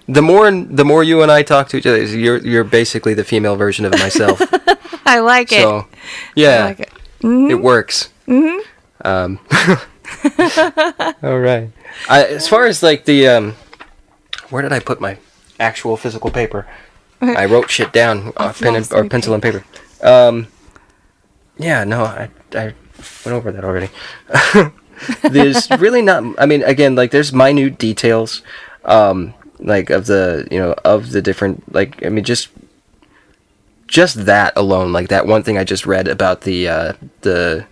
the 0.08 0.22
more 0.22 0.52
the 0.52 0.84
more 0.86 1.04
you 1.04 1.22
and 1.24 1.32
I 1.32 1.42
talk 1.42 1.70
to 1.70 1.78
each 1.78 1.86
other, 1.88 2.04
you're 2.04 2.38
you're 2.38 2.64
basically 2.66 3.14
the 3.14 3.24
female 3.24 3.56
version 3.56 3.86
of 3.86 3.94
myself. 3.94 4.42
I 5.06 5.20
like 5.20 5.52
it. 5.52 5.62
so, 5.62 5.88
yeah, 6.36 6.64
I 6.64 6.66
like 6.66 6.80
it. 6.82 6.90
Mm-hmm. 7.22 7.52
it 7.52 7.62
works. 7.62 8.10
Mm-hmm. 8.28 8.60
Um, 9.04 9.40
all 11.24 11.40
right. 11.40 11.72
I, 12.10 12.26
as 12.26 12.48
far 12.48 12.66
as 12.66 12.84
like 12.84 13.06
the 13.06 13.28
um, 13.28 13.56
where 14.50 14.62
did 14.62 14.74
I 14.74 14.80
put 14.80 15.00
my 15.00 15.18
actual 15.60 15.96
physical 15.98 16.30
paper? 16.30 16.68
I 17.22 17.46
wrote 17.46 17.70
shit 17.70 17.94
down, 17.94 18.34
uh, 18.36 18.52
pen 18.52 18.76
and, 18.76 18.92
or 18.92 19.06
pencil 19.08 19.34
and 19.36 19.44
paper. 19.44 19.64
Um, 20.02 20.48
yeah, 21.58 21.84
no, 21.84 22.04
I 22.04 22.30
I 22.54 22.74
went 23.26 23.36
over 23.36 23.52
that 23.52 23.64
already. 23.64 23.90
there's 25.30 25.70
really 25.72 26.02
not. 26.02 26.24
I 26.38 26.46
mean, 26.46 26.64
again, 26.64 26.96
like 26.96 27.12
there's 27.12 27.34
minute 27.34 27.78
details, 27.78 28.42
um, 28.86 29.34
like 29.60 29.90
of 29.90 30.06
the 30.06 30.48
you 30.52 30.60
know 30.60 30.76
of 30.84 31.12
the 31.12 31.22
different 31.22 31.74
like 31.74 32.04
I 32.06 32.10
mean 32.10 32.24
just 32.24 32.50
just 33.88 34.26
that 34.26 34.54
alone, 34.56 34.94
like 34.94 35.10
that 35.10 35.28
one 35.28 35.44
thing 35.44 35.58
I 35.58 35.64
just 35.64 35.86
read 35.86 36.08
about 36.08 36.42
the 36.42 36.68
uh, 36.68 36.94
the 37.22 37.66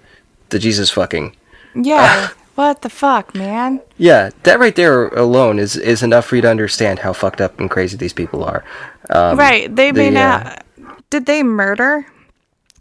the 0.50 0.60
Jesus 0.60 0.90
fucking. 0.90 1.36
Yeah. 1.76 2.30
what 2.56 2.82
the 2.82 2.90
fuck, 2.90 3.34
man? 3.34 3.82
Yeah, 3.98 4.32
that 4.44 4.60
right 4.60 4.76
there 4.76 5.08
alone 5.10 5.60
is 5.60 5.76
is 5.76 6.04
enough 6.04 6.26
for 6.26 6.36
you 6.36 6.42
to 6.42 6.50
understand 6.50 7.00
how 7.00 7.14
fucked 7.14 7.42
up 7.42 7.60
and 7.60 7.70
crazy 7.70 7.98
these 7.98 8.14
people 8.14 8.44
are. 8.44 8.64
Um, 9.10 9.38
right. 9.38 9.74
They 9.74 9.92
may 9.92 10.10
the, 10.10 10.20
uh, 10.20 10.44
not. 10.44 10.66
Did 11.10 11.26
they 11.26 11.42
murder? 11.42 12.06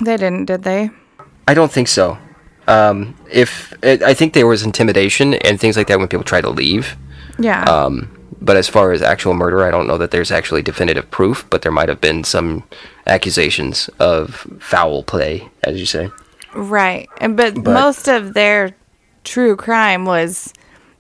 They 0.05 0.17
didn't, 0.17 0.47
did 0.47 0.63
they? 0.63 0.91
I 1.47 1.55
don't 1.55 1.73
think 1.73 1.89
so. 1.89 2.19
Um, 2.69 3.15
if 3.31 3.73
it, 3.83 4.03
I 4.03 4.15
think 4.15 4.35
there 4.35 4.47
was 4.47 4.63
intimidation 4.63 5.35
and 5.35 5.59
things 5.59 5.77
like 5.77 5.87
that 5.89 5.99
when 5.99 6.09
people 6.09 6.25
try 6.25 6.41
to 6.41 6.51
leave. 6.51 6.97
Yeah. 7.39 7.63
Um, 7.65 8.15
but 8.41 8.57
as 8.57 8.69
far 8.69 8.93
as 8.93 9.03
actual 9.03 9.35
murder, 9.35 9.65
I 9.67 9.71
don't 9.71 9.87
know 9.89 9.99
that 9.99 10.11
there's 10.11 10.31
actually 10.31 10.63
definitive 10.63 11.11
proof. 11.11 11.45
But 11.51 11.63
there 11.63 11.73
might 11.73 11.89
have 11.89 12.01
been 12.01 12.23
some 12.25 12.63
accusations 13.07 13.89
of 13.99 14.47
foul 14.61 15.03
play, 15.03 15.49
as 15.65 15.81
you 15.81 15.87
say. 15.87 16.11
right. 16.55 17.09
And 17.21 17.37
but, 17.37 17.55
but- 17.55 17.73
most 17.73 18.09
of 18.09 18.35
their 18.35 18.75
true 19.25 19.57
crime 19.57 20.05
was 20.05 20.53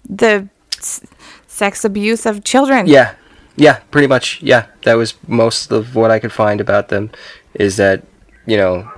the 0.09 0.49
s- 0.79 1.01
sex 1.47 1.85
abuse 1.85 2.27
of 2.27 2.45
children. 2.45 2.87
Yeah, 2.87 3.15
yeah, 3.57 3.81
pretty 3.91 4.07
much. 4.09 4.43
Yeah, 4.43 4.67
that 4.85 4.95
was 4.95 5.15
most 5.29 5.71
of 5.71 5.95
what 5.95 6.11
I 6.11 6.19
could 6.19 6.33
find 6.33 6.61
about 6.61 6.89
them. 6.89 7.11
Is 7.55 7.77
that 7.77 8.03
you 8.47 8.57
know, 8.57 8.91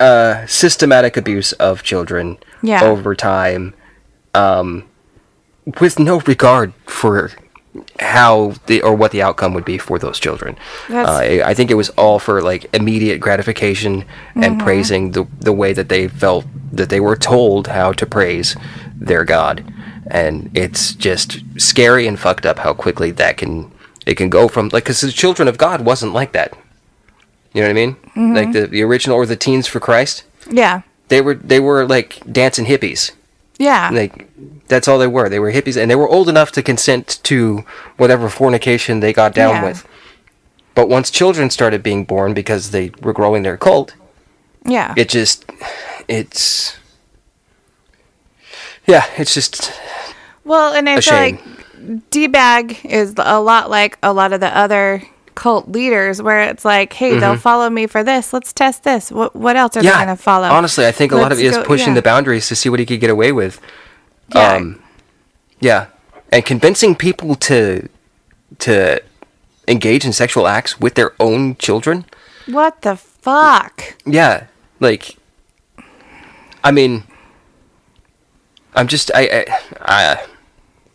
uh, 0.00 0.46
systematic 0.46 1.16
abuse 1.16 1.52
of 1.54 1.82
children 1.82 2.38
Yeah. 2.62 2.82
over 2.82 3.14
time, 3.14 3.74
um, 4.34 4.84
with 5.80 5.98
no 5.98 6.20
regard 6.20 6.72
for 6.86 7.30
how 8.00 8.54
the 8.66 8.82
or 8.82 8.94
what 8.96 9.12
the 9.12 9.22
outcome 9.22 9.54
would 9.54 9.64
be 9.64 9.78
for 9.78 9.98
those 9.98 10.18
children. 10.18 10.56
Uh, 10.90 11.04
I, 11.06 11.42
I 11.50 11.54
think 11.54 11.70
it 11.70 11.74
was 11.76 11.90
all 11.90 12.18
for 12.18 12.42
like 12.42 12.66
immediate 12.74 13.18
gratification 13.20 14.04
and 14.34 14.44
Mm-hmm. 14.56 14.64
praising 14.64 15.10
the 15.12 15.24
the 15.40 15.52
way 15.52 15.72
that 15.72 15.88
they 15.88 16.08
felt 16.08 16.44
that 16.72 16.88
they 16.88 16.98
were 17.00 17.16
told 17.16 17.68
how 17.68 17.92
to 17.92 18.06
praise 18.06 18.56
their 19.00 19.24
God, 19.24 19.62
and 20.08 20.50
it's 20.54 20.94
just 20.94 21.40
scary 21.58 22.06
and 22.08 22.18
fucked 22.18 22.44
up 22.46 22.58
how 22.58 22.72
quickly 22.74 23.12
that 23.12 23.36
can 23.36 23.70
it 24.06 24.16
can 24.16 24.30
go 24.30 24.48
from 24.48 24.68
like 24.72 24.84
because 24.84 25.00
the 25.00 25.12
children 25.12 25.46
of 25.46 25.56
God 25.58 25.82
wasn't 25.84 26.12
like 26.12 26.32
that. 26.32 26.52
You 27.52 27.62
know 27.62 27.68
what 27.68 27.70
I 27.70 27.74
mean? 27.74 27.94
Mm-hmm. 27.94 28.34
Like 28.34 28.52
the 28.52 28.66
the 28.66 28.82
original 28.82 29.16
or 29.16 29.26
the 29.26 29.36
teens 29.36 29.66
for 29.66 29.80
Christ, 29.80 30.24
Yeah. 30.50 30.82
they 31.08 31.20
were 31.20 31.34
they 31.34 31.60
were 31.60 31.86
like 31.86 32.20
dancing 32.30 32.66
hippies 32.66 33.10
Yeah. 33.58 33.90
like 33.92 34.28
that's 34.68 34.86
all 34.88 34.98
they 34.98 35.08
were 35.08 35.28
they 35.28 35.40
were 35.40 35.52
hippies 35.52 35.76
and 35.76 35.90
they 35.90 35.96
were 35.96 36.08
old 36.08 36.28
enough 36.28 36.52
to 36.52 36.62
consent 36.62 37.18
to 37.24 37.64
whatever 37.96 38.28
fornication 38.28 39.00
they 39.00 39.12
got 39.12 39.34
down 39.34 39.54
Yeah. 39.56 39.64
with 39.64 39.86
but 40.76 40.88
once 40.88 41.10
children 41.10 41.50
started 41.50 41.82
being 41.82 42.04
born 42.04 42.32
because 42.34 42.70
they 42.70 42.92
were 43.02 43.12
growing 43.12 43.42
their 43.42 43.56
cult 43.56 43.94
Yeah. 44.64 44.94
it 44.96 45.08
just 45.08 45.44
it's 46.06 46.76
yeah 48.86 49.04
it's 49.18 49.34
just 49.34 49.72
well, 50.44 50.72
and 50.74 50.88
I 50.88 50.94
feel 50.94 51.00
shame. 51.02 51.36
like 51.36 52.10
D-bag 52.10 52.78
is 52.84 53.14
a 53.18 53.40
lot 53.40 53.70
like 53.70 53.98
a 54.02 54.12
lot 54.12 54.32
of 54.32 54.40
the 54.40 54.56
other 54.56 55.02
cult 55.34 55.68
leaders 55.68 56.20
where 56.20 56.42
it's 56.42 56.64
like, 56.64 56.92
hey, 56.92 57.18
they'll 57.18 57.36
follow 57.36 57.70
me 57.70 57.86
for 57.86 58.02
this. 58.04 58.32
Let's 58.32 58.52
test 58.52 58.82
this. 58.84 59.10
What 59.10 59.34
what 59.34 59.56
else 59.56 59.76
are 59.76 59.82
they 59.82 59.88
Mm-hmm. 59.88 60.04
going 60.06 60.16
to 60.16 60.22
follow? 60.22 60.48
honestly 60.48 60.86
i 60.86 60.92
think 60.92 61.12
a 61.12 61.16
lot 61.16 61.32
of 61.32 61.38
it 61.38 61.44
Let's 61.44 61.56
is 61.56 61.62
go- 61.62 61.66
pushing 61.68 61.88
yeah. 61.88 61.94
the 61.94 62.02
boundaries 62.02 62.48
to 62.48 62.54
see 62.56 62.68
what 62.68 62.78
he 62.80 62.86
could 62.86 63.00
get 63.00 63.10
away 63.10 63.32
with 63.32 63.60
Yeah. 64.34 64.54
um 64.54 64.82
yeah 65.60 65.86
and 66.32 66.44
convincing 66.44 66.94
people 66.94 67.34
to 67.48 67.88
to 68.58 69.00
engage 69.68 70.04
in 70.04 70.12
sexual 70.12 70.46
acts 70.46 70.78
with 70.80 70.94
their 70.94 71.12
own 71.20 71.56
children 71.56 72.04
what 72.46 72.82
the 72.82 72.96
fuck? 72.96 73.96
yeah 74.06 74.46
like 74.80 75.16
i 76.64 76.70
mean 76.70 77.04
i'm 78.74 78.86
just 78.88 79.10
i 79.14 79.22
i, 79.22 79.44
I 79.80 80.26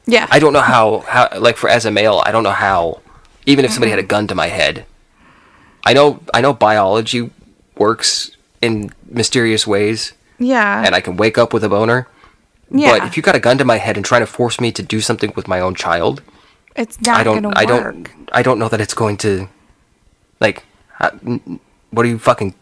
Yeah. 0.08 0.28
I 0.30 0.38
don't 0.40 0.54
know 0.54 0.62
how 0.62 1.00
how 1.08 1.28
like 1.40 1.58
for 1.58 1.68
as 1.70 1.86
a 1.86 1.92
male, 1.92 2.22
I 2.26 2.32
don't 2.32 2.44
know 2.44 2.52
how 2.68 3.02
even 3.46 3.66
if 3.66 3.72
somebody 3.72 3.90
had 3.92 4.00
a 4.00 4.04
gun 4.04 4.28
to 4.28 4.36
my 4.36 4.48
head. 4.48 4.86
I 5.86 5.94
know 5.94 6.20
I 6.34 6.42
know 6.42 6.54
biology 6.54 7.30
works 7.78 8.32
in 8.62 8.92
mysterious 9.08 9.68
ways 9.68 10.14
yeah. 10.40 10.84
and 10.86 10.96
I 10.96 11.02
can 11.02 11.18
wake 11.18 11.38
up 11.38 11.54
with 11.54 11.64
a 11.64 11.70
boner. 11.70 12.08
yeah. 12.72 12.98
But 12.98 13.08
if 13.08 13.18
you 13.18 13.24
got 13.24 13.36
a 13.36 13.40
gun 13.40 13.58
to 13.60 13.66
my 13.66 13.78
head 13.78 13.96
and 13.96 14.04
trying 14.06 14.22
to 14.22 14.28
force 14.28 14.60
me 14.60 14.72
to 14.72 14.82
do 14.82 15.00
something 15.02 15.32
with 15.36 15.48
my 15.48 15.60
own 15.60 15.76
child, 15.76 16.22
it's 16.76 17.00
not 17.02 17.20
I 17.20 17.24
don't 17.24 17.42
going 17.42 17.54
to 17.54 17.60
I 17.60 17.66
don't 17.66 18.10
I 18.32 18.42
don't 18.42 18.58
know 18.60 18.70
that 18.70 18.82
it's 18.82 18.94
going 18.96 19.18
to 19.18 19.48
like 20.40 20.64
what 21.92 22.06
are 22.06 22.10
you 22.10 22.18
fucking 22.20 22.56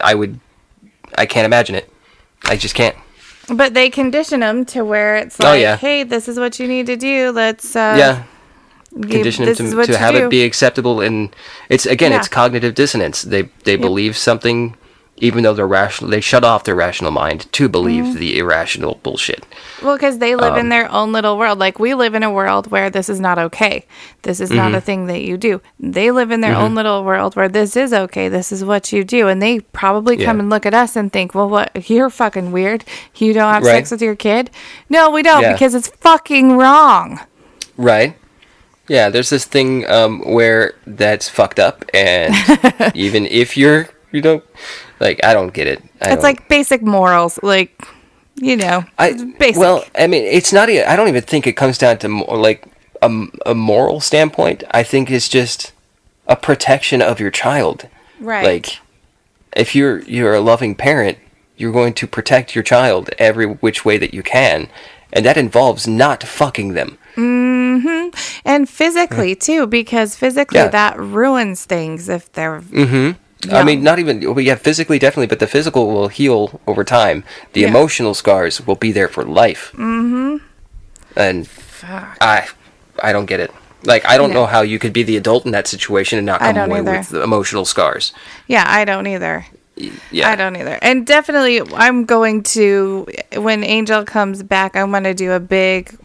I 0.00 0.14
would 0.14 0.38
I 1.16 1.26
can't 1.26 1.46
imagine 1.46 1.74
it. 1.74 1.90
I 2.44 2.56
just 2.56 2.74
can't. 2.74 2.96
But 3.52 3.74
they 3.74 3.90
condition 3.90 4.40
them 4.40 4.64
to 4.66 4.84
where 4.84 5.16
it's 5.16 5.40
Oh, 5.40 5.44
like, 5.44 5.60
yeah. 5.62 5.76
hey, 5.76 6.04
this 6.04 6.28
is 6.28 6.38
what 6.38 6.60
you 6.60 6.68
need 6.68 6.86
to 6.86 6.96
do. 6.96 7.32
Let's 7.32 7.74
uh, 7.74 7.96
yeah. 7.98 8.24
Condition 8.92 9.44
them 9.44 9.54
to, 9.56 9.86
to 9.86 9.98
have 9.98 10.14
do. 10.14 10.26
it 10.26 10.30
be 10.30 10.42
acceptable 10.44 11.00
and 11.00 11.34
it's 11.68 11.86
again 11.86 12.10
Yeah. 12.12 12.18
it's 12.18 12.28
cognitive 12.28 12.74
dissonance 12.74 13.22
they 13.22 13.42
they 13.64 13.76
believe 13.76 14.16
something 14.16 14.76
even 15.20 15.42
though 15.42 15.52
they're 15.52 15.66
rational 15.66 16.10
they 16.10 16.20
shut 16.20 16.44
off 16.44 16.62
their 16.64 16.76
rational 16.76 17.10
mind 17.10 17.52
to 17.52 17.68
believe 17.68 18.04
Mm-hmm. 18.04 18.18
the 18.18 18.38
irrational 18.38 18.94
bullshit 19.02 19.44
Well, 19.82 19.96
because 19.96 20.18
they 20.18 20.34
live 20.36 20.52
Um, 20.54 20.58
in 20.60 20.68
their 20.68 20.90
own 20.90 21.12
little 21.12 21.36
world. 21.36 21.58
Like 21.58 21.78
we 21.80 21.94
live 21.94 22.14
in 22.14 22.22
a 22.22 22.30
world 22.30 22.70
where 22.70 22.88
this 22.88 23.08
is 23.08 23.18
not 23.20 23.36
okay. 23.38 23.84
This 24.22 24.38
is 24.40 24.48
Mm-hmm. 24.50 24.58
not 24.58 24.74
a 24.74 24.80
thing 24.80 25.06
that 25.06 25.22
you 25.22 25.36
do. 25.36 25.60
They 25.78 26.10
live 26.12 26.30
in 26.30 26.40
their 26.40 26.54
own 26.54 26.74
little 26.76 27.02
world 27.04 27.34
where 27.36 27.48
this 27.48 27.76
is 27.76 27.92
okay. 27.92 28.28
This 28.28 28.52
is 28.52 28.64
what 28.64 28.92
you 28.92 29.02
do. 29.04 29.26
And 29.28 29.42
they 29.42 29.60
probably 29.60 30.16
come 30.16 30.36
Yeah. 30.38 30.42
and 30.42 30.50
look 30.50 30.66
at 30.66 30.74
us 30.74 30.94
and 30.96 31.12
think, 31.12 31.34
well, 31.34 31.48
what? 31.48 31.90
You're 31.90 32.10
fucking 32.10 32.50
weird. 32.52 32.84
You 33.16 33.32
don't 33.32 33.52
have 33.52 33.64
Right. 33.64 33.72
sex 33.76 33.90
with 33.90 34.02
your 34.02 34.14
kid? 34.16 34.50
No, 34.88 35.10
we 35.10 35.22
don't 35.22 35.42
Yeah. 35.42 35.52
because 35.52 35.74
it's 35.74 35.88
fucking 36.00 36.56
wrong. 36.56 37.20
right 37.76 38.14
yeah 38.88 39.08
there's 39.10 39.30
this 39.30 39.44
thing 39.44 39.88
um 39.90 40.20
where 40.20 40.74
that's 40.86 41.28
fucked 41.28 41.58
up 41.58 41.84
and 41.94 42.34
even 42.94 43.26
if 43.26 43.56
you're 43.56 43.88
you 44.12 44.20
know 44.22 44.42
like 45.00 45.22
i 45.24 45.32
don't 45.34 45.52
get 45.52 45.66
it 45.66 45.82
I 46.00 46.12
It's 46.12 46.22
like 46.22 46.48
basic 46.48 46.80
morals. 46.82 47.40
Like, 47.42 47.72
you 48.36 48.56
know, 48.56 48.84
I 48.98 49.14
basic. 49.38 49.60
well, 49.60 49.82
I 49.98 50.06
mean, 50.06 50.22
it's 50.22 50.52
not. 50.52 50.70
e- 50.70 50.84
I 50.84 50.94
don't 50.94 51.08
even 51.08 51.22
think 51.22 51.44
it 51.44 51.54
comes 51.56 51.76
down 51.76 51.98
to 51.98 52.08
more 52.08 52.36
like 52.36 52.64
a, 53.02 53.10
a 53.44 53.52
moral 53.52 53.98
standpoint. 53.98 54.62
I 54.70 54.84
think 54.84 55.10
it's 55.10 55.28
just 55.28 55.72
a 56.28 56.36
protection 56.36 57.02
of 57.02 57.18
your 57.18 57.32
child. 57.32 57.88
right. 58.20 58.44
Like, 58.44 58.78
if 59.56 59.74
you're 59.74 59.98
you're 60.02 60.34
a 60.34 60.40
loving 60.40 60.76
parent, 60.76 61.18
you're 61.56 61.72
going 61.72 61.94
to 61.94 62.06
protect 62.06 62.54
your 62.54 62.62
child 62.62 63.10
every 63.18 63.46
which 63.46 63.84
way 63.84 63.98
that 63.98 64.14
you 64.14 64.22
can, 64.22 64.68
and 65.12 65.26
that 65.26 65.36
involves 65.36 65.88
not 65.88 66.22
fucking 66.22 66.74
them. 66.74 66.96
And 68.44 68.68
physically 68.68 69.34
too, 69.34 69.66
because 69.66 70.16
physically 70.16 70.58
Yeah. 70.60 70.68
that 70.68 70.98
ruins 70.98 71.64
things 71.64 72.08
if 72.08 72.30
they're 72.32 72.62
I 73.52 73.62
mean, 73.62 73.84
not 73.84 73.98
even 74.00 74.20
well, 74.34 74.40
yeah, 74.40 74.56
physically 74.56 74.98
definitely, 74.98 75.28
but 75.28 75.38
the 75.38 75.46
physical 75.46 75.86
will 75.92 76.08
heal 76.08 76.60
over 76.66 76.82
time. 76.84 77.22
The 77.52 77.60
Yeah. 77.60 77.68
emotional 77.68 78.14
scars 78.14 78.66
will 78.66 78.74
be 78.76 78.90
there 78.92 79.08
for 79.08 79.22
life. 79.24 79.70
Mm-hmm. 79.74 80.38
And 81.16 81.48
I, 82.20 82.48
I 83.02 83.12
don't 83.12 83.26
get 83.26 83.38
it. 83.40 83.52
Like, 83.84 84.04
I 84.04 84.16
don't 84.18 84.30
No. 84.30 84.40
know 84.40 84.46
how 84.46 84.62
you 84.62 84.78
could 84.80 84.92
be 84.92 85.04
the 85.04 85.16
adult 85.16 85.46
in 85.46 85.52
that 85.52 85.68
situation 85.68 86.18
and 86.18 86.26
not 86.26 86.40
come 86.40 86.56
away 86.56 86.80
either. 86.80 86.98
with 86.98 87.08
the 87.10 87.22
emotional 87.22 87.64
scars. 87.64 88.12
yeah, 88.48 88.64
I 88.66 88.84
don't 88.84 89.06
either. 89.06 89.46
Yeah, 90.10 90.28
I 90.30 90.34
don't 90.34 90.56
either. 90.56 90.76
And 90.82 91.06
definitely, 91.06 91.62
I'm 91.76 92.04
going 92.04 92.42
to, 92.58 93.06
when 93.36 93.62
Angel 93.62 94.04
comes 94.04 94.42
back, 94.42 94.74
I 94.74 94.82
want 94.82 95.04
to 95.04 95.14
do 95.14 95.30
a 95.30 95.38
big 95.38 95.96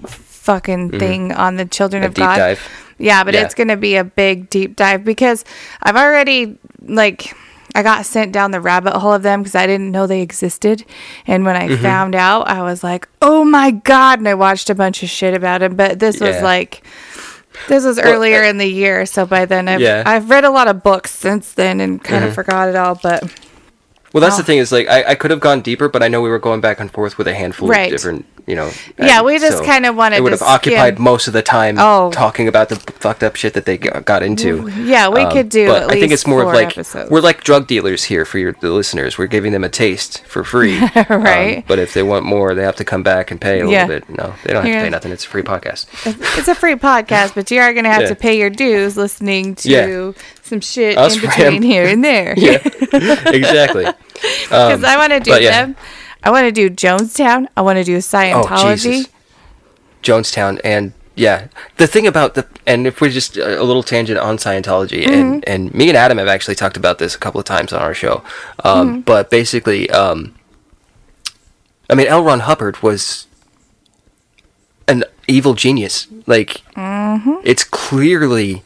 fucking 0.43 0.91
thing 0.99 1.31
on 1.31 1.55
the 1.55 1.65
children 1.65 2.03
Mm-hmm. 2.03 2.07
A 2.21 2.25
of 2.25 2.27
God. 2.29 2.35
dive. 2.37 2.69
Yeah, 2.97 3.23
but 3.23 3.33
Yeah. 3.33 3.41
it's 3.43 3.55
going 3.55 3.69
to 3.69 3.77
be 3.77 3.95
a 3.95 4.03
big 4.03 4.49
deep 4.49 4.75
dive 4.75 5.03
because 5.05 5.43
I've 5.81 5.95
already, 5.95 6.57
like, 6.81 7.33
I 7.75 7.81
got 7.81 8.05
sent 8.05 8.31
down 8.33 8.51
the 8.51 8.59
rabbit 8.61 8.93
hole 8.93 9.13
of 9.13 9.23
them 9.23 9.41
because 9.41 9.55
I 9.55 9.65
didn't 9.65 9.91
know 9.91 10.05
they 10.05 10.21
existed. 10.21 10.85
And 11.25 11.43
when 11.45 11.55
I 11.55 11.69
Mm-hmm. 11.69 11.81
found 11.81 12.13
out, 12.13 12.47
I 12.47 12.61
was 12.61 12.83
like, 12.83 13.07
oh 13.21 13.43
my 13.43 13.71
God. 13.71 14.19
And 14.19 14.27
I 14.27 14.33
watched 14.35 14.69
a 14.69 14.75
bunch 14.75 15.01
of 15.01 15.09
shit 15.09 15.33
about 15.33 15.61
them. 15.61 15.75
But 15.75 15.99
this 15.99 16.19
was 16.19 16.39
like, 16.41 16.85
this 17.69 17.83
was 17.85 17.97
earlier 17.97 18.43
uh, 18.43 18.47
in 18.49 18.57
the 18.57 18.67
year. 18.67 19.05
So 19.05 19.25
by 19.25 19.45
then, 19.45 19.67
I've, 19.67 19.81
Yeah. 19.81 20.03
I've 20.05 20.29
read 20.29 20.43
a 20.43 20.49
lot 20.51 20.67
of 20.67 20.83
books 20.83 21.11
since 21.11 21.53
then 21.53 21.79
and 21.79 22.03
kind 22.03 22.21
Mm-hmm. 22.21 22.29
of 22.29 22.35
forgot 22.35 22.69
it 22.69 22.75
all. 22.75 22.99
But 23.01 23.23
Well, 24.13 24.21
that's 24.21 24.37
the 24.37 24.43
Oh. 24.43 24.45
thing 24.45 24.59
is 24.59 24.71
like 24.71 24.87
I, 24.87 25.03
I 25.11 25.15
could 25.15 25.31
have 25.31 25.39
gone 25.39 25.61
deeper, 25.61 25.89
but 25.89 26.01
I 26.03 26.07
know 26.07 26.21
we 26.21 26.29
were 26.29 26.39
going 26.39 26.61
back 26.61 26.79
and 26.79 26.91
forth 26.91 27.17
with 27.17 27.27
a 27.27 27.33
handful 27.33 27.67
Right. 27.67 27.85
of 27.91 27.97
different, 27.97 28.25
you 28.45 28.55
know. 28.55 28.69
Yeah, 28.99 29.23
we 29.23 29.39
just 29.39 29.63
kinda 29.63 29.91
wanted 29.91 30.17
It 30.17 30.21
would 30.21 30.31
have 30.33 30.41
occupied 30.43 30.99
most 30.99 31.25
of 31.27 31.33
the 31.33 31.41
time 31.41 31.77
Oh. 31.79 32.11
talking 32.11 32.47
about 32.47 32.69
the 32.69 32.75
fucked 32.75 33.23
up 33.23 33.35
shit 33.35 33.53
that 33.55 33.65
they 33.65 33.77
got 33.79 34.21
into. 34.21 34.69
Yeah, 34.77 35.09
we 35.09 35.25
could 35.31 35.49
do 35.49 35.65
Um, 35.71 35.87
but 35.87 35.91
I 35.91 35.99
think 35.99 36.11
it's 36.13 36.27
more 36.27 36.43
of 36.43 36.53
like 36.53 36.73
episodes. 36.77 37.09
we're 37.09 37.21
like 37.21 37.43
drug 37.43 37.65
dealers 37.67 38.03
here 38.03 38.23
for 38.23 38.37
your 38.37 38.53
the 38.61 38.69
listeners. 38.69 39.17
We're 39.17 39.25
giving 39.25 39.51
them 39.51 39.63
a 39.63 39.69
taste 39.69 40.21
for 40.27 40.43
free, 40.43 40.77
Um, 41.09 41.23
Right. 41.23 41.63
but 41.67 41.79
if 41.79 41.93
they 41.95 42.03
want 42.03 42.23
more, 42.23 42.53
they 42.53 42.63
have 42.63 42.75
to 42.77 42.83
come 42.85 43.01
back 43.01 43.31
and 43.31 43.41
pay 43.41 43.61
a 43.61 43.67
Yeah. 43.67 43.85
little 43.87 43.87
bit. 43.87 44.03
No, 44.15 44.33
they 44.43 44.53
don't 44.53 44.63
have 44.65 44.75
to 44.75 44.81
pay 44.83 44.89
nothing. 44.89 45.11
It's 45.11 45.25
a 45.25 45.27
free 45.27 45.41
podcast. 45.41 45.87
it's 46.37 46.47
a 46.47 46.53
free 46.55 46.75
podcast, 46.75 47.33
but 47.33 47.49
you 47.49 47.59
are 47.61 47.73
going 47.73 47.85
to 47.85 47.91
have 47.91 48.01
Yeah. 48.07 48.09
to 48.09 48.15
pay 48.15 48.37
your 48.37 48.51
dues 48.51 48.95
listening 48.95 49.55
to 49.55 49.69
Yeah. 49.69 50.11
Some 50.43 50.59
shit 50.61 50.97
Us 50.97 51.15
in 51.15 51.21
between 51.21 51.61
here 51.63 51.85
and 51.87 52.03
there. 52.03 52.35
Yeah, 52.37 52.59
exactly. 53.29 53.85
Because 54.13 54.83
I 54.83 54.97
want 54.97 55.11
to 55.13 55.19
do 55.19 55.31
yeah. 55.41 55.65
them. 55.65 55.75
I 56.23 56.31
want 56.31 56.45
to 56.45 56.51
do 56.51 56.69
Jonestown. 56.69 57.47
I 57.57 57.61
want 57.61 57.77
to 57.77 57.83
do 57.83 57.97
Scientology. 57.97 58.45
Oh, 58.51 58.75
Jesus. 58.75 59.07
Jonestown 60.03 60.59
and 60.63 60.91
yeah 61.15 61.47
the 61.77 61.85
thing 61.87 62.07
about 62.07 62.33
the 62.33 62.45
and 62.65 62.85
if 62.87 62.99
we're 62.99 63.09
just 63.09 63.37
a 63.37 63.61
a 63.61 63.63
little 63.63 63.83
tangent 63.83 64.17
on 64.19 64.35
scientology 64.37 65.03
Mm-hmm. 65.05 65.13
and 65.13 65.47
and 65.47 65.73
me 65.73 65.87
and 65.87 65.95
adam 65.95 66.17
have 66.17 66.27
actually 66.27 66.55
talked 66.55 66.75
about 66.75 66.97
this 66.97 67.13
a 67.15 67.19
couple 67.19 67.39
of 67.39 67.45
times 67.45 67.71
on 67.71 67.81
our 67.81 67.93
show 67.93 68.23
um 68.65 68.87
Mm-hmm. 68.89 68.99
but 69.01 69.29
basically 69.29 69.89
um 69.91 70.33
i 71.89 71.93
mean 71.95 72.07
l 72.07 72.23
ron 72.23 72.41
hubbard 72.41 72.81
was 72.81 73.27
an 74.87 75.03
evil 75.27 75.53
genius 75.53 76.07
like 76.25 76.63
Mm-hmm. 76.75 77.35
it's 77.45 77.63
clearly 77.63 78.63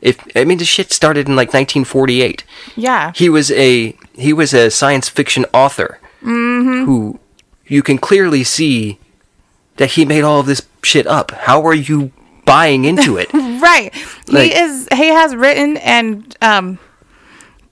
if 0.00 0.18
i 0.36 0.44
mean 0.44 0.58
the 0.58 0.64
shit 0.64 0.92
started 0.92 1.28
in 1.28 1.36
like 1.36 1.48
1948 1.48 2.44
yeah. 2.76 3.12
he 3.14 3.28
was 3.28 3.50
a 3.52 3.96
he 4.14 4.32
was 4.32 4.52
a 4.54 4.70
science 4.70 5.08
fiction 5.08 5.44
author 5.52 5.98
who 6.20 7.20
you 7.66 7.82
can 7.82 7.98
clearly 7.98 8.42
see 8.42 8.98
that 9.76 9.92
he 9.92 10.04
made 10.04 10.22
all 10.22 10.40
of 10.40 10.46
this 10.46 10.66
shit 10.82 11.06
up. 11.06 11.30
How 11.30 11.64
are 11.66 11.74
you 11.74 12.12
buying 12.44 12.84
into 12.84 13.16
it? 13.16 13.30
Right. 13.56 13.92
Like- 14.28 14.52
he 14.52 14.58
is. 14.58 14.86
He 14.92 15.08
has 15.08 15.34
written 15.34 15.78
and 15.78 16.36
um, 16.40 16.78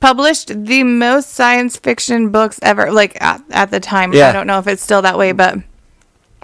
published 0.01 0.65
the 0.65 0.83
most 0.83 1.31
science 1.31 1.77
fiction 1.77 2.31
books 2.31 2.59
ever. 2.63 2.91
Like 2.91 3.21
at, 3.23 3.43
at 3.51 3.71
the 3.71 3.79
time, 3.81 4.13
I 4.13 4.33
don't 4.33 4.47
know 4.47 4.59
if 4.59 4.67
it's 4.67 4.83
still 4.83 5.03
that 5.03 5.17
way, 5.17 5.33
but 5.33 5.59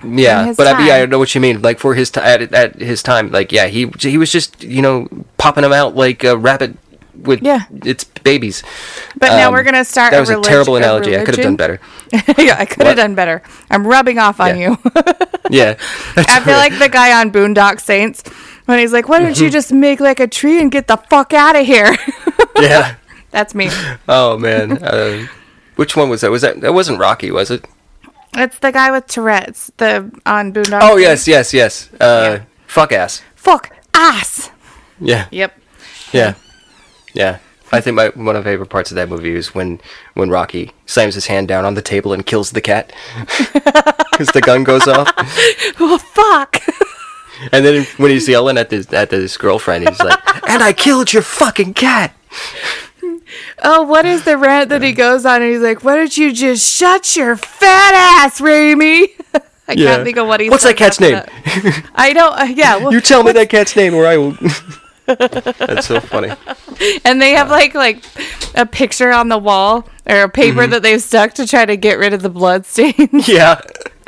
yeah, 0.05 0.53
but 0.57 0.67
I, 0.67 0.87
yeah, 0.87 0.95
I 1.03 1.07
know 1.07 1.19
what 1.19 1.35
you 1.35 1.41
mean. 1.41 1.63
Like 1.63 1.79
for 1.79 1.95
his 1.95 2.11
t- 2.11 2.21
at, 2.21 2.53
at 2.55 2.77
his 2.81 3.03
time, 3.03 3.31
like 3.31 3.53
yeah, 3.53 3.67
he 3.67 3.91
he 4.01 4.17
was 4.19 4.31
just 4.33 4.63
you 4.63 4.83
know 4.83 5.09
popping 5.39 5.63
them 5.63 5.73
out 5.73 5.95
like 5.97 6.25
a 6.25 6.37
rabbit 6.37 6.77
with 7.15 7.43
Yeah. 7.43 7.65
its 7.85 8.05
babies. 8.05 8.63
but 9.19 9.29
now 9.29 9.49
Um, 9.49 9.55
we're 9.55 9.63
gonna 9.63 9.85
start. 9.85 10.13
That 10.13 10.21
was 10.21 10.31
a 10.31 10.35
relig- 10.37 10.47
terrible 10.49 10.77
analogy. 10.77 11.17
I 11.19 11.25
could 11.25 11.37
have 11.37 11.45
done 11.45 11.57
better. 11.57 11.81
yeah, 12.39 12.57
I 12.59 12.65
could 12.65 12.87
have 12.87 12.97
done 12.97 13.15
better. 13.15 13.43
I'm 13.71 13.87
rubbing 13.87 14.19
off 14.19 14.41
on 14.41 14.59
Yeah. 14.59 14.71
you. 14.71 14.79
Yeah, 15.51 15.75
I 16.17 16.39
feel 16.41 16.55
like 16.57 16.79
the 16.79 16.89
guy 16.89 17.19
on 17.21 17.33
Boondock 17.33 17.81
Saints 17.81 18.23
when 18.67 18.79
he's 18.79 18.93
like, 18.93 19.09
"Why 19.09 19.19
don't 19.19 19.33
Mm-hmm. 19.33 19.43
you 19.45 19.51
just 19.51 19.73
make 19.73 19.99
like 19.99 20.21
a 20.21 20.29
tree 20.29 20.61
and 20.61 20.71
get 20.71 20.87
the 20.87 20.97
fuck 20.97 21.33
out 21.35 21.57
of 21.57 21.67
here?" 21.67 21.97
yeah. 22.57 22.95
That's 23.33 23.53
me. 23.55 23.69
Oh 24.09 24.39
man, 24.39 24.79
uh, 24.83 25.27
which 25.75 25.97
one 25.97 26.09
was 26.09 26.21
that? 26.21 26.31
Was 26.31 26.43
that 26.43 26.61
that 26.61 26.73
wasn't 26.73 27.01
Rocky? 27.01 27.33
Was 27.33 27.51
it? 27.51 27.65
It's 28.35 28.59
the 28.61 28.71
guy 28.73 28.91
with 28.91 29.07
Tourette's. 29.07 29.73
The 29.77 30.11
on 30.27 30.53
Boondock. 30.53 30.81
Oh 30.83 30.97
yes, 30.97 31.27
yes, 31.27 31.53
yes. 31.53 31.89
Uh, 32.01 32.39
Yeah. 32.39 32.43
Fuck 32.67 32.93
ass. 32.93 33.23
Fuck 33.35 33.71
ass. 33.95 34.51
Yeah. 35.01 35.27
Yep. 35.31 35.59
Yeah. 36.13 36.35
Yeah. 37.15 37.39
I 37.73 37.81
think 37.81 37.95
my 37.97 38.09
one 38.11 38.35
of 38.37 38.45
my 38.45 38.51
favorite 38.51 38.69
parts 38.69 38.91
of 38.91 38.97
that 38.97 39.09
movie 39.09 39.35
is 39.35 39.55
when 39.55 39.81
when 40.15 40.29
Rocky 40.31 40.73
slams 40.87 41.15
his 41.15 41.27
hand 41.27 41.49
down 41.49 41.65
on 41.65 41.75
the 41.75 41.83
table 41.83 42.13
and 42.13 42.25
kills 42.27 42.51
the 42.51 42.61
cat 42.61 42.93
because 43.55 44.29
the 44.29 44.41
gun 44.41 44.65
goes 44.65 44.89
off, 44.89 45.09
oh 45.81 45.99
fuck. 45.99 46.61
and 47.53 47.65
then 47.65 47.85
when 47.97 48.11
he's 48.11 48.29
yelling 48.29 48.59
at 48.59 48.71
this 48.71 48.93
at 48.93 49.11
his 49.13 49.37
girlfriend, 49.37 49.89
he's 49.89 50.01
like, 50.01 50.19
"And 50.51 50.63
I 50.65 50.73
killed 50.73 51.13
your 51.13 51.23
fucking 51.23 51.75
cat." 51.75 52.13
Oh, 53.63 53.83
what 53.83 54.05
is 54.07 54.25
the 54.25 54.37
rant 54.37 54.69
that 54.71 54.83
he 54.83 54.93
goes 54.93 55.25
on? 55.27 55.43
And 55.43 55.51
he's 55.51 55.61
like, 55.61 55.85
"Why 55.85 55.97
don't 55.97 56.17
you 56.17 56.33
just 56.33 56.69
shut 56.77 57.15
your 57.17 57.37
fat 57.37 57.95
ass, 58.25 58.41
Ramy?" 58.41 59.09
I 59.69 59.75
Yeah. 59.75 59.87
can't 59.95 60.05
think 60.05 60.17
of 60.17 60.27
what 60.27 60.41
he. 60.41 60.51
What's 60.51 60.65
that 60.65 60.77
cat's 60.77 60.99
name? 61.01 61.13
that. 61.13 61.31
I 61.95 62.13
don't. 62.13 62.39
Uh, 62.41 62.45
yeah. 62.55 62.77
Well, 62.79 62.93
You 62.93 63.01
tell 63.01 63.23
me 63.23 63.33
that 63.33 63.49
cat's 63.51 63.77
name, 63.77 63.95
or 63.95 64.07
I 64.07 64.17
will. 64.17 64.37
That's 65.07 65.87
so 65.87 66.01
funny. 66.01 66.31
and 67.05 67.21
they 67.21 67.33
have 67.33 67.51
like 67.51 67.75
like 67.75 68.03
a 68.55 68.65
picture 68.67 69.11
on 69.13 69.29
the 69.29 69.39
wall 69.39 69.89
or 70.07 70.23
a 70.23 70.29
paper 70.29 70.61
Mm-hmm. 70.63 70.71
that 70.73 70.83
they've 70.83 71.03
stuck 71.03 71.35
to 71.35 71.47
try 71.47 71.65
to 71.67 71.77
get 71.77 71.99
rid 71.99 72.13
of 72.13 72.23
the 72.23 72.29
blood 72.31 72.65
stains. 72.67 73.27
Yeah. 73.29 73.61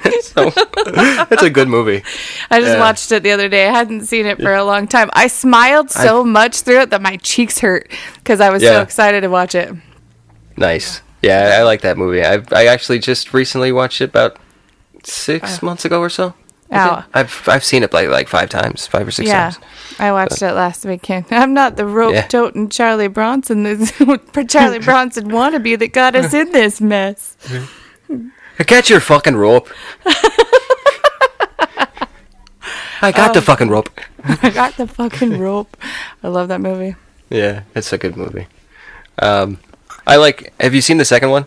so 0.22 0.50
that's 0.50 1.42
a 1.42 1.50
good 1.50 1.68
movie. 1.68 2.02
I 2.50 2.60
just 2.60 2.74
Yeah. 2.74 2.80
watched 2.80 3.10
it 3.12 3.22
the 3.22 3.30
other 3.32 3.48
day. 3.48 3.68
I 3.68 3.72
hadn't 3.72 4.06
seen 4.06 4.26
it 4.26 4.40
for 4.40 4.54
a 4.54 4.64
long 4.64 4.86
time. 4.86 5.10
I 5.12 5.26
smiled 5.26 5.90
so 5.90 6.24
much 6.24 6.60
through 6.62 6.80
it 6.82 6.90
that 6.90 7.02
my 7.02 7.16
cheeks 7.18 7.58
hurt 7.60 7.90
because 8.16 8.40
I 8.40 8.50
was 8.50 8.62
so 8.62 8.80
excited 8.82 9.20
to 9.22 9.28
watch 9.28 9.54
it. 9.54 9.72
Nice. 10.56 11.02
Yeah, 11.22 11.56
I 11.58 11.62
like 11.62 11.82
that 11.82 11.96
movie. 11.96 12.22
I 12.24 12.42
I 12.52 12.66
actually 12.66 12.98
just 12.98 13.32
recently 13.32 13.70
watched 13.72 14.00
it 14.00 14.10
about 14.10 14.38
six 15.04 15.62
months 15.62 15.84
ago 15.84 16.00
or 16.00 16.10
so. 16.10 16.34
I 16.70 16.78
Ow. 16.78 17.04
I've 17.14 17.48
I've 17.48 17.64
seen 17.64 17.82
it 17.82 17.92
like 17.92 18.08
like 18.08 18.28
five 18.28 18.48
times, 18.48 18.86
five 18.86 19.06
or 19.06 19.10
six 19.10 19.28
Yeah, 19.28 19.50
times. 19.50 19.58
I 19.98 20.10
watched 20.10 20.40
it 20.42 20.52
last 20.54 20.84
weekend. 20.86 21.26
I'm 21.30 21.52
not 21.54 21.76
the 21.76 21.84
rope 21.86 22.14
Yeah. 22.14 22.26
toting 22.26 22.70
Charlie 22.70 23.08
Bronson, 23.08 23.62
this 23.62 23.92
Charlie 24.48 24.78
Bronson 24.78 25.28
wannabe 25.30 25.78
that 25.78 25.92
got 25.92 26.16
us 26.16 26.32
in 26.34 26.50
this 26.52 26.80
mess. 26.80 27.36
Get 28.66 28.88
your 28.90 29.00
fucking 29.00 29.36
rope. 29.36 29.68
I 33.04 33.10
got 33.10 33.34
the 33.34 33.42
fucking 33.42 33.68
rope. 33.68 33.88
I 34.24 34.50
got 34.50 34.76
the 34.76 34.86
fucking 34.86 35.38
rope. 35.40 35.76
I 36.22 36.28
love 36.28 36.48
that 36.48 36.60
movie. 36.60 36.94
Yeah, 37.30 37.62
it's 37.74 37.92
a 37.92 37.98
good 37.98 38.16
movie. 38.16 38.46
Um, 39.18 39.58
I 40.06 40.16
like. 40.16 40.52
Have 40.60 40.74
you 40.74 40.80
seen 40.80 40.98
the 40.98 41.04
second 41.04 41.30
one? 41.30 41.46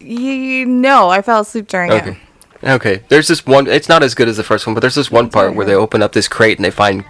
You 0.00 0.66
know, 0.66 1.08
I 1.08 1.22
fell 1.22 1.40
asleep 1.40 1.68
during 1.68 1.90
Okay. 1.92 2.18
it. 2.62 2.68
Okay. 2.68 3.02
There's 3.08 3.28
this 3.28 3.46
one. 3.46 3.66
It's 3.66 3.88
not 3.88 4.02
as 4.02 4.14
good 4.14 4.28
as 4.28 4.36
the 4.36 4.42
first 4.44 4.66
one, 4.66 4.74
but 4.74 4.80
there's 4.80 4.94
this 4.94 5.10
one 5.10 5.30
part 5.30 5.54
where 5.54 5.64
they 5.66 5.74
open 5.74 6.02
up 6.02 6.12
this 6.12 6.28
crate 6.28 6.58
and 6.58 6.64
they 6.64 6.70
find 6.70 7.04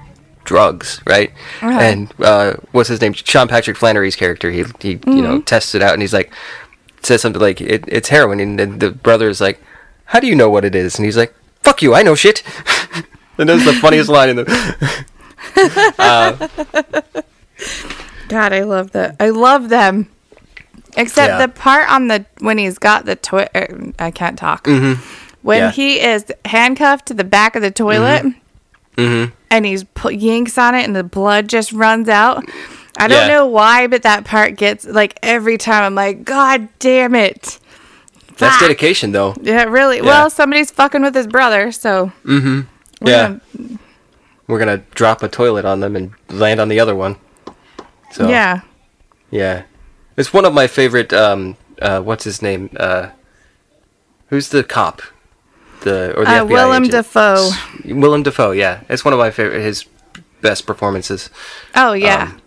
drugs, 0.44 1.00
right? 1.06 1.30
Uh-huh. 1.62 1.78
And 1.80 2.14
uh, 2.20 2.54
what's 2.70 2.88
his 2.88 3.00
name? 3.00 3.12
Sean 3.12 3.48
Patrick 3.48 3.76
Flanery's 3.76 4.14
character. 4.16 4.50
He 4.52 4.64
he 4.80 4.90
you 4.90 4.98
Mm-hmm. 4.98 5.20
know 5.22 5.40
tests 5.40 5.74
it 5.74 5.82
out 5.82 5.92
and 5.94 6.02
he's 6.02 6.12
like 6.12 6.32
says 7.06 7.22
something 7.22 7.40
like 7.40 7.60
it, 7.60 7.84
it's 7.88 8.08
heroin, 8.10 8.40
and 8.40 8.58
then 8.58 8.78
the 8.78 8.90
brother 8.90 9.28
is 9.28 9.40
like, 9.40 9.60
"How 10.06 10.20
do 10.20 10.26
you 10.26 10.34
know 10.34 10.50
what 10.50 10.64
it 10.64 10.74
is?" 10.74 10.96
And 10.96 11.04
he's 11.04 11.16
like, 11.16 11.34
"Fuck 11.62 11.82
you, 11.82 11.94
I 11.94 12.02
know 12.02 12.14
shit." 12.14 12.42
and 13.38 13.48
that's 13.48 13.64
the 13.64 13.72
funniest 13.74 14.08
line 14.08 14.30
in 14.30 14.36
the. 14.36 15.06
God, 18.28 18.52
I 18.52 18.62
love 18.62 18.90
that. 18.92 19.16
I 19.20 19.30
love 19.30 19.68
them. 19.68 20.08
Except 20.96 21.28
Yeah. 21.28 21.46
the 21.46 21.48
part 21.52 21.88
on 21.90 22.08
the 22.08 22.24
when 22.40 22.58
he's 22.58 22.78
got 22.78 23.04
the 23.04 23.16
toilet. 23.16 23.94
I 23.98 24.10
can't 24.10 24.38
talk. 24.38 24.66
When 24.66 24.76
Mm-hmm. 24.76 25.46
Yeah. 25.52 25.70
he 25.70 26.00
is 26.00 26.24
handcuffed 26.44 27.06
to 27.06 27.14
the 27.14 27.24
back 27.24 27.54
of 27.56 27.62
the 27.62 27.70
toilet, 27.70 28.24
Mm-hmm. 28.96 29.32
and 29.50 29.66
he's 29.66 29.84
pu- 29.84 30.10
yanks 30.14 30.56
on 30.58 30.74
it, 30.74 30.84
and 30.84 30.96
the 30.96 31.04
blood 31.04 31.48
just 31.48 31.70
runs 31.72 32.08
out. 32.08 32.44
I 32.96 33.08
don't 33.08 33.28
Yeah. 33.28 33.34
know 33.34 33.46
why, 33.46 33.86
but 33.86 34.02
that 34.02 34.24
part 34.24 34.56
gets 34.56 34.84
like 34.86 35.18
every 35.22 35.58
time. 35.58 35.82
I'm 35.84 35.94
like, 35.94 36.24
God 36.24 36.68
damn 36.78 37.14
it! 37.14 37.58
That's 38.38 38.58
dedication, 38.60 39.12
though. 39.12 39.34
Yeah, 39.40 39.64
really. 39.64 40.02
Well, 40.02 40.28
somebody's 40.30 40.70
fucking 40.70 41.02
with 41.02 41.14
his 41.14 41.26
brother, 41.26 41.72
so 41.72 42.12
we're 42.24 42.64
Yeah. 43.02 43.26
gonna- 43.28 43.40
We're 44.48 44.60
gonna 44.60 44.82
drop 44.94 45.22
a 45.24 45.28
toilet 45.28 45.64
on 45.64 45.80
them 45.80 45.96
and 45.96 46.12
land 46.28 46.60
on 46.60 46.68
the 46.68 46.78
other 46.78 46.94
one. 46.94 47.16
So 48.12 48.28
yeah. 48.28 48.60
Yeah, 49.30 49.62
it's 50.16 50.32
one 50.32 50.44
of 50.44 50.54
my 50.54 50.68
favorite. 50.68 51.12
Um, 51.12 51.56
uh, 51.82 52.00
what's 52.00 52.22
his 52.22 52.40
name? 52.40 52.70
Uh, 52.78 53.08
who's 54.30 54.50
the 54.50 54.62
cop? 54.62 55.02
The 55.80 56.14
or 56.16 56.24
the 56.24 56.30
Uh, 56.30 56.44
FBI 56.44 56.48
Willem 56.48 56.84
agent? 56.84 56.92
Dafoe. 56.92 57.50
Willem 57.84 58.22
Dafoe. 58.22 58.52
Yeah, 58.52 58.80
it's 58.88 59.04
one 59.04 59.12
of 59.12 59.18
my 59.18 59.32
favorite. 59.32 59.62
His 59.62 59.84
best 60.42 60.64
performances. 60.64 61.28
Oh 61.74 61.92
yeah. 61.92 62.22
Um, 62.22 62.40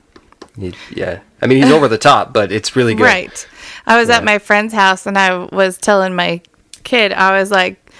He, 0.60 0.74
yeah, 0.92 1.20
I 1.42 1.48
mean 1.48 1.64
he's 1.64 1.72
over 1.72 1.88
the 1.88 1.98
top, 1.98 2.34
but 2.34 2.52
it's 2.52 2.76
really 2.76 2.94
good. 2.96 3.04
Right. 3.04 3.48
I 3.86 3.98
was 4.00 4.10
at 4.10 4.24
my 4.24 4.38
friend's 4.40 4.74
house 4.74 5.06
and 5.06 5.18
I 5.18 5.36
was 5.46 5.78
telling 5.78 6.14
my 6.16 6.42
kid, 6.84 7.12
I 7.14 7.40
was 7.40 7.50
like, 7.52 7.92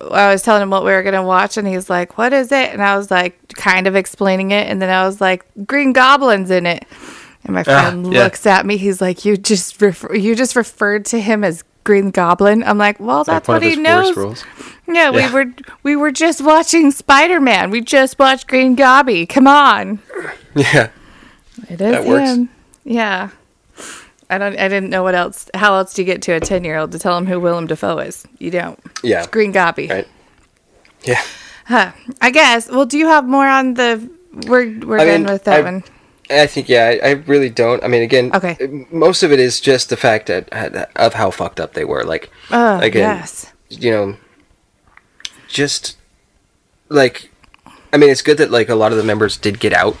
I 0.00 0.30
was 0.32 0.42
telling 0.42 0.62
him 0.62 0.70
what 0.70 0.84
we 0.84 0.90
were 0.92 1.02
going 1.02 1.14
to 1.14 1.22
watch, 1.22 1.56
and 1.56 1.66
he's 1.66 1.88
like, 1.90 2.18
What 2.18 2.32
is 2.32 2.50
it? 2.52 2.70
And 2.72 2.82
I 2.82 2.96
was 2.96 3.10
like, 3.10 3.52
kind 3.54 3.86
of 3.86 3.94
explaining 3.96 4.50
it. 4.50 4.68
And 4.68 4.80
then 4.82 4.90
I 4.90 5.06
was 5.06 5.20
like, 5.20 5.44
Green 5.66 5.92
Goblin's 5.92 6.50
in 6.50 6.66
it. 6.66 6.84
And 7.44 7.54
my 7.54 7.62
friend 7.62 8.06
Ah, 8.06 8.10
yeah. 8.10 8.22
looks 8.24 8.46
at 8.46 8.66
me. 8.66 8.76
He's 8.76 9.00
like, 9.00 9.24
You 9.24 9.36
just 9.36 9.80
refer- 9.80 10.14
you 10.14 10.34
just 10.34 10.56
referred 10.56 11.04
to 11.06 11.20
him 11.20 11.44
as 11.44 11.62
Green 11.84 12.10
Goblin. 12.10 12.64
I'm 12.64 12.78
like, 12.78 12.98
Well, 12.98 13.22
that's 13.24 13.46
what 13.46 13.62
he 13.62 13.76
knows. 13.76 14.16
roles. 14.16 14.44
Yeah, 14.88 15.10
we 15.10 15.28
were 15.32 15.52
we 15.84 15.94
were 15.96 16.10
just 16.12 16.40
watching 16.40 16.90
Spider 16.90 17.40
Man. 17.40 17.70
We 17.70 17.80
just 17.80 18.18
watched 18.18 18.48
Green 18.48 18.74
Gobby. 18.74 19.26
Come 19.26 19.46
on. 19.46 20.00
Yeah, 20.56 20.88
It 21.68 21.80
is 21.80 21.92
That 21.92 22.04
works. 22.06 22.30
him. 22.30 22.48
Yeah. 22.84 23.30
I 24.28 24.38
don't. 24.38 24.58
I 24.58 24.68
didn't 24.68 24.90
know 24.90 25.02
what 25.02 25.14
else. 25.14 25.48
How 25.54 25.74
else 25.76 25.94
do 25.94 26.02
you 26.02 26.06
get 26.06 26.20
to 26.22 26.32
a 26.32 26.40
ten 26.40 26.64
year 26.64 26.76
old 26.78 26.92
to 26.92 26.98
tell 26.98 27.16
him 27.16 27.26
who 27.26 27.38
Willem 27.38 27.66
Dafoe 27.66 27.98
is? 27.98 28.26
You 28.38 28.50
don't. 28.50 28.78
yeah, 29.02 29.18
It's 29.20 29.28
Green 29.28 29.52
Goppy. 29.52 29.86
right. 29.88 30.08
Yeah, 31.04 31.22
Huh. 31.66 31.92
I 32.20 32.30
guess. 32.30 32.68
Well, 32.68 32.86
do 32.86 32.98
you 32.98 33.06
have 33.06 33.24
more 33.26 33.46
on 33.46 33.74
the? 33.74 34.10
We're 34.48 34.78
we're 34.80 34.98
I 34.98 35.04
done 35.04 35.22
mean, 35.24 35.32
with 35.32 35.44
that 35.44 35.60
I- 35.60 35.62
one. 35.62 35.84
I 36.28 36.46
think 36.48 36.68
yeah, 36.68 36.86
I, 37.00 37.10
I 37.10 37.12
really 37.28 37.48
don't. 37.48 37.84
I 37.84 37.86
mean, 37.86 38.02
again, 38.02 38.32
Okay. 38.34 38.84
most 38.90 39.22
of 39.22 39.30
it 39.30 39.38
is 39.38 39.60
just 39.60 39.90
the 39.90 39.96
fact 39.96 40.26
that 40.26 40.48
of 40.96 41.14
how 41.14 41.30
fucked 41.30 41.60
up 41.60 41.74
they 41.74 41.84
were. 41.84 42.02
Like, 42.02 42.32
Oh 42.50 42.80
again, 42.80 43.18
yes. 43.18 43.52
you 43.70 43.92
know, 43.92 44.16
just 45.46 45.96
like, 46.88 47.30
I 47.92 47.96
mean, 47.96 48.10
it's 48.10 48.22
good 48.22 48.38
that 48.38 48.50
like 48.50 48.68
a 48.68 48.74
lot 48.74 48.90
of 48.90 48.98
the 48.98 49.04
members 49.04 49.36
did 49.36 49.60
get 49.60 49.72
out 49.72 49.96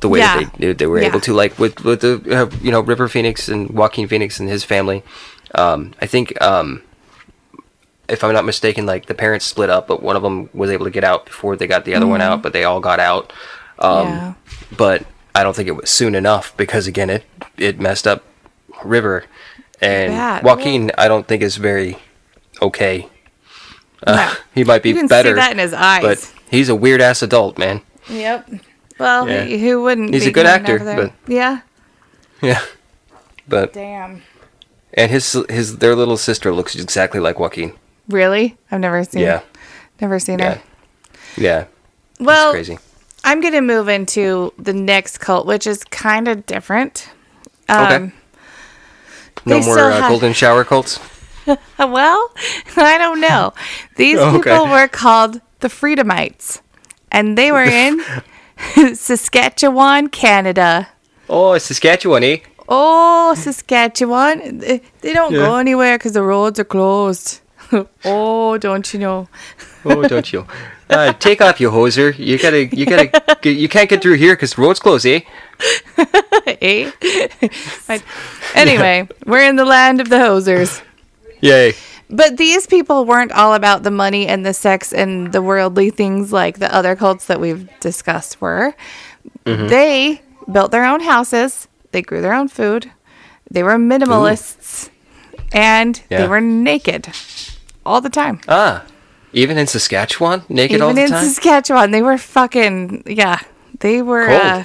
the 0.00 0.08
way 0.08 0.20
Yeah. 0.20 0.40
that 0.40 0.52
they 0.58 0.72
they 0.72 0.86
were 0.86 1.00
Yeah. 1.00 1.08
able 1.08 1.20
to. 1.20 1.32
Like 1.34 1.58
with 1.58 1.84
with 1.84 2.00
the 2.00 2.20
uh, 2.30 2.56
you 2.62 2.70
know 2.70 2.80
River 2.80 3.08
Phoenix 3.08 3.48
and 3.48 3.70
Joaquin 3.70 4.08
Phoenix 4.08 4.38
and 4.40 4.48
his 4.48 4.64
family. 4.64 5.02
Um, 5.54 5.94
I 6.00 6.06
think 6.06 6.40
um, 6.42 6.82
if 8.08 8.22
I'm 8.24 8.32
not 8.32 8.44
mistaken, 8.44 8.86
like 8.86 9.06
the 9.06 9.14
parents 9.14 9.44
split 9.46 9.70
up, 9.70 9.86
but 9.88 10.02
one 10.02 10.16
of 10.16 10.22
them 10.22 10.48
was 10.54 10.70
able 10.70 10.84
to 10.84 10.90
get 10.90 11.04
out 11.04 11.26
before 11.26 11.56
they 11.56 11.66
got 11.66 11.84
the 11.84 11.94
other 11.94 12.06
one 12.06 12.20
out, 12.20 12.42
but 12.42 12.52
they 12.52 12.64
all 12.64 12.80
got 12.80 13.00
out. 13.00 13.32
Um, 13.78 14.06
Mm-hmm. 14.06 14.16
yeah. 14.16 14.32
But 14.76 15.04
I 15.34 15.42
don't 15.42 15.54
think 15.56 15.68
it 15.68 15.76
was 15.76 15.88
soon 15.90 16.14
enough 16.14 16.56
because 16.56 16.86
again, 16.86 17.10
it 17.10 17.24
it 17.56 17.78
messed 17.80 18.06
up 18.06 18.22
River 18.84 19.24
and 19.80 20.12
Bad. 20.12 20.42
Joaquin. 20.44 20.90
I 20.98 21.08
don't 21.08 21.26
think 21.26 21.42
is 21.42 21.56
very 21.56 21.96
okay. 22.60 23.08
Uh, 24.06 24.14
No. 24.16 24.32
he 24.54 24.64
might 24.64 24.82
be 24.82 24.90
You 24.90 24.96
can 24.96 25.06
better, 25.06 25.30
see 25.30 25.34
that 25.34 25.52
in 25.52 25.58
his 25.58 25.72
eyes. 25.72 26.02
but 26.02 26.34
he's 26.50 26.68
a 26.68 26.74
weird 26.74 27.00
ass 27.00 27.22
adult, 27.22 27.56
man. 27.58 27.80
Yep. 28.08 28.48
Well, 28.98 29.28
Yeah. 29.28 29.44
who 29.44 29.82
wouldn't? 29.82 30.12
He's 30.14 30.24
be 30.24 30.30
a 30.30 30.32
good 30.32 30.46
actor, 30.46 30.78
but- 30.78 31.12
yeah. 31.26 31.60
Yeah, 32.40 32.60
but 33.48 33.72
Damn. 33.72 34.22
and 34.94 35.10
his 35.10 35.36
his 35.48 35.78
their 35.78 35.96
little 35.96 36.16
sister 36.16 36.52
looks 36.52 36.74
exactly 36.76 37.18
like 37.20 37.38
Joaquin. 37.40 37.72
Really? 38.08 38.56
I've 38.70 38.80
never 38.80 39.02
seen. 39.04 39.22
Yeah, 39.22 39.40
Never 40.00 40.18
seen 40.20 40.38
yeah, 40.38 40.54
her. 40.54 40.62
yeah. 41.36 41.64
Well, 42.20 42.50
it's 42.50 42.68
crazy. 42.68 42.78
I'm 43.24 43.40
gonna 43.40 43.60
move 43.60 43.88
into 43.88 44.52
the 44.58 44.72
next 44.72 45.18
cult, 45.18 45.46
which 45.46 45.66
is 45.66 45.82
kind 45.84 46.28
of 46.28 46.46
different. 46.46 47.08
Um, 47.68 47.84
Okay. 47.86 48.12
No 49.44 49.60
more 49.60 49.78
uh, 49.78 50.00
have- 50.00 50.08
golden 50.10 50.32
shower 50.32 50.64
cults. 50.64 50.98
Well, 51.78 52.30
I 52.76 52.98
don't 52.98 53.20
know. 53.20 53.54
These 53.96 54.18
Oh, 54.18 54.32
people 54.38 54.66
were 54.68 54.86
called 54.86 55.40
the 55.60 55.68
Freedomites, 55.70 56.60
and 57.10 57.38
they 57.38 57.50
were 57.52 57.62
in 57.64 58.00
Saskatchewan, 58.94 60.08
Canada. 60.08 60.88
Oh, 61.28 61.56
Saskatchewan, 61.58 62.24
eh? 62.24 62.38
Oh, 62.68 63.34
Saskatchewan. 63.34 64.58
They 64.58 64.80
don't 65.02 65.32
go 65.32 65.56
anywhere 65.56 65.96
because 65.96 66.12
the 66.12 66.22
roads 66.22 66.58
are 66.58 66.64
closed. 66.64 67.40
oh, 68.04 68.58
don't 68.58 68.92
you 68.92 69.00
know? 69.00 69.28
Oh, 69.84 70.02
don't 70.06 70.32
you? 70.32 70.46
Uh, 70.90 71.12
take 71.18 71.40
off 71.40 71.60
your 71.60 71.70
hoser. 71.70 72.16
You 72.18 72.38
gotta, 72.38 72.66
you 72.66 72.86
gotta, 72.86 73.50
you 73.50 73.68
can't 73.68 73.88
get 73.88 74.02
through 74.02 74.14
here 74.14 74.34
because 74.34 74.54
the 74.54 74.62
road's 74.62 74.80
closed, 74.80 75.06
eh? 75.06 75.20
eh? 76.60 76.90
Anyway, 78.54 79.08
we're 79.26 79.48
in 79.48 79.56
the 79.56 79.64
land 79.64 80.00
of 80.00 80.08
the 80.08 80.16
hosers. 80.16 80.82
Yay. 81.40 81.74
But 82.10 82.36
these 82.38 82.66
people 82.66 83.04
weren't 83.04 83.32
all 83.32 83.52
about 83.54 83.82
the 83.82 83.90
money 83.90 84.26
and 84.26 84.44
the 84.46 84.54
sex 84.54 84.92
and 84.92 85.30
the 85.32 85.42
worldly 85.42 85.90
things 85.90 86.32
like 86.32 86.58
the 86.58 86.74
other 86.74 86.96
cults 86.96 87.26
that 87.26 87.38
we've 87.40 87.68
discussed 87.80 88.40
were. 88.40 88.74
Mm-hmm. 89.44 89.66
They 89.68 90.22
built 90.50 90.70
their 90.70 90.84
own 90.86 91.00
houses. 91.00 91.68
They 91.92 91.98
They 91.98 92.02
grew 92.02 92.20
their 92.22 92.34
own 92.34 92.48
food. 92.48 92.90
They 93.50 93.62
were 93.62 93.76
minimalists, 93.78 94.90
and 95.52 96.00
Yeah. 96.10 96.18
they 96.22 96.28
were 96.28 96.40
naked 96.40 97.08
all 97.84 98.00
the 98.02 98.10
time. 98.10 98.40
Ah, 98.46 98.84
even 99.32 99.56
in 99.58 99.66
Saskatchewan, 99.66 100.42
naked 100.48 100.80
all 100.82 100.92
the 100.92 101.00
time? 101.00 101.08
Even 101.08 101.18
in. 101.18 101.24
Saskatchewan, 101.24 101.90
they 101.90 102.02
were 102.02 102.18
fucking 102.18 103.04
yeah. 103.06 103.38
They 103.80 104.02
were 104.02 104.28
uh, 104.28 104.64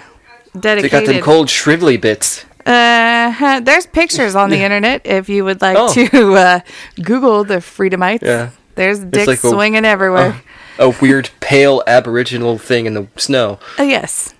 They 0.53 0.59
dedicated. 0.59 0.91
got 0.91 1.05
them 1.05 1.21
cold 1.21 1.47
shrivelly 1.47 1.99
bits. 1.99 2.45
Uh, 2.65 3.59
there's 3.61 3.85
pictures 3.85 4.35
on 4.35 4.49
the 4.49 4.63
internet 4.63 5.01
if 5.05 5.27
you 5.29 5.43
would 5.45 5.61
like 5.61 5.77
Oh. 5.77 5.93
to 5.93 6.33
uh, 6.35 6.59
Google 7.01 7.43
the 7.43 7.59
Freedomites. 7.61 8.23
Yeah. 8.23 8.49
There's 8.75 8.99
dicks 8.99 9.27
like 9.27 9.43
a- 9.43 9.49
swinging 9.49 9.85
everywhere. 9.85 10.41
A 10.79 10.89
weird 11.01 11.29
pale 11.39 11.83
aboriginal 11.85 12.57
thing 12.57 12.85
in 12.87 12.93
the 12.95 13.07
snow. 13.17 13.59
Oh, 13.77 13.83
yes. 13.83 14.33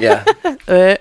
Yeah. 0.00 0.24
Uh, 0.68 0.96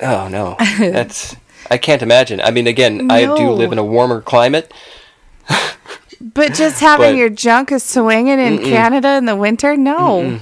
oh 0.00 0.28
no, 0.28 0.56
that's 0.78 1.36
I 1.70 1.78
can't 1.78 2.02
imagine. 2.02 2.40
I 2.40 2.50
mean, 2.50 2.66
again, 2.66 3.08
I 3.10 3.22
do 3.24 3.50
live 3.52 3.70
in 3.72 3.78
a 3.78 3.84
warmer 3.84 4.20
climate. 4.20 4.72
but 6.20 6.54
just 6.54 6.80
having 6.80 7.12
But- 7.12 7.16
your 7.16 7.28
junk 7.30 7.70
is 7.72 7.82
swinging 7.84 8.38
in 8.40 8.58
Canada 8.58 9.16
in 9.16 9.26
the 9.26 9.36
winter? 9.36 9.76
No. 9.76 10.38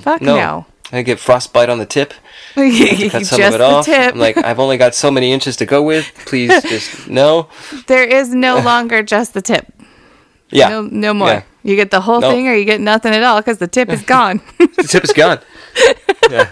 Fuck 0.00 0.22
No, 0.22 0.36
no. 0.36 0.66
I 0.92 1.02
get 1.02 1.18
frostbite 1.20 1.68
on 1.68 1.78
the 1.78 1.86
tip. 1.86 2.14
just 2.96 3.12
Cut 3.12 3.26
some 3.26 3.40
of 3.42 3.54
it 3.54 3.60
off. 3.60 3.84
tip. 3.84 4.14
I'm 4.14 4.18
like, 4.18 4.36
I've 4.38 4.58
only 4.58 4.76
got 4.78 4.94
so 4.94 5.10
many 5.10 5.32
inches 5.32 5.56
to 5.58 5.66
go 5.66 5.82
with. 5.82 6.10
Please, 6.26 6.50
just 6.62 7.08
no. 7.08 7.48
there 7.86 8.04
is 8.04 8.34
no 8.34 8.58
longer 8.70 9.02
just 9.02 9.34
the 9.34 9.42
tip. 9.42 9.72
Yeah, 10.50 10.68
No, 10.68 10.82
no 10.82 11.12
more. 11.14 11.28
Yeah. 11.28 11.42
You 11.64 11.74
get 11.76 11.90
the 11.90 12.00
whole 12.02 12.20
No. 12.20 12.30
thing 12.30 12.46
or 12.48 12.54
you 12.54 12.64
get 12.64 12.80
nothing 12.80 13.12
at 13.12 13.22
all 13.22 13.40
because 13.40 13.58
the 13.58 13.66
tip 13.66 13.88
is 13.90 14.02
gone. 14.02 14.40
The 14.58 14.86
tip 14.88 15.02
is 15.04 15.12
gone. 15.12 15.40
Yeah. 16.30 16.48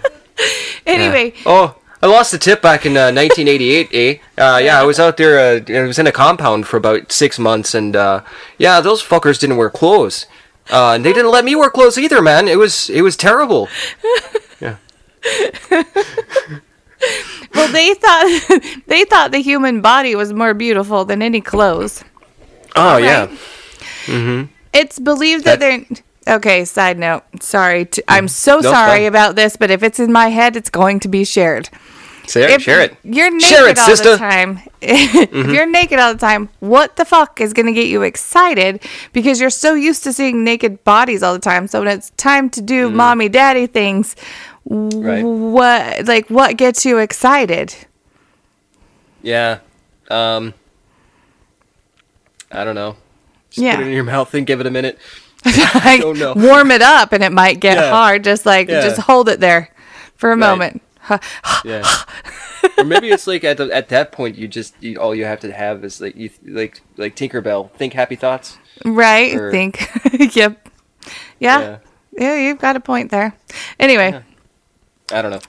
anyway, 0.87 1.33
Oh, 1.47 1.77
I 2.03 2.07
lost 2.07 2.33
the 2.33 2.39
tip 2.39 2.61
back 2.61 2.85
in 2.85 2.97
uh, 2.97 3.13
1988. 3.13 3.89
Eh? 3.93 4.19
Uh, 4.43 4.59
yeah, 4.59 4.81
I 4.81 4.85
was 4.85 4.99
out 4.99 5.17
there. 5.17 5.39
Uh, 5.39 5.61
I 5.73 5.83
was 5.87 5.99
in 5.99 6.07
a 6.09 6.13
compound 6.13 6.67
for 6.67 6.77
about 6.77 7.13
six 7.13 7.39
months, 7.39 7.73
and 7.75 7.95
uh, 7.97 8.23
yeah, 8.59 8.81
those 8.81 9.03
fuckers 9.03 9.39
didn't 9.39 9.57
wear 9.57 9.71
clothes, 9.71 10.27
uh, 10.71 10.93
and 10.95 11.05
they 11.05 11.13
didn't 11.13 11.31
let 11.31 11.45
me 11.45 11.55
wear 11.55 11.71
clothes 11.71 11.97
either. 11.97 12.21
Man, 12.21 12.49
it 12.49 12.59
was 12.59 12.91
it 12.91 13.03
was 13.03 13.17
terrible. 13.17 13.69
Well, 17.55 17.71
they 17.71 17.93
thought 17.95 18.83
they 18.87 19.05
thought 19.05 19.31
the 19.31 19.39
human 19.43 19.81
body 19.83 20.15
was 20.15 20.33
more 20.33 20.55
beautiful 20.55 21.05
than 21.05 21.21
any 21.23 21.41
clothes. 21.41 22.03
Oh 22.75 22.97
yeah. 22.97 23.29
It's 24.73 24.99
believed 24.99 25.45
that, 25.45 25.61
That- 25.61 25.85
they're 26.27 26.37
okay. 26.37 26.65
Side 26.65 26.99
note, 26.99 27.23
sorry, 27.41 27.85
to, 27.87 28.03
I'm 28.09 28.27
so 28.29 28.59
Mm. 28.59 28.63
No, 28.65 28.71
sorry 28.73 29.07
about 29.07 29.37
this, 29.37 29.57
but 29.57 29.71
if 29.71 29.83
it's 29.83 30.01
in 30.01 30.13
my 30.13 30.29
head, 30.29 30.57
it's 30.57 30.71
going 30.71 30.99
to 31.01 31.09
be 31.09 31.25
shared. 31.25 31.69
Share, 32.27 32.49
If 32.49 32.63
share 32.63 32.81
it. 32.81 32.97
You're 33.05 33.31
naked 33.31 33.49
Share 33.49 33.69
it, 33.69 33.79
all 33.79 33.85
sister. 33.87 34.17
Mm-hmm. 34.17 34.25
the 34.25 34.31
time. 34.31 34.61
if 34.81 35.47
you're 35.53 35.67
naked 35.67 35.99
all 35.99 36.15
the 36.15 36.19
time, 36.19 36.49
what 36.61 36.97
the 36.97 37.05
fuck 37.05 37.39
is 37.41 37.53
going 37.53 37.67
to 37.67 37.73
get 37.73 37.87
you 37.89 38.01
excited? 38.03 38.83
Because 39.13 39.39
you're 39.41 39.51
so 39.51 39.75
used 39.75 40.05
to 40.05 40.13
seeing 40.13 40.43
naked 40.43 40.83
bodies 40.85 41.23
all 41.23 41.35
the 41.35 41.39
time. 41.39 41.67
So 41.69 41.81
when 41.81 41.89
it's 41.89 42.11
time 42.17 42.49
to 42.51 42.63
do 42.63 42.89
Mm. 42.89 42.95
mommy 42.95 43.29
daddy 43.29 43.67
things, 43.67 44.17
Right. 44.67 45.23
what 45.23 46.07
like 46.07 46.29
what 46.31 46.57
gets 46.57 46.85
you 46.85 46.99
excited? 46.99 47.75
Yeah. 49.23 49.59
Um. 50.11 50.55
I 52.51 52.65
don't 52.65 52.75
know. 52.75 52.97
Just 53.51 53.59
Yeah. 53.65 53.77
Put 53.77 53.85
it 53.85 53.89
in 53.89 53.95
your 53.95 54.05
mouth 54.05 54.33
and 54.35 54.47
give 54.47 54.61
it 54.61 54.67
a 54.67 54.71
minute. 54.71 54.99
like, 55.45 56.01
don't 56.01 56.19
know. 56.19 56.35
warm 56.35 56.71
it 56.71 56.83
up 56.83 57.13
and 57.13 57.23
it 57.25 57.33
might 57.33 57.61
get 57.61 57.77
Yeah. 57.77 57.91
hard. 57.91 58.25
Just 58.25 58.47
like 58.47 58.69
Yeah. 58.69 58.81
just 58.83 59.01
hold 59.01 59.29
it 59.29 59.41
there 59.41 59.71
for 60.17 60.33
a 60.33 60.37
moment. 60.37 60.83
Yeah. 61.65 61.85
or 62.79 62.85
maybe 62.85 63.11
it's 63.11 63.27
like 63.27 63.45
at 63.45 63.59
the, 63.59 63.65
at 63.71 63.91
that 63.91 64.11
point 64.11 64.39
you 64.39 64.49
just 64.49 64.75
you, 64.81 64.97
all 64.99 65.15
you 65.15 65.27
have 65.27 65.41
to 65.41 65.53
have 65.53 65.85
is 65.85 66.01
like 66.01 66.17
you 66.17 66.31
like 66.47 66.81
like 66.97 67.15
Tinkerbell 67.15 67.71
think 67.73 67.93
happy 67.93 68.17
thoughts. 68.17 68.57
Right? 68.87 69.35
Or- 69.35 69.51
Think. 69.51 69.87
yep. 70.35 70.67
Yeah. 71.39 71.61
Yeah. 71.61 71.79
yeah. 72.13 72.37
you've 72.37 72.59
got 72.59 72.77
a 72.77 72.81
point 72.81 73.11
there. 73.11 73.35
Anyway, 73.79 74.23
I 75.13 75.23
don't 75.23 75.31
know. 75.31 75.41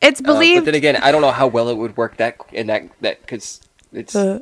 it's 0.00 0.20
Uh, 0.20 0.24
but 0.24 0.64
then 0.64 0.74
again, 0.74 0.96
I 0.96 1.12
don't 1.12 1.22
know 1.22 1.30
how 1.30 1.46
well 1.46 1.68
it 1.68 1.76
would 1.76 1.96
work 1.96 2.16
that 2.18 2.36
in 2.52 2.66
that 2.68 2.88
that 3.00 3.20
because 3.20 3.60
it's 3.92 4.14
Uh, 4.14 4.40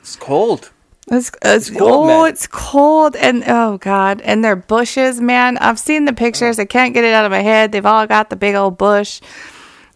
it's 0.00 0.16
cold. 0.16 0.70
It's, 1.10 1.30
it's, 1.42 1.70
cold, 1.70 2.04
oh, 2.04 2.06
man. 2.06 2.28
it's 2.28 2.46
cold 2.46 3.16
and 3.16 3.42
oh 3.46 3.78
god, 3.78 4.20
and 4.20 4.44
their 4.44 4.56
bushes, 4.56 5.20
man. 5.20 5.56
I've 5.58 5.78
seen 5.78 6.04
the 6.04 6.12
pictures. 6.12 6.58
I 6.58 6.66
can't 6.66 6.92
get 6.92 7.04
it 7.04 7.14
out 7.14 7.24
of 7.24 7.30
my 7.30 7.40
head. 7.40 7.72
They've 7.72 7.86
all 7.86 8.06
got 8.06 8.28
the 8.28 8.36
big 8.36 8.54
old 8.54 8.76
bush. 8.76 9.20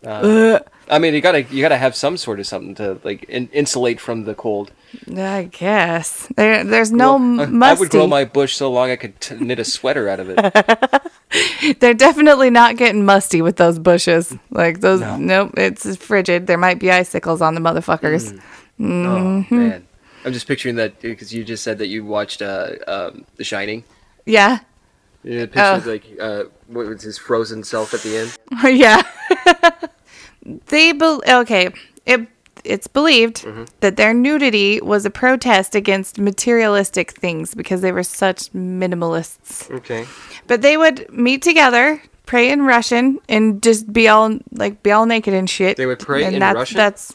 Ugh. 0.04 0.64
I 0.90 0.98
mean, 0.98 1.14
you 1.14 1.20
gotta 1.20 1.42
you 1.42 1.62
gotta 1.62 1.76
have 1.78 1.94
some 1.96 2.16
sort 2.16 2.40
of 2.40 2.46
something 2.46 2.74
to 2.76 2.98
like 3.04 3.24
in, 3.24 3.48
insulate 3.52 4.00
from 4.00 4.24
the 4.24 4.34
cold. 4.34 4.72
I 5.16 5.44
guess 5.50 6.28
there, 6.36 6.64
there's 6.64 6.92
no 6.92 7.16
Well, 7.16 7.62
I- 7.62 7.70
I 7.70 7.74
would 7.74 7.88
grow 7.90 8.06
my 8.06 8.24
bush 8.26 8.54
so 8.56 8.70
long 8.70 8.90
I 8.90 8.96
could 8.96 9.18
t- 9.20 9.36
knit 9.36 9.58
a 9.58 9.64
sweater 9.64 10.08
out 10.08 10.20
of 10.20 10.28
it. 10.30 11.78
They're 11.80 11.94
definitely 11.94 12.50
not 12.50 12.76
getting 12.76 13.04
musty 13.06 13.40
with 13.40 13.56
those 13.56 13.78
bushes. 13.78 14.36
Like 14.50 14.80
those, 14.80 15.00
No. 15.00 15.16
nope. 15.16 15.52
It's 15.56 15.96
frigid. 15.96 16.46
There 16.46 16.58
might 16.58 16.78
be 16.78 16.90
icicles 16.90 17.40
on 17.40 17.54
the 17.54 17.60
motherfuckers. 17.60 18.38
Oh 18.80 19.46
man, 19.50 19.86
I'm 20.24 20.32
just 20.32 20.46
picturing 20.46 20.74
that 20.76 21.00
because 21.00 21.32
you 21.32 21.42
just 21.44 21.62
said 21.62 21.78
that 21.78 21.86
you 21.86 22.04
watched 22.04 22.42
uh, 22.42 22.72
um, 22.86 23.24
The 23.36 23.44
Shining. 23.44 23.84
Yeah, 24.26 24.58
Yeah, 25.24 25.46
picture 25.46 25.60
Oh. 25.62 25.82
like 25.86 26.04
uh, 26.20 26.44
what 26.66 26.86
was 26.86 27.02
his 27.02 27.16
frozen 27.18 27.62
self 27.64 27.94
at 27.94 28.00
the 28.02 28.16
end? 28.18 28.36
yeah. 28.78 29.02
They 30.66 30.92
bel 30.92 31.22
okay. 31.28 31.70
It 32.06 32.26
it's 32.64 32.86
believed 32.86 33.42
Mm-hmm. 33.42 33.64
that 33.80 33.96
their 33.96 34.14
nudity 34.14 34.80
was 34.80 35.04
a 35.04 35.10
protest 35.10 35.74
against 35.74 36.18
materialistic 36.18 37.10
things 37.12 37.54
because 37.54 37.80
they 37.80 37.90
were 37.92 38.04
such 38.04 38.52
minimalists. 38.52 39.68
Okay. 39.70 40.06
But 40.46 40.62
they 40.62 40.76
would 40.76 41.10
meet 41.12 41.42
together, 41.42 42.00
pray 42.26 42.50
in 42.50 42.62
Russian, 42.62 43.18
and 43.28 43.60
just 43.62 43.92
be 43.92 44.06
all 44.08 44.38
like 44.52 44.82
be 44.82 44.92
all 44.92 45.06
naked 45.06 45.34
and 45.34 45.48
shit. 45.50 45.76
They 45.76 45.86
would 45.86 45.98
pray 45.98 46.24
and 46.24 46.34
in 46.34 46.40
that's, 46.40 46.54
Russian? 46.56 46.76
That's 46.76 47.12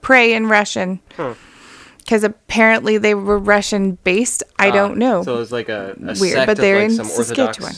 pray 0.00 0.32
in 0.34 0.46
Russian. 0.46 1.00
Huh. 1.16 1.34
Because 1.98 2.24
apparently 2.24 2.98
they 2.98 3.14
were 3.14 3.38
Russian 3.38 3.92
based. 4.02 4.42
I 4.58 4.70
don't 4.72 4.96
know. 4.96 5.20
Ah, 5.20 5.22
So 5.22 5.36
it 5.36 5.38
was 5.38 5.52
like 5.52 5.68
a, 5.68 5.92
a 6.00 6.18
Weird, 6.18 6.18
sect 6.18 6.46
but 6.46 6.56
they're 6.56 6.80
like 6.80 6.90
in 6.90 6.96
some 6.96 7.06
Saskatchewan. 7.06 7.74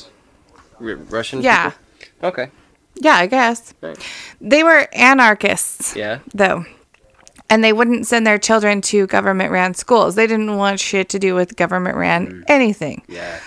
Orthodox 0.80 1.10
Russian. 1.12 1.42
Yeah. 1.42 1.70
people? 1.70 2.28
Okay. 2.28 2.50
Yeah, 3.02 3.16
I 3.16 3.26
guess. 3.26 3.74
They 4.40 4.62
were 4.62 4.88
anarchists. 4.94 5.94
Yeah. 5.96 6.20
though. 6.34 6.64
And 7.50 7.62
they 7.62 7.72
wouldn't 7.74 8.06
send 8.06 8.26
their 8.26 8.38
children 8.38 8.80
to 8.82 9.06
government 9.06 9.50
ran 9.50 9.74
schools. 9.74 10.14
They 10.14 10.26
didn't 10.26 10.56
want 10.56 10.80
shit 10.80 11.08
to 11.10 11.18
do 11.18 11.34
with 11.34 11.54
government 11.56 11.96
ran 11.96 12.26
Mm. 12.26 12.44
anything. 12.48 13.02
Yeah. 13.08 13.40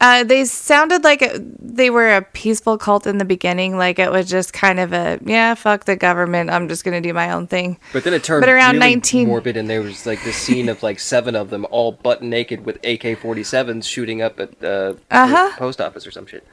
Uh, 0.00 0.24
they 0.24 0.44
sounded 0.44 1.04
like 1.04 1.22
a, 1.22 1.38
they 1.60 1.88
were 1.88 2.16
a 2.16 2.20
peaceful 2.22 2.76
cult 2.76 3.06
in 3.06 3.18
the 3.18 3.24
beginning. 3.24 3.78
Like 3.78 4.00
it 4.00 4.10
was 4.10 4.28
just 4.28 4.52
kind 4.52 4.80
of 4.80 4.92
a, 4.92 5.20
yeah, 5.24 5.54
fuck 5.54 5.84
the 5.84 5.94
government. 5.94 6.50
I'm 6.50 6.68
just 6.68 6.82
going 6.84 7.00
to 7.00 7.08
do 7.08 7.14
my 7.14 7.30
own 7.30 7.46
thing. 7.46 7.78
But 7.92 8.02
then 8.02 8.12
it 8.12 8.24
turned 8.24 8.42
But 8.42 8.48
around 8.48 8.74
really 8.74 8.90
19 8.96 9.28
morbid, 9.28 9.56
and 9.56 9.70
there 9.70 9.82
was 9.82 10.04
like 10.04 10.22
this 10.24 10.36
scene 10.36 10.68
of 10.68 10.82
like 10.82 10.98
seven 10.98 11.36
of 11.36 11.50
them 11.50 11.64
all 11.70 11.92
butt 11.92 12.22
naked 12.22 12.66
with 12.66 12.76
AK-47s 12.84 13.84
shooting 13.84 14.20
up 14.20 14.40
at 14.40 14.58
the 14.58 14.98
Uh-huh. 15.12 15.52
post 15.56 15.80
office 15.80 16.04
or 16.06 16.10
some 16.10 16.26
shit. 16.26 16.44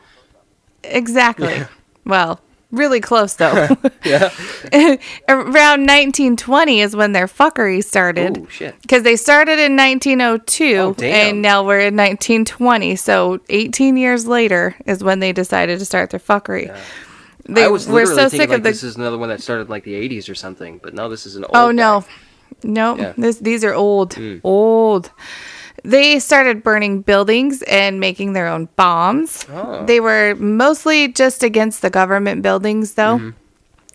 Exactly. 0.84 1.64
Well, 2.06 2.40
really 2.72 3.00
close 3.02 3.36
though. 3.36 3.68
Yeah. 4.04 4.30
Around 5.30 5.82
1920 5.86 6.82
is 6.82 6.96
when 6.96 7.12
their 7.12 7.28
fuckery 7.28 7.84
started. 7.84 8.38
Oh 8.40 8.48
shit. 8.50 8.76
Because 8.82 9.04
they 9.04 9.16
started 9.16 9.60
in 9.60 9.76
1902 9.76 10.76
Oh, 10.78 10.96
and 11.04 11.42
now 11.42 11.64
we're 11.64 11.80
in 11.82 11.96
1920. 11.96 12.96
So 12.96 13.40
18 13.50 13.96
years 13.98 14.26
later 14.26 14.76
is 14.88 15.04
when 15.04 15.20
they 15.20 15.32
decided 15.34 15.78
to 15.80 15.86
start 15.86 16.10
their 16.10 16.20
fuckery. 16.20 16.76
They 17.48 17.66
I 17.66 17.68
was 17.68 17.88
were 17.88 18.02
literally 18.06 18.16
so 18.16 18.30
thinking 18.30 18.40
sick 18.40 18.50
like 18.50 18.58
of 18.60 18.64
the. 18.64 18.70
this 18.70 18.84
is 18.84 18.96
another 18.96 19.18
one 19.18 19.30
that 19.30 19.42
started 19.42 19.70
like 19.70 19.84
the 19.84 19.94
80s 19.94 20.30
or 20.30 20.36
something, 20.36 20.80
but 20.82 20.94
no, 20.94 21.10
this 21.10 21.26
is 21.26 21.36
an 21.36 21.44
old. 21.46 21.52
oh 21.56 21.72
no, 21.72 22.02
guy. 22.02 22.08
no, 22.64 22.98
Yeah. 22.98 23.14
this 23.18 23.38
these 23.38 23.64
are 23.64 23.74
old, 23.74 24.16
Mm. 24.16 24.42
old. 24.44 25.12
They 25.84 26.20
started 26.20 26.64
burning 26.64 27.02
buildings 27.02 27.64
and 27.64 28.00
making 28.00 28.34
their 28.34 28.48
own 28.48 28.70
bombs. 28.76 29.46
Oh. 29.50 29.86
They 29.86 30.00
were 30.00 30.36
mostly 30.36 31.08
just 31.08 31.44
against 31.44 31.82
the 31.82 31.90
government 31.90 32.42
buildings, 32.44 32.94
though. 32.94 33.18
Mm-hmm. 33.18 33.30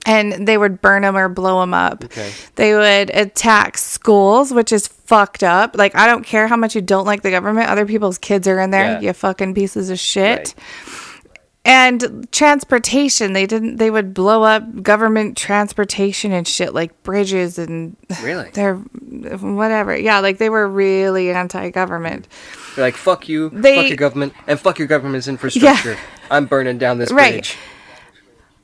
And 0.08 0.46
they 0.46 0.56
would 0.56 0.80
burn 0.80 1.02
them 1.02 1.16
or 1.16 1.28
blow 1.28 1.60
them 1.60 1.74
up. 1.74 2.04
Okay. 2.04 2.32
They 2.54 2.74
would 2.74 3.10
attack 3.10 3.76
schools, 3.76 4.52
which 4.52 4.72
is 4.72 4.86
fucked 4.86 5.42
up. 5.42 5.76
Like, 5.76 5.96
I 5.96 6.06
don't 6.06 6.24
care 6.24 6.46
how 6.46 6.56
much 6.56 6.76
you 6.76 6.80
don't 6.80 7.06
like 7.06 7.22
the 7.22 7.30
government. 7.32 7.68
Other 7.68 7.86
people's 7.86 8.16
kids 8.16 8.46
are 8.46 8.60
in 8.60 8.70
there. 8.70 8.84
Yeah. 8.84 9.00
You 9.00 9.12
fucking 9.12 9.54
pieces 9.54 9.90
of 9.90 9.98
shit. 9.98 10.38
Right. 10.38 10.54
And 11.66 12.28
transportation, 12.30 13.32
they 13.32 13.44
didn't. 13.44 13.76
They 13.76 13.90
would 13.90 14.14
blow 14.14 14.44
up 14.44 14.82
government 14.84 15.36
transportation 15.36 16.30
and 16.30 16.46
shit 16.46 16.72
like 16.72 17.02
bridges 17.02 17.58
and 17.58 17.96
Really? 18.22 18.50
they're 18.54 18.76
whatever. 18.76 19.96
Yeah, 19.96 20.20
like 20.20 20.38
they 20.38 20.48
were 20.48 20.68
really 20.68 21.30
anti-government. 21.32 22.28
They're 22.76 22.84
like 22.84 22.94
fuck 22.94 23.28
you, 23.28 23.50
They- 23.50 23.74
fuck 23.76 23.88
your 23.88 23.96
government, 23.96 24.32
and 24.46 24.60
fuck 24.60 24.78
your 24.78 24.86
government's 24.86 25.26
infrastructure. 25.26 25.96
I'm 26.30 26.46
burning 26.46 26.78
down 26.78 26.98
this 26.98 27.10
Right. 27.10 27.32
bridge. 27.34 27.56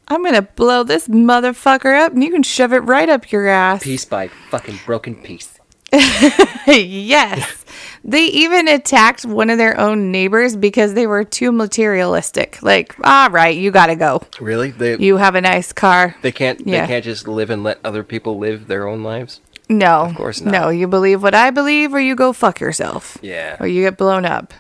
I'm 0.09 0.23
gonna 0.23 0.43
blow 0.43 0.83
this 0.85 1.09
motherfucker 1.09 1.99
up, 1.99 2.13
and 2.13 2.23
you 2.23 2.31
can 2.31 2.43
shove 2.45 2.73
it 2.73 2.81
right 2.81 3.09
up 3.09 3.33
your 3.33 3.49
ass. 3.49 3.83
Piece 3.83 4.05
by 4.05 4.29
fucking 4.51 4.79
broken 4.87 5.15
piece. 5.17 5.59
yes. 6.67 7.65
They 8.05 8.25
even 8.27 8.67
attacked 8.67 9.25
one 9.25 9.49
of 9.51 9.59
their 9.59 9.79
own 9.79 10.11
neighbors 10.11 10.57
because 10.57 10.95
they 10.95 11.07
were 11.07 11.23
too 11.25 11.53
materialistic. 11.53 12.61
Like, 12.63 12.97
all 13.05 13.31
right, 13.31 13.57
you 13.57 13.71
gotta 13.71 13.95
go. 13.95 14.23
Really? 14.41 14.71
They 14.73 14.97
You 14.97 15.19
have 15.19 15.35
a 15.35 15.41
nice 15.41 15.73
car. 15.73 16.17
they 16.23 16.33
can't 16.33 16.67
Yeah. 16.67 16.81
they 16.83 16.87
can't 16.89 17.05
just 17.05 17.29
live 17.29 17.51
and 17.51 17.63
let 17.63 17.79
other 17.85 18.03
people 18.03 18.39
live 18.39 18.67
their 18.67 18.89
own 18.89 19.03
lives. 19.03 19.41
No. 19.69 20.03
Of 20.07 20.17
course 20.17 20.41
not. 20.41 20.51
No, 20.51 20.69
you 20.71 20.89
believe 20.89 21.23
what 21.23 21.35
I 21.35 21.51
believe, 21.51 21.95
or 21.95 22.01
you 22.01 22.17
go 22.17 22.33
fuck 22.33 22.59
yourself. 22.61 23.19
Yeah. 23.23 23.57
Or 23.61 23.67
you 23.67 23.83
get 23.83 23.97
blown 23.97 24.25
up. 24.25 24.53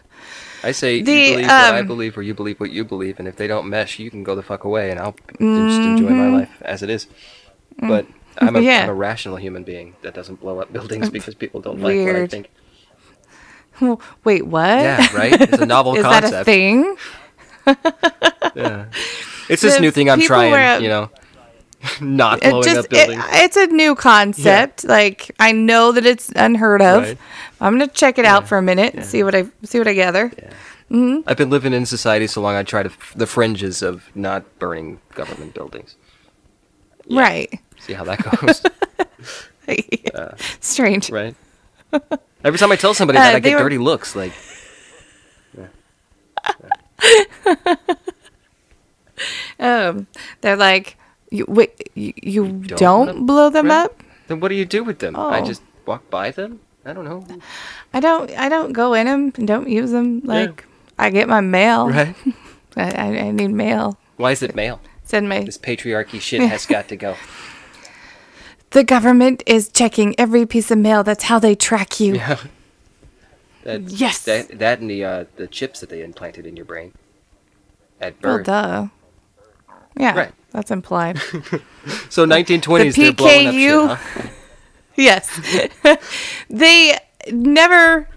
I 0.64 0.70
say 0.70 1.02
The, 1.02 1.12
you 1.12 1.30
believe 1.32 1.46
what 1.46 1.50
I 1.74 1.80
um, 1.80 1.86
believe, 1.88 2.16
or 2.16 2.22
you 2.22 2.34
believe 2.34 2.60
what 2.60 2.70
you 2.70 2.84
believe, 2.84 3.18
and 3.18 3.26
if 3.26 3.34
they 3.34 3.48
don't 3.48 3.68
mesh, 3.68 3.98
you 3.98 4.09
can 4.10 4.22
go 4.22 4.36
the 4.36 4.44
fuck 4.44 4.62
away, 4.62 4.90
and 4.92 5.00
I'll 5.00 5.16
just 5.32 5.40
enjoy 5.40 6.10
my 6.10 6.28
life 6.28 6.50
as 6.62 6.84
it 6.84 6.90
is. 6.90 7.09
But 7.80 8.06
I'm 8.38 8.48
a, 8.56 8.59
Mm-hmm. 8.59 8.66
Yeah. 8.66 8.72
am 8.84 8.88
a 8.90 8.94
rational 8.94 9.36
human 9.36 9.62
being 9.62 9.94
that 10.02 10.14
doesn't 10.14 10.40
blow 10.40 10.60
up 10.60 10.72
buildings 10.72 11.10
because 11.10 11.34
people 11.34 11.60
don't 11.60 11.76
like 11.80 11.96
what 11.96 12.09
I 12.09 12.12
Weird. 12.12 12.30
think. 12.30 12.50
Wait, 14.24 14.46
what? 14.46 14.66
Yeah, 14.78 15.16
right. 15.16 15.40
It's 15.40 15.59
a 15.59 15.66
novel 15.66 15.94
Is 15.96 16.02
concept. 16.04 16.30
that 16.32 16.40
a 16.42 16.44
thing? 16.44 16.96
Yeah. 18.54 18.86
It's 19.48 19.62
this 19.62 19.80
new 19.80 19.90
thing 19.90 20.09
I'm 20.10 20.20
trying. 20.20 20.52
were- 20.52 20.78
you 20.80 20.88
know, 20.88 21.10
not 22.00 22.38
It 22.44 22.50
blowing 22.50 22.64
just 22.64 22.78
up 22.78 22.84
it, 22.86 22.90
buildings. 22.90 23.24
it's 23.32 23.56
a 23.56 23.66
new 23.66 23.94
concept. 23.94 24.84
Like 24.84 25.30
I 25.40 25.52
know 25.52 25.92
that 25.92 26.06
it's 26.06 26.30
unheard 26.36 26.80
of. 26.82 27.02
Right. 27.02 27.18
I'm 27.60 27.74
gonna 27.74 27.88
check 27.88 28.18
it 28.18 28.24
out 28.24 28.46
for 28.46 28.56
a 28.59 28.62
minute 28.62 28.94
and 28.94 29.04
see 29.04 29.22
what 29.24 29.34
I 29.34 29.46
see 29.64 29.78
what 29.78 29.88
I 29.88 29.94
gather. 29.94 30.30
I've 30.90 31.36
been 31.38 31.48
living 31.50 31.72
in 31.72 31.86
society 31.86 32.26
so 32.26 32.40
long. 32.42 32.54
I 32.54 32.62
try 32.64 32.82
to 32.82 32.90
f- 32.90 33.14
the 33.16 33.26
fringes 33.26 33.82
of 33.82 34.04
not 34.14 34.44
burning 34.59 35.00
government 35.14 35.54
buildings. 35.54 35.96
Right. 37.10 37.59
See 37.82 37.92
how 37.92 38.04
that 38.04 38.22
goes. 38.22 38.62
Strange. 40.60 41.10
right. 41.10 41.34
Every 42.44 42.59
time 42.59 42.72
I 42.72 42.76
tell 42.76 42.94
somebody 42.94 43.18
Uh, 43.18 43.22
that, 43.22 43.34
I 43.36 43.40
get 43.40 43.54
were- 43.54 43.60
dirty 43.62 43.78
looks. 43.78 44.16
Like, 44.16 44.32
Um, 49.60 50.09
they're 50.40 50.56
like, 50.56 50.96
you 51.30 51.44
wait, 51.46 51.90
you, 51.94 52.12
you 52.20 52.46
don't 52.48 52.78
don't, 53.06 53.26
blow 53.26 53.48
them 53.50 53.68
right? 53.68 53.84
up. 53.84 54.02
then 54.26 54.40
what 54.40 54.48
do 54.48 54.56
you 54.56 54.64
do 54.64 54.82
with 54.82 54.98
them? 54.98 55.14
I 55.14 55.38
Oh. 55.40 55.44
just 55.44 55.62
walk 55.86 56.10
by 56.10 56.32
them. 56.32 56.59
I 56.84 56.92
don't 56.92 57.04
know. 57.04 57.24
I 57.94 58.00
don't. 58.00 58.30
I 58.32 58.48
don't 58.48 58.72
go 58.72 58.94
in 58.94 59.06
them 59.06 59.32
and 59.36 59.46
don't 59.46 59.68
use 59.68 59.92
them. 59.92 60.20
Like 60.24 60.64
I 60.98 61.10
get 61.10 61.28
my 61.28 61.40
mail. 61.40 61.88
Right? 61.90 62.16
I, 62.76 62.90
I, 62.90 63.06
I 63.26 63.30
need 63.30 63.52
mail. 63.52 63.96
Why 64.16 64.32
is 64.32 64.42
it 64.42 64.56
male? 64.56 64.80
Send 65.04 65.28
my. 65.28 65.44
This 65.44 65.59
patriarchy 65.59 66.20
shit 66.20 66.40
has 66.42 66.66
got 66.66 66.88
to 66.88 66.96
go. 66.96 67.14
The 68.73 68.85
government 68.85 69.43
is 69.47 69.69
checking 69.69 70.19
every 70.19 70.47
piece 70.47 70.70
of 70.70 70.78
mail. 70.78 71.03
That's 71.03 71.24
how 71.24 71.39
they 71.39 71.55
track 71.55 72.01
you. 72.01 72.15
Yeah. 72.16 72.39
That, 73.65 73.82
Yes. 73.82 74.24
That, 74.24 74.59
that 74.59 74.81
and 74.81 74.90
the 74.90 75.05
uh, 75.05 75.24
the 75.36 75.47
chips 75.47 75.78
that 75.81 75.89
they 75.89 76.03
implanted 76.03 76.47
in 76.47 76.57
your 76.57 76.65
brain 76.65 76.93
at 78.01 78.15
Well, 78.20 78.39
birth. 78.39 78.47
duh. 78.47 78.89
Yeah, 79.97 80.16
Right. 80.16 80.32
that's 80.51 80.73
implied. 80.73 81.19
so 82.11 82.27
1920s, 82.27 82.94
The 82.97 83.03
they're 83.03 83.12
blowing 83.12 83.47
up 83.47 83.55
shit, 83.55 83.70
PKU 83.70 83.97
huh? 83.97 84.28
yes. 84.97 85.99
they 86.51 86.99
never. 87.31 88.09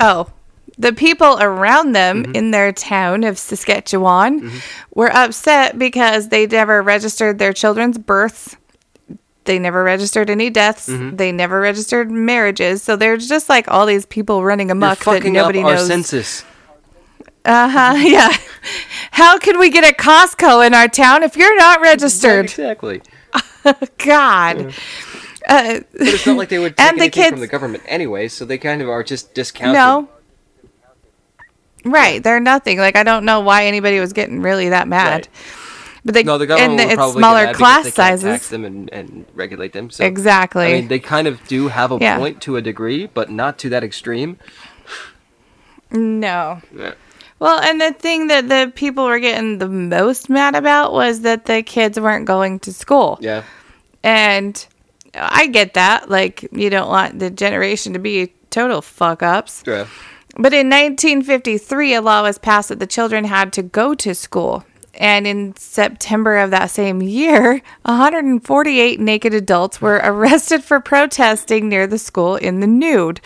Oh, 0.00 0.30
the 0.76 0.92
people 0.92 1.38
around 1.40 1.92
them 1.92 2.24
Mm-hmm. 2.24 2.34
in 2.34 2.50
their 2.50 2.72
town 2.72 3.22
of 3.22 3.38
Saskatchewan 3.38 4.50
were 4.96 5.12
upset 5.14 5.78
because 5.78 6.30
they 6.30 6.44
never 6.48 6.82
registered 6.82 7.38
their 7.38 7.52
children's 7.52 7.98
births. 7.98 8.56
They 9.48 9.58
never 9.58 9.82
registered 9.82 10.28
any 10.30 10.50
deaths. 10.50 10.88
Mm-hmm. 10.88 11.16
They 11.16 11.32
never 11.32 11.58
registered 11.58 12.10
marriages. 12.10 12.82
So 12.82 12.94
there's 12.96 13.26
just 13.28 13.48
like 13.48 13.66
all 13.66 13.86
these 13.86 14.04
people 14.06 14.44
running 14.44 14.70
amok 14.70 14.98
that 15.04 15.24
nobody 15.24 15.62
knows. 15.62 15.86
census. 15.88 16.44
Uh 17.44 17.68
huh. 17.68 17.94
Yeah. 17.98 18.30
How 19.10 19.38
can 19.38 19.58
we 19.58 19.70
get 19.70 19.82
a 19.84 19.94
Costco 19.94 20.66
in 20.66 20.74
our 20.74 20.86
town 20.86 21.22
if 21.22 21.34
you're 21.36 21.56
not 21.56 21.80
registered? 21.80 22.44
Exactly. 22.44 23.00
God. 24.04 24.74
Uh, 25.48 25.80
But 25.92 26.08
it's 26.08 26.26
not 26.26 26.36
like 26.36 26.50
they 26.50 26.58
would 26.58 26.76
take 26.76 26.86
And 26.86 26.98
the 26.98 27.04
anything 27.04 27.30
from 27.30 27.40
the 27.40 27.46
government 27.46 27.82
anyway, 27.86 28.28
so 28.28 28.44
they 28.44 28.58
kind 28.58 28.82
of 28.82 28.88
are 28.90 29.02
just 29.02 29.32
discounted. 29.34 29.74
no. 29.74 30.08
Right. 31.84 32.22
They're 32.22 32.40
nothing. 32.40 32.78
Like 32.78 32.96
I 32.96 33.02
don't 33.02 33.24
know 33.24 33.40
why 33.40 33.64
anybody 33.64 33.98
was 34.00 34.12
getting 34.12 34.42
really 34.42 34.68
that 34.68 34.86
mad. 34.88 35.26
Right. 35.26 35.28
But 36.04 36.14
they 36.14 36.22
No, 36.22 36.38
the 36.38 36.46
government 36.46 36.80
and 36.80 36.90
it's 36.90 36.96
probably 36.96 37.20
smaller 37.20 37.54
class 37.54 37.84
can't 37.84 37.94
tax 37.94 38.22
sizes. 38.22 38.48
them 38.50 38.64
and, 38.64 38.88
and 38.92 39.26
regulate 39.34 39.72
them. 39.72 39.90
So 39.90 40.04
Exactly. 40.04 40.66
I 40.66 40.72
mean, 40.72 40.88
they 40.88 40.98
kind 41.00 41.26
of 41.26 41.44
do 41.48 41.68
have 41.68 41.90
a 41.92 41.98
Yeah. 42.00 42.18
point 42.18 42.40
to 42.42 42.56
a 42.56 42.62
degree, 42.62 43.06
but 43.06 43.30
not 43.30 43.58
to 43.58 43.68
that 43.70 43.82
extreme. 43.82 44.38
No. 45.90 46.60
Yeah. 46.76 46.94
Well, 47.38 47.60
and 47.60 47.80
the 47.80 47.92
thing 47.92 48.26
that 48.28 48.48
the 48.48 48.72
people 48.74 49.04
were 49.06 49.20
getting 49.20 49.58
the 49.58 49.68
most 49.68 50.28
mad 50.28 50.54
about 50.56 50.92
was 50.92 51.20
that 51.20 51.46
the 51.46 51.62
kids 51.62 51.98
weren't 51.98 52.26
going 52.26 52.58
to 52.60 52.72
school. 52.72 53.18
Yeah. 53.20 53.44
And 54.02 54.64
I 55.14 55.46
get 55.46 55.74
that. 55.74 56.10
Like, 56.10 56.48
you 56.52 56.68
don't 56.68 56.88
want 56.88 57.18
the 57.20 57.30
generation 57.30 57.92
to 57.92 57.98
be 57.98 58.32
total 58.50 58.82
fuck 58.82 59.22
ups. 59.22 59.62
Yeah. 59.66 59.86
But 60.36 60.52
in 60.52 60.68
1953, 60.68 61.94
a 61.94 62.00
law 62.02 62.22
was 62.22 62.38
passed 62.38 62.68
that 62.68 62.78
the 62.80 62.86
children 62.86 63.24
had 63.24 63.52
to 63.54 63.62
go 63.62 63.94
to 63.94 64.14
school. 64.14 64.64
And 64.98 65.26
in 65.28 65.54
September 65.56 66.36
of 66.38 66.50
that 66.50 66.70
same 66.70 67.00
year, 67.00 67.62
148 67.84 68.98
naked 69.00 69.32
adults 69.32 69.80
were 69.80 69.96
arrested 70.04 70.64
for 70.64 70.80
protesting 70.80 71.68
near 71.68 71.86
the 71.86 71.98
school 71.98 72.34
in 72.36 72.60
the 72.60 72.66
nude. 72.66 73.20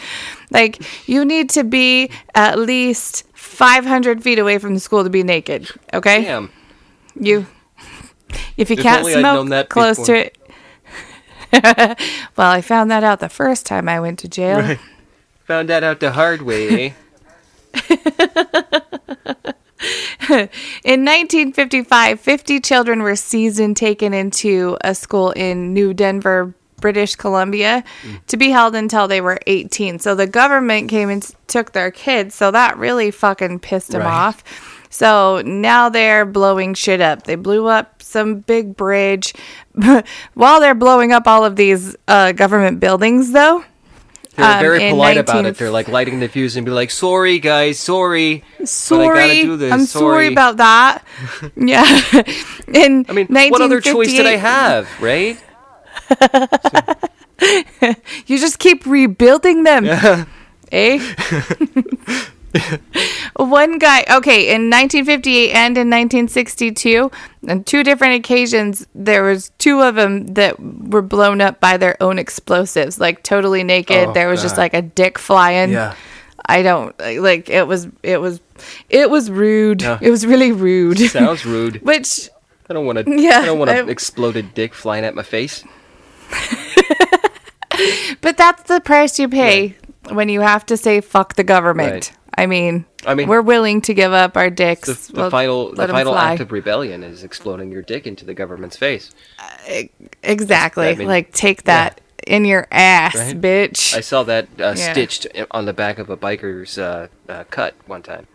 Like, 0.51 0.83
you 1.09 1.25
need 1.25 1.49
to 1.51 1.65
be 1.65 2.11
at 2.35 2.59
least 2.59 3.25
500 3.33 4.23
feet 4.23 4.39
away 4.39 4.59
from 4.59 4.75
the 4.75 4.81
school 4.81 5.03
to 5.03 5.11
be 5.11 5.23
naked, 5.23 5.69
okay? 5.95 6.23
Damn. 6.25 6.51
You, 7.19 7.47
if 8.57 8.69
you 8.71 8.77
If 8.77 8.83
can't 8.83 9.01
only 9.01 9.15
I'd 9.15 9.23
known 9.23 9.47
smoke 9.47 9.69
close 9.71 9.99
before. 9.99 10.15
to 10.15 10.31
it. 11.53 11.99
well, 12.37 12.51
I 12.51 12.61
found 12.61 12.91
that 12.91 13.03
out 13.05 13.21
the 13.21 13.29
first 13.29 13.67
time 13.67 13.89
I 13.89 13.99
went 14.01 14.19
to 14.21 14.29
jail. 14.29 14.59
Right. 14.59 14.81
Found 15.47 15.69
that 15.71 15.83
out 15.83 16.01
the 16.01 16.13
hard 16.13 16.43
way, 16.43 16.95
eh? 17.75 18.79
In 20.85 21.05
1955, 21.05 22.21
50 22.21 22.61
children 22.61 23.03
were 23.03 23.17
seized 23.17 23.61
and 23.61 23.77
taken 23.77 24.15
into 24.15 24.77
a 24.83 24.95
school 24.95 25.31
in 25.33 25.73
New 25.75 25.93
Denver, 25.95 26.55
British 26.81 27.15
Columbia, 27.17 27.85
to 28.27 28.37
be 28.37 28.51
held 28.51 28.75
until 28.75 29.07
they 29.09 29.21
were 29.21 29.39
18. 29.47 29.99
So 29.99 30.15
the 30.15 30.27
government 30.27 30.91
came 30.91 31.11
and 31.11 31.23
took 31.47 31.73
their 31.73 31.91
kids. 31.91 32.35
So 32.35 32.51
that 32.51 32.77
really 32.79 33.11
fucking 33.11 33.61
pissed 33.61 33.91
them 33.91 34.03
Right. 34.03 34.27
off. 34.29 34.43
So 34.91 35.43
now 35.45 35.89
they're 35.89 36.27
blowing 36.27 36.75
shit 36.75 37.01
up. 37.01 37.23
They 37.23 37.37
blew 37.37 37.67
up 37.67 38.03
some 38.03 38.41
big 38.41 38.77
bridge. 38.77 39.33
While 40.35 40.61
they're 40.61 40.75
blowing 40.75 41.13
up 41.13 41.27
all 41.27 41.45
of 41.45 41.57
these 41.57 41.97
uh, 42.09 42.33
government 42.33 42.79
buildings, 42.81 43.33
though, 43.33 43.65
They're 44.35 44.47
Um, 44.47 44.61
very 44.61 44.79
polite 44.91 45.19
about 45.19 45.45
it. 45.45 45.59
They're 45.59 45.71
like 45.71 45.89
lighting 45.89 46.21
the 46.21 46.29
fuse 46.29 46.57
and 46.57 46.65
be 46.65 46.73
like, 46.73 46.91
"Sorry, 46.91 47.39
guys, 47.39 47.79
sorry." 47.79 48.45
sorry, 48.65 49.07
But 49.07 49.17
I 49.19 49.29
gotta 49.29 49.43
do 49.43 49.57
this. 49.59 49.73
I'm 49.73 49.85
sorry 49.87 50.03
sorry 50.03 50.27
about 50.29 50.57
that. 50.57 51.05
yeah. 51.57 51.85
In 52.73 53.05
I 53.09 53.13
mean, 53.13 53.27
what 53.29 53.61
other 53.61 53.81
choice 53.81 54.09
did 54.09 54.27
I 54.27 54.37
have, 54.37 54.89
right? 55.01 55.39
You 58.27 58.39
just 58.39 58.61
keep 58.61 58.87
rebuilding 58.87 59.65
them. 59.65 59.85
Eh? 60.71 60.99
One 63.37 63.79
guy, 63.79 64.05
okay, 64.11 64.55
in 64.55 64.69
1958 64.71 65.53
and 65.53 65.77
in 65.77 65.89
1962, 65.89 67.11
on 67.49 67.65
two 67.65 67.83
different 67.83 68.15
occasions, 68.17 68.87
there 68.95 69.23
was 69.23 69.51
two 69.59 69.81
of 69.81 69.95
them 69.95 70.27
that 70.35 70.61
were 70.61 71.03
blown 71.03 71.41
up 71.41 71.61
by 71.61 71.77
their 71.77 72.01
own 72.03 72.19
explosives, 72.19 73.01
like 73.01 73.23
totally 73.23 73.65
naked. 73.65 74.09
Oh, 74.09 74.13
there 74.13 74.29
was 74.29 74.43
just 74.43 74.59
like 74.59 74.75
a 74.75 74.83
dick 74.83 75.19
flying. 75.19 75.71
Yeah. 75.71 75.95
I 76.47 76.63
don't 76.63 76.99
like 76.99 77.49
it 77.49 77.69
was 77.69 77.87
it 78.03 78.21
was 78.21 78.41
it 78.91 79.09
was 79.09 79.31
rude. 79.31 79.83
Yeah. 79.83 79.99
It 80.01 80.11
was 80.11 80.27
really 80.27 80.51
rude. 80.53 80.99
Sounds 81.11 81.47
rude. 81.47 81.81
Which 81.83 82.29
I 82.69 82.75
don't 82.75 82.85
want 82.85 82.99
to. 82.99 83.05
Yeah, 83.09 83.39
I 83.39 83.45
don't 83.47 83.59
want 83.59 83.71
an 83.71 83.89
exploded 83.89 84.53
dick 84.53 84.75
flying 84.75 85.05
at 85.05 85.15
my 85.15 85.23
face. 85.23 85.65
But 88.21 88.37
that's 88.37 88.63
the 88.65 88.81
price 88.81 89.19
you 89.19 89.29
pay 89.29 89.77
when 90.11 90.29
you 90.29 90.41
have 90.41 90.65
to 90.67 90.77
say 90.77 91.01
fuck 91.01 91.35
the 91.35 91.45
government. 91.45 91.93
Right. 91.93 92.13
I 92.39 92.47
mean, 92.47 92.87
I 93.07 93.15
mean- 93.15 93.29
we're 93.29 93.43
willing 93.43 93.81
to 93.83 93.95
give 93.95 94.13
up 94.13 94.37
our 94.37 94.49
dicks. 94.51 94.89
The, 95.07 95.13
the 95.13 95.21
Well, 95.21 95.31
final, 95.31 95.75
the 95.75 95.89
final 95.89 96.17
act 96.17 96.41
of 96.41 96.51
rebellion 96.53 97.03
is 97.03 97.23
exploding 97.25 97.71
your 97.71 97.83
dick 97.83 98.07
into 98.07 98.25
the 98.25 98.35
government's 98.35 98.77
face. 98.77 99.11
exactly. 100.23 100.89
I 100.89 100.95
mean, 100.95 101.09
like 101.09 101.33
take 101.33 101.65
that 101.65 102.01
in 102.27 102.45
your 102.45 102.67
ass, 102.71 103.15
Right. 103.17 103.41
bitch. 103.41 103.95
I 103.97 104.01
saw 104.01 104.23
that 104.25 104.47
uh, 104.59 104.75
Yeah. 104.77 104.93
stitched 104.93 105.27
on 105.51 105.65
the 105.67 105.73
back 105.73 105.99
of 105.99 106.09
a 106.09 106.17
biker's 106.17 106.79
uh, 106.79 107.09
uh, 107.29 107.45
cut 107.51 107.75
one 107.87 108.03
time. 108.03 108.27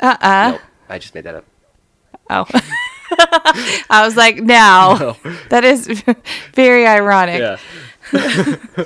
uh 0.00 0.16
uh 0.20 0.50
Nope, 0.52 0.60
I 0.88 0.98
just 0.98 1.14
made 1.14 1.24
that 1.24 1.34
up. 1.34 1.44
Oh. 2.30 2.46
I 3.88 4.02
was 4.04 4.16
like, 4.16 4.36
now 4.36 4.94
No. 5.00 5.16
that 5.48 5.64
is 5.64 5.86
very 6.54 6.86
ironic. 6.86 7.40
Yeah. 7.40 8.84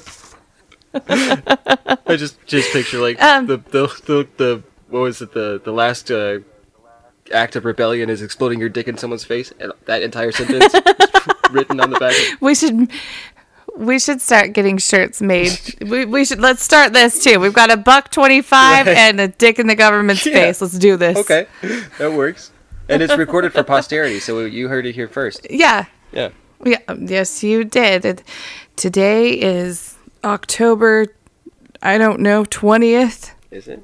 I 0.94 2.16
just 2.16 2.44
just 2.46 2.72
picture 2.72 2.98
like 2.98 3.20
Um, 3.22 3.46
the, 3.46 3.56
the 3.58 3.86
the 4.06 4.28
the 4.36 4.62
what 4.88 5.00
was 5.00 5.22
it 5.22 5.32
the 5.32 5.60
the 5.64 5.72
last 5.72 6.10
uh, 6.10 6.38
act 7.32 7.56
of 7.56 7.64
rebellion 7.64 8.10
is 8.10 8.22
exploding 8.22 8.58
your 8.58 8.68
dick 8.68 8.88
in 8.88 8.96
someone's 8.98 9.24
face 9.24 9.52
and 9.60 9.72
that 9.86 10.02
entire 10.02 10.32
sentence 10.32 10.74
written 11.50 11.80
on 11.80 11.90
the 11.90 11.98
back. 11.98 12.14
We 12.40 12.54
should 12.54 12.90
we 13.76 13.98
should 14.00 14.20
start 14.20 14.52
getting 14.52 14.78
shirts 14.78 15.20
made. 15.22 15.52
we, 15.80 16.04
we 16.04 16.24
should 16.24 16.40
let's 16.40 16.62
start 16.62 16.92
this 16.92 17.22
too. 17.22 17.38
We've 17.38 17.52
got 17.54 17.70
a 17.70 17.76
buck 17.76 18.10
twenty 18.10 18.42
five 18.42 18.86
Right. 18.86 18.96
and 18.96 19.20
a 19.20 19.28
dick 19.28 19.58
in 19.60 19.68
the 19.68 19.76
government's 19.76 20.26
Yeah. 20.26 20.34
face. 20.34 20.60
Let's 20.60 20.78
do 20.78 20.96
this. 20.96 21.16
Okay, 21.18 21.46
that 21.98 22.12
works. 22.12 22.50
And 22.88 23.00
it's 23.02 23.16
recorded 23.16 23.52
for 23.52 23.62
posterity, 23.62 24.18
so 24.18 24.40
you 24.40 24.66
heard 24.66 24.84
it 24.84 24.96
here 24.96 25.06
first. 25.06 25.46
Yeah. 25.48 25.84
Yeah. 26.10 26.30
Yeah. 26.64 26.78
Yes, 26.98 27.44
you 27.44 27.62
did. 27.64 28.04
It- 28.04 28.22
Today 28.76 29.32
is 29.34 29.89
October. 30.24 31.06
I 31.82 31.98
don't 31.98 32.20
know 32.20 32.44
twentieth. 32.44 33.34
Is 33.50 33.68
it? 33.68 33.82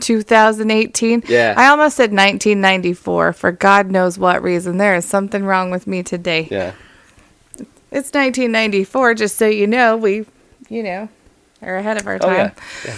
2018. 0.00 1.24
Yeah. 1.28 1.54
I 1.56 1.66
almost 1.68 1.96
said 1.96 2.10
1994 2.12 3.32
for 3.34 3.52
God 3.52 3.90
knows 3.90 4.18
what 4.18 4.42
reason. 4.42 4.78
There 4.78 4.94
is 4.96 5.04
something 5.04 5.44
wrong 5.44 5.70
with 5.70 5.86
me 5.86 6.02
today. 6.02 6.48
Yeah. 6.50 6.72
It's 7.90 8.08
1994, 8.14 9.14
just 9.14 9.36
so 9.36 9.46
you 9.46 9.66
know. 9.66 9.98
We, 9.98 10.24
you 10.70 10.82
know, 10.82 11.08
are 11.60 11.76
ahead 11.76 12.00
of 12.00 12.06
our 12.06 12.14
Oh 12.14 12.18
time. 12.20 12.34
yeah. 12.36 12.52
yeah. 12.86 12.96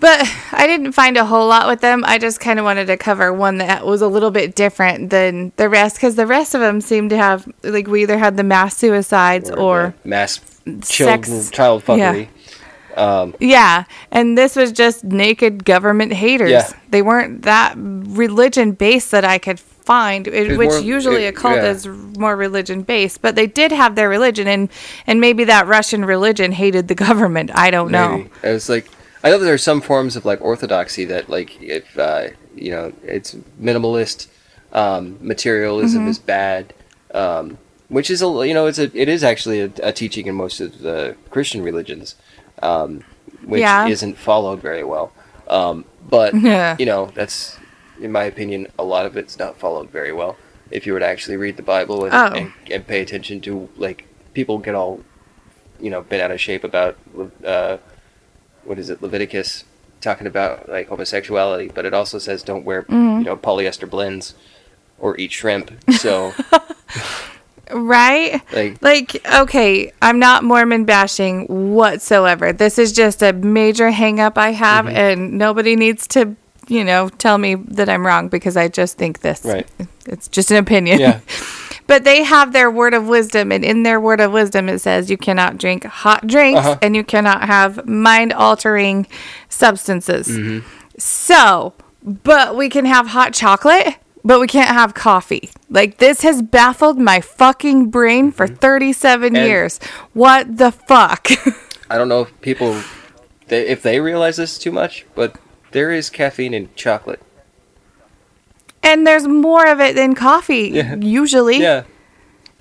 But 0.00 0.26
I 0.52 0.66
didn't 0.66 0.92
find 0.92 1.16
a 1.16 1.24
whole 1.26 1.48
lot 1.48 1.66
with 1.66 1.80
them. 1.80 2.04
I 2.06 2.18
just 2.18 2.38
kind 2.40 2.58
of 2.58 2.64
wanted 2.64 2.86
to 2.86 2.96
cover 2.96 3.32
one 3.32 3.58
that 3.58 3.84
was 3.84 4.00
a 4.00 4.06
little 4.08 4.30
bit 4.30 4.54
different 4.54 5.10
than 5.10 5.52
the 5.56 5.68
rest 5.68 5.96
because 5.96 6.14
the 6.14 6.26
rest 6.26 6.54
of 6.54 6.60
them 6.60 6.80
seemed 6.80 7.10
to 7.10 7.16
have, 7.18 7.46
like, 7.64 7.88
we 7.88 8.02
either 8.02 8.16
had 8.16 8.36
the 8.36 8.44
mass 8.44 8.76
suicides 8.76 9.50
or, 9.50 9.94
the 10.04 10.08
mass 10.08 10.38
children, 10.82 11.24
sex- 11.24 11.50
child 11.50 11.82
yeah. 11.88 12.14
fuckery. 12.14 12.28
Um, 12.96 13.34
yeah. 13.38 13.84
And 14.10 14.36
this 14.36 14.56
was 14.56 14.72
just 14.72 15.04
naked 15.04 15.64
government 15.64 16.12
haters. 16.12 16.50
Yeah. 16.50 16.72
They 16.90 17.02
weren't 17.02 17.42
that 17.42 17.74
religion 17.76 18.72
based 18.72 19.10
that 19.12 19.24
I 19.24 19.38
could 19.38 19.60
find, 19.60 20.26
it, 20.26 20.58
which 20.58 20.70
more- 20.70 20.78
usually 20.80 21.24
it- 21.24 21.28
a 21.28 21.32
cult 21.32 21.56
yeah. 21.56 21.70
is 21.70 21.86
more 21.86 22.34
religion 22.36 22.82
based. 22.82 23.22
But 23.22 23.36
they 23.36 23.46
did 23.46 23.70
have 23.72 23.94
their 23.94 24.08
religion, 24.08 24.48
and, 24.48 24.68
and 25.06 25.20
maybe 25.20 25.44
that 25.44 25.66
Russian 25.66 26.04
religion 26.04 26.50
hated 26.52 26.88
the 26.88 26.94
government. 26.94 27.50
I 27.54 27.70
don't 27.70 27.90
know. 27.92 28.18
Maybe. 28.18 28.30
It 28.42 28.52
was 28.52 28.68
like 28.68 28.86
I 29.22 29.30
know 29.30 29.38
that 29.38 29.44
there 29.44 29.54
are 29.54 29.58
some 29.58 29.80
forms 29.80 30.16
of 30.16 30.24
like 30.24 30.40
orthodoxy 30.40 31.04
that 31.06 31.28
like 31.28 31.60
if 31.62 31.96
uh, 31.98 32.28
you 32.54 32.70
know 32.72 32.92
it's 33.02 33.34
minimalist 33.60 34.26
um, 34.72 35.18
materialism 35.20 36.00
Mm-hmm. 36.02 36.10
is 36.10 36.18
bad, 36.18 36.74
um, 37.14 37.58
which 37.88 38.10
is 38.10 38.22
a 38.22 38.26
you 38.46 38.54
know 38.54 38.66
it's 38.66 38.78
a 38.78 38.90
it 38.98 39.08
is 39.08 39.22
actually 39.24 39.60
a, 39.60 39.70
a 39.82 39.92
teaching 39.92 40.26
in 40.26 40.34
most 40.34 40.60
of 40.60 40.78
the 40.80 41.16
Christian 41.30 41.62
religions, 41.62 42.14
um, 42.62 43.04
which 43.44 43.60
Yeah. 43.60 43.86
isn't 43.86 44.16
followed 44.18 44.60
very 44.60 44.84
well. 44.84 45.12
Um, 45.48 45.84
but 46.08 46.34
Yeah. 46.34 46.76
you 46.80 46.86
know 46.86 47.06
that's 47.14 47.58
in 48.00 48.12
my 48.12 48.24
opinion 48.24 48.68
a 48.78 48.84
lot 48.84 49.06
of 49.06 49.16
it's 49.16 49.38
not 49.38 49.58
followed 49.58 49.90
very 49.90 50.12
well. 50.12 50.36
If 50.70 50.86
you 50.86 50.92
were 50.92 51.00
to 51.00 51.06
actually 51.06 51.36
read 51.38 51.56
the 51.56 51.62
Bible 51.62 52.04
and, 52.04 52.14
Oh. 52.14 52.26
and, 52.38 52.52
and 52.70 52.86
pay 52.86 53.00
attention 53.00 53.40
to 53.42 53.68
like 53.76 54.04
people 54.34 54.58
get 54.58 54.74
all 54.74 55.00
you 55.80 55.90
know 55.90 56.02
bent 56.02 56.22
out 56.22 56.30
of 56.30 56.40
shape 56.40 56.64
about 56.64 56.96
uh, 57.44 57.78
what 58.64 58.78
is 58.78 58.90
it 58.90 59.00
Leviticus 59.02 59.64
talking 60.00 60.26
about 60.26 60.68
like 60.68 60.88
homosexuality, 60.88 61.68
but 61.74 61.84
it 61.86 61.94
also 61.94 62.18
says 62.18 62.42
don't 62.42 62.64
wear 62.64 62.82
Mm-hmm. 62.82 63.18
you 63.20 63.24
know 63.24 63.36
polyester 63.36 63.88
blends 63.88 64.34
or 64.98 65.16
eat 65.18 65.32
shrimp. 65.32 65.70
So 65.94 66.34
Right? 67.72 68.40
like 68.52 68.82
Like, 68.82 69.26
okay, 69.42 69.92
I'm 70.02 70.18
not 70.18 70.44
Mormon 70.44 70.84
bashing 70.84 71.46
whatsoever. 71.74 72.52
This 72.52 72.78
is 72.78 72.92
just 72.92 73.22
a 73.22 73.32
major 73.32 73.90
hang 73.90 74.20
up 74.20 74.38
I 74.38 74.50
have, 74.52 74.86
Mm-hmm. 74.86 74.96
and 74.96 75.32
nobody 75.38 75.76
needs 75.76 76.06
to, 76.08 76.34
you 76.68 76.84
know, 76.84 77.08
tell 77.08 77.38
me 77.38 77.54
that 77.56 77.88
I'm 77.88 78.06
wrong 78.06 78.28
because 78.28 78.56
I 78.56 78.68
just 78.68 78.96
think 78.98 79.20
this. 79.20 79.44
Right. 79.44 79.66
It's 80.06 80.28
just 80.28 80.50
an 80.50 80.56
opinion. 80.56 81.00
Yeah. 81.00 81.20
but 81.86 82.04
they 82.04 82.22
have 82.24 82.52
their 82.52 82.70
word 82.70 82.94
of 82.94 83.06
wisdom, 83.08 83.52
and 83.52 83.64
in 83.64 83.82
their 83.82 84.00
word 84.00 84.20
of 84.20 84.32
wisdom, 84.32 84.68
it 84.68 84.78
says 84.80 85.10
you 85.10 85.16
cannot 85.18 85.58
drink 85.58 85.84
hot 85.84 86.26
drinks 86.26 86.60
Uh-huh. 86.60 86.78
and 86.82 86.94
you 86.96 87.04
cannot 87.04 87.42
have 87.44 87.86
mind 87.86 88.32
altering 88.32 89.06
substances. 89.48 90.28
Mm-hmm. 90.28 90.66
So, 90.98 91.74
but 92.02 92.56
we 92.56 92.68
can 92.68 92.84
have 92.84 93.08
hot 93.08 93.32
chocolate, 93.34 93.94
but 94.28 94.38
we 94.40 94.46
can't 94.46 94.68
have 94.68 94.92
coffee. 94.94 95.48
Like 95.70 95.96
this 95.98 96.20
has 96.22 96.42
baffled 96.42 96.98
my 96.98 97.20
fucking 97.20 97.88
brain 97.90 98.30
for 98.30 98.46
37 98.46 99.32
Mm-hmm. 99.32 99.36
And- 99.36 99.46
years. 99.46 99.80
What 100.12 100.58
the 100.58 100.70
fuck? 100.70 101.28
I 101.90 101.96
don't 101.98 102.08
know 102.08 102.22
if 102.22 102.40
people 102.42 102.76
they, 103.48 103.66
if 103.66 103.82
they 103.82 103.98
realize 104.00 104.36
this 104.36 104.58
too 104.58 104.70
much, 104.70 105.06
but 105.14 105.38
there 105.72 105.90
is 105.90 106.10
caffeine 106.10 106.52
in 106.54 106.68
chocolate. 106.76 107.20
and 108.82 109.06
there's 109.06 109.26
more 109.26 109.66
of 109.66 109.80
it 109.80 109.94
than 109.96 110.14
coffee 110.14 110.68
Yeah. 110.72 110.94
usually. 110.96 111.58
Yeah, 111.60 111.82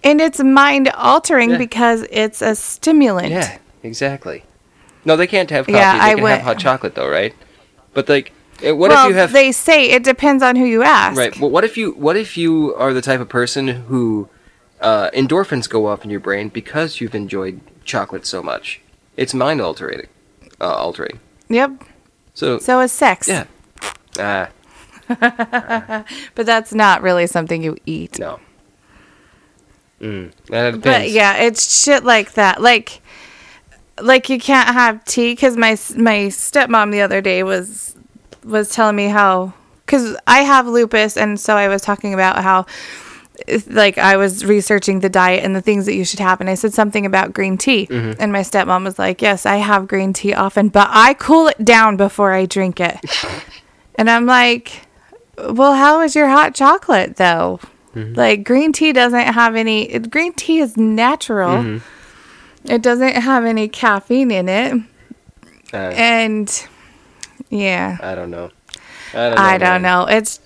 And 0.03 0.19
it's 0.21 0.39
mind 0.41 0.89
altering 0.95 1.51
Yeah. 1.51 1.57
because 1.57 2.05
it's 2.09 2.41
a 2.41 2.55
stimulant. 2.55 3.29
yeah, 3.31 3.57
exactly. 3.83 4.43
No, 5.05 5.15
they 5.15 5.27
can't 5.27 5.49
have 5.51 5.65
coffee. 5.65 5.77
Yeah, 5.77 5.93
they 5.99 6.11
I 6.11 6.13
can 6.15 6.23
went- 6.23 6.37
have 6.41 6.45
hot 6.55 6.59
chocolate 6.59 6.95
though, 6.95 7.09
right? 7.09 7.33
But 7.93 8.07
like, 8.09 8.31
what 8.61 8.75
well, 8.89 9.05
if 9.05 9.09
you 9.09 9.15
have 9.15 9.31
they 9.33 9.51
say 9.51 9.89
it 9.91 10.03
depends 10.03 10.41
on 10.43 10.55
who 10.55 10.65
you 10.65 10.83
ask. 10.83 11.17
Right. 11.17 11.37
Well, 11.39 11.49
what 11.49 11.63
if 11.63 11.77
you 11.77 11.91
what 11.91 12.15
if 12.17 12.37
you 12.37 12.73
are 12.75 12.93
the 12.93 13.01
type 13.01 13.19
of 13.19 13.29
person 13.29 13.67
who 13.67 14.29
uh, 14.81 15.09
endorphins 15.13 15.69
go 15.69 15.87
off 15.87 16.03
in 16.03 16.09
your 16.09 16.19
brain 16.19 16.49
because 16.49 16.99
you've 17.01 17.15
enjoyed 17.15 17.59
chocolate 17.85 18.25
so 18.25 18.41
much? 18.43 18.81
It's 19.15 19.33
mind 19.33 19.61
altering. 19.61 20.07
Uh, 20.59 20.73
altering. 20.73 21.19
Yep. 21.49 21.83
So, 22.33 22.59
So 22.59 22.79
is 22.81 22.91
sex. 22.91 23.27
yeah. 23.27 23.45
Ah, 24.19 24.49
But 26.35 26.45
that's 26.45 26.73
not 26.73 27.01
really 27.01 27.27
something 27.27 27.63
you 27.63 27.77
eat. 27.85 28.19
no. 28.19 28.39
Mm. 30.01 30.31
But 30.81 31.09
yeah, 31.09 31.37
it's 31.37 31.83
shit 31.83 32.03
like 32.03 32.33
that. 32.33 32.61
Like, 32.61 33.01
like 33.99 34.29
you 34.29 34.39
can't 34.39 34.69
have 34.69 35.03
tea 35.05 35.31
because 35.31 35.57
my 35.57 35.71
my 35.95 36.27
stepmom 36.29 36.91
the 36.91 37.01
other 37.01 37.19
day 37.21 37.41
was 37.41 37.95
was 38.47 38.69
telling 38.69 38.95
me 38.95 39.07
how 39.07 39.53
because 39.85 40.15
I 40.27 40.39
have 40.39 40.67
lupus 40.67 41.15
and 41.17 41.39
so 41.39 41.55
I 41.55 41.67
was 41.67 41.81
talking 41.81 42.13
about 42.13 42.43
how 42.43 42.65
like 43.67 43.97
I 43.97 44.17
was 44.17 44.43
researching 44.45 44.99
the 44.99 45.09
diet 45.09 45.43
and 45.45 45.55
the 45.55 45.61
things 45.61 45.85
that 45.85 45.93
you 45.93 46.03
should 46.03 46.19
have 46.19 46.41
and 46.41 46.49
I 46.49 46.55
said 46.55 46.73
something 46.73 47.05
about 47.05 47.33
green 47.33 47.57
tea 47.57 47.85
Mm-hmm. 47.87 48.19
and 48.21 48.31
my 48.31 48.41
stepmom 48.41 48.83
was 48.83 48.97
like, 48.97 49.21
"Yes, 49.21 49.45
I 49.45 49.57
have 49.57 49.87
green 49.87 50.11
tea 50.13 50.33
often, 50.33 50.69
but 50.69 50.87
I 50.91 51.13
cool 51.13 51.47
it 51.47 51.63
down 51.63 51.97
before 51.97 52.33
I 52.33 52.45
drink 52.45 52.79
it." 52.79 52.97
and 53.95 54.09
I'm 54.09 54.25
like, 54.25 54.81
"Well, 55.37 55.73
how 55.75 56.01
is 56.01 56.15
your 56.15 56.27
hot 56.27 56.55
chocolate 56.55 57.17
though?" 57.17 57.59
Mm-hmm. 57.95 58.13
Like 58.15 58.43
green 58.43 58.73
tea 58.73 58.91
doesn't 58.91 59.19
have 59.33 59.55
any. 59.55 59.97
Green 59.99 60.33
tea 60.33 60.59
is 60.59 60.75
natural. 60.77 61.57
Mm-hmm. 61.63 62.71
It 62.71 62.81
doesn't 62.81 63.15
have 63.15 63.45
any 63.45 63.67
caffeine 63.69 64.31
in 64.31 64.49
it, 64.49 64.73
Uh, 65.73 65.77
and 65.95 66.67
yeah, 67.49 67.97
I 68.01 68.15
don't 68.15 68.31
know. 68.31 68.51
I 69.13 69.29
don't 69.29 69.35
know. 69.35 69.41
I 69.41 69.57
don't 69.57 69.81
know. 69.81 70.05
It's 70.05 70.39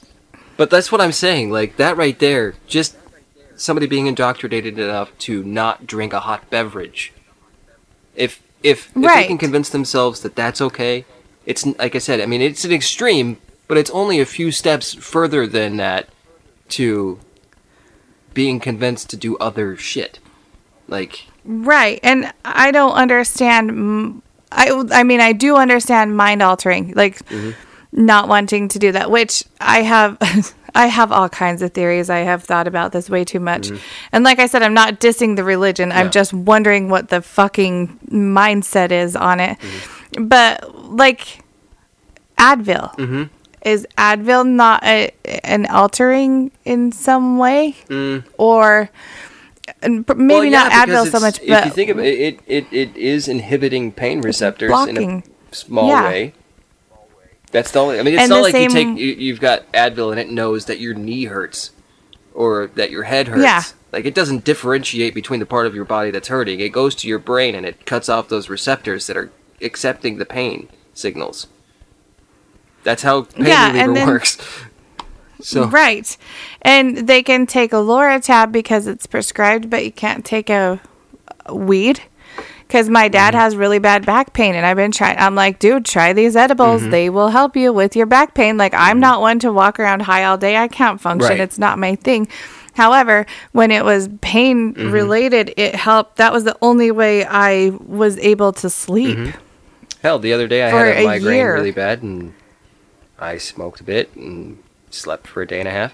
But 0.57 0.69
that's 0.69 0.91
what 0.91 1.01
I'm 1.01 1.11
saying. 1.11 1.51
Like 1.51 1.77
that 1.77 1.97
right 1.97 2.17
there, 2.19 2.55
just 2.67 2.95
somebody 3.55 3.87
being 3.87 4.07
indoctrinated 4.07 4.77
enough 4.77 5.17
to 5.19 5.43
not 5.43 5.85
drink 5.85 6.13
a 6.13 6.21
hot 6.21 6.49
beverage. 6.49 7.13
If 8.15 8.41
if, 8.63 8.91
if 8.95 9.03
they 9.03 9.27
can 9.27 9.37
convince 9.37 9.69
themselves 9.69 10.21
that 10.21 10.35
that's 10.35 10.61
okay, 10.61 11.05
it's 11.45 11.65
like 11.65 11.95
I 11.95 11.99
said. 11.99 12.21
I 12.21 12.25
mean, 12.25 12.41
it's 12.41 12.65
an 12.65 12.71
extreme, 12.71 13.37
but 13.67 13.77
it's 13.77 13.89
only 13.91 14.19
a 14.19 14.25
few 14.25 14.51
steps 14.51 14.93
further 14.93 15.47
than 15.47 15.77
that 15.77 16.09
to 16.69 17.19
being 18.33 18.59
convinced 18.59 19.09
to 19.09 19.17
do 19.17 19.37
other 19.37 19.75
shit. 19.75 20.19
Like 20.87 21.27
right, 21.45 21.99
and 22.03 22.33
I 22.45 22.71
don't 22.71 22.93
understand. 22.93 24.21
I 24.51 24.83
I 24.91 25.03
mean, 25.03 25.19
I 25.21 25.33
do 25.33 25.55
understand 25.57 26.15
mind 26.17 26.41
altering, 26.41 26.93
like 26.95 27.21
not 27.91 28.27
wanting 28.27 28.67
to 28.69 28.79
do 28.79 28.91
that. 28.93 29.09
Which 29.11 29.43
I 29.59 29.81
have. 29.83 30.17
I 30.73 30.85
have 30.85 31.11
all 31.11 31.27
kinds 31.27 31.61
of 31.61 31.73
theories. 31.73 32.09
I 32.09 32.19
have 32.19 32.45
thought 32.45 32.65
about 32.65 32.93
this 32.93 33.09
way 33.09 33.25
too 33.25 33.41
much. 33.41 33.69
And 34.13 34.23
like 34.23 34.39
I 34.39 34.45
said, 34.45 34.63
I'm 34.63 34.73
not 34.73 35.01
dissing 35.01 35.35
the 35.35 35.43
religion. 35.43 35.91
I'm 35.91 36.09
just 36.11 36.33
wondering 36.33 36.87
what 36.87 37.09
the 37.09 37.21
fucking 37.21 37.99
mindset 38.09 38.91
is 38.91 39.17
on 39.17 39.41
it. 39.41 39.57
But 40.17 40.73
like 40.95 41.43
Advil. 42.37 42.95
Mhm. 42.95 43.29
Is 43.65 43.85
Advil 43.97 44.47
not 44.47 44.81
a, 44.85 45.11
an 45.43 45.65
altering 45.65 46.51
in 46.63 46.93
some 46.93 47.37
way? 47.37 47.75
Mm. 47.89 48.23
Or 48.37 48.89
maybe 49.81 50.03
well, 50.25 50.43
yeah, 50.45 50.63
not 50.67 50.71
Advil 50.87 51.09
so 51.11 51.19
much, 51.19 51.39
but 51.39 51.49
If 51.49 51.65
you 51.65 51.71
think 51.71 51.89
of 51.89 51.99
it, 51.99 52.19
it, 52.19 52.39
it, 52.47 52.67
it 52.71 52.95
is 52.97 53.27
inhibiting 53.27 53.91
pain 53.91 54.21
receptors 54.21 54.71
in 54.87 54.97
a 54.97 55.23
small 55.55 55.87
Yeah. 55.89 56.03
way. 56.03 56.33
That's 57.51 57.71
the 57.71 57.79
only. 57.79 57.99
I 57.99 58.03
mean, 58.03 58.13
it's 58.13 58.21
And 58.23 58.29
not 58.29 58.43
like 58.43 58.53
you 58.55 58.69
take 58.69 58.87
you, 58.97 59.07
you've 59.13 59.41
got 59.41 59.69
Advil 59.73 60.11
and 60.11 60.19
it 60.19 60.29
knows 60.29 60.65
that 60.65 60.79
your 60.79 60.93
knee 60.93 61.25
hurts, 61.25 61.71
or 62.33 62.67
that 62.75 62.91
your 62.91 63.03
head 63.03 63.27
hurts. 63.27 63.43
Yeah. 63.43 63.63
Like 63.91 64.05
it 64.05 64.15
doesn't 64.15 64.45
differentiate 64.45 65.13
between 65.13 65.41
the 65.41 65.45
part 65.45 65.65
of 65.67 65.75
your 65.75 65.83
body 65.83 66.11
that's 66.11 66.29
hurting. 66.29 66.61
It 66.61 66.69
goes 66.69 66.95
to 66.95 67.07
your 67.09 67.19
brain 67.19 67.53
and 67.55 67.65
it 67.65 67.85
cuts 67.85 68.07
off 68.07 68.29
those 68.29 68.47
receptors 68.49 69.07
that 69.07 69.17
are 69.17 69.31
accepting 69.61 70.17
the 70.17 70.25
pain 70.25 70.69
signals. 70.93 71.47
That's 72.83 73.03
how 73.03 73.23
pain 73.23 73.47
Yeah, 73.47 73.71
reliever 73.85 74.11
works. 74.13 74.37
So 75.41 75.67
Right. 75.67 76.15
And 76.61 77.07
they 77.07 77.23
can 77.23 77.45
take 77.45 77.73
a 77.73 77.77
Loratab 77.77 78.51
because 78.51 78.87
it's 78.87 79.07
prescribed, 79.07 79.69
but 79.69 79.83
you 79.83 79.91
can't 79.91 80.25
take 80.25 80.49
a, 80.49 80.81
a 81.45 81.55
weed. 81.55 82.01
Because 82.67 82.87
my 82.87 83.09
dad 83.09 83.33
mm-hmm. 83.33 83.41
has 83.41 83.57
really 83.57 83.79
bad 83.79 84.05
back 84.05 84.31
pain, 84.31 84.55
and 84.55 84.65
I've 84.65 84.77
been 84.77 84.93
trying. 84.93 85.17
I'm 85.17 85.35
like, 85.35 85.59
dude, 85.59 85.83
try 85.83 86.13
these 86.13 86.37
edibles. 86.37 86.81
Mm-hmm. 86.81 86.91
They 86.91 87.09
will 87.09 87.27
help 87.27 87.57
you 87.57 87.73
with 87.73 87.97
your 87.97 88.05
back 88.05 88.33
pain. 88.33 88.55
Like, 88.55 88.73
I'm 88.73 88.91
mm-hmm. 88.91 88.99
not 89.01 89.19
one 89.19 89.39
to 89.39 89.51
walk 89.51 89.77
around 89.77 90.03
high 90.03 90.23
all 90.23 90.37
day. 90.37 90.55
I 90.55 90.69
can't 90.69 91.01
function. 91.01 91.31
Right. 91.31 91.39
It's 91.41 91.59
not 91.59 91.79
my 91.79 91.95
thing. 91.95 92.29
However, 92.73 93.25
when 93.51 93.71
it 93.71 93.83
was 93.83 94.09
pain 94.21 94.73
related, 94.73 95.53
it 95.57 95.75
helped. 95.75 96.15
That 96.15 96.31
was 96.31 96.45
the 96.45 96.57
only 96.61 96.91
way 96.91 97.25
I 97.25 97.71
was 97.85 98.17
able 98.19 98.53
to 98.53 98.69
sleep. 98.69 99.35
hell, 100.01 100.19
the 100.19 100.33
other 100.33 100.47
day 100.47 100.63
I 100.63 100.69
had 100.69 100.87
a 100.87 101.01
a 101.01 101.05
migraine 101.05 101.35
year. 101.35 101.53
really 101.53 101.71
bad 101.71 102.01
and 102.01 102.33
I 103.19 103.37
smoked 103.37 103.81
a 103.81 103.83
bit 103.83 104.15
and 104.15 104.57
slept 104.93 105.27
for 105.27 105.41
a 105.41 105.47
day 105.47 105.59
and 105.59 105.67
a 105.67 105.71
half. 105.71 105.93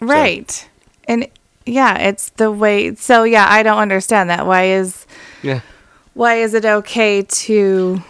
Right. 0.00 0.68
And 1.08 1.28
yeah, 1.64 1.98
it's 1.98 2.30
the 2.30 2.50
way. 2.50 2.94
So 2.94 3.24
yeah, 3.24 3.46
I 3.48 3.62
don't 3.62 3.78
understand 3.78 4.30
that. 4.30 4.46
Why 4.46 4.64
is 4.66 5.06
Yeah. 5.42 5.60
why 6.14 6.36
is 6.36 6.54
it 6.54 6.64
okay 6.64 7.22
to 7.22 8.02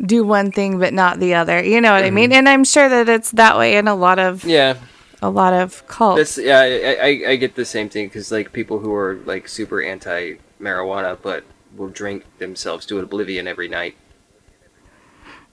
do 0.00 0.24
one 0.24 0.52
thing 0.52 0.78
but 0.78 0.92
not 0.92 1.20
the 1.20 1.34
other? 1.34 1.62
You 1.62 1.80
know 1.80 1.92
what 1.92 2.04
I 2.04 2.10
mean? 2.10 2.32
And 2.32 2.48
I'm 2.48 2.64
sure 2.64 2.88
that 2.88 3.08
it's 3.08 3.30
that 3.32 3.56
way 3.58 3.76
in 3.76 3.88
a 3.88 3.94
lot 3.94 4.18
of 4.18 4.44
Yeah, 4.44 4.76
a 5.22 5.30
lot 5.30 5.52
of 5.52 5.86
cults. 5.86 6.36
That's 6.36 6.38
yeah, 6.46 6.60
I, 6.60 6.94
I, 6.94 7.30
I 7.32 7.36
get 7.36 7.54
the 7.54 7.64
same 7.64 7.88
thing 7.88 8.06
because 8.08 8.32
like 8.32 8.52
people 8.52 8.78
who 8.80 8.94
are 8.94 9.20
like 9.24 9.48
super 9.48 9.82
anti 9.82 10.36
marijuana 10.60 11.16
but 11.20 11.44
will 11.76 11.88
drink 11.88 12.24
themselves 12.38 12.86
to 12.86 12.98
oblivion 12.98 13.46
every 13.46 13.68
night. 13.68 13.96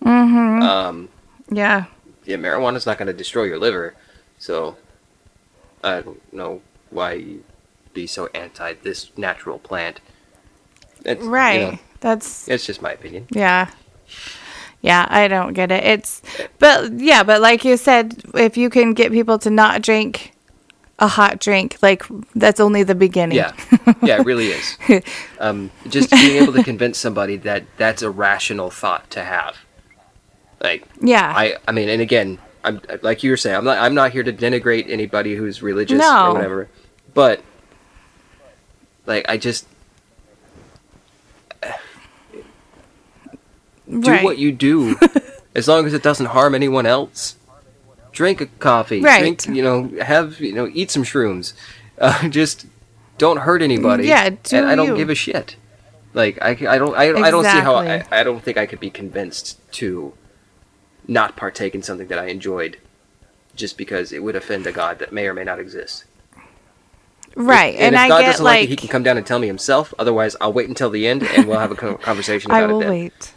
Mm-hmm. 0.04 0.62
Um, 0.62 1.10
yeah. 1.52 1.86
Yeah, 2.26 2.38
marijuana's 2.38 2.86
not 2.86 2.98
going 2.98 3.08
to 3.08 3.14
destroy 3.14 3.44
your 3.44 3.60
liver, 3.60 3.96
so 4.40 4.76
I 5.84 6.02
don't 6.02 6.34
know 6.34 6.62
why 6.90 7.14
you 7.14 7.44
be 7.94 8.08
so 8.08 8.28
anti 8.34 8.74
this 8.84 9.10
natural 9.18 9.60
plant. 9.60 10.00
It's, 11.06 11.22
you 11.24 11.30
Right. 11.30 11.62
know, 11.74 11.80
That's 12.02 12.48
it's 12.50 12.66
just 12.66 12.82
my 12.82 12.92
opinion. 12.92 13.28
yeah. 13.32 13.70
Yeah, 14.82 15.08
I 15.10 15.28
don't 15.28 15.54
get 15.54 15.72
it. 15.72 15.84
It's 15.84 16.22
but 16.60 17.00
yeah, 17.00 17.24
but 17.24 17.42
like 17.42 17.66
you 17.66 17.76
said, 17.76 18.22
if 18.36 18.56
you 18.56 18.70
can 18.70 18.94
get 18.94 19.12
people 19.12 19.40
to 19.40 19.50
not 19.50 19.82
drink 19.82 20.34
a 21.00 21.08
hot 21.08 21.40
drink, 21.40 21.78
like 21.82 22.04
that's 22.36 22.60
only 22.60 22.84
the 22.84 22.94
beginning. 22.94 23.38
Yeah, 23.38 23.54
yeah, 24.04 24.20
it 24.20 24.26
really 24.26 24.48
is. 24.50 24.78
Um, 25.40 25.72
just 25.90 26.12
being 26.12 26.42
able 26.42 26.54
to 26.54 26.64
convince 26.64 26.98
somebody 27.00 27.36
that 27.38 27.64
that's 27.78 28.02
a 28.04 28.10
rational 28.12 28.70
thought 28.70 29.10
to 29.12 29.24
have, 29.24 29.58
like 30.66 30.84
Yeah. 31.02 31.32
I, 31.36 31.58
I 31.68 31.72
mean, 31.72 31.90
and 31.90 32.02
again, 32.02 32.40
I'm 32.64 32.82
like 33.02 33.24
you 33.24 33.30
were 33.32 33.38
saying, 33.38 33.56
I'm 33.56 33.64
not, 33.66 33.78
I'm 33.78 33.94
not 33.94 34.12
here 34.12 34.24
to 34.24 34.34
denigrate 34.34 34.90
anybody 34.90 35.36
who's 35.36 35.62
religious 35.62 36.00
No. 36.00 36.28
or 36.30 36.34
whatever, 36.34 36.70
but 37.14 37.42
like 39.06 39.30
I 39.30 39.38
just 39.38 39.68
do 43.88 44.00
right. 44.10 44.24
what 44.24 44.38
you 44.38 44.52
do, 44.52 44.98
as 45.56 45.68
long 45.68 45.86
as 45.86 45.94
it 45.94 46.02
doesn't 46.04 46.28
harm 46.28 46.56
anyone 46.56 46.86
else. 46.86 47.36
Drink 48.12 48.40
a 48.42 48.46
coffee, 48.46 49.02
Right. 49.02 49.20
drink, 49.20 49.46
you 49.58 49.62
know, 49.62 49.92
have 50.02 50.40
you 50.40 50.54
know, 50.54 50.70
eat 50.74 50.90
some 50.90 51.04
shrooms, 51.04 51.54
uh, 52.00 52.28
just 52.30 52.66
don't 53.18 53.38
hurt 53.38 53.62
anybody. 53.62 54.08
Yeah, 54.08 54.30
do 54.30 54.38
and 54.58 54.66
I 54.66 54.76
don't 54.76 54.88
you. 54.88 54.96
give 54.98 55.10
a 55.10 55.16
shit. 55.16 55.56
Like 56.14 56.42
I, 56.42 56.52
I 56.52 56.78
don't, 56.78 56.96
I, 56.96 57.10
I 57.10 57.30
don't 57.30 57.44
see 57.44 57.50
how 57.60 57.76
I, 57.76 58.06
I 58.10 58.24
don't 58.24 58.42
think 58.42 58.58
I 58.58 58.66
could 58.66 58.80
be 58.80 58.90
convinced 58.90 59.60
to 59.74 60.14
not 61.08 61.36
partake 61.36 61.76
in 61.76 61.82
something 61.84 62.08
that 62.08 62.20
I 62.20 62.26
enjoyed 62.28 62.78
just 63.56 63.78
because 63.78 64.12
it 64.12 64.24
would 64.24 64.36
offend 64.36 64.66
a 64.68 64.72
god 64.72 65.00
that 65.00 65.14
may 65.14 65.28
or 65.28 65.34
may 65.34 65.44
not 65.44 65.60
exist. 65.60 66.06
right. 67.36 67.74
And, 67.76 67.84
And, 67.84 67.96
if 67.96 68.02
I 68.02 68.08
God 68.10 68.20
get 68.22 68.26
doesn't 68.32 68.44
like, 68.46 68.54
like 68.62 68.64
it, 68.66 68.70
he 68.70 68.76
can 68.76 68.90
come 68.90 69.04
down 69.04 69.18
and 69.18 69.26
tell 69.26 69.40
me 69.40 69.48
himself. 69.48 69.94
Otherwise, 70.00 70.36
I'll 70.42 70.54
wait 70.54 70.68
until 70.70 70.90
the 70.90 71.08
end 71.08 71.24
and 71.24 71.48
we'll 71.48 71.60
have 71.60 71.72
a 71.72 71.76
co- 71.76 71.96
conversation 72.10 72.52
I 72.52 72.60
about 72.62 72.70
will 72.74 72.82
it 72.82 72.84
then. 72.84 72.92
wait. 72.92 73.34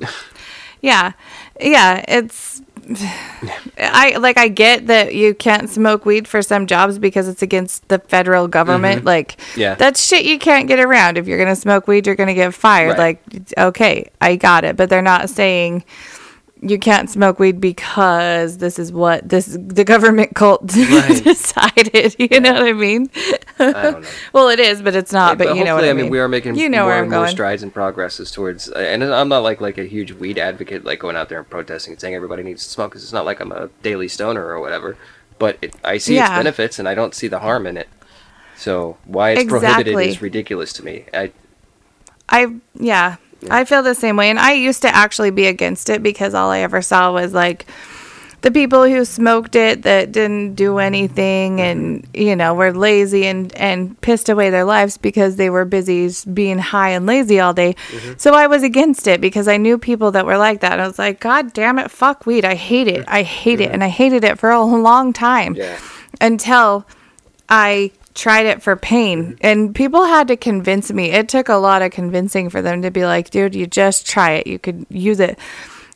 yeah. 0.82 1.12
Yeah, 1.60 2.04
it's 2.06 2.62
I 3.76 4.16
like 4.18 4.38
I 4.38 4.48
get 4.48 4.86
that 4.86 5.14
you 5.14 5.34
can't 5.34 5.68
smoke 5.68 6.06
weed 6.06 6.26
for 6.28 6.40
some 6.40 6.66
jobs 6.66 6.98
because 6.98 7.28
it's 7.28 7.42
against 7.42 7.86
the 7.88 7.98
federal 7.98 8.46
government. 8.48 9.04
Like 9.04 9.36
Mm-hmm. 9.38 9.60
Yeah. 9.60 9.74
that's 9.74 10.06
shit 10.06 10.24
you 10.24 10.38
can't 10.38 10.68
get 10.68 10.78
around. 10.78 11.18
If 11.18 11.26
you're 11.26 11.36
going 11.38 11.48
to 11.54 11.60
smoke 11.60 11.86
weed, 11.88 12.06
you're 12.06 12.14
going 12.16 12.28
to 12.28 12.34
get 12.34 12.54
fired. 12.54 12.96
Right. 12.96 13.18
Like 13.28 13.52
okay, 13.58 14.08
I 14.20 14.36
got 14.36 14.64
it, 14.64 14.76
but 14.76 14.88
they're 14.88 15.02
not 15.02 15.28
saying 15.30 15.84
you 16.60 16.78
can't 16.78 17.08
smoke 17.08 17.38
weed 17.38 17.60
because 17.60 18.58
this 18.58 18.78
is 18.78 18.92
what 18.92 19.28
this 19.28 19.46
the 19.46 19.84
government 19.84 20.34
cult 20.34 20.62
Right. 20.76 21.22
decided. 21.22 22.16
You 22.18 22.40
know 22.40 22.52
what 22.54 22.62
I 22.62 22.72
mean? 22.72 23.10
I 23.58 23.72
don't 23.72 24.02
know. 24.02 24.08
well, 24.32 24.48
it 24.48 24.58
is, 24.60 24.82
but 24.82 24.94
it's 24.94 25.12
not. 25.12 25.38
But, 25.38 25.56
you 25.56 25.64
know 25.64 25.74
what 25.74 25.84
I 25.84 25.92
mean. 25.92 26.10
we 26.10 26.18
are 26.18 26.28
making 26.28 26.56
you 26.56 26.68
know 26.68 26.84
more 26.84 26.92
and 26.94 27.10
more 27.10 27.20
going. 27.20 27.30
strides 27.30 27.62
and 27.62 27.72
progresses 27.72 28.30
towards. 28.30 28.68
Uh, 28.68 28.78
and 28.78 29.02
I'm 29.04 29.28
not 29.28 29.42
like 29.42 29.60
like 29.60 29.78
a 29.78 29.84
huge 29.84 30.12
weed 30.12 30.38
advocate, 30.38 30.84
like 30.84 30.98
going 30.98 31.16
out 31.16 31.28
there 31.28 31.38
and 31.38 31.48
protesting 31.48 31.92
and 31.92 32.00
saying 32.00 32.14
everybody 32.14 32.42
needs 32.42 32.64
to 32.64 32.70
smoke. 32.70 32.90
Because 32.90 33.02
it's 33.02 33.12
not 33.12 33.24
like 33.24 33.40
I'm 33.40 33.52
a 33.52 33.68
daily 33.82 34.08
stoner 34.08 34.44
or 34.44 34.60
whatever. 34.60 34.96
But 35.38 35.58
it, 35.62 35.74
I 35.84 35.98
see 35.98 36.18
its 36.18 36.28
benefits, 36.28 36.78
and 36.78 36.88
I 36.88 36.94
don't 36.94 37.14
see 37.14 37.28
the 37.28 37.38
harm 37.38 37.66
in 37.66 37.76
it. 37.76 37.88
So 38.56 38.98
why 39.04 39.30
it's 39.30 39.44
prohibited 39.44 39.96
is 40.00 40.20
ridiculous 40.20 40.72
to 40.74 40.84
me. 40.84 41.04
I 41.14 41.32
I 42.28 42.56
yeah, 42.74 43.16
I 43.50 43.64
feel 43.64 43.82
the 43.82 43.94
same 43.94 44.16
way, 44.16 44.30
and 44.30 44.38
I 44.38 44.52
used 44.52 44.82
to 44.82 44.94
actually 44.94 45.30
be 45.30 45.46
against 45.46 45.88
it 45.88 46.02
because 46.02 46.34
all 46.34 46.50
I 46.50 46.60
ever 46.60 46.82
saw 46.82 47.12
was 47.12 47.32
like 47.32 47.66
the 48.40 48.50
people 48.50 48.84
who 48.84 49.04
smoked 49.04 49.56
it 49.56 49.82
that 49.82 50.12
didn't 50.12 50.54
do 50.54 50.78
anything 50.78 51.56
mm-hmm. 51.56 51.60
and 51.60 52.08
you 52.14 52.36
know 52.36 52.54
were 52.54 52.72
lazy 52.72 53.26
and 53.26 53.54
and 53.56 54.00
pissed 54.00 54.28
away 54.28 54.50
their 54.50 54.64
lives 54.64 54.96
because 54.96 55.36
they 55.36 55.50
were 55.50 55.64
busy 55.64 56.10
being 56.32 56.58
high 56.58 56.90
and 56.90 57.06
lazy 57.06 57.40
all 57.40 57.52
day. 57.52 57.74
Mm-hmm. 57.74 58.12
So 58.16 58.34
I 58.34 58.46
was 58.46 58.62
against 58.62 59.06
it 59.06 59.20
because 59.20 59.48
I 59.48 59.56
knew 59.56 59.78
people 59.78 60.12
that 60.12 60.26
were 60.26 60.38
like 60.38 60.60
that. 60.60 60.72
And 60.72 60.82
I 60.82 60.86
was 60.86 60.98
like, 60.98 61.20
God 61.20 61.52
damn 61.52 61.78
it, 61.78 61.90
fuck 61.90 62.26
weed. 62.26 62.44
I 62.44 62.54
hate 62.54 62.88
it. 62.88 63.04
I 63.08 63.22
hate 63.22 63.60
it, 63.60 63.70
and 63.72 63.82
I 63.82 63.88
hated 63.88 64.24
it 64.24 64.38
for 64.38 64.50
a 64.50 64.62
long 64.62 65.12
time 65.12 65.54
Yeah. 65.54 65.78
until 66.20 66.86
I 67.48 67.92
tried 68.18 68.46
it 68.46 68.62
for 68.62 68.76
pain. 68.76 69.38
And 69.40 69.74
people 69.74 70.04
had 70.04 70.28
to 70.28 70.36
convince 70.36 70.92
me. 70.92 71.10
It 71.10 71.28
took 71.28 71.48
a 71.48 71.54
lot 71.54 71.80
of 71.80 71.92
convincing 71.92 72.50
for 72.50 72.60
them 72.60 72.82
to 72.82 72.90
be 72.90 73.06
like, 73.06 73.30
dude, 73.30 73.54
you 73.54 73.66
just 73.66 74.06
try 74.06 74.32
it. 74.32 74.46
You 74.46 74.58
could 74.58 74.84
use 74.90 75.20
it. 75.20 75.38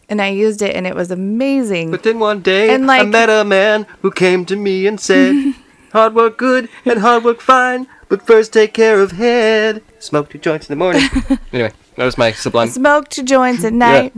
And 0.09 0.23
I 0.23 0.29
used 0.29 0.63
it 0.63 0.77
and 0.77 0.87
it 0.87 0.95
was 0.95 1.11
amazing. 1.11 1.91
But 1.91 2.05
then 2.05 2.19
one 2.19 2.41
day 2.41 2.75
And, 2.75 2.91
I 2.91 3.03
met 3.03 3.29
a 3.29 3.45
man 3.45 3.87
who 4.03 4.11
came 4.11 4.45
to 4.47 4.57
me 4.57 4.87
and 4.87 5.01
said, 5.01 5.55
"Hard 5.93 6.15
work 6.15 6.37
good 6.37 6.69
and 6.85 6.99
hard 7.01 7.25
work 7.25 7.41
fine, 7.41 7.87
but 8.09 8.27
first 8.27 8.53
take 8.53 8.75
care 8.75 9.01
of 9.01 9.13
head." 9.13 9.83
Smoke 10.01 10.29
two 10.29 10.39
joints 10.39 10.69
in 10.69 10.73
the 10.73 10.85
morning. 10.85 11.09
anyway, 11.53 11.73
that 11.97 12.05
was 12.05 12.19
my 12.19 12.33
sublime. 12.33 12.69
Smoke 12.69 13.09
two 13.09 13.23
joints 13.23 13.65
at 13.65 13.73
night. 13.73 14.13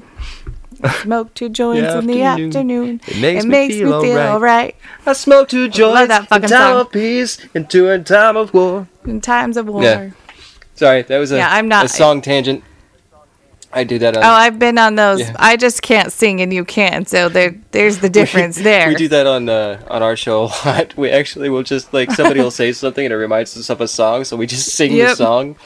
Smoke 1.03 1.35
two 1.35 1.49
joints 1.49 1.95
in 1.95 2.07
the 2.07 2.23
Afternoon. 2.23 2.49
afternoon. 2.49 3.01
It 3.07 3.17
makes 3.21 3.45
me 3.45 3.69
feel 3.71 3.95
alright. 3.95 4.29
all 4.29 4.41
right. 4.41 4.77
I 5.07 5.13
smoke 5.15 5.49
two 5.49 5.69
joints 5.69 6.09
that 6.09 6.21
in 6.23 6.27
fucking 6.27 6.49
time 6.49 6.73
song. 6.73 6.81
of 6.81 6.93
peace 6.93 7.39
and 7.55 7.69
two 7.71 7.89
in 7.89 8.05
time 8.05 8.37
of 8.37 8.53
war. 8.55 8.89
In 9.07 9.21
times 9.21 9.57
of 9.57 9.67
war. 9.67 9.83
Yeah. 9.83 10.11
Sorry, 10.75 11.03
that 11.03 11.19
was 11.19 11.33
a, 11.33 11.37
Yeah, 11.37 11.49
I'm 11.53 11.69
not- 11.69 11.87
a 11.87 11.89
song 11.89 12.21
tangent. 12.21 12.65
I 13.77 13.83
do 13.83 13.99
that 13.99 14.17
on. 14.17 14.23
Oh, 14.23 14.29
I've 14.29 14.59
been 14.61 14.79
on 14.79 14.95
those. 14.95 15.19
Yeah. 15.21 15.35
I 15.37 15.57
just 15.57 15.83
can't 15.83 16.13
sing 16.13 16.41
and 16.41 16.53
you 16.55 16.65
can. 16.65 17.07
So 17.07 17.29
there, 17.29 17.57
there's 17.73 17.99
the 17.99 18.09
difference 18.21 18.57
there. 18.57 18.87
We 18.89 18.95
do 18.95 19.09
that 19.09 19.27
on 19.27 19.49
uh, 19.49 19.83
on 19.89 20.01
our 20.01 20.15
show 20.17 20.45
a 20.45 20.51
lot. 20.65 20.95
We 20.97 21.11
actually 21.11 21.51
will 21.51 21.65
just 21.65 21.93
like 21.93 22.13
somebody 22.13 22.41
will 22.41 22.53
say 22.53 22.73
something 22.73 23.05
and 23.05 23.13
it 23.13 23.17
reminds 23.17 23.57
us 23.57 23.71
of 23.71 23.81
a 23.81 23.89
song, 23.89 24.23
so 24.25 24.37
we 24.37 24.47
just 24.47 24.69
sing 24.77 24.97
the 24.97 25.17
song, 25.17 25.57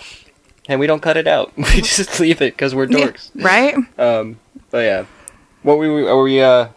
and 0.68 0.80
we 0.80 0.86
don't 0.86 1.00
cut 1.02 1.18
it 1.18 1.26
out. 1.26 1.52
We 1.58 1.82
just 1.82 2.18
leave 2.18 2.40
it 2.40 2.54
because 2.54 2.74
we're 2.74 2.86
dorks. 2.86 3.30
right? 3.34 3.76
Um, 3.98 4.38
but 4.70 4.78
yeah, 4.78 5.04
what 5.62 5.78
we 5.78 5.88
are 6.06 6.22
we 6.22 6.40
uh 6.42 6.68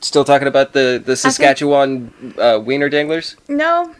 still 0.00 0.24
talking 0.24 0.48
about 0.48 0.72
the 0.72 1.02
the 1.04 1.16
Saskatchewan 1.16 2.34
uh, 2.38 2.60
wiener 2.62 2.88
danglers? 2.88 3.36
No. 3.48 3.94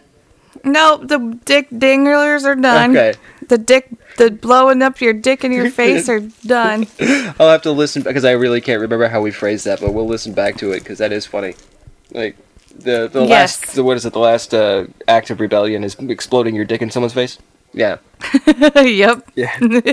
No, 0.64 0.96
the 0.96 1.38
dick 1.44 1.68
dinglers 1.76 2.44
are 2.44 2.56
done. 2.56 2.96
Okay, 2.96 3.14
The 3.48 3.58
dick, 3.58 3.88
the 4.16 4.30
blowing 4.30 4.82
up 4.82 5.00
your 5.00 5.12
dick 5.12 5.44
in 5.44 5.52
your 5.52 5.70
face 5.80 6.08
are 6.08 6.20
done. 6.46 6.86
I'll 7.38 7.50
have 7.50 7.62
to 7.62 7.72
listen 7.72 8.02
because 8.02 8.24
I 8.24 8.32
really 8.32 8.60
can't 8.60 8.80
remember 8.80 9.08
how 9.08 9.20
we 9.20 9.30
phrased 9.30 9.66
that, 9.66 9.80
but 9.80 9.92
we'll 9.92 10.06
listen 10.08 10.32
back 10.32 10.56
to 10.58 10.72
it 10.72 10.80
because 10.80 10.98
that 10.98 11.12
is 11.12 11.26
funny. 11.26 11.54
Like 12.10 12.36
the 12.74 13.06
the 13.06 13.22
Yes. 13.24 13.60
last 13.62 13.74
the, 13.76 13.84
what 13.84 13.96
is 13.96 14.06
it? 14.06 14.12
The 14.14 14.18
last 14.18 14.54
uh, 14.54 14.86
act 15.06 15.30
of 15.30 15.40
rebellion 15.40 15.84
is 15.84 15.94
exploding 16.00 16.54
your 16.54 16.64
dick 16.64 16.80
in 16.82 16.90
someone's 16.90 17.12
face. 17.14 17.38
Yeah. 17.76 17.98
yep. 18.76 19.28
Yeah. 19.36 19.56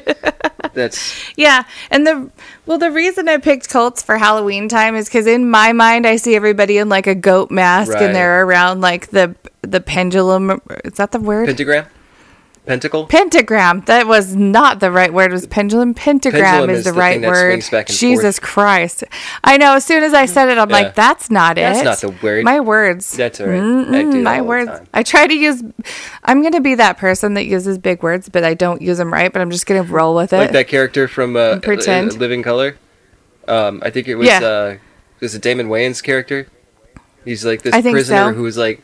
That's 0.73 1.13
Yeah, 1.37 1.65
and 1.91 2.07
the 2.07 2.31
well, 2.65 2.77
the 2.79 2.89
reason 2.89 3.27
I 3.29 3.37
picked 3.37 3.69
cults 3.69 4.01
for 4.01 4.17
Halloween 4.17 4.69
time 4.69 4.95
is 4.95 5.07
because 5.07 5.27
in 5.27 5.49
my 5.51 5.73
mind 5.73 6.07
I 6.07 6.15
see 6.15 6.35
everybody 6.35 6.77
in 6.77 6.89
like 6.89 7.05
a 7.05 7.13
goat 7.13 7.51
mask 7.51 7.91
Right. 7.93 8.01
and 8.03 8.15
they're 8.15 8.43
around 8.45 8.81
like 8.81 9.11
the 9.11 9.35
the 9.61 9.81
pendulum. 9.81 10.61
Is 10.85 10.93
that 10.93 11.11
the 11.11 11.19
word? 11.19 11.45
pentagram, 11.47 11.85
pentacle. 12.65 13.05
Pentagram. 13.07 13.81
That 13.87 14.07
was 14.07 14.35
not 14.35 14.79
the 14.79 14.91
right 14.91 15.13
word. 15.13 15.31
It 15.31 15.33
was 15.33 15.47
pendulum. 15.47 15.93
Pentagram 15.93 16.41
Pendulum 16.43 16.69
is, 16.69 16.79
is 16.79 16.85
the, 16.85 16.91
the 16.91 16.97
right 16.99 17.21
word. 17.21 17.51
swings 17.51 17.69
back 17.69 17.89
and 17.89 17.97
Jesus 17.97 18.39
Christ! 18.39 19.03
I 19.43 19.57
know. 19.57 19.75
As 19.75 19.85
soon 19.85 20.03
as 20.03 20.13
I 20.13 20.25
said 20.25 20.49
it, 20.49 20.57
I'm 20.57 20.69
Yeah. 20.69 20.75
like, 20.75 20.95
"That's 20.95 21.29
not 21.31 21.55
That's 21.55 21.79
it. 21.79 21.83
That's 21.83 22.03
not 22.03 22.11
the 22.19 22.25
word. 22.25 22.43
My 22.43 22.59
words. 22.59 23.15
That's 23.15 23.39
all 23.41 23.47
right. 23.47 23.59
I 23.61 24.03
do 24.03 24.11
that 24.11 24.17
my 24.23 24.41
words. 24.41 24.69
time. 24.69 24.87
I 24.93 25.03
try 25.03 25.27
to 25.27 25.33
use. 25.33 25.63
I'm 26.23 26.41
gonna 26.41 26.61
be 26.61 26.75
that 26.75 26.97
person 26.97 27.33
that 27.35 27.45
uses 27.45 27.77
big 27.77 28.01
words, 28.03 28.29
but 28.29 28.43
I 28.43 28.53
don't 28.53 28.81
use 28.81 28.97
them 28.97 29.11
right. 29.13 29.31
But 29.31 29.41
I'm 29.41 29.51
just 29.51 29.65
gonna 29.65 29.83
roll 29.83 30.15
with 30.15 30.33
it. 30.33 30.37
like 30.37 30.51
that 30.51 30.67
character 30.67 31.07
from 31.07 31.35
uh, 31.35 31.59
pretend. 31.59 32.11
uh, 32.11 32.15
Living 32.15 32.43
Color. 32.43 32.77
Um, 33.47 33.81
I 33.85 33.89
think 33.89 34.07
it 34.07 34.15
was 34.15 34.27
Yeah. 34.27 34.39
uh, 34.39 34.77
was 35.19 35.35
it 35.35 35.41
Damon 35.41 35.67
Wayans' 35.67 36.01
character? 36.01 36.47
He's 37.25 37.45
like 37.45 37.61
this 37.61 37.71
prisoner 37.81 38.31
so. 38.31 38.33
who's 38.33 38.57
like 38.57 38.81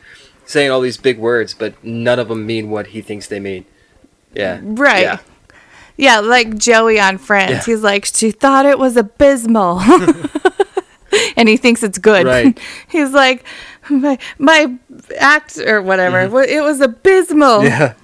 saying 0.50 0.70
all 0.70 0.80
these 0.80 0.96
big 0.96 1.18
words, 1.18 1.54
but 1.54 1.82
none 1.84 2.18
of 2.18 2.28
them 2.28 2.44
mean 2.44 2.70
what 2.70 2.88
he 2.88 3.00
thinks 3.00 3.28
they 3.28 3.40
mean. 3.40 3.64
Yeah. 4.34 4.60
Right. 4.62 5.02
Yeah. 5.02 5.18
Yeah, 5.96 6.20
like 6.20 6.56
Joey 6.56 6.98
on 6.98 7.18
Friends. 7.18 7.52
Yeah. 7.68 7.74
He's 7.74 7.82
like, 7.82 8.04
she 8.06 8.30
thought 8.30 8.66
it 8.66 8.78
was 8.78 8.96
abysmal. 8.96 9.80
and 11.36 11.48
he 11.48 11.56
thinks 11.56 11.82
it's 11.82 11.98
good. 11.98 12.26
Right. 12.26 12.58
He's 12.88 13.12
like, 13.12 13.44
my, 13.90 14.18
my 14.38 14.74
act 15.18 15.58
or 15.58 15.82
whatever, 15.82 16.28
wa- 16.28 16.40
it 16.40 16.62
was 16.62 16.80
abysmal. 16.80 17.58
Mm-hmm. 17.60 17.66
Yeah. 17.66 17.94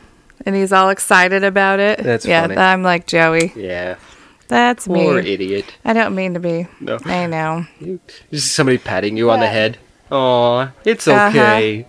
And 0.44 0.54
he's 0.54 0.72
all 0.72 0.90
excited 0.90 1.42
about 1.42 1.80
it. 1.80 1.98
That's 1.98 2.24
yeah, 2.24 2.42
funny. 2.42 2.56
I'm 2.56 2.84
like 2.84 3.08
Joey. 3.08 3.52
Yeah. 3.56 3.96
That's 4.46 4.88
me. 4.88 5.02
Poor 5.02 5.20
me. 5.20 5.32
idiot. 5.32 5.74
I 5.84 5.92
don't 5.92 6.14
mean 6.14 6.34
to 6.34 6.40
be. 6.40 6.68
No. 6.78 6.98
I 7.04 7.26
know. 7.26 7.66
Just 8.30 8.52
somebody 8.54 8.78
patting 8.78 9.16
you 9.16 9.30
on 9.32 9.40
the 9.40 9.48
head. 9.48 9.78
Aw, 10.12 10.70
it's 10.84 11.08
Uh-huh. 11.08 11.82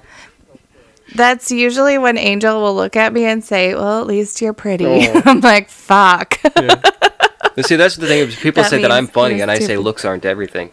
That's 1.16 1.52
usually 1.52 1.98
when 1.98 2.18
Angel 2.18 2.62
will 2.62 2.76
look 2.76 2.96
at 2.96 3.14
me 3.14 3.26
and 3.26 3.44
say, 3.44 3.74
Well, 3.74 4.02
at 4.02 4.08
least 4.08 4.42
you're 4.42 4.54
pretty. 4.54 4.86
Oh. 4.86 5.22
I'm 5.26 5.42
like, 5.42 5.70
Fuck. 5.70 6.40
And 7.58 7.66
see, 7.66 7.76
that's 7.76 7.96
the 7.96 8.08
thing. 8.08 8.30
People 8.30 8.64
That 8.64 8.70
say 8.70 8.82
that 8.82 8.92
I'm 8.92 9.08
funny, 9.08 9.42
and 9.42 9.50
I 9.50 9.60
say 9.60 9.78
looks 9.78 10.06
aren't 10.06 10.26
everything. 10.26 10.70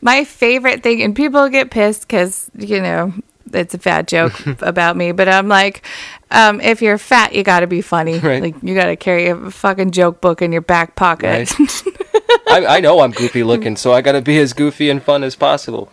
my 0.00 0.24
favorite 0.24 0.82
thing, 0.82 1.02
and 1.02 1.14
people 1.14 1.48
get 1.48 1.70
pissed 1.70 2.02
because, 2.02 2.50
you 2.56 2.80
know, 2.80 3.12
it's 3.52 3.74
a 3.74 3.78
fat 3.78 4.08
joke 4.08 4.34
about 4.60 4.96
me, 4.96 5.12
but 5.12 5.28
I'm 5.28 5.48
like, 5.48 5.86
um, 6.30 6.60
if 6.60 6.82
you're 6.82 6.98
fat, 6.98 7.32
you 7.34 7.42
got 7.42 7.60
to 7.60 7.66
be 7.66 7.80
funny. 7.80 8.18
Right. 8.18 8.42
Like, 8.42 8.56
you 8.62 8.74
got 8.74 8.86
to 8.86 8.96
carry 8.96 9.28
a 9.28 9.50
fucking 9.50 9.92
joke 9.92 10.20
book 10.20 10.42
in 10.42 10.50
your 10.52 10.62
back 10.62 10.96
pocket. 10.96 11.52
I, 12.48 12.66
I 12.76 12.80
know 12.80 13.00
I'm 13.00 13.12
goofy 13.12 13.42
looking, 13.42 13.76
so 13.76 13.92
I 13.92 14.00
gotta 14.00 14.20
be 14.20 14.38
as 14.38 14.52
goofy 14.52 14.90
and 14.90 15.02
fun 15.02 15.24
as 15.24 15.34
possible. 15.34 15.90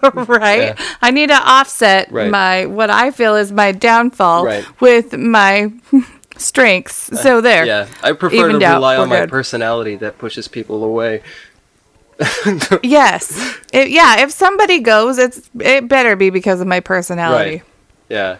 right? 0.26 0.76
Yeah. 0.78 0.94
I 1.00 1.10
need 1.10 1.28
to 1.28 1.34
offset 1.40 2.10
Right. 2.12 2.30
my, 2.30 2.66
what 2.66 2.90
I 2.90 3.10
feel 3.10 3.36
is 3.36 3.52
my 3.52 3.72
downfall 3.72 4.44
Right. 4.46 4.80
with 4.80 5.16
my 5.16 5.72
strengths. 6.36 7.12
Uh, 7.12 7.16
so 7.16 7.40
there. 7.40 7.64
Yeah, 7.66 7.88
I 8.02 8.12
prefer 8.12 8.36
to 8.48 8.54
Evened 8.56 8.62
out. 8.62 8.74
rely 8.76 8.96
on 8.96 9.08
We're 9.10 9.16
my 9.16 9.20
good. 9.22 9.30
personality 9.30 9.96
that 9.96 10.18
pushes 10.18 10.48
people 10.48 10.82
away. 10.84 11.22
Yes. 12.82 13.58
It, 13.72 13.90
yeah. 13.90 14.20
If 14.22 14.30
somebody 14.30 14.78
goes, 14.80 15.18
it's 15.18 15.50
it 15.58 15.88
better 15.88 16.14
be 16.16 16.30
because 16.30 16.60
of 16.60 16.66
my 16.66 16.80
personality. 16.80 17.50
Right. 17.56 17.62
Yeah. 18.08 18.36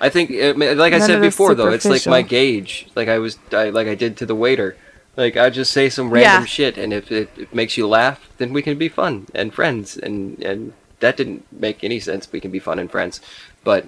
I 0.00 0.08
think, 0.08 0.30
it, 0.30 0.56
like 0.58 0.92
I 0.92 0.98
None 0.98 1.06
said 1.08 1.20
before, 1.22 1.54
though, 1.54 1.70
it's 1.70 1.84
like 1.86 2.06
my 2.06 2.22
gauge. 2.22 2.88
Like 2.94 3.08
I 3.08 3.18
was, 3.18 3.38
I, 3.52 3.70
like 3.70 3.86
I 3.88 3.94
did 3.94 4.16
to 4.18 4.26
the 4.26 4.34
waiter. 4.34 4.76
Like 5.16 5.36
I 5.36 5.48
just 5.50 5.72
say 5.72 5.88
some 5.88 6.10
random 6.10 6.42
Yeah. 6.42 6.46
shit, 6.46 6.76
and 6.76 6.92
if 6.92 7.10
it, 7.12 7.30
it 7.36 7.54
makes 7.54 7.76
you 7.76 7.86
laugh, 7.86 8.28
then 8.38 8.52
we 8.52 8.60
can 8.62 8.76
be 8.76 8.88
fun 8.88 9.26
and 9.34 9.54
friends. 9.54 9.96
And 9.96 10.42
and 10.42 10.72
that 11.04 11.16
didn't 11.16 11.44
make 11.52 11.84
any 11.84 12.00
sense. 12.00 12.26
We 12.32 12.40
can 12.40 12.50
be 12.50 12.58
fun 12.58 12.78
and 12.78 12.90
friends, 12.90 13.20
but 13.62 13.84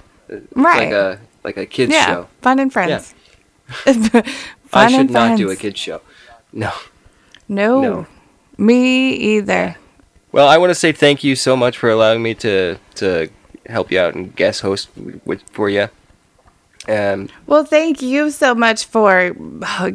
Right. 0.54 0.90
like 0.90 0.92
a 0.92 1.18
like 1.44 1.56
a 1.56 1.66
kids 1.66 1.92
Yeah. 1.92 2.06
show. 2.06 2.28
Fun 2.42 2.58
and 2.60 2.72
friends. 2.72 3.14
I 3.86 3.92
Fun 4.68 4.90
should 4.90 5.10
not 5.10 5.36
do 5.38 5.44
a 5.44 5.46
friends. 5.48 5.60
kids 5.60 5.80
show. 5.80 6.00
No. 6.52 6.72
No. 7.48 7.80
No. 7.80 8.06
Me 8.58 9.10
either. 9.12 9.76
Well, 10.32 10.48
I 10.48 10.58
want 10.58 10.70
to 10.70 10.74
say 10.74 10.92
thank 10.92 11.22
you 11.24 11.36
so 11.36 11.56
much 11.56 11.78
for 11.78 11.88
allowing 11.90 12.22
me 12.22 12.34
to 12.34 12.76
to 12.96 13.28
help 13.68 13.90
you 13.92 13.98
out 14.00 14.14
and 14.14 14.34
guest 14.36 14.60
host 14.62 14.88
with 15.24 15.42
for 15.52 15.68
you. 15.70 15.88
Um, 16.88 17.28
Well, 17.46 17.64
thank 17.64 18.00
you 18.02 18.30
so 18.30 18.54
much 18.54 18.86
for 18.86 19.34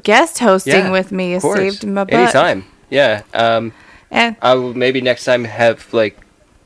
guest 0.03 0.39
hosting 0.39 0.85
yeah, 0.85 0.91
with 0.91 1.11
me. 1.11 1.31
You 1.33 1.39
saved 1.39 1.85
my 1.87 2.03
butt. 2.03 2.13
Anytime. 2.13 2.63
Yeah. 2.89 3.21
Um, 3.33 3.71
And 4.11 4.35
I 4.41 4.55
will 4.55 4.73
maybe 4.75 4.99
next 4.99 5.23
time 5.23 5.45
have 5.45 5.87
like 5.93 6.15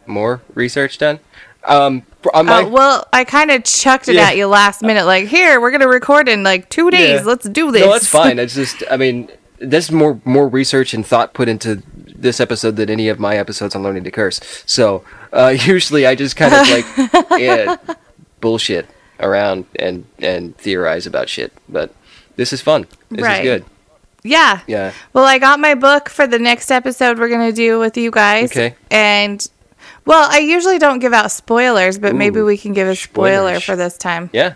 more 0.07 0.41
research 0.53 0.97
done. 0.97 1.19
Um, 1.63 2.03
on 2.33 2.45
my, 2.45 2.61
oh, 2.61 2.69
well, 2.69 3.07
I 3.11 3.23
kind 3.23 3.49
of 3.51 3.63
chucked 3.63 4.07
it 4.07 4.15
Yeah. 4.15 4.29
at 4.29 4.37
you 4.37 4.45
last 4.47 4.81
minute. 4.83 5.05
Like, 5.05 5.27
here, 5.27 5.59
we're 5.59 5.71
gonna 5.71 5.87
record 5.87 6.27
in 6.29 6.43
like 6.43 6.69
two 6.69 6.91
days. 6.91 7.21
Yeah. 7.21 7.25
Let's 7.25 7.47
do 7.49 7.71
this. 7.71 7.81
No, 7.85 7.91
that's 7.91 8.07
fine. 8.07 8.37
It's 8.39 8.53
just, 8.55 8.83
I 8.89 8.97
mean, 8.97 9.29
there's 9.57 9.91
more 9.91 10.19
more 10.25 10.47
research 10.47 10.93
and 10.93 11.05
thought 11.05 11.33
put 11.33 11.47
into 11.49 11.81
this 11.95 12.39
episode 12.39 12.75
than 12.75 12.89
any 12.89 13.09
of 13.09 13.19
my 13.19 13.37
episodes 13.37 13.75
on 13.75 13.81
learning 13.83 14.03
to 14.03 14.11
curse. 14.11 14.39
So 14.65 15.03
uh, 15.33 15.47
usually 15.59 16.05
I 16.05 16.13
just 16.15 16.35
kind 16.35 16.53
of 16.53 16.69
like 16.69 17.29
yeah, 17.39 17.77
bullshit 18.41 18.87
around 19.19 19.65
and 19.77 20.05
and 20.19 20.55
theorize 20.57 21.07
about 21.07 21.29
shit. 21.29 21.51
But 21.69 21.93
this 22.35 22.53
is 22.53 22.61
fun. 22.61 22.85
This 23.09 23.21
Right. 23.23 23.43
is 23.45 23.49
good. 23.61 23.65
yeah. 24.23 24.59
Yeah. 24.67 24.91
Well, 25.13 25.25
I 25.25 25.39
got 25.39 25.59
my 25.59 25.73
book 25.73 26.09
for 26.09 26.27
the 26.27 26.39
next 26.39 26.69
episode 26.71 27.17
we're 27.17 27.29
gonna 27.29 27.51
do 27.53 27.79
with 27.79 27.97
you 27.97 28.11
guys. 28.11 28.51
Okay. 28.51 28.75
And 28.91 29.47
well, 30.05 30.27
I 30.31 30.39
usually 30.39 30.79
don't 30.79 30.99
give 30.99 31.13
out 31.13 31.31
spoilers, 31.31 31.97
but 31.97 32.15
maybe 32.15 32.41
we 32.41 32.57
can 32.57 32.73
give 32.73 32.87
a 32.87 32.95
spoiler 32.95 33.59
spoilers. 33.59 33.63
for 33.63 33.75
this 33.75 33.97
time. 33.97 34.29
Yeah. 34.33 34.55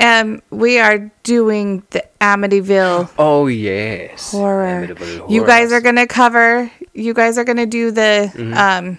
Um, 0.00 0.42
we 0.50 0.78
are 0.78 1.10
doing 1.24 1.82
the 1.90 2.04
Amityville 2.20 3.10
Oh 3.18 3.48
yes. 3.48 4.30
horror. 4.30 4.86
Amityville 4.86 5.28
You 5.30 5.44
guys 5.44 5.72
are 5.72 5.80
gonna 5.80 6.06
cover. 6.06 6.70
You 6.94 7.14
guys 7.14 7.36
are 7.36 7.44
gonna 7.44 7.66
do 7.66 7.90
the 7.90 8.30
um, 8.56 8.98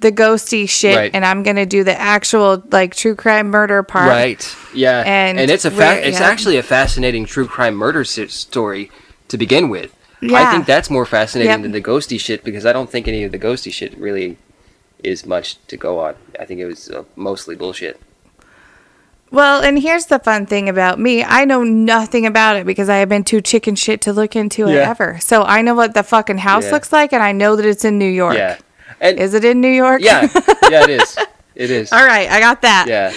the 0.00 0.10
ghosty 0.10 0.66
shit, 0.68 0.92
Mm-hmm. 0.92 0.96
Right. 0.98 1.10
and 1.14 1.24
I'm 1.26 1.42
gonna 1.42 1.66
do 1.66 1.84
the 1.84 1.98
actual 2.00 2.62
like 2.72 2.94
true 2.94 3.14
crime 3.14 3.48
murder 3.50 3.82
part. 3.82 4.08
Right. 4.08 4.56
Yeah. 4.74 5.02
And 5.04 5.38
And, 5.38 5.50
it's 5.50 5.66
a 5.66 5.70
fa- 5.70 6.06
it's 6.06 6.18
yeah. 6.18 6.26
actually 6.26 6.56
a 6.56 6.62
fascinating 6.62 7.26
true 7.26 7.46
crime 7.46 7.74
murder 7.74 8.02
story 8.04 8.90
to 9.28 9.36
begin 9.36 9.68
with. 9.68 9.94
Yeah. 10.22 10.38
I 10.48 10.50
think 10.50 10.64
that's 10.66 10.88
more 10.88 11.04
fascinating 11.04 11.50
Yep. 11.50 11.62
than 11.62 11.72
the 11.72 11.80
ghosty 11.82 12.18
shit 12.18 12.42
because 12.42 12.64
I 12.64 12.72
don't 12.72 12.88
think 12.90 13.06
any 13.06 13.22
of 13.24 13.32
the 13.32 13.38
ghosty 13.38 13.70
shit 13.72 13.96
really 13.98 14.38
is 15.02 15.26
much 15.26 15.56
to 15.66 15.76
go 15.76 16.00
on. 16.00 16.14
I 16.38 16.44
think 16.44 16.60
it 16.60 16.66
was 16.66 16.90
uh, 16.90 17.04
mostly 17.16 17.54
bullshit. 17.56 18.00
Well, 19.30 19.62
and 19.62 19.78
here's 19.78 20.06
the 20.06 20.18
fun 20.18 20.44
thing 20.44 20.68
about 20.68 20.98
me. 21.00 21.24
I 21.24 21.46
know 21.46 21.62
nothing 21.62 22.26
about 22.26 22.56
it 22.56 22.66
because 22.66 22.90
I 22.90 22.96
have 22.98 23.08
been 23.08 23.24
too 23.24 23.40
chicken 23.40 23.74
shit 23.76 24.02
to 24.02 24.12
look 24.12 24.36
into 24.36 24.68
it 24.68 24.76
ever. 24.76 25.18
So 25.20 25.42
I 25.42 25.62
know 25.62 25.74
what 25.74 25.94
the 25.94 26.02
fucking 26.02 26.38
house 26.38 26.66
Yeah. 26.66 26.72
looks 26.72 26.92
like, 26.92 27.14
and 27.14 27.22
I 27.22 27.32
know 27.32 27.56
that 27.56 27.64
it's 27.64 27.84
in 27.84 27.98
New 27.98 28.10
York. 28.10 28.34
Yeah. 28.36 28.58
And 29.00 29.18
Is 29.18 29.32
it 29.32 29.44
in 29.44 29.60
New 29.62 29.70
York? 29.70 30.02
yeah, 30.02 30.28
yeah, 30.70 30.84
it 30.84 30.90
is. 30.90 31.18
It 31.54 31.70
is. 31.70 31.92
all 31.92 32.04
right, 32.04 32.30
I 32.30 32.40
got 32.40 32.60
that. 32.62 32.86
Yeah. 32.88 33.12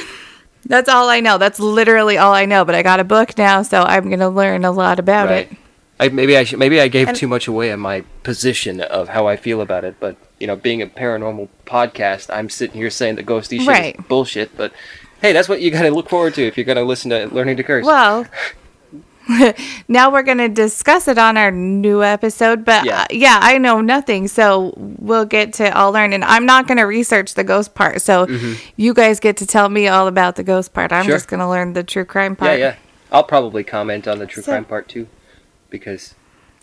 That's 0.65 0.89
all 0.89 1.09
I 1.09 1.19
know. 1.19 1.37
That's 1.37 1.59
literally 1.59 2.17
all 2.17 2.33
I 2.33 2.45
know. 2.45 2.65
But 2.65 2.75
I 2.75 2.81
got 2.81 2.99
a 2.99 3.03
book 3.03 3.37
now, 3.37 3.61
so 3.61 3.81
I'm 3.83 4.09
gonna 4.09 4.29
learn 4.29 4.65
a 4.65 4.71
lot 4.71 4.99
about 4.99 5.27
Right. 5.29 5.51
it. 5.51 5.57
I, 5.99 6.09
maybe 6.09 6.35
I 6.37 6.43
should, 6.45 6.59
maybe 6.59 6.79
I 6.81 6.87
gave 6.87 7.09
And- 7.09 7.17
too 7.17 7.27
much 7.27 7.47
away 7.47 7.71
on 7.71 7.79
my 7.81 8.03
position 8.23 8.79
of 8.81 9.09
how 9.09 9.27
I 9.27 9.35
feel 9.35 9.61
about 9.61 9.83
it, 9.83 9.95
but 9.99 10.15
you 10.39 10.47
know, 10.47 10.55
being 10.55 10.81
a 10.81 10.87
paranormal 10.87 11.47
podcast, 11.65 12.33
I'm 12.33 12.49
sitting 12.49 12.75
here 12.77 12.89
saying 12.89 13.15
that 13.15 13.25
ghosty 13.25 13.59
shit 13.59 13.67
Right. 13.67 13.95
is 13.99 14.05
bullshit. 14.05 14.55
But 14.57 14.73
hey, 15.21 15.31
that's 15.33 15.47
what 15.49 15.61
you 15.61 15.71
got 15.71 15.83
to 15.83 15.91
look 15.91 16.09
forward 16.09 16.33
to 16.35 16.43
if 16.45 16.57
you're 16.57 16.65
going 16.65 16.77
to 16.77 16.83
listen 16.83 17.09
to 17.11 17.27
Learning 17.33 17.55
to 17.57 17.63
Curse. 17.63 17.85
Well, 17.85 18.25
now 19.87 20.11
we're 20.11 20.21
going 20.23 20.37
to 20.37 20.49
discuss 20.49 21.07
it 21.07 21.17
on 21.17 21.35
our 21.37 21.49
new 21.51 22.03
episode. 22.03 22.63
But 22.63 22.85
Yeah. 22.85 23.05
yeah. 23.09 23.17
yeah, 23.17 23.39
I 23.41 23.57
know 23.57 23.81
nothing. 23.81 24.27
So 24.27 24.73
we'll 24.77 25.25
get 25.25 25.53
to 25.53 25.75
all 25.75 25.91
learn. 25.91 26.13
And 26.13 26.23
I'm 26.23 26.45
not 26.45 26.67
going 26.67 26.77
to 26.77 26.83
research 26.83 27.33
the 27.33 27.43
ghost 27.43 27.73
part. 27.73 28.01
So 28.01 28.27
you 28.75 28.93
guys 28.93 29.19
get 29.19 29.37
to 29.37 29.47
tell 29.47 29.69
me 29.69 29.87
all 29.87 30.07
about 30.07 30.35
the 30.35 30.43
ghost 30.43 30.73
part. 30.73 30.91
I'm 30.91 31.01
Mm-hmm. 31.01 31.07
Sure. 31.09 31.15
just 31.17 31.27
going 31.27 31.39
to 31.39 31.49
learn 31.49 31.73
the 31.73 31.83
true 31.83 32.05
crime 32.05 32.35
part. 32.35 32.59
yeah. 32.59 32.65
Yeah. 32.65 32.75
I'll 33.11 33.23
probably 33.23 33.63
comment 33.63 34.07
on 34.07 34.19
the 34.19 34.25
true 34.27 34.43
So- 34.43 34.51
crime 34.51 34.65
part 34.65 34.87
too, 34.89 35.07
because 35.69 36.15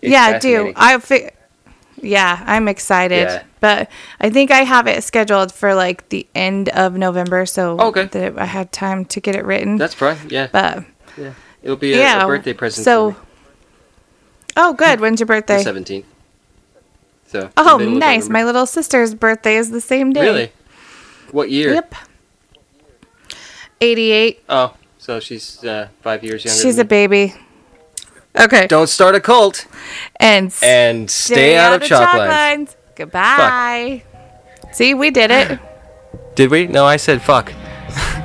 it's 0.03 0.12
yeah, 0.12 0.39
do. 0.39 0.73
I 0.77 0.99
fi- 0.99 1.31
Yeah, 2.02 2.42
I'm 2.46 2.68
excited. 2.68 3.28
Yeah. 3.28 3.42
But 3.60 3.88
I 4.20 4.28
think 4.28 4.50
I 4.50 4.64
have 4.64 4.86
it 4.88 5.02
scheduled 5.04 5.52
for 5.52 5.74
like 5.74 6.08
the 6.08 6.26
end 6.34 6.68
of 6.70 6.96
November. 6.96 7.46
So 7.46 7.78
Okay. 7.78 8.06
that 8.06 8.38
I 8.38 8.44
had 8.44 8.72
time 8.72 9.04
to 9.06 9.20
get 9.20 9.36
it 9.36 9.44
written. 9.44 9.76
That's 9.76 9.94
fine. 9.94 10.18
Yeah, 10.28 10.48
but 10.50 10.84
yeah. 11.16 11.34
It'll 11.62 11.76
be 11.76 11.94
a, 11.94 11.98
yeah. 11.98 12.24
a 12.24 12.26
birthday 12.26 12.52
present. 12.52 12.84
So. 12.84 13.16
Oh, 14.56 14.74
good. 14.74 15.00
When's 15.00 15.20
your 15.20 15.26
the 15.26 15.34
birthday? 15.34 15.62
seventeenth. 15.62 16.06
So. 17.28 17.50
Oh, 17.56 17.78
nice. 17.78 18.28
My 18.28 18.44
little 18.44 18.66
sister's 18.66 19.14
birthday 19.14 19.56
is 19.56 19.70
the 19.70 19.80
same 19.80 20.12
day. 20.12 20.20
Really? 20.20 20.52
What 21.30 21.50
year? 21.50 21.72
Yep. 21.72 21.94
88. 23.80 24.44
Oh, 24.48 24.74
so 24.98 25.18
she's 25.18 25.64
uh, 25.64 25.88
five 26.02 26.22
years 26.22 26.44
younger. 26.44 26.60
She's 26.60 26.78
a 26.78 26.84
baby. 26.84 27.34
Okay. 28.38 28.66
Don't 28.66 28.88
start 28.88 29.14
a 29.14 29.20
cult 29.20 29.66
and 30.16 30.54
and 30.62 31.10
stay, 31.10 31.56
out, 31.56 31.82
of 31.82 31.88
chalk 31.88 32.14
lines. 32.14 32.76
Goodbye. 32.94 34.02
See, 34.72 34.94
we 34.94 35.10
did 35.10 35.30
it. 35.30 35.59
Did 36.34 36.50
we? 36.50 36.66
No, 36.66 36.86
I 36.86 36.96
said 36.96 37.20
fuck. 37.20 37.52